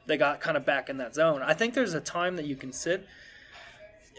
they 0.06 0.16
got 0.16 0.40
kind 0.40 0.56
of 0.56 0.64
back 0.64 0.88
in 0.88 0.96
that 0.98 1.14
zone. 1.14 1.42
I 1.42 1.52
think 1.52 1.74
there's 1.74 1.92
a 1.92 2.00
time 2.00 2.36
that 2.36 2.46
you 2.46 2.56
can 2.56 2.72
sit. 2.72 3.06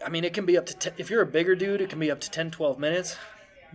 I 0.05 0.09
mean 0.09 0.23
it 0.23 0.33
can 0.35 0.45
be 0.45 0.55
up 0.55 0.67
to 0.67 0.75
10, 0.75 0.93
if 0.97 1.09
you're 1.09 1.23
a 1.23 1.25
bigger 1.25 1.55
dude 1.55 1.81
it 1.81 1.89
can 1.89 1.97
be 1.99 2.11
up 2.11 2.19
to 2.19 2.29
10 2.29 2.51
12 2.51 2.77
minutes 2.77 3.17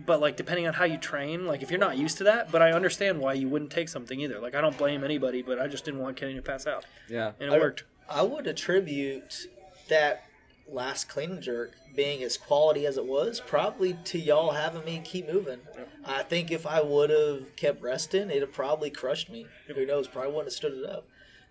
but 0.05 0.21
like 0.21 0.37
depending 0.37 0.65
on 0.65 0.73
how 0.73 0.85
you 0.85 0.97
train 0.97 1.45
like 1.45 1.61
if 1.61 1.69
you're 1.69 1.79
not 1.79 1.97
used 1.97 2.17
to 2.19 2.23
that 2.23 2.49
but 2.49 2.61
i 2.61 2.71
understand 2.71 3.19
why 3.19 3.33
you 3.33 3.49
wouldn't 3.49 3.69
take 3.69 3.89
something 3.89 4.21
either. 4.21 4.39
Like 4.39 4.55
i 4.55 4.61
don't 4.61 4.77
blame 4.77 5.03
anybody 5.03 5.41
but 5.41 5.59
i 5.59 5.67
just 5.67 5.83
didn't 5.83 5.99
want 5.99 6.15
kenny 6.15 6.35
to 6.35 6.41
pass 6.41 6.65
out. 6.65 6.85
Yeah. 7.09 7.33
and 7.41 7.53
it 7.53 7.59
worked. 7.59 7.83
I 8.09 8.21
would 8.21 8.47
attribute 8.47 9.47
that 9.93 10.23
last 10.67 11.09
clean 11.09 11.31
and 11.31 11.41
jerk 11.41 11.73
being 11.95 12.23
as 12.23 12.37
quality 12.37 12.85
as 12.85 12.97
it 12.97 13.05
was 13.05 13.39
probably 13.39 13.93
to 14.05 14.17
y'all 14.17 14.51
having 14.51 14.83
me 14.85 15.01
keep 15.03 15.31
moving. 15.31 15.59
I 16.05 16.23
think 16.23 16.51
if 16.51 16.65
I 16.65 16.81
would 16.81 17.09
have 17.09 17.55
kept 17.55 17.81
resting, 17.81 18.29
it'd 18.29 18.41
have 18.41 18.51
probably 18.53 18.89
crushed 18.89 19.29
me. 19.29 19.45
Who 19.67 19.85
knows? 19.85 20.07
Probably 20.07 20.31
wouldn't 20.31 20.47
have 20.47 20.53
stood 20.53 20.73
it 20.73 20.89
up. 20.89 21.05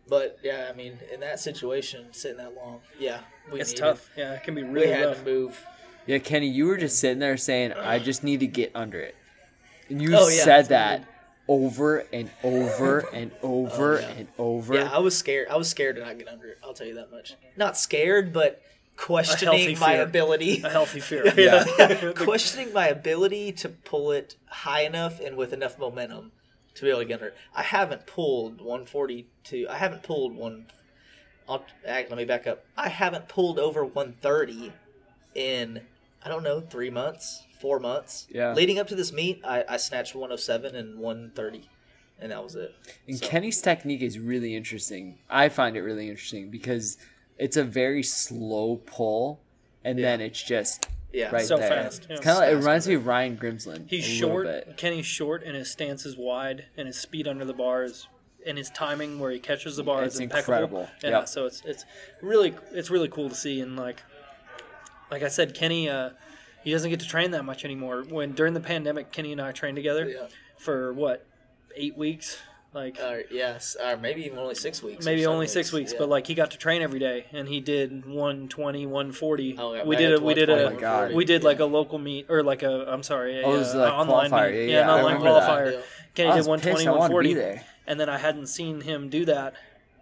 But 0.08 0.38
yeah, 0.42 0.68
I 0.68 0.76
mean, 0.76 0.98
in 1.12 1.20
that 1.20 1.38
situation, 1.38 2.06
sitting 2.12 2.38
that 2.38 2.54
long, 2.56 2.80
yeah, 2.98 3.20
we 3.52 3.60
it's 3.60 3.70
needed- 3.70 3.80
tough 3.82 4.10
yeah 4.16 4.32
it 4.32 4.42
can 4.42 4.54
be 4.56 4.62
We 4.64 4.68
really 4.70 4.88
had 4.88 5.06
rough 5.06 5.18
to 5.18 5.24
move. 5.24 5.66
Yeah, 6.06 6.18
Kenny, 6.18 6.48
you 6.48 6.66
were 6.66 6.76
just 6.76 6.98
sitting 6.98 7.20
there 7.20 7.36
saying, 7.36 7.72
"I 7.74 8.00
just 8.00 8.24
need 8.24 8.40
to 8.40 8.48
get 8.48 8.72
under 8.74 8.98
it," 8.98 9.14
and 9.88 10.02
you 10.02 10.16
Oh, 10.16 10.26
yeah. 10.28 10.42
said 10.42 10.66
that 10.70 11.04
over 11.48 11.98
and 12.12 12.30
over 12.42 13.00
and 13.12 13.30
over 13.42 13.98
Oh, 13.98 14.00
yeah. 14.00 14.08
and 14.08 14.28
over. 14.38 14.74
Yeah, 14.74 14.90
I 14.92 14.98
was 14.98 15.16
scared. 15.16 15.48
I 15.48 15.56
was 15.56 15.68
scared 15.68 15.96
to 15.96 16.02
not 16.02 16.18
get 16.18 16.28
under 16.28 16.48
it. 16.48 16.58
I'll 16.62 16.72
tell 16.74 16.86
you 16.86 16.94
that 16.94 17.10
much. 17.10 17.34
Not 17.56 17.76
scared, 17.76 18.32
but 18.32 18.62
questioning 18.96 19.78
my 19.78 19.94
fear. 19.94 20.02
ability. 20.02 20.62
a 20.62 20.68
healthy 20.70 21.00
fear 21.00 21.26
yeah. 21.36 22.12
questioning 22.16 22.72
my 22.72 22.88
ability 22.88 23.52
to 23.52 23.68
pull 23.68 24.12
it 24.12 24.36
high 24.46 24.82
enough 24.82 25.20
and 25.20 25.36
with 25.36 25.52
enough 25.52 25.78
momentum 25.78 26.30
to 26.74 26.82
be 26.82 26.88
able 26.90 27.00
to 27.00 27.04
get 27.06 27.14
under. 27.20 27.34
I 27.54 27.62
haven't 27.62 28.06
pulled 28.06 28.60
142. 28.60 29.66
I 29.68 29.76
haven't 29.76 30.02
pulled 30.02 30.34
one. 30.36 30.66
I'll, 31.48 31.64
act- 31.86 32.08
let 32.10 32.16
me 32.18 32.24
back 32.24 32.46
up. 32.46 32.64
I 32.76 32.88
haven't 32.88 33.28
pulled 33.28 33.58
over 33.58 33.84
130 33.84 34.72
in 35.34 35.80
I 36.24 36.28
don't 36.28 36.44
know 36.44 36.60
three 36.60 36.88
months, 36.90 37.42
four 37.62 37.78
months. 37.80 38.26
Yeah. 38.30 38.52
Leading 38.52 38.78
up 38.78 38.88
to 38.88 38.94
this 38.94 39.12
meet, 39.12 39.40
I, 39.44 39.64
I 39.68 39.76
snatched 39.78 40.14
107 40.14 40.74
and 40.76 40.98
130, 40.98 41.68
and 42.20 42.32
that 42.32 42.42
was 42.42 42.54
it. 42.56 42.74
And 43.08 43.16
So- 43.18 43.26
Kenny's 43.26 43.62
technique 43.62 44.02
is 44.02 44.18
really 44.18 44.54
interesting. 44.54 45.18
I 45.30 45.48
find 45.48 45.76
it 45.76 45.82
really 45.82 46.08
interesting 46.10 46.50
because 46.50 46.98
it's 47.38 47.56
a 47.56 47.64
very 47.64 48.02
slow 48.02 48.76
pull, 48.84 49.40
and 49.84 49.98
then 49.98 50.20
it's 50.20 50.42
just 50.42 50.88
Yeah. 51.12 51.30
right 51.30 51.46
So 51.46 51.56
there. 51.56 51.68
fast, 51.68 52.06
yeah. 52.08 52.16
It's 52.16 52.24
kind 52.24 52.42
of 52.44 52.50
it 52.52 52.56
reminds 52.56 52.86
me 52.88 52.94
of 52.94 53.06
Ryan 53.06 53.36
Grimsland. 53.38 53.88
He's 53.88 54.06
a 54.06 54.10
short. 54.10 54.46
bit. 54.46 54.76
Kenny's 54.76 55.06
short, 55.06 55.42
and 55.44 55.54
his 55.56 55.70
stance 55.70 56.04
is 56.04 56.16
wide, 56.16 56.66
and 56.76 56.86
his 56.88 56.98
speed 56.98 57.26
under 57.28 57.44
the 57.44 57.54
bar 57.54 57.84
is, 57.84 58.06
and 58.44 58.58
his 58.58 58.70
timing 58.70 59.20
where 59.20 59.30
he 59.30 59.38
catches 59.38 59.76
the 59.76 59.84
bar 59.84 60.02
It's 60.02 60.14
is 60.16 60.20
impeccable. 60.20 60.54
incredible. 60.54 60.88
Yeah, 61.02 61.10
Yep. 61.20 61.28
so 61.28 61.46
it's 61.46 61.62
it's 61.64 61.84
really 62.20 62.54
it's 62.72 62.90
really 62.90 63.08
cool 63.08 63.28
to 63.28 63.34
see, 63.36 63.60
and 63.60 63.76
like 63.76 64.02
like 65.12 65.22
I 65.22 65.28
said, 65.28 65.54
Kenny 65.54 65.88
uh, 65.88 66.10
he 66.64 66.70
doesn't 66.72 66.90
get 66.90 67.00
to 67.00 67.06
train 67.08 67.30
that 67.32 67.44
much 67.44 67.64
anymore. 67.64 68.04
When 68.08 68.32
during 68.32 68.54
the 68.54 68.60
pandemic, 68.60 69.12
Kenny 69.12 69.32
and 69.32 69.40
I 69.40 69.52
trained 69.52 69.76
together 69.76 70.08
Yeah. 70.08 70.26
for 70.58 70.92
what 70.92 71.26
eight 71.76 71.96
weeks, 71.96 72.38
like. 72.74 72.98
Uh, 73.00 73.18
yes, 73.30 73.76
or 73.82 73.96
maybe 73.96 74.24
even 74.26 74.38
only 74.38 74.54
six 74.54 74.82
weeks. 74.82 75.04
Maybe 75.04 75.22
seven 75.22 75.34
only 75.34 75.46
six 75.46 75.72
weeks, 75.72 75.92
yeah. 75.92 75.98
but 75.98 76.08
like 76.08 76.26
he 76.26 76.34
got 76.34 76.50
to 76.52 76.58
train 76.58 76.82
every 76.82 76.98
day, 76.98 77.26
and 77.32 77.48
he 77.48 77.60
did 77.60 78.04
120, 78.06 78.86
140. 78.86 79.56
Oh, 79.58 79.74
yeah, 79.74 79.84
we 79.84 79.96
did 79.96 80.10
had 80.10 80.20
a 80.20 80.24
we 80.24 80.34
did 80.34 80.48
a 80.48 80.52
120, 80.52 80.64
Oh 80.64 80.74
my 80.74 80.80
God. 81.08 81.14
we 81.16 81.24
did 81.24 81.44
like 81.44 81.60
a 81.60 81.64
local 81.64 81.98
meet 81.98 82.26
or 82.28 82.42
like 82.42 82.62
a 82.62 82.86
I'm 82.88 83.02
sorry, 83.02 83.40
a, 83.40 83.46
Oh, 83.46 83.54
it 83.54 83.58
was 83.58 83.74
uh, 83.74 83.78
like 83.78 83.92
online 83.92 84.30
qualifier. 84.30 84.52
meet. 84.52 84.68
Yeah, 84.68 84.72
yeah, 84.74 84.82
an 84.84 84.88
online 84.90 85.04
remember 85.16 85.40
that. 85.40 85.48
qualifier. 85.50 85.72
Yeah. 85.72 85.80
Kenny 86.14 86.30
did 86.30 86.36
was 86.38 86.48
120, 86.48 86.76
pissed. 86.76 86.86
I 86.88 86.90
wanted 86.90 87.14
to 87.14 87.22
be 87.22 87.34
140, 87.34 87.66
and 87.86 87.98
then 88.00 88.08
I 88.08 88.18
hadn't 88.18 88.46
seen 88.46 88.80
him 88.82 89.08
do 89.08 89.24
that 89.26 89.54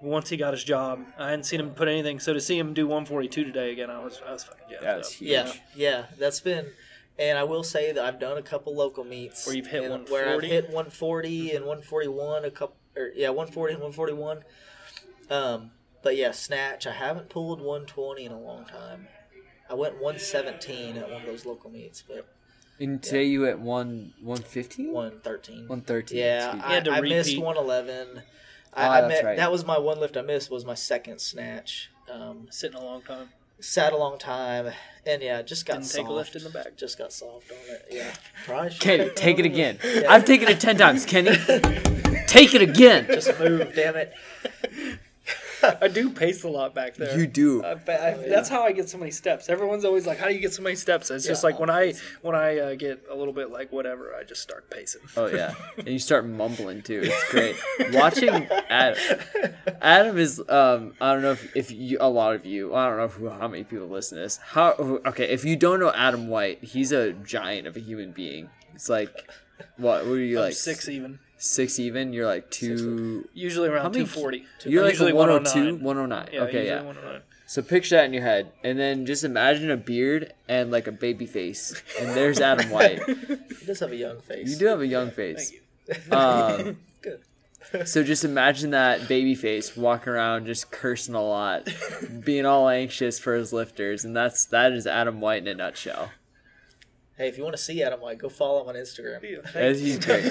once 0.03 0.29
he 0.29 0.37
got 0.37 0.53
his 0.55 0.65
job. 0.65 1.05
I 1.19 1.31
hadn't 1.31 1.45
seen 1.45 1.61
him 1.61 1.71
put 1.71 1.89
anything. 1.89 2.21
So 2.21 2.33
to 2.33 2.41
see 2.41 2.59
him 2.59 2.75
do 2.75 2.87
142 2.87 3.45
today 3.45 3.73
again, 3.73 3.91
I 3.91 4.03
was 4.03 4.21
I 4.27 4.33
was 4.33 4.45
fucking 4.45 4.65
jazzed 4.71 4.83
That 4.85 4.97
was 4.99 5.07
up. 5.09 5.13
huge. 5.15 5.31
Yeah, 5.31 5.53
yeah, 5.77 6.05
that's 6.19 6.41
been, 6.41 6.67
and 7.19 7.37
I 7.39 7.45
will 7.45 7.63
say 7.63 7.93
that 7.93 8.05
I've 8.05 8.19
done 8.21 8.39
a 8.39 8.43
couple 8.43 8.75
local 8.75 9.05
meets 9.05 9.47
Where 9.47 9.57
you've 9.57 9.67
hit 9.67 9.85
and 9.85 10.09
where 10.09 10.23
I've 10.29 10.43
140? 10.43 10.49
hit 10.49 10.65
140 10.67 11.51
and 11.53 11.65
141 11.67 12.45
a 12.45 12.51
couple, 12.51 12.77
or 12.97 13.11
yeah, 13.15 13.29
140 13.29 13.75
and 13.75 13.83
141. 13.83 14.43
Um, 15.31 15.71
but 16.03 16.17
yeah, 16.17 16.31
snatch. 16.33 16.87
I 16.87 16.93
haven't 16.93 17.29
pulled 17.29 17.61
120 17.61 18.25
in 18.25 18.33
a 18.33 18.41
long 18.41 18.65
time. 18.65 19.07
I 19.69 19.75
went 19.75 19.95
117 20.01 20.97
at 20.97 21.11
one 21.11 21.21
of 21.21 21.27
those 21.27 21.47
local 21.47 21.71
meets, 21.71 22.03
but 22.03 22.27
And 22.81 23.01
today 23.03 23.25
you 23.25 23.47
at 23.47 23.61
one 23.61 24.15
one 24.21 24.39
fifteen. 24.43 24.93
113. 24.93 25.69
One 25.69 25.83
thirteen. 25.83 26.19
Yeah, 26.19 26.55
He 26.57 26.61
had 26.75 26.85
to 26.87 26.91
I, 26.93 26.97
I 26.97 27.01
missed 27.03 27.39
111. 27.39 28.23
I, 28.75 28.87
Ah, 28.87 28.91
I 29.05 29.09
met, 29.09 29.25
right. 29.25 29.37
That 29.37 29.51
was 29.53 29.65
my 29.65 29.79
one 29.79 29.99
lift 30.01 30.17
I 30.17 30.23
missed. 30.23 30.51
Was 30.51 30.65
my 30.65 30.75
second 30.75 31.21
snatch. 31.21 31.91
Um, 32.11 32.47
Sitting 32.51 32.77
a 32.79 32.85
long 32.85 33.03
time. 33.03 33.29
sat 33.61 33.93
a 33.93 33.97
long 33.97 34.19
time, 34.19 34.73
and 35.07 35.23
yeah, 35.23 35.43
just 35.43 35.67
got 35.67 35.75
Didn't 35.75 35.87
soft. 35.87 35.97
take 35.99 36.07
a 36.09 36.13
lift 36.13 36.37
in 36.37 36.45
the 36.45 36.51
back. 36.51 36.77
Just 36.77 36.99
got 36.99 37.13
soft 37.13 37.51
on 37.51 37.57
it. 37.75 37.87
Yeah, 37.91 38.13
probably 38.47 38.71
should 38.71 38.81
Kenny, 38.81 39.05
take 39.07 39.17
take 39.17 39.39
it 39.39 39.45
again. 39.47 39.79
Yeah. 39.85 40.11
I've 40.13 40.25
taken 40.25 40.49
it 40.49 40.61
ten 40.61 40.77
times. 40.77 41.05
Kenny, 41.07 41.31
take 42.27 42.55
it 42.55 42.63
again. 42.63 43.07
just 43.09 43.39
move. 43.39 43.73
Damn 43.75 43.97
it. 43.97 44.13
I 45.63 45.89
do 45.89 46.11
pace 46.11 46.45
a 46.45 46.49
lot 46.49 46.75
back 46.75 46.95
there. 46.95 47.19
You 47.19 47.27
do. 47.27 47.65
I, 47.65 47.73
I, 47.73 47.77
That's 48.29 48.49
how 48.49 48.63
I 48.63 48.73
get 48.73 48.89
so 48.89 48.99
many 48.99 49.11
steps. 49.11 49.49
Everyone's 49.49 49.85
always 49.85 50.07
like, 50.07 50.19
"How 50.19 50.29
do 50.29 50.35
you 50.35 50.41
get 50.41 50.53
so 50.53 50.63
many 50.63 50.77
steps?" 50.77 51.11
It's 51.11 51.27
just 51.27 51.43
Yeah, 51.43 51.49
like 51.49 51.61
when 51.61 51.71
I 51.71 51.95
when 52.23 52.35
I 52.35 52.59
uh, 52.59 52.75
get 52.75 53.05
a 53.11 53.15
little 53.15 53.33
bit 53.33 53.51
like 53.51 53.73
whatever, 53.73 54.15
I 54.15 54.25
just 54.25 54.43
start 54.43 54.71
pacing. 54.71 55.03
Oh 55.17 55.27
yeah, 55.27 55.55
and 55.79 55.89
you 55.89 55.99
start 55.99 56.27
mumbling 56.27 56.83
too. 56.83 57.01
It's 57.05 57.31
great 57.31 57.57
watching 57.93 58.29
Adam. 58.69 59.21
Adam 59.81 60.19
is 60.19 60.43
um 60.49 60.95
I 61.01 61.13
don't 61.13 61.23
know 61.23 61.33
if, 61.33 61.57
if 61.57 61.71
you 61.71 61.99
a 62.01 62.09
lot 62.09 62.35
of 62.35 62.45
you 62.45 62.75
I 62.75 62.89
don't 62.89 62.99
know 62.99 63.09
who, 63.09 63.29
how 63.29 63.49
many 63.49 63.65
people 63.65 63.89
listen 63.89 64.17
to 64.19 64.23
this. 64.23 64.39
How 64.39 64.73
okay 65.07 65.29
if 65.29 65.45
you 65.45 65.57
don't 65.57 65.81
know 65.81 65.93
Adam 65.93 66.29
White, 66.29 66.65
he's 66.65 66.93
a 66.93 67.13
giant 67.13 67.67
of 67.67 67.77
a 67.77 67.81
human 67.81 68.13
being. 68.13 68.51
It's 68.75 68.89
like 68.89 69.31
what 69.77 70.07
what 70.07 70.13
are 70.13 70.19
you 70.19 70.39
I'm 70.39 70.45
like 70.45 70.55
six 70.55 70.89
even. 70.89 71.19
Six 71.41 71.79
even? 71.81 72.13
You're 72.13 72.27
like 72.27 72.51
two. 72.51 73.29
Usually 73.35 73.69
around 73.69 73.93
many- 73.93 74.05
240. 74.05 74.45
You're 74.67 74.83
like 74.85 74.93
usually 74.93 75.11
a 75.11 75.15
102, 75.17 75.77
109. 75.77 75.85
109. 75.85 76.29
Yeah, 76.33 76.41
okay, 76.49 76.67
yeah. 76.67 76.83
109. 76.83 77.23
So 77.47 77.63
picture 77.63 77.97
that 77.97 78.05
in 78.05 78.13
your 78.13 78.23
head, 78.23 78.53
and 78.63 78.79
then 78.79 79.07
just 79.07 79.25
imagine 79.25 79.73
a 79.73 79.77
beard 79.77 80.33
and 80.49 80.71
like 80.71 80.87
a 80.87 80.93
baby 80.93 81.27
face, 81.27 81.83
and 82.01 82.11
there's 82.11 82.39
Adam 82.51 82.71
White. 82.71 83.01
He 83.05 83.67
does 83.67 83.81
have 83.81 83.91
a 83.91 83.97
young 83.97 84.21
face. 84.21 84.49
You 84.49 84.57
do 84.57 84.67
have 84.67 84.81
a 84.81 84.87
young 84.87 85.11
face. 85.11 85.51
Thank 85.51 85.53
you. 85.55 86.13
Um, 86.17 86.77
Good. 87.03 87.89
so 87.89 88.05
just 88.05 88.25
imagine 88.25 88.71
that 88.71 89.09
baby 89.09 89.35
face 89.35 89.77
walking 89.77 90.13
around 90.13 90.47
just 90.47 90.71
cursing 90.71 91.17
a 91.17 91.23
lot, 91.23 91.69
being 92.25 92.47
all 92.47 92.69
anxious 92.69 93.19
for 93.19 93.35
his 93.35 93.53
lifters, 93.53 94.05
and 94.05 94.15
that's 94.15 94.45
that 94.47 94.71
is 94.73 94.87
Adam 94.87 95.21
White 95.21 95.43
in 95.43 95.49
a 95.49 95.55
nutshell. 95.55 96.11
Hey, 97.21 97.29
if 97.29 97.37
you 97.37 97.45
want 97.45 97.55
to 97.55 97.63
see 97.63 97.83
Adam 97.83 98.01
White, 98.01 98.17
go 98.17 98.31
follow 98.31 98.63
him 98.63 98.69
on 98.69 98.77
Instagram. 98.77 99.45
As 99.55 99.79
he's 99.79 99.99
great. 100.07 100.25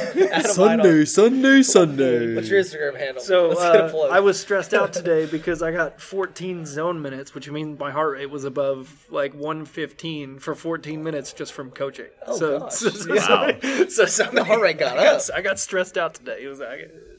Sunday, 0.44 1.06
Sunday, 1.06 1.62
Sunday. 1.62 2.34
What's 2.34 2.50
your 2.50 2.64
Instagram 2.64 2.98
handle? 2.98 3.22
So 3.22 3.50
Let's 3.50 3.62
get 3.62 3.76
a 3.76 3.84
uh, 3.84 3.90
plug. 3.92 4.12
I 4.12 4.20
was 4.22 4.40
stressed 4.40 4.74
out 4.74 4.92
today 4.92 5.28
because 5.28 5.62
I 5.62 5.72
got 5.72 6.02
14 6.02 6.66
zone 6.66 7.00
minutes, 7.00 7.36
which 7.36 7.48
means 7.48 7.78
my 7.78 7.92
heart 7.92 8.14
rate 8.14 8.32
was 8.32 8.44
above 8.44 9.06
like 9.12 9.36
115 9.36 10.40
for 10.40 10.56
14 10.56 11.04
minutes 11.04 11.32
just 11.32 11.54
from 11.54 11.70
coaching. 11.70 12.08
Oh, 12.26 12.36
so, 12.36 12.60
gosh. 12.62 12.74
so, 12.74 12.90
so, 12.90 13.16
Wow. 13.16 13.52
so, 13.88 14.06
so 14.06 14.24
The 14.24 14.44
heart 14.44 14.62
rate 14.62 14.80
got 14.80 14.98
I 14.98 15.04
got, 15.04 15.16
up. 15.30 15.36
I 15.36 15.42
got 15.42 15.60
stressed 15.60 15.96
out 15.96 16.16
today. 16.16 16.40
It 16.42 16.48
was 16.48 16.58
like 16.60 16.80
it's, 16.80 16.96
it's 17.14 17.19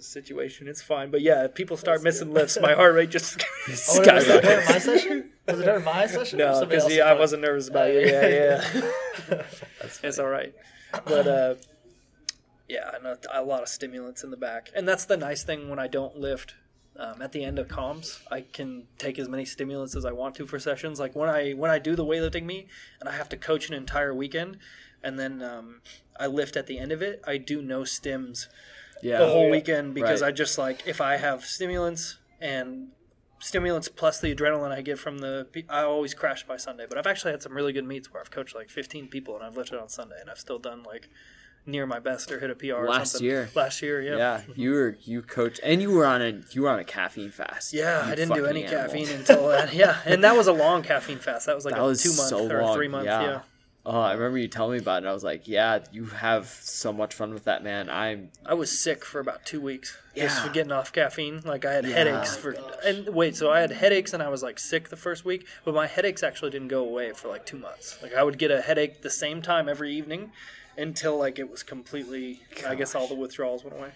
situation. 0.00 0.68
It's 0.68 0.82
fine, 0.82 1.10
but 1.10 1.20
yeah, 1.22 1.44
if 1.44 1.54
people 1.54 1.76
start 1.76 2.02
missing 2.02 2.32
lifts, 2.32 2.58
my 2.60 2.74
heart 2.74 2.94
rate 2.94 3.10
just. 3.10 3.42
Oh, 3.68 3.72
was 3.72 3.98
it 3.98 4.04
during 4.04 4.62
Skyrockets. 4.62 4.68
my 4.68 4.78
session? 4.78 5.30
Was 5.46 5.60
it 5.60 5.64
during 5.64 5.84
my 5.84 6.06
session? 6.06 6.38
no, 6.38 6.64
because 6.64 6.92
yeah, 6.92 7.04
I 7.04 7.12
wasn't 7.12 7.42
nervous 7.42 7.68
about 7.68 7.90
it. 7.90 8.08
Yeah, 8.08 8.26
yeah. 8.26 8.86
yeah. 9.30 9.42
it's 10.02 10.18
all 10.18 10.26
right, 10.26 10.54
but 11.04 11.26
uh, 11.26 11.54
yeah, 12.68 12.90
I 12.92 13.02
know 13.02 13.16
a 13.32 13.42
lot 13.42 13.62
of 13.62 13.68
stimulants 13.68 14.24
in 14.24 14.30
the 14.30 14.36
back, 14.36 14.70
and 14.74 14.88
that's 14.88 15.04
the 15.04 15.16
nice 15.16 15.44
thing 15.44 15.68
when 15.68 15.78
I 15.78 15.86
don't 15.86 16.16
lift. 16.16 16.54
Um, 16.96 17.22
at 17.22 17.32
the 17.32 17.44
end 17.44 17.58
of 17.58 17.68
comms, 17.68 18.20
I 18.30 18.42
can 18.42 18.86
take 18.98 19.18
as 19.18 19.28
many 19.28 19.44
stimulants 19.44 19.94
as 19.94 20.04
I 20.04 20.12
want 20.12 20.34
to 20.34 20.46
for 20.46 20.58
sessions. 20.58 20.98
Like 20.98 21.14
when 21.14 21.30
I 21.30 21.52
when 21.52 21.70
I 21.70 21.78
do 21.78 21.94
the 21.94 22.04
weightlifting 22.04 22.44
meet 22.44 22.68
and 22.98 23.08
I 23.08 23.12
have 23.12 23.28
to 23.30 23.36
coach 23.36 23.68
an 23.68 23.74
entire 23.74 24.12
weekend, 24.12 24.58
and 25.02 25.18
then 25.18 25.42
um, 25.42 25.80
I 26.18 26.26
lift 26.26 26.56
at 26.56 26.66
the 26.66 26.78
end 26.78 26.92
of 26.92 27.00
it, 27.02 27.22
I 27.26 27.36
do 27.36 27.62
no 27.62 27.82
stims 27.82 28.48
Yeah. 29.02 29.18
the 29.18 29.26
whole 29.26 29.42
oh, 29.42 29.44
yeah. 29.46 29.50
weekend 29.50 29.94
because 29.94 30.22
Right. 30.22 30.28
I 30.28 30.32
just 30.32 30.58
like 30.58 30.86
if 30.86 31.00
I 31.00 31.16
have 31.16 31.44
stimulants 31.44 32.18
and 32.40 32.88
stimulants 33.38 33.88
plus 33.88 34.20
the 34.20 34.34
adrenaline 34.34 34.70
I 34.72 34.82
get 34.82 34.98
from 34.98 35.18
the 35.18 35.46
I 35.68 35.82
always 35.82 36.14
crash 36.14 36.46
by 36.46 36.56
Sunday. 36.56 36.86
But 36.88 36.98
I've 36.98 37.06
actually 37.06 37.32
had 37.32 37.42
some 37.42 37.54
really 37.54 37.72
good 37.72 37.84
meets 37.86 38.12
where 38.12 38.20
I've 38.20 38.30
coached 38.30 38.54
like 38.54 38.68
15 38.70 39.08
people 39.08 39.34
and 39.36 39.44
I've 39.44 39.56
lifted 39.56 39.80
on 39.80 39.88
Sunday 39.88 40.16
and 40.20 40.28
I've 40.30 40.38
still 40.38 40.58
done 40.58 40.82
like 40.82 41.08
near 41.66 41.86
my 41.86 41.98
best 42.00 42.32
or 42.32 42.40
hit 42.40 42.50
a 42.50 42.54
PR 42.54 42.72
or 42.74 42.88
Last 42.88 43.12
something. 43.12 43.26
year. 43.28 43.50
Last 43.54 43.82
year, 43.82 44.00
yeah. 44.00 44.16
Yeah, 44.16 44.40
you 44.56 44.70
were 44.72 44.96
you 45.02 45.22
coached 45.22 45.60
and 45.62 45.80
you 45.82 45.90
were 45.90 46.06
on 46.06 46.20
a 46.22 46.40
you 46.52 46.62
were 46.62 46.70
on 46.70 46.78
a 46.78 46.84
caffeine 46.84 47.30
fast. 47.30 47.72
Yeah, 47.72 48.02
I 48.04 48.14
didn't 48.14 48.34
do 48.34 48.46
any 48.46 48.64
animal. 48.64 48.84
caffeine 48.86 49.08
until 49.10 49.48
that. 49.48 49.72
Yeah, 49.74 49.98
and 50.04 50.24
that 50.24 50.36
was 50.36 50.46
a 50.46 50.52
long 50.52 50.82
caffeine 50.82 51.18
fast. 51.18 51.46
That 51.46 51.54
was 51.54 51.64
like 51.64 51.74
That 51.74 51.82
a 51.82 51.84
was 51.86 52.02
two 52.02 52.10
month 52.16 52.28
so 52.30 52.50
or 52.50 52.62
long. 52.62 52.74
three 52.76 52.88
month. 52.88 53.04
yeah. 53.06 53.22
Yeah. 53.22 53.40
Oh, 53.86 53.98
I 53.98 54.12
remember 54.12 54.36
you 54.36 54.46
telling 54.48 54.72
me 54.72 54.78
about 54.78 54.96
it. 54.96 54.98
and 54.98 55.08
I 55.08 55.12
was 55.12 55.24
like, 55.24 55.48
"Yeah, 55.48 55.78
you 55.90 56.04
have 56.06 56.46
so 56.46 56.92
much 56.92 57.14
fun 57.14 57.32
with 57.32 57.44
that, 57.44 57.64
man." 57.64 57.88
I'm 57.88 58.30
I 58.44 58.52
was 58.54 58.78
sick 58.78 59.04
for 59.04 59.20
about 59.20 59.46
two 59.46 59.60
weeks 59.60 59.96
just 60.14 60.36
Yeah. 60.36 60.42
for 60.46 60.52
getting 60.52 60.70
off 60.72 60.92
caffeine. 60.92 61.40
Like 61.44 61.64
I 61.64 61.72
had 61.72 61.86
Yeah. 61.86 61.94
headaches 61.94 62.36
for 62.36 62.50
and 62.84 63.08
wait, 63.14 63.36
so 63.36 63.50
I 63.50 63.60
had 63.60 63.70
headaches 63.70 64.12
and 64.12 64.22
I 64.22 64.28
was 64.28 64.42
like 64.42 64.58
sick 64.58 64.90
the 64.90 64.96
first 64.96 65.24
week, 65.24 65.46
but 65.64 65.74
my 65.74 65.86
headaches 65.86 66.22
actually 66.22 66.50
didn't 66.50 66.68
go 66.68 66.84
away 66.84 67.12
for 67.12 67.28
like 67.28 67.46
two 67.46 67.56
months. 67.58 67.96
Like 68.02 68.12
I 68.14 68.22
would 68.22 68.36
get 68.38 68.50
a 68.50 68.60
headache 68.60 69.00
the 69.00 69.10
same 69.10 69.40
time 69.40 69.66
every 69.68 69.92
evening 69.94 70.32
until 70.76 71.16
like 71.18 71.38
it 71.38 71.50
was 71.50 71.62
completely. 71.62 72.42
I 72.66 72.74
guess 72.74 72.94
all 72.94 73.06
the 73.08 73.14
withdrawals 73.14 73.64
went 73.64 73.76
away. 73.78 73.92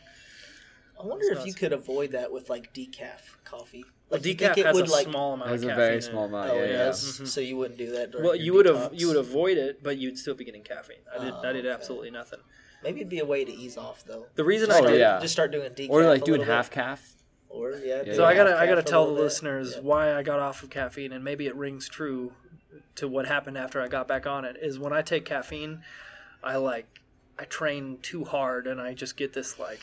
I 0.99 1.05
wonder 1.07 1.27
if 1.33 1.45
you 1.45 1.53
could 1.53 1.73
avoid 1.75 2.13
that 2.13 2.33
with 2.33 2.49
like 2.49 2.73
decaf 2.73 3.21
coffee. 3.45 3.85
Well, 4.11 4.19
Like 4.21 4.27
you 4.27 4.35
decaf 4.35 4.39
think 4.39 4.59
it 4.59 4.67
has 4.67 4.75
would 4.77 4.89
a 4.89 4.93
like 4.93 5.07
small 5.07 5.35
amount 5.35 5.49
It 5.51 5.53
was 5.53 5.63
of 5.63 5.69
a 5.69 5.71
caffeine. 5.73 5.85
very 5.85 5.95
in 5.97 6.03
small 6.03 6.25
it. 6.25 6.29
amount. 6.29 6.51
oh 6.51 6.55
yeah, 6.57 6.61
it 6.63 6.71
yeah. 6.71 6.77
does, 6.79 7.05
mm-hmm. 7.15 7.25
so 7.25 7.41
you 7.41 7.57
wouldn't 7.57 7.79
do 7.79 7.91
that. 7.93 8.11
During 8.13 8.25
Well, 8.27 8.35
your 8.37 8.45
you 8.45 8.53
would 8.55 8.67
have 8.67 8.77
detox. 8.93 9.01
you 9.01 9.09
would 9.09 9.17
avoid 9.17 9.57
it, 9.59 9.83
but 9.83 9.97
you'd 9.99 10.19
still 10.19 10.35
be 10.35 10.45
getting 10.45 10.63
caffeine. 10.63 10.99
I 11.13 11.25
did 11.25 11.33
Oh, 11.35 11.41
I 11.43 11.53
did 11.53 11.65
okay. 11.67 11.75
absolutely 11.75 12.11
nothing. 12.11 12.41
Maybe 12.83 13.01
it'd 13.01 13.09
be 13.09 13.21
a 13.21 13.25
way 13.25 13.45
to 13.47 13.53
ease 13.53 13.77
off 13.79 14.05
though. 14.07 14.27
The 14.35 14.45
reason 14.45 14.71
Oh, 14.71 14.75
I 14.77 14.81
did 14.91 15.01
yeah. 15.01 15.19
Just 15.21 15.33
start 15.33 15.53
doing 15.53 15.71
decaf. 15.73 15.89
Or 15.91 16.05
like 16.05 16.23
a 16.23 16.25
doing 16.25 16.41
little 16.41 16.55
half 16.55 16.69
bit. 16.71 16.75
calf. 16.75 17.13
Or 17.49 17.71
yeah. 17.73 17.97
Yeah, 17.99 18.03
do 18.05 18.15
So 18.15 18.25
I 18.25 18.33
yeah. 18.33 18.37
gotta 18.37 18.51
half 18.51 18.61
I 18.61 18.67
gotta 18.67 18.81
a 18.81 18.85
tell 18.85 19.05
the 19.07 19.13
little 19.13 19.17
bit. 19.23 19.25
listeners 19.25 19.73
Yeah. 19.77 19.83
why 19.83 20.15
I 20.15 20.23
got 20.23 20.39
off 20.41 20.63
of 20.63 20.71
caffeine, 20.71 21.13
and 21.13 21.25
maybe 21.25 21.47
it 21.47 21.57
rings 21.57 21.89
true 21.89 22.33
to 22.97 23.09
what 23.09 23.27
happened 23.27 23.57
after 23.57 23.81
I 23.81 23.89
got 23.89 24.07
back 24.07 24.27
on 24.27 24.45
it. 24.45 24.57
Is 24.61 24.79
when 24.79 24.93
I 24.93 25.01
take 25.03 25.25
caffeine, 25.25 25.83
I 26.43 26.57
like 26.57 26.87
I 27.39 27.45
train 27.45 27.99
too 28.03 28.25
hard, 28.25 28.67
and 28.67 28.81
I 28.81 28.93
just 28.93 29.17
get 29.17 29.33
this 29.33 29.59
like 29.59 29.81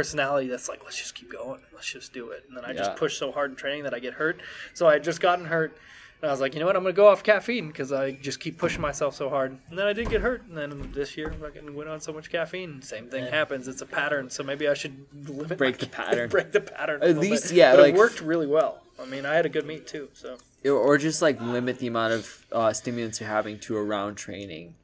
personality 0.00 0.46
that's 0.48 0.68
like 0.68 0.84
let's 0.84 0.98
just 0.98 1.14
keep 1.14 1.32
going, 1.32 1.60
let's 1.72 1.90
just 1.90 2.12
do 2.12 2.30
it, 2.30 2.44
and 2.48 2.54
then 2.56 2.64
I 2.66 2.72
Yeah. 2.72 2.78
just 2.84 2.96
push 2.96 3.16
so 3.16 3.32
hard 3.32 3.50
in 3.50 3.56
training 3.56 3.84
that 3.84 3.94
I 3.94 3.98
get 3.98 4.12
hurt. 4.12 4.40
So 4.74 4.86
I 4.86 4.92
had 4.94 5.04
just 5.04 5.20
gotten 5.22 5.46
hurt. 5.46 5.74
And 6.22 6.30
I 6.30 6.32
was 6.32 6.40
like, 6.40 6.54
you 6.54 6.60
know 6.60 6.66
what? 6.66 6.76
I'm 6.76 6.82
gonna 6.82 6.92
go 6.94 7.08
off 7.08 7.22
caffeine 7.22 7.66
because 7.68 7.92
I 7.92 8.12
just 8.12 8.40
keep 8.40 8.56
pushing 8.58 8.80
myself 8.80 9.14
so 9.14 9.28
hard. 9.30 9.58
And 9.68 9.78
then 9.78 9.86
I 9.86 9.92
did 9.94 10.08
get 10.10 10.20
hurt. 10.22 10.42
And 10.48 10.56
then 10.56 10.90
this 10.94 11.14
year, 11.16 11.34
I 11.44 11.70
went 11.70 11.88
on 11.90 12.00
so 12.00 12.10
much 12.12 12.30
caffeine. 12.30 12.80
Same 12.82 13.08
thing 13.08 13.24
Yeah. 13.24 13.30
happens. 13.30 13.68
It's 13.68 13.82
a 13.82 13.86
pattern. 13.86 14.28
So 14.30 14.42
maybe 14.42 14.66
I 14.66 14.72
should 14.74 14.96
limit 15.28 15.58
Break 15.58 15.76
the 15.78 15.86
pattern. 16.00 16.28
break 16.30 16.52
the 16.52 16.60
pattern. 16.62 17.02
At 17.02 17.18
least, 17.18 17.48
bit. 17.48 17.52
yeah, 17.52 17.72
But 17.76 17.80
like- 17.82 17.94
it 17.94 17.98
worked 17.98 18.20
really 18.22 18.46
well. 18.46 18.82
I 18.98 19.04
mean, 19.04 19.26
I 19.26 19.34
had 19.34 19.44
a 19.44 19.50
good 19.50 19.66
meet 19.66 19.86
too. 19.86 20.08
So 20.14 20.38
or 20.70 20.96
just 20.98 21.20
like 21.22 21.38
limit 21.40 21.78
the 21.80 21.86
amount 21.86 22.14
of 22.14 22.46
uh, 22.50 22.72
stimulants 22.72 23.20
you're 23.20 23.28
having 23.28 23.58
to 23.60 23.76
around 23.76 24.14
training. 24.16 24.74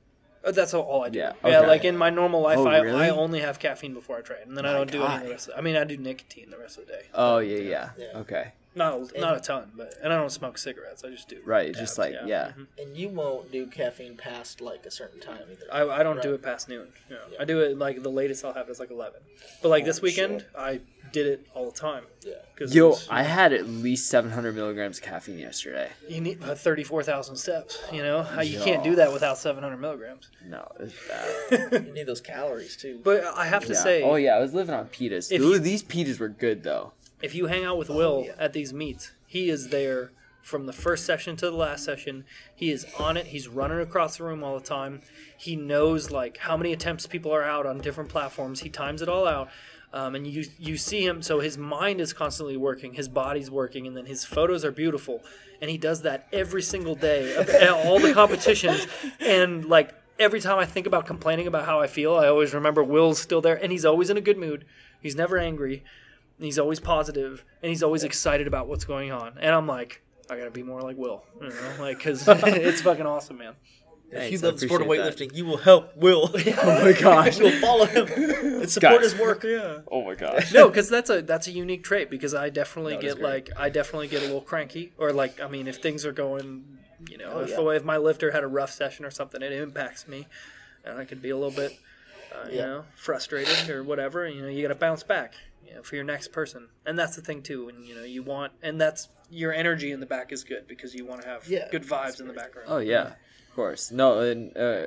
Uh, 0.45 0.51
that's 0.53 0.75
all, 0.75 0.83
all 0.83 1.03
I 1.05 1.09
do. 1.09 1.19
Yeah, 1.19 1.33
Yeah, 1.45 1.59
okay. 1.61 1.67
like 1.69 1.85
in 1.85 1.97
my 1.97 2.11
normal 2.11 2.41
life, 2.41 2.59
Oh, 2.59 2.67
I, 2.67 2.79
really? 2.81 3.01
I 3.01 3.11
only 3.11 3.41
have 3.41 3.59
caffeine 3.59 3.95
before 3.95 4.19
I 4.19 4.23
train, 4.23 4.41
and 4.47 4.57
then 4.57 4.67
I 4.67 4.73
don't 4.73 4.91
do 4.91 5.03
any 5.05 5.15
of 5.17 5.23
the 5.25 5.31
rest. 5.31 5.49
Of, 5.49 5.55
I 5.59 5.61
mean, 5.61 5.77
I 5.77 5.85
do 5.85 5.97
nicotine 5.97 6.51
the 6.51 6.59
rest 6.59 6.79
of 6.79 6.87
the 6.87 6.93
day. 6.93 7.03
Oh 7.15 7.39
yeah, 7.39 7.59
yeah. 7.59 7.91
Yeah. 7.99 8.19
Okay. 8.21 8.53
Not 8.75 9.13
a, 9.15 9.21
not 9.21 9.37
a 9.37 9.41
ton, 9.41 9.71
but 9.77 9.95
and 10.03 10.11
I 10.13 10.17
don't 10.17 10.31
smoke 10.33 10.57
cigarettes. 10.57 11.05
I 11.05 11.11
just 11.11 11.29
do. 11.29 11.41
Right, 11.45 11.69
it's 11.69 11.79
just 11.79 11.99
like 11.99 12.15
yeah. 12.25 12.53
Mhm. 12.57 12.67
And 12.79 12.97
you 12.97 13.11
won't 13.11 13.53
do 13.53 13.67
caffeine 13.67 14.17
past 14.17 14.63
like 14.63 14.87
a 14.87 14.91
certain 14.91 15.21
time 15.21 15.43
either. 15.51 15.67
I, 15.71 16.01
I 16.01 16.03
don't 16.03 16.23
do 16.23 16.33
it 16.33 16.43
past 16.43 16.71
noon. 16.71 16.89
You 17.11 17.17
know. 17.17 17.21
Yeah. 17.33 17.39
I 17.43 17.45
do 17.45 17.61
it 17.61 17.77
like 17.77 18.03
the 18.03 18.09
latest 18.11 18.45
I'll 18.47 18.55
have 18.55 18.71
is 18.71 18.81
like 18.81 18.91
eleven. 18.91 19.21
But 19.61 19.69
like 19.69 19.85
this 19.85 20.01
weekend, 20.01 20.41
shit. 20.41 20.51
I 20.57 20.81
did 21.13 21.27
it 21.27 21.47
all 21.55 21.71
the 21.71 21.77
time. 21.79 22.05
Yeah. 22.25 22.35
Cause 22.57 22.75
Yo, 22.75 22.91
it's- 22.91 23.07
I 23.11 23.23
had 23.23 23.53
at 23.53 23.67
least 23.67 24.09
700 24.09 24.55
milligrams 24.55 24.99
of 24.99 25.05
caffeine 25.05 25.39
yesterday. 25.39 25.91
you 26.09 26.21
need 26.21 26.43
uh, 26.43 26.55
thirty-four 26.55 27.03
thousand 27.03 27.37
steps. 27.37 27.83
You 27.93 28.03
know, 28.03 28.23
How- 28.23 28.41
you 28.43 28.61
can't 28.61 28.83
do 28.85 28.97
that 28.97 29.13
without 29.13 29.39
seven 29.39 29.63
hundred 29.63 29.79
milligrams. 29.79 30.31
No, 30.47 30.71
it's 30.81 30.95
bad. 31.09 31.85
You 31.87 31.93
need 31.93 32.07
those 32.07 32.21
calories 32.21 32.77
too. 32.77 33.01
But 33.03 33.25
I 33.25 33.47
have 33.47 33.65
to 33.67 33.73
Yeah. 33.73 33.83
say, 33.83 34.03
oh 34.03 34.15
yeah, 34.17 34.37
I 34.37 34.41
was 34.41 34.55
living 34.55 34.75
on 34.75 34.87
pitas. 34.89 35.31
Ooh, 35.33 35.53
you- 35.53 35.59
these 35.59 35.83
pitas 35.83 36.19
were 36.19 36.29
good 36.29 36.63
though. 36.63 36.93
if 37.23 37.35
you 37.35 37.47
hang 37.47 37.65
out 37.65 37.79
with 37.79 37.89
Will 37.89 38.27
at 38.39 38.53
these 38.53 38.73
meets, 38.73 39.13
he 39.27 39.49
is 39.49 39.69
there 39.69 40.11
from 40.43 40.67
the 40.67 40.73
first 40.73 41.07
session 41.07 41.37
to 41.37 41.47
the 41.47 41.57
last 41.57 41.85
session. 41.85 42.25
He 42.55 42.71
is 42.73 42.85
on 42.99 43.17
it. 43.17 43.27
He's 43.27 43.47
running 43.47 43.79
across 43.81 44.17
the 44.17 44.25
room 44.25 44.43
all 44.43 44.59
the 44.59 44.65
time. 44.65 45.01
He 45.39 45.55
knows 45.57 46.11
like 46.11 46.37
how 46.39 46.57
many 46.57 46.73
attempts 46.73 47.07
people 47.07 47.33
are 47.33 47.45
out 47.45 47.65
on 47.65 47.79
different 47.79 48.11
platforms. 48.11 48.61
He 48.61 48.69
times 48.69 49.03
it 49.03 49.09
all 49.09 49.27
out. 49.29 49.49
Um, 49.95 50.15
and 50.15 50.27
you 50.27 50.45
you 50.59 50.77
see 50.79 51.05
him 51.05 51.21
so 51.21 51.41
his 51.41 51.59
mind 51.59 52.01
is 52.01 52.13
constantly 52.15 52.57
working 52.57 52.95
his 52.95 53.09
body's 53.09 53.51
working 53.51 53.87
and 53.87 53.95
then 53.97 54.07
his 54.07 54.25
photos 54.25 54.65
are 54.65 54.73
beautiful. 54.73 55.23
And 55.61 55.71
he 55.71 55.77
does 55.79 56.03
that 56.03 56.27
every 56.33 56.63
single 56.63 56.95
day 56.95 57.35
of- 57.37 57.49
all 57.87 57.99
the 57.99 58.13
competitions. 58.15 58.87
And 59.21 59.67
like 59.67 59.95
every 60.19 60.41
time 60.41 60.59
i 60.59 60.65
think 60.65 60.87
about 60.87 61.07
complaining 61.07 61.47
about 61.47 61.65
how 61.65 61.81
i 61.81 61.87
feel 61.87 62.15
i 62.15 62.29
always 62.29 62.53
remember 62.55 62.85
will's 62.85 63.19
still 63.19 63.41
there 63.41 63.57
and 63.57 63.73
he's 63.73 63.85
always 63.85 64.09
in 64.11 64.17
a 64.17 64.21
good 64.21 64.39
mood. 64.39 64.65
He's 65.01 65.17
never 65.17 65.37
angry. 65.37 65.83
He's 66.39 66.59
always 66.59 66.81
positive 66.81 67.45
and 67.63 67.71
he's 67.71 67.83
always 67.83 68.05
excited 68.05 68.47
about 68.47 68.69
what's 68.69 68.85
going 68.85 69.11
on. 69.13 69.37
And 69.41 69.55
i'm 69.55 69.67
like 69.67 70.01
i 70.31 70.37
gotta 70.39 70.51
be 70.51 70.63
more 70.63 70.81
like 70.81 70.97
will 70.97 71.25
you 71.41 71.49
know 71.49 71.55
like 71.81 71.99
because 71.99 72.27
it's 72.29 72.81
fucking 72.81 73.05
awesome 73.07 73.39
man 73.39 73.55
if 74.13 74.33
you 74.33 74.39
love 74.39 74.61
the 74.61 74.67
sport 74.67 74.83
of 74.83 74.87
appreciate 74.89 75.31
weightlifting, 75.31 75.37
you 75.37 75.45
will 75.47 75.57
help 75.57 75.97
Will. 75.97 76.31
Oh 76.63 76.85
my 76.85 76.93
gosh. 77.01 77.39
you 77.39 77.45
will 77.45 77.61
follow 77.61 77.85
him 77.87 78.07
and 78.09 78.71
support 78.71 79.03
Guys. 79.03 79.13
his 79.13 79.21
work. 79.21 79.43
yeah 79.45 79.79
Oh 79.91 80.05
my 80.05 80.15
gosh. 80.15 80.53
no 80.53 80.69
because 80.69 80.89
that's 80.89 81.11
a 81.11 81.23
that's 81.23 81.47
a 81.49 81.51
unique 81.53 81.83
trait 81.85 82.11
because 82.11 82.35
i 82.35 82.49
definitely 82.51 82.95
No, 82.95 83.01
get 83.01 83.21
like 83.21 83.51
i 83.57 83.69
definitely 83.69 84.09
get 84.09 84.21
a 84.23 84.27
little 84.27 84.41
cranky 84.41 84.93
or 84.99 85.13
like 85.13 85.41
i 85.41 85.49
mean 85.49 85.67
if 85.67 85.77
things 85.79 86.05
are 86.07 86.13
going 86.13 86.79
you 87.09 87.19
know 87.19 87.33
Oh, 87.35 87.41
if, 87.41 87.51
yeah. 87.51 87.71
if 87.77 87.85
my 87.85 87.97
lifter 87.97 88.31
had 88.31 88.45
a 88.45 88.47
rough 88.47 88.71
session 88.71 89.05
or 89.05 89.11
something 89.11 89.43
it 89.43 89.53
impacts 89.53 90.07
me 90.07 90.27
and 90.85 90.99
i 90.99 91.05
could 91.05 91.21
be 91.23 91.31
a 91.31 91.37
little 91.37 91.51
bit 91.55 91.73
uh, 92.35 92.49
you 92.49 92.59
Yeah. 92.59 92.67
know 92.67 92.85
frustrated 92.95 93.69
or 93.71 93.83
whatever 93.83 94.29
you 94.29 94.43
know 94.43 94.49
you 94.49 94.63
got 94.63 94.69
to 94.69 94.75
bounce 94.75 95.03
back 95.03 95.35
you 95.67 95.75
know, 95.75 95.83
for 95.83 95.97
your 95.97 96.05
next 96.05 96.33
person 96.33 96.69
and 96.87 96.99
that's 96.99 97.17
the 97.17 97.23
thing 97.23 97.43
too 97.43 97.69
and 97.69 97.85
you 97.87 97.95
know 97.95 98.05
you 98.05 98.23
want 98.23 98.53
and 98.63 98.81
that's 98.81 99.09
your 99.31 99.53
energy 99.53 99.91
in 99.93 100.01
the 100.01 100.07
back 100.07 100.33
is 100.33 100.45
good 100.45 100.67
because 100.69 100.95
you 100.95 101.05
want 101.07 101.23
to 101.23 101.29
have 101.29 101.49
Yeah, 101.49 101.69
good 101.71 101.83
vibes 101.85 102.21
in 102.21 102.27
the 102.29 102.35
background 102.35 102.69
Oh 102.71 102.79
yeah, 102.79 103.15
of 103.53 103.57
course. 103.57 103.91
No, 103.91 104.21
and 104.21 104.57
uh, 104.57 104.87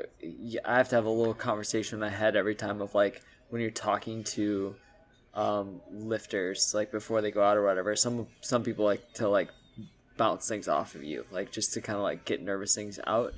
I 0.66 0.78
have 0.78 0.90
to 0.90 0.96
have 0.96 1.06
a 1.06 1.10
little 1.12 1.36
conversation 1.36 1.98
in 1.98 2.00
my 2.00 2.10
head 2.10 2.36
every 2.36 2.56
time 2.56 2.82
of 2.82 2.96
like 2.96 3.22
when 3.50 3.62
you're 3.62 3.70
talking 3.70 4.24
to 4.24 4.74
um, 5.36 5.82
lifters, 5.92 6.74
like 6.74 6.92
before 6.92 7.22
they 7.22 7.30
go 7.30 7.44
out 7.44 7.58
or 7.58 7.64
whatever. 7.64 7.96
Some 7.96 8.26
some 8.42 8.64
people 8.64 8.84
like 8.84 9.14
to 9.14 9.30
like 9.30 9.50
bounce 10.18 10.48
things 10.48 10.68
off 10.68 10.96
of 10.96 11.04
you, 11.04 11.26
like 11.30 11.52
just 11.52 11.74
to 11.74 11.82
kind 11.82 11.98
of 11.98 12.02
like 12.02 12.26
get 12.26 12.42
nervous 12.42 12.74
things 12.74 13.00
out. 13.06 13.36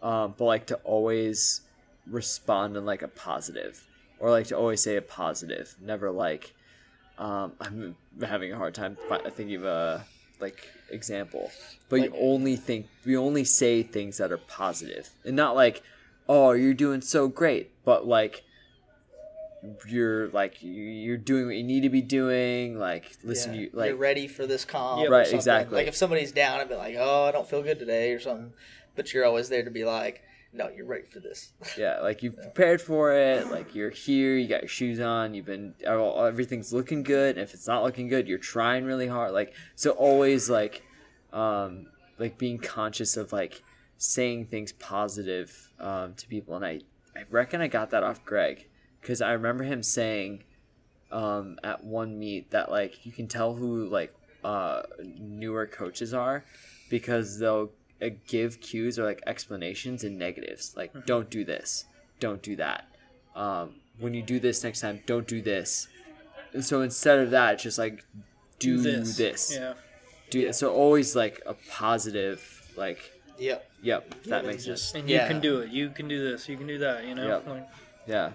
Um, 0.00 0.34
but 0.38 0.46
like 0.46 0.66
to 0.68 0.76
always 0.76 1.60
respond 2.06 2.74
in 2.74 2.86
like 2.86 3.02
a 3.02 3.08
positive, 3.08 3.86
or 4.18 4.30
like 4.30 4.46
to 4.46 4.56
always 4.56 4.82
say 4.82 4.96
a 4.96 5.02
positive. 5.02 5.74
Never 5.78 6.10
like 6.10 6.54
um, 7.18 7.52
I'm 7.60 7.96
having 8.22 8.50
a 8.50 8.56
hard 8.56 8.74
time 8.74 8.96
thinking 9.36 9.56
of 9.56 9.64
a 9.64 10.06
like 10.40 10.68
example, 10.90 11.50
but 11.88 12.00
you 12.02 12.12
only 12.18 12.56
think 12.56 12.86
we 13.04 13.16
only 13.16 13.44
say 13.44 13.82
things 13.82 14.18
that 14.18 14.32
are 14.32 14.38
positive, 14.38 15.10
and 15.24 15.36
not 15.36 15.54
like, 15.54 15.82
oh, 16.28 16.52
you're 16.52 16.74
doing 16.74 17.00
so 17.00 17.28
great, 17.28 17.70
but 17.84 18.06
like 18.06 18.42
you're 19.86 20.28
like 20.28 20.62
you- 20.62 20.72
you're 20.72 21.16
doing 21.18 21.46
what 21.46 21.54
you 21.56 21.62
need 21.62 21.82
to 21.82 21.90
be 21.90 22.00
doing. 22.00 22.78
Like 22.78 23.12
listen, 23.22 23.54
Yeah. 23.54 23.60
you 23.60 23.70
like 23.74 23.88
You're 23.88 23.96
ready 23.96 24.26
for 24.26 24.46
this 24.46 24.64
comp. 24.64 25.02
Yep. 25.02 25.10
Right, 25.10 25.32
exactly. 25.32 25.76
Like 25.76 25.86
if 25.86 25.96
somebody's 25.96 26.32
down, 26.32 26.60
I'd 26.60 26.68
be 26.68 26.74
like, 26.76 26.96
oh, 26.98 27.24
I 27.24 27.30
don't 27.32 27.48
feel 27.48 27.62
good 27.62 27.78
today 27.78 28.12
or 28.12 28.20
something. 28.20 28.52
But 28.96 29.12
you're 29.12 29.24
always 29.24 29.48
there 29.50 29.62
to 29.62 29.70
be 29.70 29.84
like, 29.84 30.22
no, 30.52 30.68
you're 30.68 30.86
ready 30.86 31.04
for 31.04 31.20
this. 31.20 31.52
Yeah, 31.78 32.00
like 32.00 32.22
you've 32.22 32.36
prepared 32.36 32.80
for 32.82 33.12
it. 33.12 33.50
Like 33.50 33.74
you're 33.74 33.90
here, 33.90 34.36
you 34.36 34.48
got 34.48 34.62
your 34.62 34.68
shoes 34.68 35.00
on. 35.00 35.34
You've 35.34 35.46
been 35.46 35.74
everything's 35.84 36.72
looking 36.72 37.02
good. 37.02 37.38
If 37.38 37.54
it's 37.54 37.66
not 37.66 37.84
looking 37.84 38.08
good, 38.08 38.26
you're 38.26 38.38
trying 38.38 38.84
really 38.84 39.06
hard. 39.06 39.32
Like 39.32 39.54
so, 39.76 39.92
always 39.92 40.50
like, 40.50 40.82
um, 41.32 41.86
like 42.18 42.38
being 42.38 42.58
conscious 42.58 43.16
of 43.16 43.32
like 43.32 43.62
saying 43.98 44.46
things 44.46 44.72
positive 44.72 45.70
um, 45.78 46.14
to 46.14 46.26
people. 46.26 46.56
And 46.56 46.64
I, 46.64 46.80
I 47.16 47.24
reckon 47.30 47.60
I 47.60 47.68
got 47.68 47.90
that 47.90 48.02
off 48.02 48.24
Greg 48.24 48.68
because 49.00 49.22
I 49.22 49.32
remember 49.32 49.64
him 49.64 49.82
saying, 49.82 50.44
um, 51.12 51.58
at 51.62 51.84
one 51.84 52.18
meet 52.18 52.50
that 52.50 52.70
like 52.70 53.04
you 53.06 53.12
can 53.12 53.28
tell 53.28 53.54
who 53.54 53.88
like 53.88 54.14
uh 54.42 54.82
newer 55.04 55.66
coaches 55.66 56.14
are 56.14 56.44
because 56.88 57.38
they'll 57.38 57.70
uh, 58.02 58.08
give 58.26 58.60
cues 58.60 58.98
or 58.98 59.04
like 59.04 59.22
explanations 59.26 60.04
and 60.04 60.18
negatives. 60.18 60.74
Like 60.76 61.06
don't 61.06 61.30
do 61.30 61.44
this. 61.44 61.84
Don't 62.18 62.42
do 62.42 62.56
that. 62.56 62.86
Um, 63.34 63.74
when 63.98 64.14
you 64.14 64.22
do 64.22 64.40
this 64.40 64.62
next 64.64 64.80
time 64.80 65.02
don't 65.06 65.26
do 65.26 65.40
this. 65.42 65.88
And 66.52 66.64
so 66.64 66.80
instead 66.82 67.18
of 67.20 67.30
that 67.30 67.54
it's 67.54 67.62
just 67.62 67.78
like 67.78 68.04
do 68.58 68.78
this, 68.80 69.54
yeah. 69.54 69.74
Do 70.30 70.52
so 70.52 70.72
always 70.72 71.14
like 71.16 71.40
a 71.46 71.54
positive 71.70 72.70
like 72.76 72.98
Yep. 73.38 73.70
yep 73.82 74.14
if 74.18 74.24
that 74.24 74.44
Yeah, 74.44 74.50
makes 74.50 74.64
just- 74.64 74.90
sense. 74.90 75.00
and 75.00 75.08
you 75.10 75.16
Yeah. 75.16 75.28
can 75.28 75.40
do 75.40 75.60
it. 75.60 75.70
You 75.70 75.90
can 75.90 76.08
do 76.08 76.30
this. 76.30 76.48
You 76.48 76.56
can 76.56 76.66
do 76.66 76.78
that 76.78 77.04
you 77.04 77.14
know? 77.14 77.26
Yep. 77.26 77.46
like, 77.46 77.68
yeah. 78.06 78.32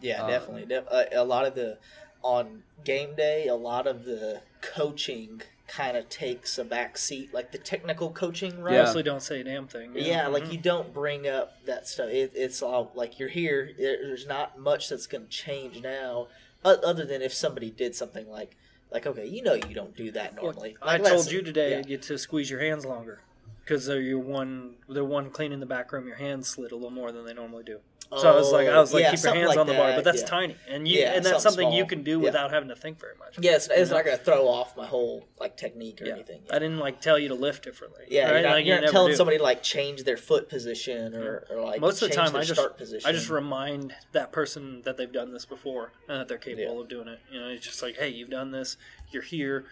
Yeah, 0.00 0.22
Um, 0.22 0.30
definitely. 0.30 0.64
Def- 0.66 0.86
a, 0.90 1.08
a 1.16 1.24
lot 1.24 1.44
of 1.46 1.54
the 1.54 1.78
on 2.22 2.62
game 2.84 3.14
day, 3.14 3.46
a 3.48 3.54
lot 3.54 3.86
of 3.86 4.04
the 4.04 4.42
coaching 4.60 5.40
kind 5.68 5.96
of 5.96 6.08
takes 6.08 6.56
a 6.58 6.64
back 6.64 6.96
seat, 6.96 7.32
like 7.34 7.52
the 7.52 7.58
technical 7.58 8.10
coaching, 8.10 8.58
right? 8.60 8.74
Yeah. 8.74 8.82
mostly 8.84 9.02
don't 9.02 9.22
say 9.22 9.40
a 9.40 9.44
damn 9.44 9.66
thing 9.68 9.94
you 9.94 10.00
know? 10.00 10.06
Yeah, 10.06 10.26
like 10.28 10.44
Mhm. 10.44 10.52
you 10.52 10.58
don't 10.58 10.94
bring 10.94 11.28
up 11.28 11.62
that 11.66 11.86
stuff. 11.86 12.08
It, 12.08 12.32
it's 12.34 12.62
all 12.62 12.90
like 12.94 13.18
you're 13.18 13.28
here. 13.28 13.70
There's 13.76 14.26
not 14.26 14.58
much 14.58 14.88
that's 14.88 15.06
going 15.06 15.24
to 15.24 15.30
change 15.30 15.82
now, 15.82 16.28
other 16.64 17.04
than 17.04 17.20
if 17.22 17.34
somebody 17.34 17.70
did 17.70 17.94
something 17.94 18.28
like, 18.30 18.56
like 18.90 19.06
okay, 19.06 19.26
you 19.26 19.42
know, 19.42 19.52
you 19.54 19.74
don't 19.74 19.94
do 19.94 20.10
that 20.12 20.34
Well, 20.34 20.44
normally. 20.52 20.76
I 20.80 20.96
told 20.98 21.30
you 21.30 21.42
today 21.42 21.70
yeah. 21.72 21.82
get 21.82 22.02
to 22.02 22.16
squeeze 22.18 22.50
your 22.50 22.60
hands 22.60 22.86
longer 22.86 23.20
because 23.62 23.84
they're 23.84 24.00
your 24.00 24.18
one 24.20 24.76
they're 24.88 25.04
one 25.04 25.28
cleaning 25.30 25.60
the 25.60 25.66
back 25.66 25.92
room. 25.92 26.06
Your 26.06 26.16
hands 26.16 26.48
slid 26.48 26.72
a 26.72 26.76
little 26.76 26.90
more 26.90 27.12
than 27.12 27.26
they 27.26 27.34
normally 27.34 27.64
do. 27.64 27.80
So 28.16 28.32
I 28.32 28.34
was 28.34 28.50
like, 28.52 28.68
I 28.68 28.78
was 28.80 28.94
like, 28.94 29.02
Oh, 29.02 29.04
yeah, 29.04 29.10
keep 29.10 29.22
your 29.22 29.34
hands 29.34 29.48
like 29.48 29.58
on 29.58 29.66
the 29.66 29.74
bar, 29.74 29.92
but 29.94 30.02
that's 30.02 30.22
yeah. 30.22 30.26
tiny, 30.28 30.56
and 30.68 30.88
you 30.88 31.00
Yeah, 31.00 31.12
and 31.14 31.24
that's 31.24 31.42
something 31.42 31.72
you 31.72 31.84
can 31.86 32.02
do 32.02 32.18
without 32.18 32.50
having 32.50 32.70
to 32.70 32.76
think 32.76 32.98
very 32.98 33.14
much. 33.18 33.38
Yeah, 33.38 33.56
it's, 33.56 33.68
it's 33.70 33.90
not 33.90 34.04
going 34.04 34.16
to 34.16 34.24
throw 34.24 34.48
off 34.48 34.76
my 34.76 34.86
whole 34.86 35.26
like 35.38 35.56
technique 35.58 36.00
or 36.00 36.10
anything. 36.10 36.40
I 36.50 36.58
didn't 36.58 36.78
like 36.78 37.00
tell 37.02 37.18
you 37.18 37.28
to 37.28 37.34
lift 37.34 37.64
differently. 37.64 38.04
Yeah, 38.08 38.30
right? 38.30 38.32
you're 38.32 38.42
not, 38.42 38.50
Like, 38.54 38.64
you 38.64 38.72
you're 38.72 38.80
not 38.80 38.90
telling 38.90 39.12
do. 39.12 39.16
somebody 39.16 39.36
to 39.36 39.42
like 39.42 39.62
change 39.62 40.04
their 40.04 40.16
foot 40.16 40.48
position 40.48 41.14
or, 41.14 41.44
or 41.50 41.62
like 41.62 41.80
Most 41.80 42.00
of 42.02 42.08
the 42.08 42.14
time, 42.14 42.34
I 42.34 42.40
just 42.44 42.58
start 42.58 42.78
position. 42.78 43.08
I 43.08 43.12
just 43.12 43.28
remind 43.28 43.94
that 44.12 44.32
person 44.32 44.80
that 44.82 44.96
they've 44.96 45.12
done 45.12 45.32
this 45.32 45.44
before 45.44 45.92
and 46.08 46.20
that 46.20 46.28
they're 46.28 46.38
capable 46.38 46.80
of 46.80 46.88
doing 46.88 47.08
it. 47.08 47.20
You 47.30 47.40
know, 47.40 47.48
it's 47.48 47.66
just 47.66 47.82
like, 47.82 47.96
hey, 47.96 48.08
you've 48.08 48.30
done 48.30 48.50
this. 48.52 48.76
You're 49.10 49.22
here. 49.22 49.66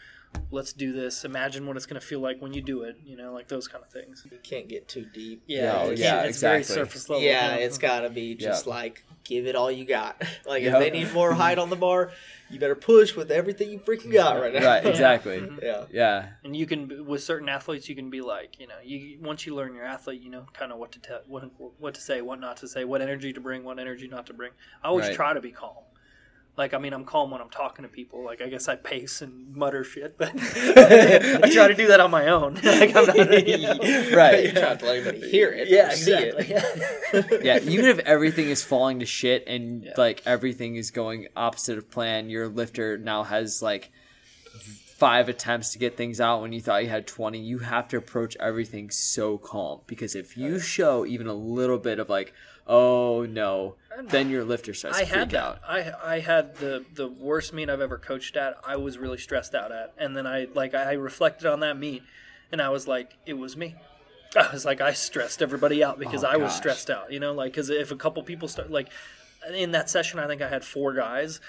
Let's 0.51 0.73
do 0.73 0.93
this. 0.93 1.25
Imagine 1.25 1.67
what 1.67 1.77
it's 1.77 1.87
going 1.87 2.01
to 2.01 2.07
feel 2.07 2.21
like 2.21 2.41
when 2.41 2.53
you 2.53 2.63
do 2.63 2.83
it. 2.83 2.97
You 3.05 3.17
know, 3.17 3.33
like 3.33 3.49
those 3.49 3.69
kind 3.69 3.83
of 3.85 3.91
things. 3.91 4.25
you 4.31 4.39
can't 4.43 4.69
get 4.69 4.89
too 4.89 5.05
deep. 5.13 5.43
Yeah, 5.47 5.63
Yeah, 5.63 5.85
it's, 5.91 6.01
oh, 6.01 6.05
yeah, 6.05 6.23
it's 6.23 6.41
very 6.41 6.59
exactly. 6.61 6.75
surface 6.85 7.09
level. 7.09 7.25
Yeah, 7.25 7.55
it's 7.57 7.79
got 7.79 8.01
to 8.01 8.11
be 8.11 8.35
just 8.35 8.67
Yeah. 8.67 8.73
like 8.73 9.05
give 9.25 9.47
it 9.47 9.57
all 9.57 9.71
you 9.71 9.85
got. 9.85 10.23
like 10.47 10.63
Yep. 10.63 10.75
if 10.75 10.79
they 10.81 10.91
need 10.91 11.13
more 11.13 11.33
height 11.33 11.59
on 11.59 11.69
the 11.69 11.77
bar, 11.77 12.11
you 12.49 12.59
better 12.61 12.77
push 12.77 13.17
with 13.17 13.31
everything 13.33 13.71
you 13.71 13.79
freaking 13.81 14.13
got 14.13 14.41
right 14.41 14.55
now. 14.55 14.65
right 14.65 14.87
exactly 14.87 15.43
yeah. 15.63 15.85
yeah 15.91 16.29
and 16.45 16.55
you 16.55 16.65
can 16.65 17.05
with 17.07 17.23
certain 17.23 17.49
athletes, 17.49 17.89
you 17.89 17.97
can 17.97 18.09
be 18.09 18.21
like, 18.21 18.61
you 18.61 18.69
know, 18.69 18.77
you 18.85 19.19
once 19.21 19.47
you 19.47 19.55
learn 19.55 19.75
your 19.75 19.85
athlete, 19.85 20.23
you 20.23 20.31
know, 20.31 20.47
kind 20.53 20.71
of 20.71 20.79
what 20.79 20.93
to 20.93 21.01
tell, 21.01 21.21
what, 21.27 21.51
what 21.81 21.95
to 21.95 22.01
say, 22.01 22.21
what 22.21 22.41
not 22.41 22.57
to 22.59 22.69
say, 22.69 22.85
what 22.85 23.03
energy 23.03 23.33
to 23.33 23.41
bring, 23.41 23.65
what 23.65 23.79
energy 23.81 24.07
not 24.07 24.27
to 24.27 24.33
bring. 24.33 24.53
I 24.83 24.89
always 24.89 25.07
Right. 25.09 25.17
try 25.17 25.35
to 25.35 25.41
be 25.41 25.51
calm. 25.51 25.83
Like, 26.57 26.73
I 26.73 26.79
mean, 26.79 26.95
I'm 26.95 27.05
calm 27.05 27.31
when 27.31 27.43
I'm 27.43 27.51
talking 27.51 27.83
to 27.83 27.89
people. 27.89 28.25
Like, 28.25 28.41
I 28.41 28.49
guess 28.49 28.67
I 28.67 28.77
pace 28.77 29.21
and 29.21 29.55
mutter 29.55 29.85
shit, 29.85 30.17
but 30.17 30.31
I 30.35 31.51
try 31.53 31.69
to 31.69 31.75
do 31.75 31.89
that 31.89 32.01
on 32.01 32.11
my 32.11 32.29
own. 32.29 32.55
like, 32.65 32.97
I'm 32.97 33.05
not, 33.07 33.17
Right. 33.17 34.45
You're 34.45 34.53
trying 34.53 34.79
to 34.79 34.85
let 34.87 34.97
anybody 34.97 35.31
hear 35.31 35.53
it. 35.53 35.69
Yeah, 35.69 35.89
or 35.89 35.97
see 35.97 36.15
exactly. 36.15 36.55
it. 36.55 37.45
yeah 37.45 37.59
even 37.59 37.85
if 37.85 37.99
everything 38.01 38.49
is 38.49 38.65
falling 38.65 39.01
to 39.01 39.07
shit 39.07 39.45
and 39.47 39.85
Yeah. 39.85 39.93
like 39.99 40.23
everything 40.27 40.77
is 40.77 40.91
going 40.91 41.29
opposite 41.37 41.77
of 41.79 41.91
plan 41.91 42.31
your 42.31 42.49
lifter 42.49 42.97
now 42.99 43.23
has 43.25 43.61
like 43.63 43.91
five 44.97 45.29
attempts 45.29 45.73
to 45.73 45.79
get 45.79 45.97
things 45.97 46.21
out 46.21 46.41
when 46.41 46.53
you 46.53 46.61
thought 46.61 46.83
you 46.83 46.89
had 46.89 47.07
20 47.07 47.39
you 47.39 47.59
have 47.59 47.87
to 47.89 47.97
approach 47.99 48.37
everything 48.41 48.91
so 48.91 49.37
calm 49.39 49.81
because 49.87 50.15
if 50.15 50.37
you 50.37 50.59
show 50.59 51.05
even 51.05 51.27
a 51.27 51.35
little 51.35 51.79
bit 51.79 51.99
of 51.99 52.09
like 52.09 52.33
oh 52.67 53.25
no 53.25 53.75
then 54.09 54.29
your 54.29 54.45
lifter 54.45 54.75
starts 54.75 54.99
I 54.99 55.01
to 55.01 55.07
freak 55.07 55.19
had 55.19 55.31
that. 55.31 55.43
out 55.45 55.61
I 55.67 55.93
I 56.05 56.19
had 56.21 56.57
the 56.57 56.85
the 56.95 57.09
worst 57.09 57.53
meet 57.55 57.71
I've 57.71 57.81
ever 57.81 57.97
coached 57.97 58.37
at. 58.37 58.57
I 58.67 58.77
was 58.77 58.99
really 58.99 59.17
stressed 59.19 59.55
out 59.55 59.73
at, 59.73 59.95
and 59.97 60.15
then 60.17 60.27
I 60.27 60.49
like 60.55 60.75
I 60.75 60.93
reflected 60.95 61.47
on 61.47 61.61
that 61.61 61.79
meet, 61.79 62.03
and 62.53 62.61
I 62.61 62.69
was 62.69 62.87
like, 62.87 63.17
it 63.25 63.35
was 63.35 63.57
me. 63.57 63.75
I 64.37 64.51
was 64.53 64.65
like, 64.67 64.83
I 64.83 64.93
stressed 64.93 65.41
everybody 65.41 65.83
out 65.83 65.99
because 65.99 66.25
Oh, 66.25 66.29
I 66.29 66.37
was 66.37 66.55
stressed 66.55 66.91
out. 66.91 67.11
You 67.11 67.21
know, 67.21 67.33
like 67.33 67.53
because 67.53 67.71
if 67.71 67.91
a 67.91 67.97
couple 67.97 68.23
people 68.23 68.49
start 68.49 68.71
like 68.71 68.89
in 69.55 69.71
that 69.73 69.89
session, 69.89 70.19
I 70.19 70.27
think 70.27 70.43
I 70.43 70.49
had 70.49 70.63
four 70.65 70.93
guys. 70.93 71.41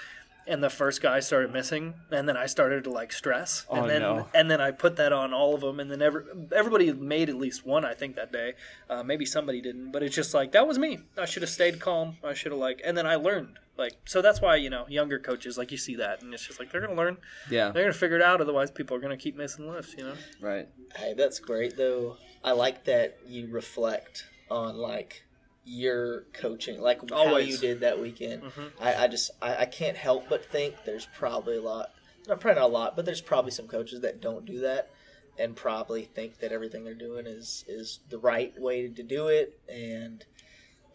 And 0.48 0.64
the 0.64 0.70
first 0.70 1.02
guy 1.02 1.20
started 1.20 1.52
missing, 1.52 1.92
and 2.10 2.26
then 2.26 2.36
I 2.36 2.46
started 2.46 2.84
to 2.84 2.90
like 2.90 3.12
stress, 3.12 3.66
and 3.70 3.84
Oh, 3.84 3.86
then 3.86 4.00
no. 4.02 4.28
and 4.34 4.50
then 4.50 4.60
I 4.62 4.70
put 4.70 4.96
that 4.96 5.12
on 5.12 5.34
all 5.34 5.54
of 5.54 5.60
them, 5.60 5.78
and 5.78 5.90
then 5.90 6.00
every, 6.00 6.24
everybody 6.56 6.90
made 6.92 7.28
at 7.28 7.36
least 7.36 7.66
one, 7.66 7.84
I 7.84 7.92
think 7.92 8.16
that 8.16 8.32
day. 8.32 8.54
Uh, 8.88 9.02
maybe 9.02 9.26
somebody 9.26 9.60
didn't, 9.60 9.92
but 9.92 10.02
it's 10.02 10.14
just 10.16 10.32
like 10.32 10.52
that 10.52 10.66
was 10.66 10.78
me. 10.78 11.00
I 11.18 11.26
should 11.26 11.42
have 11.42 11.50
stayed 11.50 11.80
calm. 11.80 12.16
I 12.24 12.32
should 12.32 12.52
have 12.52 12.58
like, 12.60 12.80
and 12.82 12.96
then 12.96 13.06
I 13.06 13.16
learned 13.16 13.58
like 13.76 13.92
so. 14.06 14.22
That's 14.22 14.40
why 14.40 14.56
you 14.56 14.70
know 14.70 14.86
younger 14.88 15.18
coaches 15.18 15.58
like 15.58 15.70
you 15.70 15.76
see 15.78 15.96
that, 15.96 16.22
and 16.22 16.32
it's 16.32 16.46
just 16.46 16.58
like 16.58 16.72
they're 16.72 16.80
gonna 16.80 16.94
learn. 16.94 17.18
yeah 17.50 17.70
They're 17.70 17.82
gonna 17.84 17.92
figure 17.92 18.16
it 18.16 18.22
out. 18.22 18.40
Otherwise, 18.40 18.70
people 18.70 18.96
are 18.96 19.00
gonna 19.00 19.18
keep 19.18 19.36
missing 19.36 19.68
lifts. 19.70 19.94
You 19.98 20.04
know. 20.04 20.14
right 20.40 20.66
Hey, 20.96 21.12
that's 21.14 21.38
great 21.40 21.76
though. 21.76 22.16
I 22.42 22.52
like 22.52 22.84
that 22.84 23.18
you 23.26 23.48
reflect 23.50 24.24
on 24.50 24.76
like 24.78 25.24
your 25.68 26.22
coaching, 26.32 26.80
like 26.80 27.08
how 27.10 27.36
you 27.36 27.58
did 27.58 27.80
that 27.80 28.00
weekend. 28.00 28.42
Mhm. 28.42 28.70
I, 28.80 29.04
I 29.04 29.08
just 29.08 29.30
I, 29.42 29.56
I 29.58 29.64
can't 29.66 29.96
help 29.96 30.28
but 30.28 30.44
think 30.44 30.74
there's 30.86 31.06
probably 31.16 31.56
a 31.58 31.62
lot, 31.62 31.90
not 32.26 32.40
probably 32.40 32.60
not 32.60 32.70
a 32.70 32.72
lot, 32.72 32.96
but 32.96 33.04
there's 33.04 33.20
probably 33.20 33.50
some 33.50 33.66
coaches 33.68 34.00
that 34.00 34.20
don't 34.20 34.46
do 34.46 34.60
that 34.60 34.90
and 35.38 35.54
probably 35.54 36.04
think 36.04 36.38
that 36.38 36.50
everything 36.52 36.84
they're 36.84 36.94
doing 36.94 37.26
is 37.26 37.64
is 37.68 38.00
the 38.08 38.18
right 38.18 38.58
way 38.58 38.88
to 38.88 39.02
do 39.02 39.28
it 39.28 39.58
and 39.68 40.24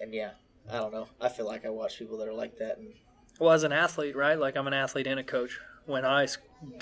and 0.01 0.13
yeah, 0.13 0.31
I 0.71 0.77
don't 0.77 0.91
know. 0.91 1.07
I 1.21 1.29
feel 1.29 1.45
like 1.45 1.65
I 1.65 1.69
watch 1.69 1.99
people 1.99 2.17
that 2.17 2.27
are 2.27 2.33
like 2.33 2.57
that 2.57 2.77
and 2.79 2.93
Well, 3.39 3.51
as 3.51 3.63
an 3.63 3.71
athlete, 3.71 4.15
right? 4.15 4.39
Like 4.39 4.57
I'm 4.57 4.67
an 4.67 4.73
athlete 4.73 5.07
and 5.07 5.19
a 5.19 5.23
coach. 5.23 5.59
When 5.85 6.03
I 6.05 6.27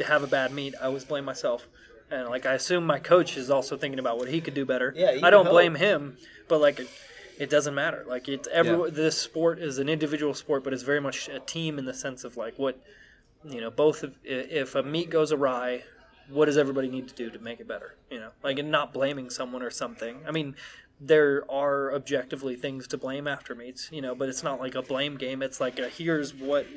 have 0.06 0.24
a 0.24 0.28
bad 0.28 0.54
meet, 0.54 0.76
I 0.82 0.86
always 0.86 1.04
blame 1.04 1.26
myself. 1.26 1.68
And 2.10 2.30
like 2.30 2.46
I 2.46 2.54
assume 2.54 2.86
my 2.86 3.00
coach 3.00 3.36
is 3.38 3.50
also 3.50 3.78
thinking 3.78 4.00
about 4.00 4.18
what 4.18 4.28
he 4.28 4.42
could 4.42 4.54
do 4.54 4.66
better. 4.66 4.94
Yeah, 4.96 5.18
I 5.24 5.30
don't 5.30 5.46
hope. 5.46 5.54
blame 5.54 5.76
him, 5.76 6.18
but 6.48 6.60
like 6.62 6.80
it, 7.44 7.50
doesn't 7.50 7.76
matter. 7.76 8.04
Like 8.08 8.28
it's 8.28 8.48
every 8.52 8.78
Yeah. 8.78 8.90
this 8.90 9.18
sport 9.18 9.60
is 9.60 9.78
an 9.80 9.90
individual 9.90 10.34
sport, 10.34 10.64
but 10.64 10.74
it's 10.74 10.84
very 10.84 11.02
much 11.02 11.30
a 11.30 11.40
team 11.40 11.80
in 11.80 11.86
the 11.86 11.94
sense 11.94 12.24
of 12.24 12.38
like 12.38 12.58
what 12.58 12.80
you 13.44 13.62
know. 13.62 13.70
Both 13.72 14.04
if, 14.04 14.12
if 14.24 14.76
a 14.76 14.84
meet 14.84 15.10
goes 15.10 15.32
awry, 15.32 15.84
what 16.30 16.46
does 16.46 16.58
everybody 16.58 16.88
need 16.88 17.08
to 17.08 17.16
do 17.16 17.30
to 17.30 17.40
make 17.40 17.60
it 17.60 17.68
better? 17.68 17.96
You 18.10 18.20
know, 18.20 18.30
like 18.44 18.60
and 18.60 18.72
not 18.72 18.94
blaming 18.94 19.30
someone 19.30 19.64
or 19.64 19.70
something. 19.70 20.22
I 20.28 20.32
mean, 20.32 20.56
there 21.00 21.44
are 21.50 21.94
objectively 21.94 22.56
things 22.56 22.88
to 22.90 22.98
blame 22.98 23.28
after 23.28 23.56
meets, 23.56 23.90
you 23.92 24.02
know, 24.02 24.14
but 24.14 24.30
it's 24.30 24.44
not 24.44 24.60
like 24.60 24.76
a 24.76 24.82
blame 24.82 25.18
game. 25.18 25.42
It's 25.42 25.60
like 25.60 25.80
a, 25.80 25.90
here's 25.90 26.34
what 26.34 26.68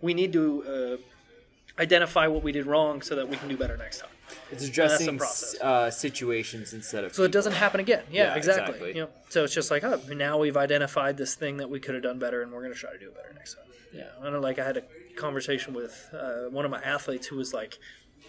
we 0.00 0.12
need 0.14 0.32
to 0.34 0.98
uh, 0.98 1.82
identify 1.82 2.26
what 2.26 2.42
we 2.42 2.52
did 2.52 2.66
wrong 2.66 3.00
so 3.00 3.16
that 3.16 3.28
we 3.28 3.36
can 3.36 3.48
do 3.48 3.56
better 3.56 3.76
next 3.76 4.00
time. 4.00 4.10
It's 4.50 4.64
addressing 4.64 5.20
uh, 5.60 5.90
situations 5.90 6.72
instead 6.72 7.04
of 7.04 7.14
So 7.14 7.22
it 7.24 7.32
doesn't 7.32 7.52
happen 7.54 7.80
again. 7.80 8.04
Yeah, 8.10 8.24
Yeah, 8.24 8.34
exactly. 8.36 8.74
exactly. 8.74 8.94
You 8.94 9.00
know, 9.02 9.08
so 9.28 9.44
it's 9.44 9.54
just 9.54 9.70
like, 9.70 9.84
oh, 9.84 10.00
now 10.14 10.38
we've 10.38 10.56
identified 10.56 11.16
this 11.16 11.34
thing 11.34 11.58
that 11.58 11.70
we 11.70 11.80
could 11.80 11.94
have 11.94 12.02
done 12.02 12.18
better, 12.18 12.42
and 12.42 12.52
we're 12.52 12.62
going 12.62 12.74
to 12.74 12.78
try 12.78 12.92
to 12.92 12.98
do 12.98 13.08
it 13.08 13.14
better 13.14 13.32
next 13.34 13.54
time. 13.54 13.64
Yeah, 13.92 14.08
I 14.22 14.30
know. 14.30 14.40
Like 14.40 14.58
I 14.58 14.64
had 14.64 14.76
a 14.78 14.82
conversation 15.16 15.74
with 15.74 16.08
uh, 16.12 16.48
one 16.50 16.64
of 16.64 16.70
my 16.70 16.80
athletes 16.82 17.26
who 17.26 17.36
was 17.36 17.52
like, 17.52 17.78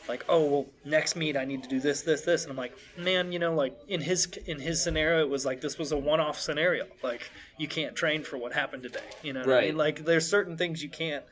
like, 0.09 0.25
oh, 0.27 0.43
well, 0.45 0.65
next 0.83 1.15
meet 1.15 1.37
I 1.37 1.45
need 1.45 1.63
to 1.63 1.69
do 1.69 1.79
this, 1.79 2.01
this, 2.01 2.21
this, 2.21 2.43
and 2.43 2.51
I'm 2.51 2.57
like, 2.57 2.73
man, 2.97 3.31
you 3.31 3.39
know, 3.39 3.53
like 3.55 3.73
in 3.87 4.01
his 4.01 4.25
in 4.45 4.59
his 4.59 4.83
scenario, 4.83 5.21
it 5.21 5.29
was 5.29 5.45
like 5.45 5.61
this 5.61 5.77
was 5.77 5.93
a 5.93 5.97
one-off 5.97 6.37
scenario. 6.39 6.87
Like 7.01 7.31
you 7.57 7.69
can't 7.69 7.95
train 7.95 8.23
for 8.23 8.37
what 8.37 8.51
happened 8.53 8.83
today. 8.83 8.99
You 9.21 9.31
know, 9.33 9.39
what 9.41 9.49
I 9.49 9.53
Right. 9.53 9.67
mean? 9.67 9.77
Like 9.77 10.03
there's 10.03 10.27
certain 10.29 10.57
things 10.57 10.83
you 10.83 10.89
can't, 10.89 11.23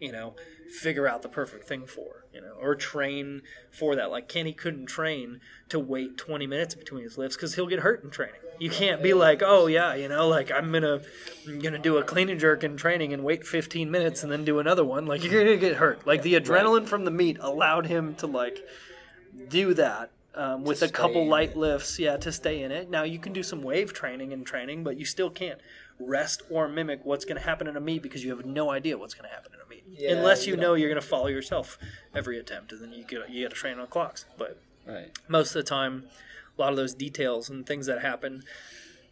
you 0.00 0.12
know, 0.12 0.34
figure 0.70 1.08
out 1.08 1.22
the 1.22 1.28
perfect 1.28 1.64
thing 1.64 1.86
for, 1.86 2.24
you 2.32 2.40
know, 2.40 2.54
or 2.60 2.74
train 2.74 3.42
for 3.70 3.96
that. 3.96 4.10
Like 4.10 4.28
Kenny 4.28 4.52
couldn't 4.52 4.86
train 4.86 5.40
to 5.68 5.78
wait 5.78 6.18
20 6.18 6.46
minutes 6.46 6.74
between 6.74 7.04
his 7.04 7.16
lifts 7.16 7.36
because 7.36 7.54
he'll 7.54 7.66
get 7.66 7.80
hurt 7.80 8.04
in 8.04 8.10
training. 8.10 8.40
You 8.58 8.70
can't 8.70 9.02
be 9.02 9.12
like, 9.12 9.42
oh 9.44 9.66
yeah, 9.66 9.94
you 9.94 10.08
know, 10.08 10.28
like 10.28 10.50
I'm 10.50 10.72
gonna 10.72 11.02
I'm 11.46 11.58
gonna 11.60 11.78
do 11.78 11.98
a 11.98 12.02
clean 12.02 12.28
and 12.30 12.40
jerk 12.40 12.64
in 12.64 12.76
training 12.76 13.12
and 13.12 13.22
wait 13.22 13.46
15 13.46 13.90
minutes 13.90 14.22
and 14.22 14.32
then 14.32 14.44
do 14.44 14.58
another 14.58 14.84
one. 14.84 15.06
Like 15.06 15.24
you're 15.24 15.44
gonna 15.44 15.56
get 15.56 15.76
hurt. 15.76 16.06
Like 16.06 16.22
the 16.22 16.34
adrenaline 16.34 16.86
from 16.86 17.04
the 17.04 17.10
meet 17.10 17.38
allowed 17.40 17.86
him 17.86 18.14
to 18.16 18.26
like 18.26 18.58
do 19.48 19.74
that. 19.74 20.10
Um, 20.34 20.64
with 20.64 20.82
a 20.82 20.88
couple 20.90 21.26
light 21.26 21.56
lifts, 21.56 21.98
yeah, 21.98 22.18
to 22.18 22.30
stay 22.30 22.62
in 22.62 22.70
it. 22.70 22.90
Now 22.90 23.04
you 23.04 23.18
can 23.18 23.32
do 23.32 23.42
some 23.42 23.62
wave 23.62 23.94
training 23.94 24.34
and 24.34 24.46
training, 24.46 24.84
but 24.84 24.98
you 24.98 25.06
still 25.06 25.30
can't 25.30 25.58
rest 25.98 26.42
or 26.50 26.68
mimic 26.68 27.04
what's 27.04 27.24
going 27.24 27.38
to 27.38 27.42
happen 27.42 27.66
in 27.66 27.76
a 27.76 27.80
meet 27.80 28.02
because 28.02 28.22
you 28.22 28.36
have 28.36 28.44
no 28.44 28.70
idea 28.70 28.98
what's 28.98 29.14
going 29.14 29.28
to 29.28 29.34
happen 29.34 29.52
in 29.54 29.60
a 29.60 29.65
Yeah, 29.88 30.12
unless 30.12 30.46
you, 30.46 30.54
you 30.54 30.60
know 30.60 30.74
you're 30.74 30.88
going 30.88 31.00
to 31.00 31.06
follow 31.06 31.28
yourself 31.28 31.78
every 32.14 32.38
attempt, 32.38 32.72
and 32.72 32.82
then 32.82 32.92
you 32.92 33.04
get 33.04 33.30
you 33.30 33.44
got 33.44 33.50
to 33.50 33.56
train 33.56 33.78
on 33.78 33.86
clocks. 33.86 34.24
But 34.36 34.60
right 34.86 35.10
most 35.28 35.54
of 35.54 35.64
the 35.64 35.68
time, 35.68 36.04
a 36.56 36.60
lot 36.60 36.70
of 36.70 36.76
those 36.76 36.94
details 36.94 37.48
and 37.50 37.66
things 37.66 37.86
that 37.86 38.02
happen 38.02 38.42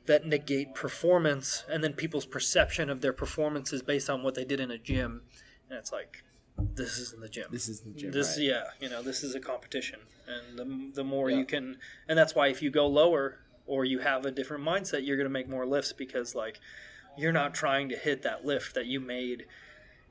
that 0.06 0.26
negate 0.26 0.74
performance, 0.74 1.64
and 1.70 1.82
then 1.82 1.94
people's 1.94 2.26
perception 2.26 2.90
of 2.90 3.00
their 3.00 3.12
performance 3.12 3.72
is 3.72 3.82
based 3.82 4.10
on 4.10 4.22
what 4.22 4.34
they 4.34 4.44
did 4.44 4.60
in 4.60 4.70
a 4.70 4.76
gym, 4.78 5.22
and 5.70 5.78
it's 5.78 5.92
like 5.92 6.22
this 6.58 6.98
is 6.98 7.12
in 7.12 7.20
the 7.20 7.28
gym 7.28 7.46
this 7.50 7.68
is 7.68 7.80
the 7.80 7.90
gym 7.90 8.12
this 8.12 8.36
right. 8.36 8.46
yeah 8.46 8.62
you 8.80 8.88
know 8.88 9.02
this 9.02 9.24
is 9.24 9.34
a 9.34 9.40
competition 9.40 9.98
and 10.28 10.56
the, 10.56 10.94
the 10.94 11.02
more 11.04 11.28
Yeah. 11.28 11.38
you 11.38 11.44
can 11.44 11.78
and 12.08 12.16
that's 12.16 12.34
why 12.34 12.46
if 12.46 12.62
you 12.62 12.70
go 12.70 12.86
lower 12.86 13.40
or 13.66 13.84
you 13.84 13.98
have 13.98 14.24
a 14.24 14.30
different 14.30 14.62
mindset 14.64 15.04
you're 15.04 15.16
going 15.16 15.26
to 15.26 15.32
make 15.32 15.48
more 15.48 15.66
lifts 15.66 15.92
because 15.92 16.34
like 16.36 16.60
you're 17.18 17.32
not 17.32 17.54
trying 17.54 17.88
to 17.88 17.96
hit 17.96 18.22
that 18.22 18.44
lift 18.44 18.74
that 18.76 18.86
you 18.86 19.00
made 19.00 19.46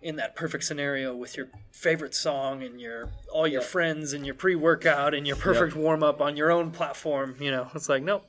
in 0.04 0.18
that 0.18 0.36
perfect 0.36 0.64
scenario 0.66 1.16
with 1.16 1.38
your 1.38 1.48
favorite 1.72 2.14
song 2.14 2.62
and 2.62 2.80
your 2.82 3.10
all 3.32 3.48
your 3.48 3.62
Yeah. 3.62 3.68
friends 3.68 4.14
and 4.14 4.26
your 4.26 4.36
pre-workout 4.36 5.14
and 5.14 5.26
your 5.26 5.36
perfect 5.38 5.76
warm-up 5.76 6.22
on 6.22 6.36
your 6.38 6.52
own 6.52 6.72
platform 6.72 7.36
you 7.40 7.50
know 7.50 7.70
it's 7.74 7.88
like 7.90 8.04
nope 8.04 8.26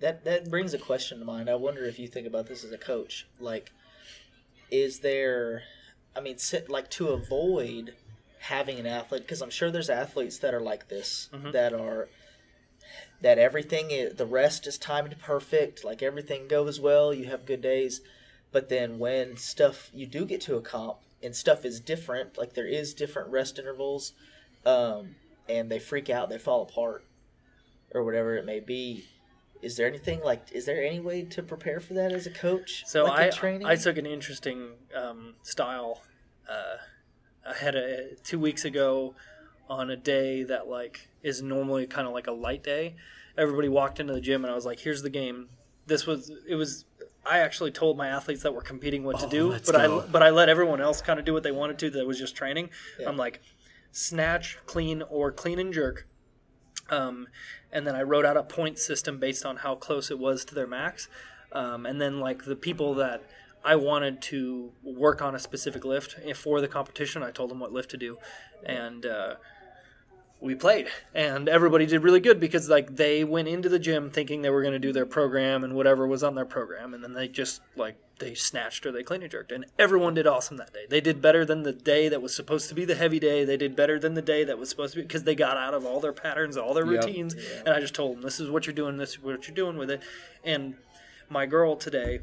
That 0.00 0.24
that 0.24 0.48
brings 0.50 0.74
a 0.74 0.78
question 0.78 1.18
to 1.18 1.24
mind. 1.24 1.48
I 1.50 1.54
wonder 1.56 1.84
if 1.84 1.98
you 1.98 2.06
think 2.06 2.26
about 2.26 2.46
this 2.46 2.62
as 2.64 2.70
a 2.72 2.76
coach. 2.78 3.26
Like, 3.40 3.72
is 4.70 5.00
there? 5.00 5.62
I 6.14 6.20
mean, 6.20 6.36
sit, 6.38 6.68
like 6.68 6.90
to 6.92 7.08
avoid 7.08 7.94
having 8.40 8.78
an 8.78 8.86
athlete 8.86 9.22
because 9.22 9.40
I'm 9.42 9.50
sure 9.50 9.70
there's 9.70 9.88
athletes 9.90 10.38
that 10.38 10.52
are 10.54 10.60
like 10.60 10.88
this 10.88 11.28
Mhm. 11.32 11.52
that 11.52 11.72
are 11.72 12.08
that 13.22 13.38
everything 13.38 13.90
is, 13.90 14.14
the 14.16 14.26
rest 14.26 14.66
is 14.66 14.76
timed 14.78 15.16
perfect. 15.18 15.82
Like 15.84 16.02
everything 16.02 16.46
goes 16.48 16.78
well. 16.78 17.14
You 17.14 17.24
have 17.26 17.46
good 17.46 17.62
days, 17.62 18.00
but 18.56 18.70
then 18.70 18.98
when 18.98 19.36
stuff 19.36 19.90
you 19.92 20.06
do 20.06 20.24
get 20.24 20.40
to 20.40 20.56
a 20.56 20.62
comp 20.62 20.96
and 21.22 21.36
stuff 21.36 21.62
is 21.66 21.78
different, 21.78 22.38
like 22.38 22.54
there 22.54 22.66
is 22.66 22.94
different 22.94 23.28
rest 23.28 23.58
intervals, 23.58 24.14
um, 24.64 25.16
and 25.46 25.70
they 25.70 25.78
freak 25.78 26.08
out, 26.08 26.30
they 26.30 26.38
fall 26.38 26.62
apart, 26.62 27.04
or 27.92 28.02
whatever 28.02 28.34
it 28.34 28.46
may 28.46 28.58
be 28.58 29.04
is 29.60 29.76
there 29.76 29.86
anything 29.86 30.22
like 30.24 30.40
is 30.52 30.64
there 30.64 30.82
any 30.82 31.00
way 31.00 31.20
to 31.20 31.42
prepare 31.42 31.80
for 31.80 31.92
that 31.92 32.12
as 32.12 32.26
a 32.26 32.30
coach 32.30 32.84
So 32.86 33.04
like 33.04 33.18
I 33.18 33.28
training 33.28 33.66
I 33.66 33.76
took 33.76 33.98
an 33.98 34.06
interesting 34.06 34.70
um, 34.94 35.34
style. 35.42 36.00
Uh, 36.48 36.78
I 37.46 37.52
had 37.62 37.74
a 37.74 38.14
two 38.24 38.38
weeks 38.38 38.64
ago 38.64 39.14
on 39.68 39.90
a 39.90 39.96
day 39.96 40.44
that 40.44 40.66
like 40.66 41.10
is 41.22 41.42
normally 41.42 41.86
kind 41.86 42.06
of 42.06 42.14
like 42.14 42.26
a 42.26 42.32
light 42.32 42.62
day. 42.62 42.96
Everybody 43.36 43.68
walked 43.68 44.00
into 44.00 44.14
the 44.14 44.20
gym 44.22 44.44
and 44.44 44.50
I 44.50 44.54
was 44.54 44.64
like, 44.64 44.80
"Here's 44.80 45.02
the 45.02 45.10
game." 45.10 45.50
This 45.86 46.06
was 46.06 46.32
it 46.48 46.54
was. 46.54 46.85
I 47.28 47.38
actually 47.40 47.70
told 47.72 47.96
my 47.96 48.08
athletes 48.08 48.42
that 48.42 48.54
were 48.54 48.62
competing 48.62 49.02
what 49.04 49.18
to 49.20 49.26
Oh, 49.26 49.30
do, 49.30 49.48
but 49.50 49.64
go. 49.66 50.00
I 50.00 50.06
but 50.06 50.22
I 50.22 50.30
let 50.30 50.48
everyone 50.48 50.80
else 50.80 51.00
kind 51.00 51.18
of 51.18 51.24
do 51.24 51.32
what 51.32 51.42
they 51.42 51.52
wanted 51.52 51.78
to. 51.80 51.90
That 51.90 52.06
was 52.06 52.18
just 52.18 52.36
training. 52.36 52.70
Yeah. 53.00 53.08
I'm 53.08 53.16
like, 53.16 53.40
snatch, 53.90 54.58
clean, 54.66 55.02
or 55.02 55.32
clean 55.32 55.58
and 55.58 55.72
jerk. 55.72 56.06
Um, 56.88 57.26
and 57.72 57.86
then 57.86 57.96
I 57.96 58.02
wrote 58.02 58.24
out 58.24 58.36
a 58.36 58.42
point 58.42 58.78
system 58.78 59.18
based 59.18 59.44
on 59.44 59.56
how 59.56 59.74
close 59.74 60.10
it 60.10 60.18
was 60.18 60.44
to 60.46 60.54
their 60.54 60.66
max. 60.68 61.08
Um, 61.52 61.84
and 61.86 62.00
then 62.00 62.20
like 62.20 62.44
the 62.44 62.56
people 62.56 62.94
that 62.94 63.24
I 63.64 63.74
wanted 63.74 64.22
to 64.22 64.72
work 64.84 65.20
on 65.20 65.34
a 65.34 65.38
specific 65.40 65.84
lift 65.84 66.16
for 66.36 66.60
the 66.60 66.68
competition, 66.68 67.22
I 67.24 67.32
told 67.32 67.50
them 67.50 67.58
what 67.58 67.72
lift 67.72 67.90
to 67.90 67.96
do, 67.96 68.18
and 68.64 69.04
uh, 69.04 69.34
we 70.40 70.54
played, 70.54 70.88
and 71.14 71.48
everybody 71.48 71.86
did 71.86 72.02
really 72.02 72.20
good 72.20 72.38
because 72.38 72.68
like 72.68 72.96
they 72.96 73.24
went 73.24 73.48
into 73.48 73.68
the 73.68 73.78
gym 73.78 74.10
thinking 74.10 74.42
they 74.42 74.50
were 74.50 74.60
going 74.62 74.74
to 74.74 74.78
do 74.78 74.92
their 74.92 75.06
program 75.06 75.64
and 75.64 75.74
whatever 75.74 76.06
was 76.06 76.22
on 76.22 76.34
their 76.34 76.44
program, 76.44 76.92
and 76.94 77.02
then 77.02 77.14
they 77.14 77.26
just 77.28 77.62
like 77.74 77.96
they 78.18 78.34
snatched 78.34 78.86
or 78.86 78.92
they 78.92 79.02
clean 79.02 79.22
and 79.22 79.30
jerked, 79.30 79.50
and 79.52 79.64
everyone 79.78 80.14
did 80.14 80.26
awesome 80.26 80.56
that 80.58 80.72
day. 80.72 80.84
They 80.88 81.00
did 81.00 81.20
better 81.22 81.44
than 81.44 81.62
the 81.62 81.72
day 81.72 82.08
that 82.08 82.20
was 82.22 82.34
supposed 82.34 82.68
to 82.68 82.74
be 82.74 82.84
the 82.84 82.94
heavy 82.94 83.18
day. 83.18 83.44
They 83.44 83.56
did 83.56 83.74
better 83.76 83.98
than 83.98 84.14
the 84.14 84.22
day 84.22 84.44
that 84.44 84.58
was 84.58 84.68
supposed 84.68 84.92
to 84.94 85.00
be 85.00 85.02
because 85.02 85.24
they 85.24 85.34
got 85.34 85.56
out 85.56 85.74
of 85.74 85.84
all 85.86 86.00
their 86.00 86.12
patterns, 86.12 86.56
all 86.56 86.74
their 86.74 86.86
Yep. 86.86 87.04
routines, 87.04 87.34
and 87.64 87.68
I 87.70 87.80
just 87.80 87.94
told 87.94 88.16
them 88.16 88.22
this 88.22 88.38
is 88.40 88.50
what 88.50 88.66
you're 88.66 88.74
doing, 88.74 88.96
this 88.98 89.10
is 89.12 89.22
what 89.22 89.46
you're 89.48 89.54
doing 89.54 89.76
with 89.78 89.90
it, 89.90 90.02
and 90.44 90.74
my 91.28 91.44
girl 91.46 91.76
today 91.76 92.20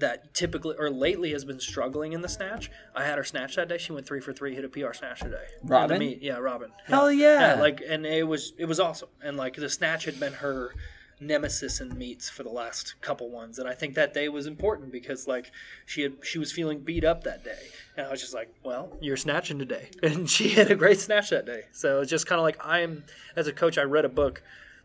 that 0.00 0.34
typically 0.34 0.76
or 0.78 0.90
lately 0.90 1.32
has 1.32 1.44
been 1.44 1.60
struggling 1.60 2.12
in 2.12 2.22
the 2.22 2.28
snatch. 2.28 2.70
I 2.94 3.04
had 3.04 3.18
her 3.18 3.24
snatch 3.24 3.56
that 3.56 3.68
day. 3.68 3.78
She 3.78 3.92
went 3.92 4.06
three 4.06 4.20
for 4.20 4.32
three, 4.32 4.54
hit 4.54 4.64
a 4.64 4.68
PR 4.68 4.92
snatch 4.92 5.20
today. 5.20 5.46
Robin? 5.62 5.98
meet. 5.98 6.22
Yeah, 6.22 6.38
Robin. 6.38 6.70
Hell 6.86 7.12
yeah. 7.12 7.56
Like, 7.58 7.82
and 7.86 8.06
it 8.06 8.26
was 8.26 8.52
it 8.58 8.66
was 8.66 8.80
awesome. 8.80 9.08
And 9.22 9.36
like 9.36 9.56
the 9.56 9.68
snatch 9.68 10.04
had 10.04 10.18
been 10.18 10.34
her 10.34 10.74
nemesis 11.20 11.80
in 11.80 11.96
meets 11.98 12.30
for 12.30 12.42
the 12.42 12.50
last 12.50 12.94
couple 13.00 13.30
ones, 13.30 13.58
and 13.58 13.68
I 13.68 13.74
think 13.74 13.94
that 13.94 14.14
day 14.14 14.28
was 14.28 14.46
important 14.46 14.92
because 14.92 15.26
like 15.26 15.50
she 15.84 16.02
had 16.02 16.14
she 16.22 16.38
was 16.38 16.52
feeling 16.52 16.80
beat 16.80 17.04
up 17.04 17.24
that 17.24 17.44
day, 17.44 17.68
and 17.96 18.06
I 18.06 18.10
was 18.10 18.20
just 18.20 18.34
like, 18.34 18.54
well, 18.62 18.96
you're 19.00 19.16
snatching 19.16 19.58
today, 19.58 19.90
and 20.02 20.28
she 20.28 20.50
had 20.50 20.70
a 20.70 20.76
great 20.76 21.00
snatch 21.00 21.30
that 21.30 21.46
day. 21.46 21.62
So 21.72 22.00
it's 22.00 22.10
just 22.10 22.26
kind 22.26 22.38
of 22.38 22.44
like 22.44 22.58
I'm 22.64 23.04
as 23.36 23.46
a 23.46 23.52
coach, 23.52 23.78
I 23.78 23.82
read 23.82 24.04
a 24.04 24.10
book 24.10 24.42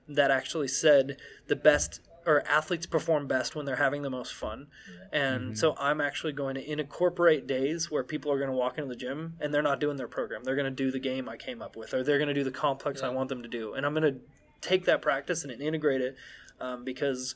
that 0.08 0.32
actually 0.32 0.68
said 0.68 1.18
the 1.48 1.56
best 1.56 2.02
or 2.26 2.42
athletes 2.48 2.86
perform 2.86 3.28
best 3.28 3.56
when 3.56 3.66
they're 3.66 3.76
having 3.76 4.02
the 4.02 4.10
most 4.10 4.34
fun. 4.34 4.68
And 5.12 5.58
so 5.58 5.76
I'm 5.78 6.02
actually 6.02 6.34
going 6.34 6.56
to 6.56 6.72
incorporate 6.72 7.46
days 7.48 7.92
where 7.92 8.04
people 8.04 8.32
are 8.32 8.38
going 8.38 8.50
to 8.50 8.56
walk 8.56 8.78
into 8.78 8.90
the 8.90 8.96
gym 8.96 9.36
and 9.40 9.54
they're 9.54 9.62
not 9.62 9.80
doing 9.80 9.98
their 9.98 10.08
program. 10.08 10.44
They're 10.44 10.56
going 10.56 10.66
to 10.66 10.84
do 10.84 10.90
the 10.92 11.00
game 11.00 11.30
I 11.30 11.38
came 11.38 11.62
up 11.62 11.76
with 11.76 11.94
or 11.94 12.04
they're 12.04 12.18
going 12.18 12.30
to 12.30 12.34
do 12.34 12.44
the 12.44 12.52
complex 12.52 13.04
I 13.04 13.10
want 13.10 13.30
them 13.30 13.44
to 13.44 13.50
do. 13.50 13.74
And 13.74 13.86
I'm 13.86 13.94
going 13.94 14.14
to 14.14 14.20
take 14.62 14.86
that 14.86 15.02
practice 15.02 15.44
and 15.44 15.52
integrate 15.62 16.02
it 16.02 16.16
um, 16.60 16.84
because 16.84 17.36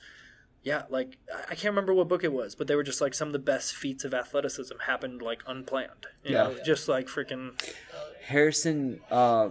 yeah, 0.63 0.83
like 0.89 1.17
I- 1.33 1.41
I 1.51 1.55
can't 1.55 1.71
remember 1.73 1.93
what 1.93 2.07
book 2.07 2.23
it 2.23 2.33
was, 2.33 2.55
but 2.55 2.67
they 2.67 2.75
were 2.75 2.83
just 2.83 2.99
like 2.99 3.13
some 3.13 3.27
of 3.29 3.33
the 3.33 3.39
best 3.39 3.75
feats 3.75 4.03
of 4.03 4.13
athleticism 4.13 4.75
happened 4.85 5.21
like 5.21 5.41
unplanned. 5.47 6.07
You 6.23 6.31
Yeah. 6.31 6.43
know, 6.43 6.57
just 6.65 6.87
like 6.89 7.07
freaking 7.07 7.51
Harrison 8.25 8.99
uh, 9.11 9.49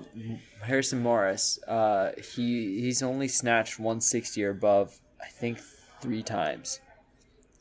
Harrison 0.62 1.02
Maurus, 1.02 1.58
uh, 1.66 2.12
he 2.34 2.80
he's 2.80 3.02
only 3.02 3.28
snatched 3.28 3.78
160 3.78 4.44
or 4.44 4.50
above, 4.50 5.00
I 5.26 5.28
think, 5.28 5.58
three 6.00 6.22
times. 6.22 6.80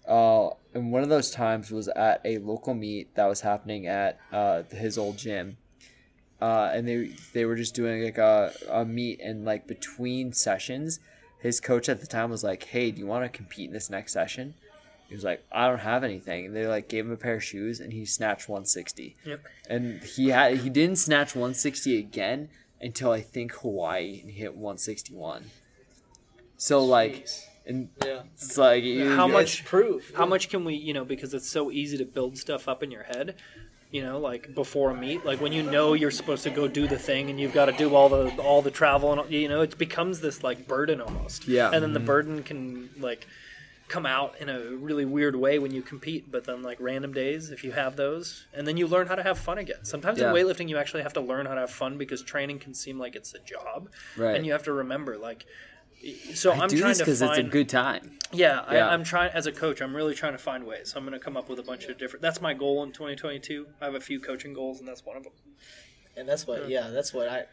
Uh, 0.08 0.50
and 0.76 0.92
one 0.92 1.02
of 1.04 1.10
those 1.10 1.32
times 1.32 1.72
was 1.72 1.88
at 1.90 2.22
a 2.24 2.38
local 2.38 2.74
meet 2.76 3.16
that 3.16 3.26
was 3.26 3.42
happening 3.42 3.88
at 3.88 4.20
uh, 4.32 4.62
his 4.72 4.98
old 4.98 5.18
gym. 5.18 5.58
Uh, 6.42 6.70
and 6.74 6.88
they 6.88 7.12
they 7.34 7.46
were 7.46 7.56
just 7.56 7.74
doing 7.74 8.04
like 8.04 8.18
a, 8.18 8.54
a 8.70 8.86
meet 8.86 9.20
and 9.22 9.46
like 9.46 9.66
between 9.68 10.32
sessions, 10.34 11.00
his 11.40 11.60
coach 11.60 11.88
at 11.90 12.02
the 12.02 12.08
time 12.08 12.30
was 12.30 12.44
like, 12.44 12.64
"Hey, 12.66 12.92
do 12.92 13.00
you 13.00 13.08
want 13.08 13.24
to 13.24 13.30
compete 13.36 13.68
in 13.70 13.74
this 13.74 13.90
next 13.90 14.12
session?" 14.14 14.54
He 15.08 15.16
was 15.16 15.24
like, 15.24 15.44
"I 15.52 15.68
don't 15.70 15.80
have 15.80 16.04
anything." 16.04 16.48
And 16.48 16.56
they 16.56 16.68
like 16.68 16.90
gave 16.90 17.06
him 17.06 17.12
a 17.14 17.18
pair 17.18 17.36
of 17.36 17.44
shoes, 17.44 17.80
and 17.80 17.94
he 17.94 18.06
snatched 18.06 18.50
160 18.50 19.16
Yep. 19.26 19.42
and 19.70 20.04
he 20.04 20.30
had 20.30 20.58
he 20.58 20.70
didn't 20.70 20.98
snatch 20.98 21.36
160 21.36 21.98
again 21.98 22.50
until 22.82 23.12
I 23.12 23.22
think 23.22 23.54
Hawaii 23.54 24.20
and 24.22 24.30
he 24.30 24.38
hit 24.40 24.56
161. 24.56 25.46
So 26.58 26.84
like, 26.84 27.28
and 27.66 27.90
Yeah. 28.04 28.22
it's 28.34 28.58
like 28.58 28.84
you, 28.84 29.10
How 29.16 29.28
much- 29.28 29.66
proof? 29.66 30.14
how 30.16 30.26
much 30.26 30.50
can 30.50 30.64
we 30.66 30.76
you 30.76 30.94
know 30.94 31.06
because 31.06 31.34
it's 31.34 31.50
so 31.50 31.72
easy 31.72 31.98
to 31.98 32.06
build 32.06 32.38
stuff 32.38 32.68
up 32.68 32.84
in 32.84 32.92
your 32.92 33.04
head 33.04 33.36
you 33.92 34.02
know 34.02 34.20
like 34.20 34.54
before 34.56 34.92
a 34.92 34.96
meet 34.96 35.26
like 35.26 35.40
when 35.40 35.54
you 35.54 35.64
know 35.64 35.94
you're 35.94 36.12
supposed 36.12 36.44
to 36.44 36.50
go 36.50 36.68
do 36.68 36.88
the 36.88 36.98
thing 36.98 37.30
and 37.30 37.40
you've 37.40 37.54
got 37.54 37.66
to 37.66 37.72
do 37.74 37.96
all 37.96 38.10
the 38.10 38.30
all 38.42 38.62
the 38.62 38.72
travel 38.72 39.14
and 39.20 39.32
you 39.32 39.48
know 39.48 39.62
it 39.62 39.78
becomes 39.78 40.20
this 40.22 40.44
like 40.44 40.68
burden 40.68 41.00
almost 41.02 41.48
Yeah. 41.48 41.70
and 41.72 41.82
then 41.84 41.94
the 41.94 42.00
mm-hmm. 42.00 42.06
burden 42.08 42.44
can 42.44 42.90
like 43.00 43.28
come 43.88 44.08
out 44.08 44.34
in 44.42 44.50
a 44.50 44.60
really 44.88 45.06
weird 45.06 45.36
way 45.36 45.60
when 45.60 45.72
you 45.72 45.84
compete 45.84 46.32
but 46.32 46.44
then 46.46 46.64
like 46.64 46.78
random 46.82 47.14
days 47.14 47.52
if 47.52 47.64
you 47.64 47.72
have 47.72 47.96
those 47.96 48.48
and 48.52 48.68
then 48.68 48.78
you 48.78 48.88
learn 48.88 49.06
how 49.06 49.14
to 49.14 49.22
have 49.22 49.38
fun 49.38 49.60
again 49.60 49.84
sometimes 49.84 50.18
Yeah. 50.20 50.30
in 50.30 50.36
weightlifting 50.36 50.68
you 50.68 50.78
actually 50.78 51.04
have 51.04 51.14
to 51.14 51.22
learn 51.22 51.46
how 51.46 51.54
to 51.54 51.62
have 51.62 51.70
fun 51.72 51.98
because 52.00 52.24
training 52.24 52.58
can 52.58 52.74
seem 52.74 52.98
like 52.98 53.16
it's 53.16 53.36
a 53.36 53.40
job 53.40 53.90
Right. 54.18 54.36
and 54.36 54.44
you 54.46 54.52
have 54.54 54.64
to 54.64 54.74
remember 54.74 55.18
like 55.20 55.46
so 56.34 56.52
I 56.52 56.56
I'm 56.56 56.70
do 56.70 56.78
trying 56.78 56.90
this 56.90 56.98
to 57.00 57.06
because 57.06 57.22
it's 57.22 57.38
a 57.38 57.44
good 57.44 57.70
time. 57.70 58.18
yeah, 58.32 58.64
Yeah. 58.72 58.88
I, 58.88 58.94
I'm 58.94 59.04
trying 59.04 59.32
as 59.34 59.48
a 59.48 59.52
coach. 59.52 59.82
I'm 59.82 59.96
really 59.96 60.14
trying 60.14 60.34
to 60.34 60.38
find 60.38 60.66
ways. 60.66 60.94
I'm 60.96 61.04
going 61.04 61.18
to 61.18 61.24
come 61.24 61.38
up 61.38 61.50
with 61.50 61.60
a 61.60 61.64
bunch 61.64 61.86
of 61.86 61.98
different. 61.98 62.22
That's 62.22 62.42
my 62.42 62.54
goal 62.54 62.84
in 62.84 62.92
2022. 62.92 63.68
I 63.82 63.86
have 63.86 63.96
a 63.96 64.00
few 64.00 64.20
coaching 64.20 64.54
goals, 64.54 64.80
and 64.80 64.88
that's 64.88 65.06
one 65.06 65.18
of 65.18 65.24
them. 65.24 65.34
and 66.18 66.28
that's 66.28 66.48
what 66.48 66.64
hmm. 66.64 66.70
yeah 66.70 66.90
that's 66.90 67.14
what 67.14 67.28
I, 67.28 67.46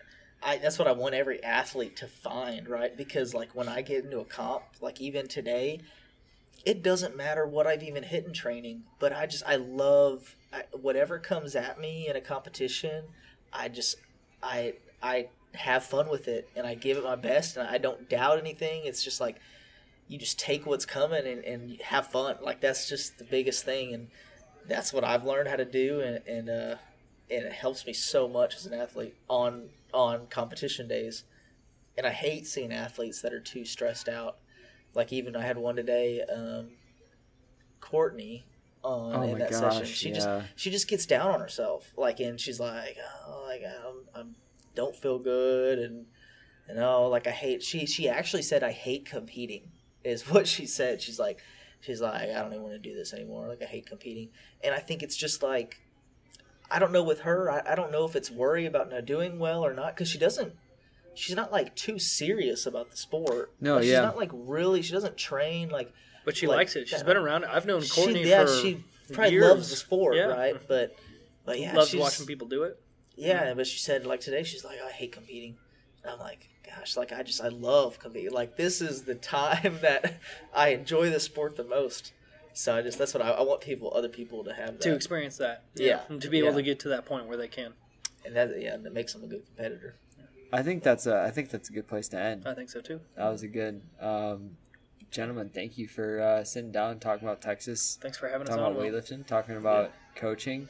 I 0.43 0.59
that's 0.59 0.79
what 0.79 0.89
I 0.89 0.93
want 0.93 1.15
every 1.15 1.43
athlete 1.43 1.97
to 1.97 2.07
find 2.07 2.69
right 2.69 2.97
because 2.97 3.35
like 3.35 3.55
when 3.55 3.69
I 3.69 3.83
get 3.83 4.05
into 4.05 4.21
a 4.21 4.25
comp 4.25 4.65
like 4.81 5.01
even 5.01 5.29
today 5.29 5.81
it 6.65 6.83
doesn't 6.83 7.17
matter 7.17 7.47
what 7.47 7.67
I've 7.67 7.83
even 7.83 8.03
hit 8.05 8.25
in 8.25 8.33
training 8.33 8.85
but 8.99 9.13
I 9.13 9.27
just 9.27 9.45
I 9.47 9.57
love 9.57 10.37
I, 10.53 10.65
whatever 10.73 11.19
comes 11.19 11.57
at 11.57 11.81
me 11.81 12.07
in 12.09 12.17
a 12.17 12.21
competition 12.21 13.05
I 13.53 13.69
just 13.69 13.97
I 14.43 14.75
I 15.03 15.29
have 15.55 15.85
fun 15.85 16.09
with 16.09 16.29
it 16.29 16.49
and 16.57 16.67
I 16.67 16.75
give 16.75 16.97
it 16.97 17.05
my 17.05 17.17
best 17.17 17.57
and 17.57 17.69
I 17.69 17.79
don't 17.79 18.09
doubt 18.09 18.39
anything 18.39 18.83
it's 18.85 19.05
just 19.05 19.21
like 19.21 19.41
you 20.09 20.19
just 20.19 20.39
take 20.39 20.67
what's 20.67 20.87
coming 20.87 21.27
and, 21.27 21.45
and 21.45 21.81
have 21.83 22.07
fun 22.07 22.37
like 22.43 22.61
that's 22.61 22.89
just 22.89 23.19
the 23.19 23.25
biggest 23.25 23.65
thing 23.65 23.93
and 23.93 24.09
that's 24.67 24.93
what 24.93 25.05
I've 25.05 25.25
learned 25.25 25.49
how 25.49 25.57
to 25.57 25.65
do 25.65 26.01
and, 26.01 26.27
and 26.27 26.51
uh 26.51 26.77
and 27.33 27.47
it 27.47 27.53
helps 27.53 27.87
me 27.87 27.93
so 27.93 28.29
much 28.29 28.55
as 28.57 28.67
an 28.67 28.75
athlete 28.75 29.15
on 29.29 29.71
on 29.93 30.27
competition 30.27 30.87
days. 30.87 31.25
And 31.97 32.07
I 32.07 32.11
hate 32.11 32.47
seeing 32.47 32.73
athletes 32.73 33.21
that 33.23 33.33
are 33.33 33.41
too 33.41 33.65
stressed 33.65 34.09
out. 34.09 34.37
Like 34.95 35.13
even 35.13 35.35
I 35.37 35.43
had 35.43 35.59
one 35.59 35.77
today, 35.77 36.23
um, 36.23 36.71
Courtney 37.81 38.45
on 38.83 39.15
Oh 39.15 39.23
in 39.23 39.39
that 39.39 39.51
gosh, 39.51 39.79
session. 39.79 39.87
She 39.87 40.09
yeah. 40.09 40.15
just 40.15 40.29
she 40.57 40.71
just 40.71 40.89
gets 40.89 41.07
down 41.07 41.31
on 41.31 41.41
herself. 41.41 41.93
Like 41.97 42.21
and 42.21 42.41
she's 42.41 42.61
like, 42.61 42.97
oh, 43.27 43.45
like 43.47 43.63
I'm, 43.65 43.97
I'm 44.15 44.35
don't 44.75 44.95
feel 44.97 45.19
good 45.19 45.79
and 45.79 46.07
you 46.69 46.75
know 46.75 47.09
like 47.09 47.27
I 47.27 47.31
hate. 47.31 47.63
She 47.63 47.87
she 47.87 48.09
actually 48.09 48.43
said 48.43 48.63
I 48.63 48.73
hate 48.73 49.05
competing 49.07 49.71
is 50.05 50.23
what 50.31 50.47
she 50.47 50.67
said. 50.67 51.01
She's 51.01 51.19
like 51.19 51.41
she's 51.81 52.01
like 52.01 52.31
I 52.31 52.41
don't 52.43 52.53
even 52.53 52.63
want 52.63 52.75
to 52.75 52.79
do 52.79 52.95
this 52.95 53.13
anymore. 53.13 53.49
Like 53.49 53.63
I 53.63 53.67
hate 53.67 53.87
competing. 53.87 54.29
And 54.63 54.75
I 54.75 54.79
think 54.79 55.03
it's 55.03 55.17
just 55.17 55.43
like 55.43 55.81
I 56.71 56.79
don't 56.79 56.93
know 56.93 57.03
with 57.03 57.21
her. 57.21 57.51
I, 57.51 57.73
I 57.73 57.75
don't 57.75 57.93
know 57.93 58.05
if 58.07 58.17
it's 58.17 58.31
worry 58.31 58.65
about 58.67 58.91
not 58.91 59.05
doing 59.05 59.39
well 59.39 59.65
or 59.65 59.75
not 59.75 59.95
because 59.95 60.09
she 60.09 60.19
doesn't. 60.19 60.55
She's 61.15 61.37
not 61.37 61.53
like 61.53 61.77
too 61.77 61.99
serious 61.99 62.65
about 62.65 62.91
the 62.91 62.97
sport. 62.97 63.53
No, 63.61 63.75
Like, 63.75 63.83
she's 63.83 63.93
yeah. 63.93 64.01
not 64.01 64.17
like 64.17 64.31
really. 64.33 64.81
She 64.81 64.93
doesn't 64.93 65.19
train 65.19 65.69
like. 65.69 65.93
But 66.25 66.37
she 66.37 66.47
Like, 66.47 66.57
likes 66.57 66.77
it. 66.77 66.89
She's 66.89 67.01
yeah. 67.01 67.05
been 67.05 67.19
around 67.19 67.43
it. 67.45 67.51
I've 67.53 67.67
known 67.67 67.83
Courtney 67.83 68.23
she, 68.23 68.31
yeah, 68.31 68.47
for 68.47 68.53
she 68.53 68.83
probably 69.13 69.33
years. 69.33 69.45
loves 69.49 69.69
the 69.71 69.77
sport, 69.77 70.17
Yeah. 70.17 70.27
right? 70.27 70.57
But 70.67 70.97
but 71.45 71.59
yeah, 71.59 71.75
Loves 71.75 71.91
she's, 71.91 72.01
watching 72.01 72.25
people 72.25 72.47
do 72.49 72.63
it. 72.63 72.81
Yeah, 73.17 73.55
but 73.55 73.67
she 73.67 73.79
said 73.79 74.07
like 74.07 74.21
today 74.21 74.43
she's 74.43 74.65
like 74.65 74.79
I 74.85 74.91
hate 74.91 75.13
competing. 75.13 75.57
And 76.03 76.13
I'm 76.13 76.19
like, 76.19 76.49
gosh, 76.69 76.97
like 76.97 77.13
I 77.13 77.23
just 77.23 77.41
I 77.43 77.49
love 77.49 77.99
competing. 77.99 78.33
Like 78.33 78.57
this 78.57 78.81
is 78.81 79.03
the 79.03 79.15
time 79.15 79.79
that 79.83 80.15
I 80.55 80.69
enjoy 80.71 81.11
the 81.11 81.21
sport 81.21 81.57
the 81.57 81.65
most. 81.65 82.13
So 82.55 82.75
I 82.77 82.83
just 82.83 82.99
that's 82.99 83.15
what 83.15 83.23
I, 83.23 83.31
I 83.31 83.43
want 83.43 83.61
people, 83.61 83.93
other 83.95 84.09
people 84.09 84.45
to 84.45 84.53
have 84.53 84.73
that, 84.75 84.81
To 84.83 84.95
experience 84.95 85.37
that, 85.39 85.65
Yeah. 85.75 86.01
and 86.09 86.21
to 86.21 86.29
be 86.29 86.39
able 86.39 86.49
Yeah. 86.51 86.57
to 86.57 86.63
get 86.63 86.81
to 86.81 86.89
that 86.89 87.07
point 87.07 87.27
where 87.27 87.37
they 87.37 87.49
can. 87.49 87.73
and 88.27 88.37
that 88.37 88.61
yeah, 88.61 88.77
that 88.77 88.93
makes 88.93 89.13
them 89.15 89.25
a 89.25 89.27
good 89.27 89.45
competitor. 89.47 89.97
I 90.53 90.63
think 90.63 90.83
that's 90.83 91.07
a 91.07 91.23
I 91.23 91.31
think 91.31 91.51
that's 91.51 91.71
a 91.71 91.73
good 91.73 91.89
place 91.89 92.09
to 92.09 92.19
end. 92.21 92.47
I 92.47 92.55
think 92.55 92.69
so 92.69 92.81
too. 92.81 93.01
That 93.17 93.31
was 93.31 93.43
a 93.43 93.49
good 93.49 93.81
um, 94.01 94.51
gentlemen. 95.11 95.49
Thank 95.49 95.79
you 95.79 95.89
for 95.89 96.21
uh, 96.21 96.45
sitting 96.45 96.73
down 96.73 96.91
and 96.93 97.01
talking 97.01 97.27
about 97.27 97.41
Texas, 97.41 97.99
Thanks 98.03 98.19
for 98.19 98.29
having 98.29 98.47
us 98.49 98.55
talking 98.57 98.65
about 98.77 98.79
weightlifting, 98.83 99.27
talking 99.27 99.57
about 99.57 99.93
coaching. 100.15 100.69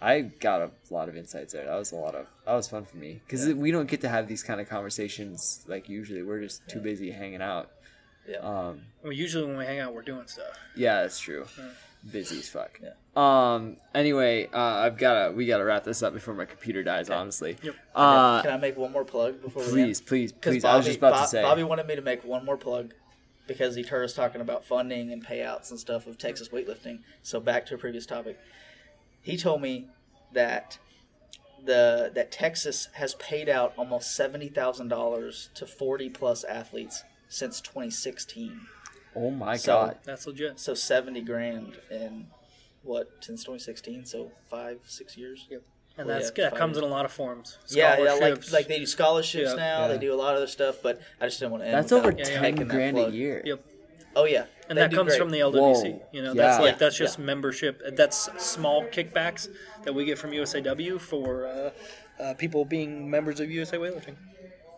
I 0.00 0.20
got 0.20 0.60
a 0.62 0.70
lot 0.90 1.08
of 1.08 1.16
insights 1.16 1.52
there. 1.54 1.64
That 1.64 1.76
was 1.76 1.92
a 1.92 1.96
lot 1.96 2.14
of 2.14 2.26
that 2.44 2.52
was 2.54 2.68
fun 2.68 2.84
for 2.84 2.96
me 2.98 3.20
because 3.26 3.46
we 3.54 3.70
don't 3.70 3.88
get 3.88 4.00
to 4.02 4.08
have 4.08 4.28
these 4.28 4.42
kind 4.42 4.60
of 4.60 4.68
conversations 4.68 5.64
like 5.66 5.88
usually. 5.88 6.22
We're 6.22 6.40
just 6.42 6.66
too 6.68 6.80
busy 6.80 7.10
hanging 7.10 7.40
out. 7.42 7.70
Yeah. 8.28 8.38
Um, 8.38 8.82
Well, 9.02 9.12
usually 9.12 9.46
when 9.46 9.56
we 9.56 9.64
hang 9.64 9.78
out, 9.78 9.94
we're 9.94 10.02
doing 10.02 10.26
stuff. 10.26 10.58
yeah, 10.74 11.02
that's 11.02 11.18
true. 11.18 11.46
Busy 12.10 12.38
as 12.38 12.48
fuck. 12.48 12.78
Yeah. 12.82 12.90
Um. 13.16 13.78
Anyway, 13.94 14.48
uh, 14.52 14.58
I've 14.58 14.98
gotta 14.98 15.32
we 15.32 15.46
gotta 15.46 15.64
wrap 15.64 15.84
this 15.84 16.02
up 16.02 16.12
before 16.12 16.34
my 16.34 16.44
computer 16.44 16.82
dies. 16.84 17.08
Honestly. 17.10 17.56
Yep. 17.62 17.74
Uh, 17.94 18.42
Can 18.42 18.50
I 18.52 18.56
make 18.58 18.76
one 18.76 18.92
more 18.92 19.04
plug 19.04 19.40
before 19.42 19.62
we 19.64 19.70
please, 19.70 20.00
please, 20.00 20.30
please. 20.32 20.64
I 20.64 20.76
was 20.76 20.84
just 20.86 20.98
about 20.98 21.12
Bob- 21.14 21.22
to 21.24 21.28
say. 21.28 21.42
Bobby 21.42 21.62
wanted 21.64 21.86
me 21.86 21.96
to 21.96 22.02
make 22.02 22.22
one 22.22 22.44
more 22.44 22.56
plug 22.56 22.92
because 23.48 23.74
he 23.76 23.82
heard 23.82 24.04
us 24.04 24.12
talking 24.12 24.40
about 24.40 24.64
funding 24.64 25.10
and 25.12 25.24
payouts 25.24 25.70
and 25.70 25.80
stuff 25.80 26.06
of 26.06 26.18
Texas 26.18 26.48
weightlifting. 26.50 27.00
So 27.22 27.40
back 27.40 27.64
to 27.66 27.74
a 27.74 27.78
previous 27.78 28.04
topic. 28.06 28.38
He 29.26 29.36
told 29.36 29.60
me 29.60 29.88
that 30.32 30.78
the 31.64 32.12
that 32.14 32.30
Texas 32.30 32.88
has 32.94 33.14
paid 33.16 33.48
out 33.48 33.74
almost 33.76 34.14
seventy 34.14 34.46
thousand 34.48 34.86
dollars 34.88 35.50
to 35.56 35.66
forty 35.66 36.08
plus 36.08 36.44
athletes 36.44 37.02
since 37.28 37.60
2016. 37.60 38.60
oh 39.16 39.30
my 39.30 39.56
So- 39.56 39.72
god. 39.72 39.98
That's 40.04 40.28
legit. 40.28 40.60
So 40.60 40.74
70 40.74 41.22
grand 41.22 41.76
in 41.90 42.28
what 42.84 43.10
since 43.20 43.42
2016? 43.42 44.04
So 44.04 44.30
five 44.48 44.78
six 44.86 45.16
years. 45.16 45.46
Yep. 45.50 45.62
And 45.98 46.06
Well, 46.06 46.18
that's 46.20 46.30
yeah, 46.36 46.44
that 46.44 46.50
fine. 46.52 46.58
comes 46.60 46.76
in 46.78 46.84
a 46.84 46.86
lot 46.86 47.04
of 47.04 47.10
forms. 47.10 47.58
Yeah, 47.68 47.96
yeah, 47.98 48.04
like 48.12 48.16
Scholarships. 48.18 48.52
like 48.52 48.68
they 48.68 48.78
do 48.78 48.86
scholarships 48.86 49.50
Yeah. 49.50 49.56
now. 49.56 49.80
Yeah. 49.80 49.88
They 49.88 49.98
do 49.98 50.14
a 50.14 50.20
lot 50.24 50.34
of 50.34 50.36
other 50.36 50.46
stuff, 50.46 50.76
but 50.82 51.00
I 51.20 51.26
just 51.26 51.40
didn't 51.40 51.50
want 51.52 51.64
to. 51.64 51.68
End 51.68 51.74
That's 51.78 51.90
over 51.90 52.08
without 52.10 52.18
Yeah, 52.20 52.26
yeah. 52.26 52.32
ten 52.34 52.42
making 52.42 52.68
that 52.68 52.74
grand 52.74 52.98
a 52.98 53.10
year. 53.10 53.42
Yep. 53.44 53.64
Oh 54.16 54.24
yeah, 54.24 54.46
and 54.68 54.76
They 54.78 54.82
that 54.82 54.92
comes 54.92 55.08
great. 55.10 55.18
from 55.20 55.30
the 55.30 55.38
LWC. 55.40 55.52
Whoa. 55.92 56.02
You 56.10 56.22
know, 56.22 56.32
Yeah. 56.32 56.42
that's 56.42 56.60
like 56.60 56.78
that's 56.78 56.96
just 56.96 57.18
yeah. 57.18 57.24
membership. 57.26 57.82
That's 57.94 58.28
small 58.42 58.82
kickbacks 58.86 59.48
that 59.84 59.94
we 59.94 60.04
get 60.06 60.18
from 60.18 60.30
USAW 60.32 60.98
for 60.98 61.46
uh, 61.46 61.70
uh, 62.22 62.34
people 62.34 62.64
being 62.64 63.08
members 63.10 63.40
of 63.40 63.50
USA 63.50 63.76
Weightlifting, 63.76 64.16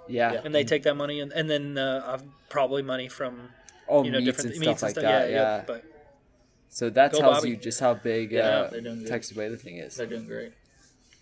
Yeah. 0.08 0.40
and 0.44 0.52
they 0.54 0.64
take 0.64 0.82
that 0.82 0.96
money 0.96 1.20
and, 1.20 1.32
and 1.32 1.48
then 1.48 1.78
uh, 1.78 2.18
probably 2.48 2.82
money 2.82 3.08
from 3.08 3.50
Oh, 3.88 4.02
you 4.04 4.10
know 4.10 4.18
meets 4.18 4.26
different 4.36 4.56
and 4.56 4.60
meets 4.66 4.78
stuff 4.80 4.88
like 4.90 4.96
and 4.96 5.06
that. 5.06 5.30
Yeah. 5.30 5.62
But 5.66 5.84
So 6.68 6.90
that 6.90 7.12
tells 7.14 7.36
Bobby. 7.38 7.50
you 7.50 7.56
just 7.56 7.78
how 7.80 7.94
big 7.94 8.32
Yeah, 8.32 8.40
uh, 8.42 8.70
they're. 8.70 9.06
Texas 9.06 9.36
weightlifting 9.36 9.82
is. 9.82 9.94
They're 9.96 10.06
doing 10.06 10.26
great. 10.26 10.52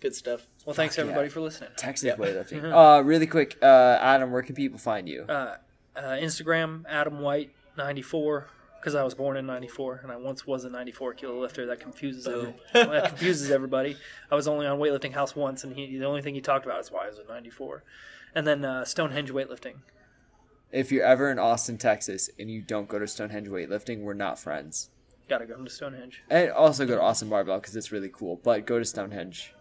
Good 0.01 0.15
stuff. 0.15 0.45
Well, 0.65 0.73
thanks 0.73 0.95
Fuck 0.95 1.03
everybody 1.03 1.27
yeah. 1.27 1.33
for 1.33 1.41
listening. 1.41 1.69
Texas 1.77 2.13
weightlifting. 2.15 2.63
Uh, 2.73 3.01
really 3.03 3.27
quick, 3.27 3.57
uh, 3.61 3.97
Adam, 4.01 4.31
where 4.31 4.41
can 4.41 4.55
people 4.55 4.77
find 4.79 5.07
you? 5.07 5.21
Uh, 5.29 5.57
uh, 5.95 6.01
Instagram 6.17 6.83
Adam 6.89 7.19
White 7.21 7.51
ninety 7.77 8.01
four 8.01 8.47
because 8.79 8.95
I 8.95 9.03
was 9.03 9.13
born 9.15 9.37
in 9.37 9.45
ninety 9.45 9.67
four 9.67 9.99
and 10.03 10.11
I 10.11 10.17
once 10.17 10.45
was 10.45 10.63
a 10.65 10.69
ninety 10.69 10.91
four 10.91 11.13
kilo 11.13 11.39
lifter. 11.39 11.65
That 11.67 11.79
confuses 11.79 12.27
every, 12.27 12.53
that 12.73 13.09
confuses 13.09 13.51
everybody. 13.51 13.97
I 14.31 14.35
was 14.35 14.47
only 14.47 14.65
on 14.65 14.79
weightlifting 14.79 15.13
house 15.13 15.35
once, 15.35 15.63
and 15.63 15.75
he 15.75 15.97
the 15.97 16.05
only 16.05 16.21
thing 16.21 16.35
he 16.35 16.41
talked 16.41 16.65
about 16.65 16.79
is 16.79 16.91
why 16.91 17.05
I 17.05 17.07
was 17.07 17.19
a 17.19 17.25
ninety 17.25 17.49
four. 17.49 17.83
And 18.35 18.45
then 18.45 18.65
uh, 18.65 18.85
Stonehenge 18.85 19.31
weightlifting. 19.31 19.75
If 20.71 20.91
you're 20.91 21.05
ever 21.05 21.31
in 21.31 21.39
Austin, 21.39 21.77
Texas, 21.77 22.29
and 22.37 22.51
you 22.51 22.61
don't 22.61 22.89
go 22.89 22.99
to 22.99 23.07
Stonehenge 23.07 23.47
weightlifting, 23.47 24.01
we're 24.01 24.13
not 24.13 24.37
friends. 24.37 24.89
Got 25.29 25.39
to 25.39 25.45
go 25.45 25.55
to 25.55 25.69
Stonehenge. 25.69 26.23
And 26.29 26.51
also 26.51 26.85
go 26.85 26.95
to 26.95 27.01
Austin 27.01 27.29
Barbell 27.29 27.59
because 27.59 27.75
it's 27.75 27.91
really 27.91 28.09
cool. 28.11 28.39
But 28.43 28.65
go 28.65 28.77
to 28.77 28.85
Stonehenge 28.85 29.53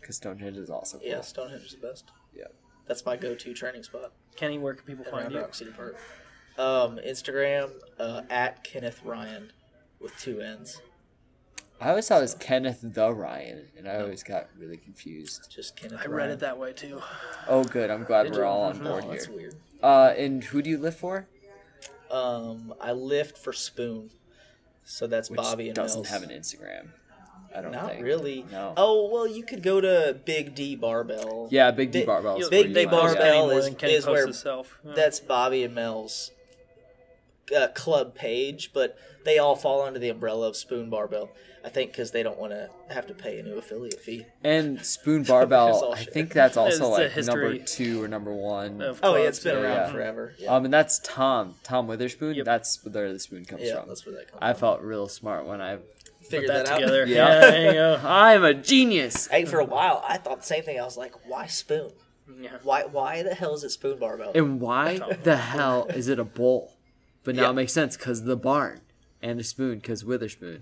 because 0.00 0.16
Stonehenge 0.16 0.56
is 0.56 0.70
awesome. 0.70 1.00
cool. 1.00 1.08
Yeah, 1.08 1.20
Stonehenge 1.20 1.64
is 1.64 1.72
the 1.72 1.86
best. 1.86 2.10
Yeah. 2.34 2.44
That's 2.86 3.04
my 3.06 3.16
go-to 3.16 3.54
training 3.54 3.82
spot. 3.82 4.12
Kenny, 4.36 4.58
where 4.58 4.74
can 4.74 4.84
people 4.84 5.04
find 5.04 5.24
Around 5.24 5.32
you? 5.32 5.40
Rock 5.40 5.54
City 5.54 5.70
Park. 5.70 5.98
Um, 6.56 6.98
Instagram 7.04 7.70
uh, 7.98 8.22
at 8.30 8.62
Kenneth 8.62 9.00
Ryan 9.04 9.52
with 10.00 10.16
two 10.18 10.40
N's. 10.40 10.80
I 11.80 11.90
always 11.90 12.06
thought 12.06 12.18
it 12.18 12.22
was 12.22 12.34
Kenneth 12.34 12.78
the 12.82 13.12
Ryan, 13.12 13.66
and 13.76 13.88
I 13.88 13.96
always 14.00 14.22
got 14.22 14.48
really 14.56 14.76
confused. 14.76 15.50
Just 15.50 15.76
Kenneth. 15.76 16.00
I 16.00 16.04
Ryan. 16.06 16.12
read 16.12 16.30
it 16.30 16.38
that 16.40 16.56
way 16.58 16.72
too. 16.72 17.02
Oh, 17.48 17.64
good. 17.64 17.90
I'm 17.90 18.04
glad 18.04 18.24
Did 18.24 18.32
we're 18.34 18.38
you? 18.42 18.44
all 18.46 18.62
on 18.62 18.82
No, 18.82 18.90
board 19.00 19.04
That's 19.12 19.26
here. 19.26 19.36
weird. 19.36 19.54
Uh, 19.82 20.14
and 20.16 20.42
who 20.44 20.62
do 20.62 20.70
you 20.70 20.78
live 20.78 20.96
for? 20.96 21.26
Um, 22.10 22.72
I 22.80 22.92
lift 22.92 23.36
for 23.36 23.52
Spoon, 23.52 24.10
so 24.84 25.06
that's 25.08 25.28
Which 25.30 25.38
Bobby 25.38 25.68
and 25.68 25.76
Mel's. 25.76 25.96
doesn't 25.96 26.02
Mills. 26.02 26.08
have 26.08 26.22
an 26.22 26.30
Instagram. 26.30 26.88
I 27.56 27.60
don't 27.60 27.72
Not 27.72 27.90
think. 27.92 28.04
really. 28.04 28.44
No. 28.50 28.72
Oh 28.76 29.08
well, 29.12 29.26
you 29.28 29.44
could 29.44 29.62
go 29.62 29.80
to 29.80 30.18
Big 30.24 30.54
D 30.54 30.74
Barbell. 30.76 31.48
Yeah, 31.50 31.70
Big 31.72 31.90
D 31.92 32.04
barbell. 32.04 32.36
is 32.40 32.48
Big 32.48 32.72
D 32.74 32.80
you 32.82 32.88
find 32.88 32.88
it. 32.88 32.90
Barbell 32.90 33.46
Kenny 33.48 33.58
is- 33.58 33.64
than 33.66 33.74
Kenny 33.76 33.92
is 33.94 34.06
where- 34.06 34.24
himself. 34.24 34.78
Yeah. 34.84 34.92
That's 34.94 35.20
Bobby 35.20 35.62
and 35.64 35.74
Mel's 35.74 36.30
uh, 37.56 37.68
club 37.68 38.14
page, 38.14 38.72
but 38.72 38.96
they 39.24 39.38
all 39.38 39.56
fall 39.56 39.82
under 39.82 39.98
the 39.98 40.08
umbrella 40.08 40.48
of 40.48 40.56
Spoon 40.56 40.90
Barbell. 40.90 41.30
I 41.64 41.70
think 41.70 41.92
because 41.92 42.10
they 42.10 42.22
don't 42.22 42.38
want 42.38 42.52
to 42.52 42.68
have 42.92 43.06
to 43.06 43.14
pay 43.14 43.38
a 43.38 43.42
new 43.42 43.56
affiliate 43.56 43.98
fee. 43.98 44.26
And 44.42 44.80
Spoon 44.84 45.22
Barbell, 45.22 45.94
I 45.94 46.04
think 46.04 46.32
that's 46.34 46.58
also 46.58 46.88
like 46.90 47.16
number 47.24 47.56
two 47.56 48.02
or 48.02 48.08
number 48.08 48.34
one. 48.34 48.82
Of 48.82 49.00
Oh 49.02 49.16
yeah, 49.16 49.28
it's 49.28 49.40
been 49.40 49.56
yeah, 49.56 49.62
around 49.62 49.76
yeah. 49.86 49.92
forever. 49.92 50.34
Yeah, 50.38 50.54
Um, 50.54 50.66
and 50.66 50.74
that's 50.74 50.98
Tom, 50.98 51.54
Tom 51.62 51.86
Witherspoon. 51.86 52.34
Yep. 52.34 52.44
That's 52.44 52.84
where 52.84 53.10
the 53.10 53.18
spoon 53.18 53.46
comes 53.46 53.62
yeah 53.64 53.80
from. 53.80 53.88
that's 53.88 54.04
where 54.04 54.14
that 54.14 54.28
comes 54.30 54.40
I 54.42 54.52
from. 54.52 54.60
felt 54.60 54.82
real 54.82 55.08
smart 55.08 55.46
when 55.46 55.60
I. 55.62 55.78
Figured 56.28 56.48
that, 56.50 56.66
that, 56.66 56.72
out. 56.74 56.78
together. 56.80 57.04
Yeah. 57.06 57.16
Yeah, 57.28 57.40
there 57.50 57.66
you 57.66 57.72
go. 57.72 58.00
I'm 58.02 58.44
a 58.44 58.54
genius. 58.54 59.26
Hey, 59.28 59.44
for 59.44 59.58
a 59.60 59.64
while, 59.64 60.02
I 60.08 60.16
thought 60.16 60.40
the 60.40 60.46
same 60.46 60.62
thing. 60.64 60.80
I 60.80 60.82
was 60.84 60.96
like, 60.96 61.12
why 61.26 61.46
Spoon? 61.46 61.92
Yeah. 62.40 62.50
Why 62.62 62.84
why 62.84 63.22
the 63.22 63.34
hell 63.34 63.54
is 63.54 63.64
it 63.64 63.70
Spoon 63.70 63.98
Barbell? 63.98 64.32
And 64.34 64.60
why 64.60 65.00
the 65.22 65.36
hell 65.36 65.86
is 65.86 66.08
it 66.08 66.18
a 66.18 66.24
bowl? 66.24 66.72
But 67.24 67.34
now 67.34 67.42
Yeah. 67.44 67.50
it 67.50 67.54
makes 67.54 67.72
sense 67.72 67.96
because 67.96 68.24
the 68.24 68.36
barn 68.36 68.80
and 69.22 69.38
the 69.38 69.44
spoon 69.44 69.78
because 69.78 70.04
Witherspoon. 70.04 70.60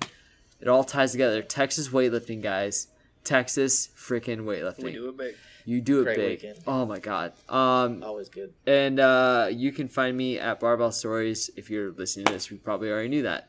It 0.60 0.68
all 0.68 0.84
ties 0.84 1.12
together. 1.12 1.42
Texas 1.42 1.88
weightlifting, 1.88 2.40
guys. 2.40 2.86
Texas 3.24 3.88
freaking 3.96 4.40
weightlifting. 4.44 4.84
We 4.84 4.92
do 4.92 5.08
it 5.08 5.16
big. 5.16 5.34
You 5.64 5.80
do 5.80 6.00
it 6.00 6.04
Great 6.04 6.16
big. 6.16 6.30
weekend. 6.42 6.58
Oh 6.66 6.84
my 6.86 6.98
god. 6.98 7.32
Um, 7.48 8.02
Always 8.02 8.28
good. 8.28 8.52
and 8.66 8.98
uh, 8.98 9.48
you 9.50 9.70
can 9.72 9.86
find 9.88 10.16
me 10.16 10.38
at 10.38 10.58
Barbell 10.60 10.90
Stories. 10.92 11.50
If 11.56 11.70
you're 11.70 11.92
listening 11.92 12.26
to 12.26 12.32
this, 12.32 12.50
we 12.50 12.56
probably 12.56 12.90
already 12.90 13.08
knew 13.08 13.22
that. 13.22 13.48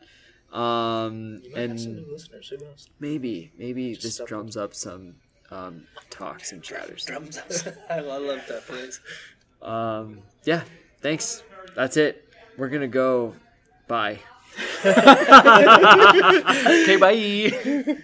Um, 0.55 1.41
You 1.43 1.51
might 1.53 1.69
have 1.69 1.79
some 1.79 1.91
and 1.93 2.05
new 2.05 2.13
listeners. 2.13 2.49
Who 2.49 2.57
knows? 2.57 2.89
maybe, 2.99 3.51
maybe 3.57 3.91
Just 3.93 4.03
this 4.03 4.15
something. 4.17 4.27
drums 4.29 4.57
up 4.57 4.75
some 4.75 5.15
um, 5.49 5.87
talks 6.11 6.51
and 6.51 6.61
chatters. 6.61 7.05
Drums 7.07 7.37
up. 7.37 7.73
I 7.89 7.99
love 7.99 8.23
that 8.47 8.61
phrase. 8.63 8.99
Um, 9.61 10.19
yeah, 10.45 10.63
thanks. 11.01 11.41
That's 11.75 11.97
it. 11.97 12.22
We're 12.57 12.69
gonna 12.69 12.87
go. 12.87 13.35
Bye. 13.87 14.19
Okay, 16.83 16.97
bye. 16.97 17.83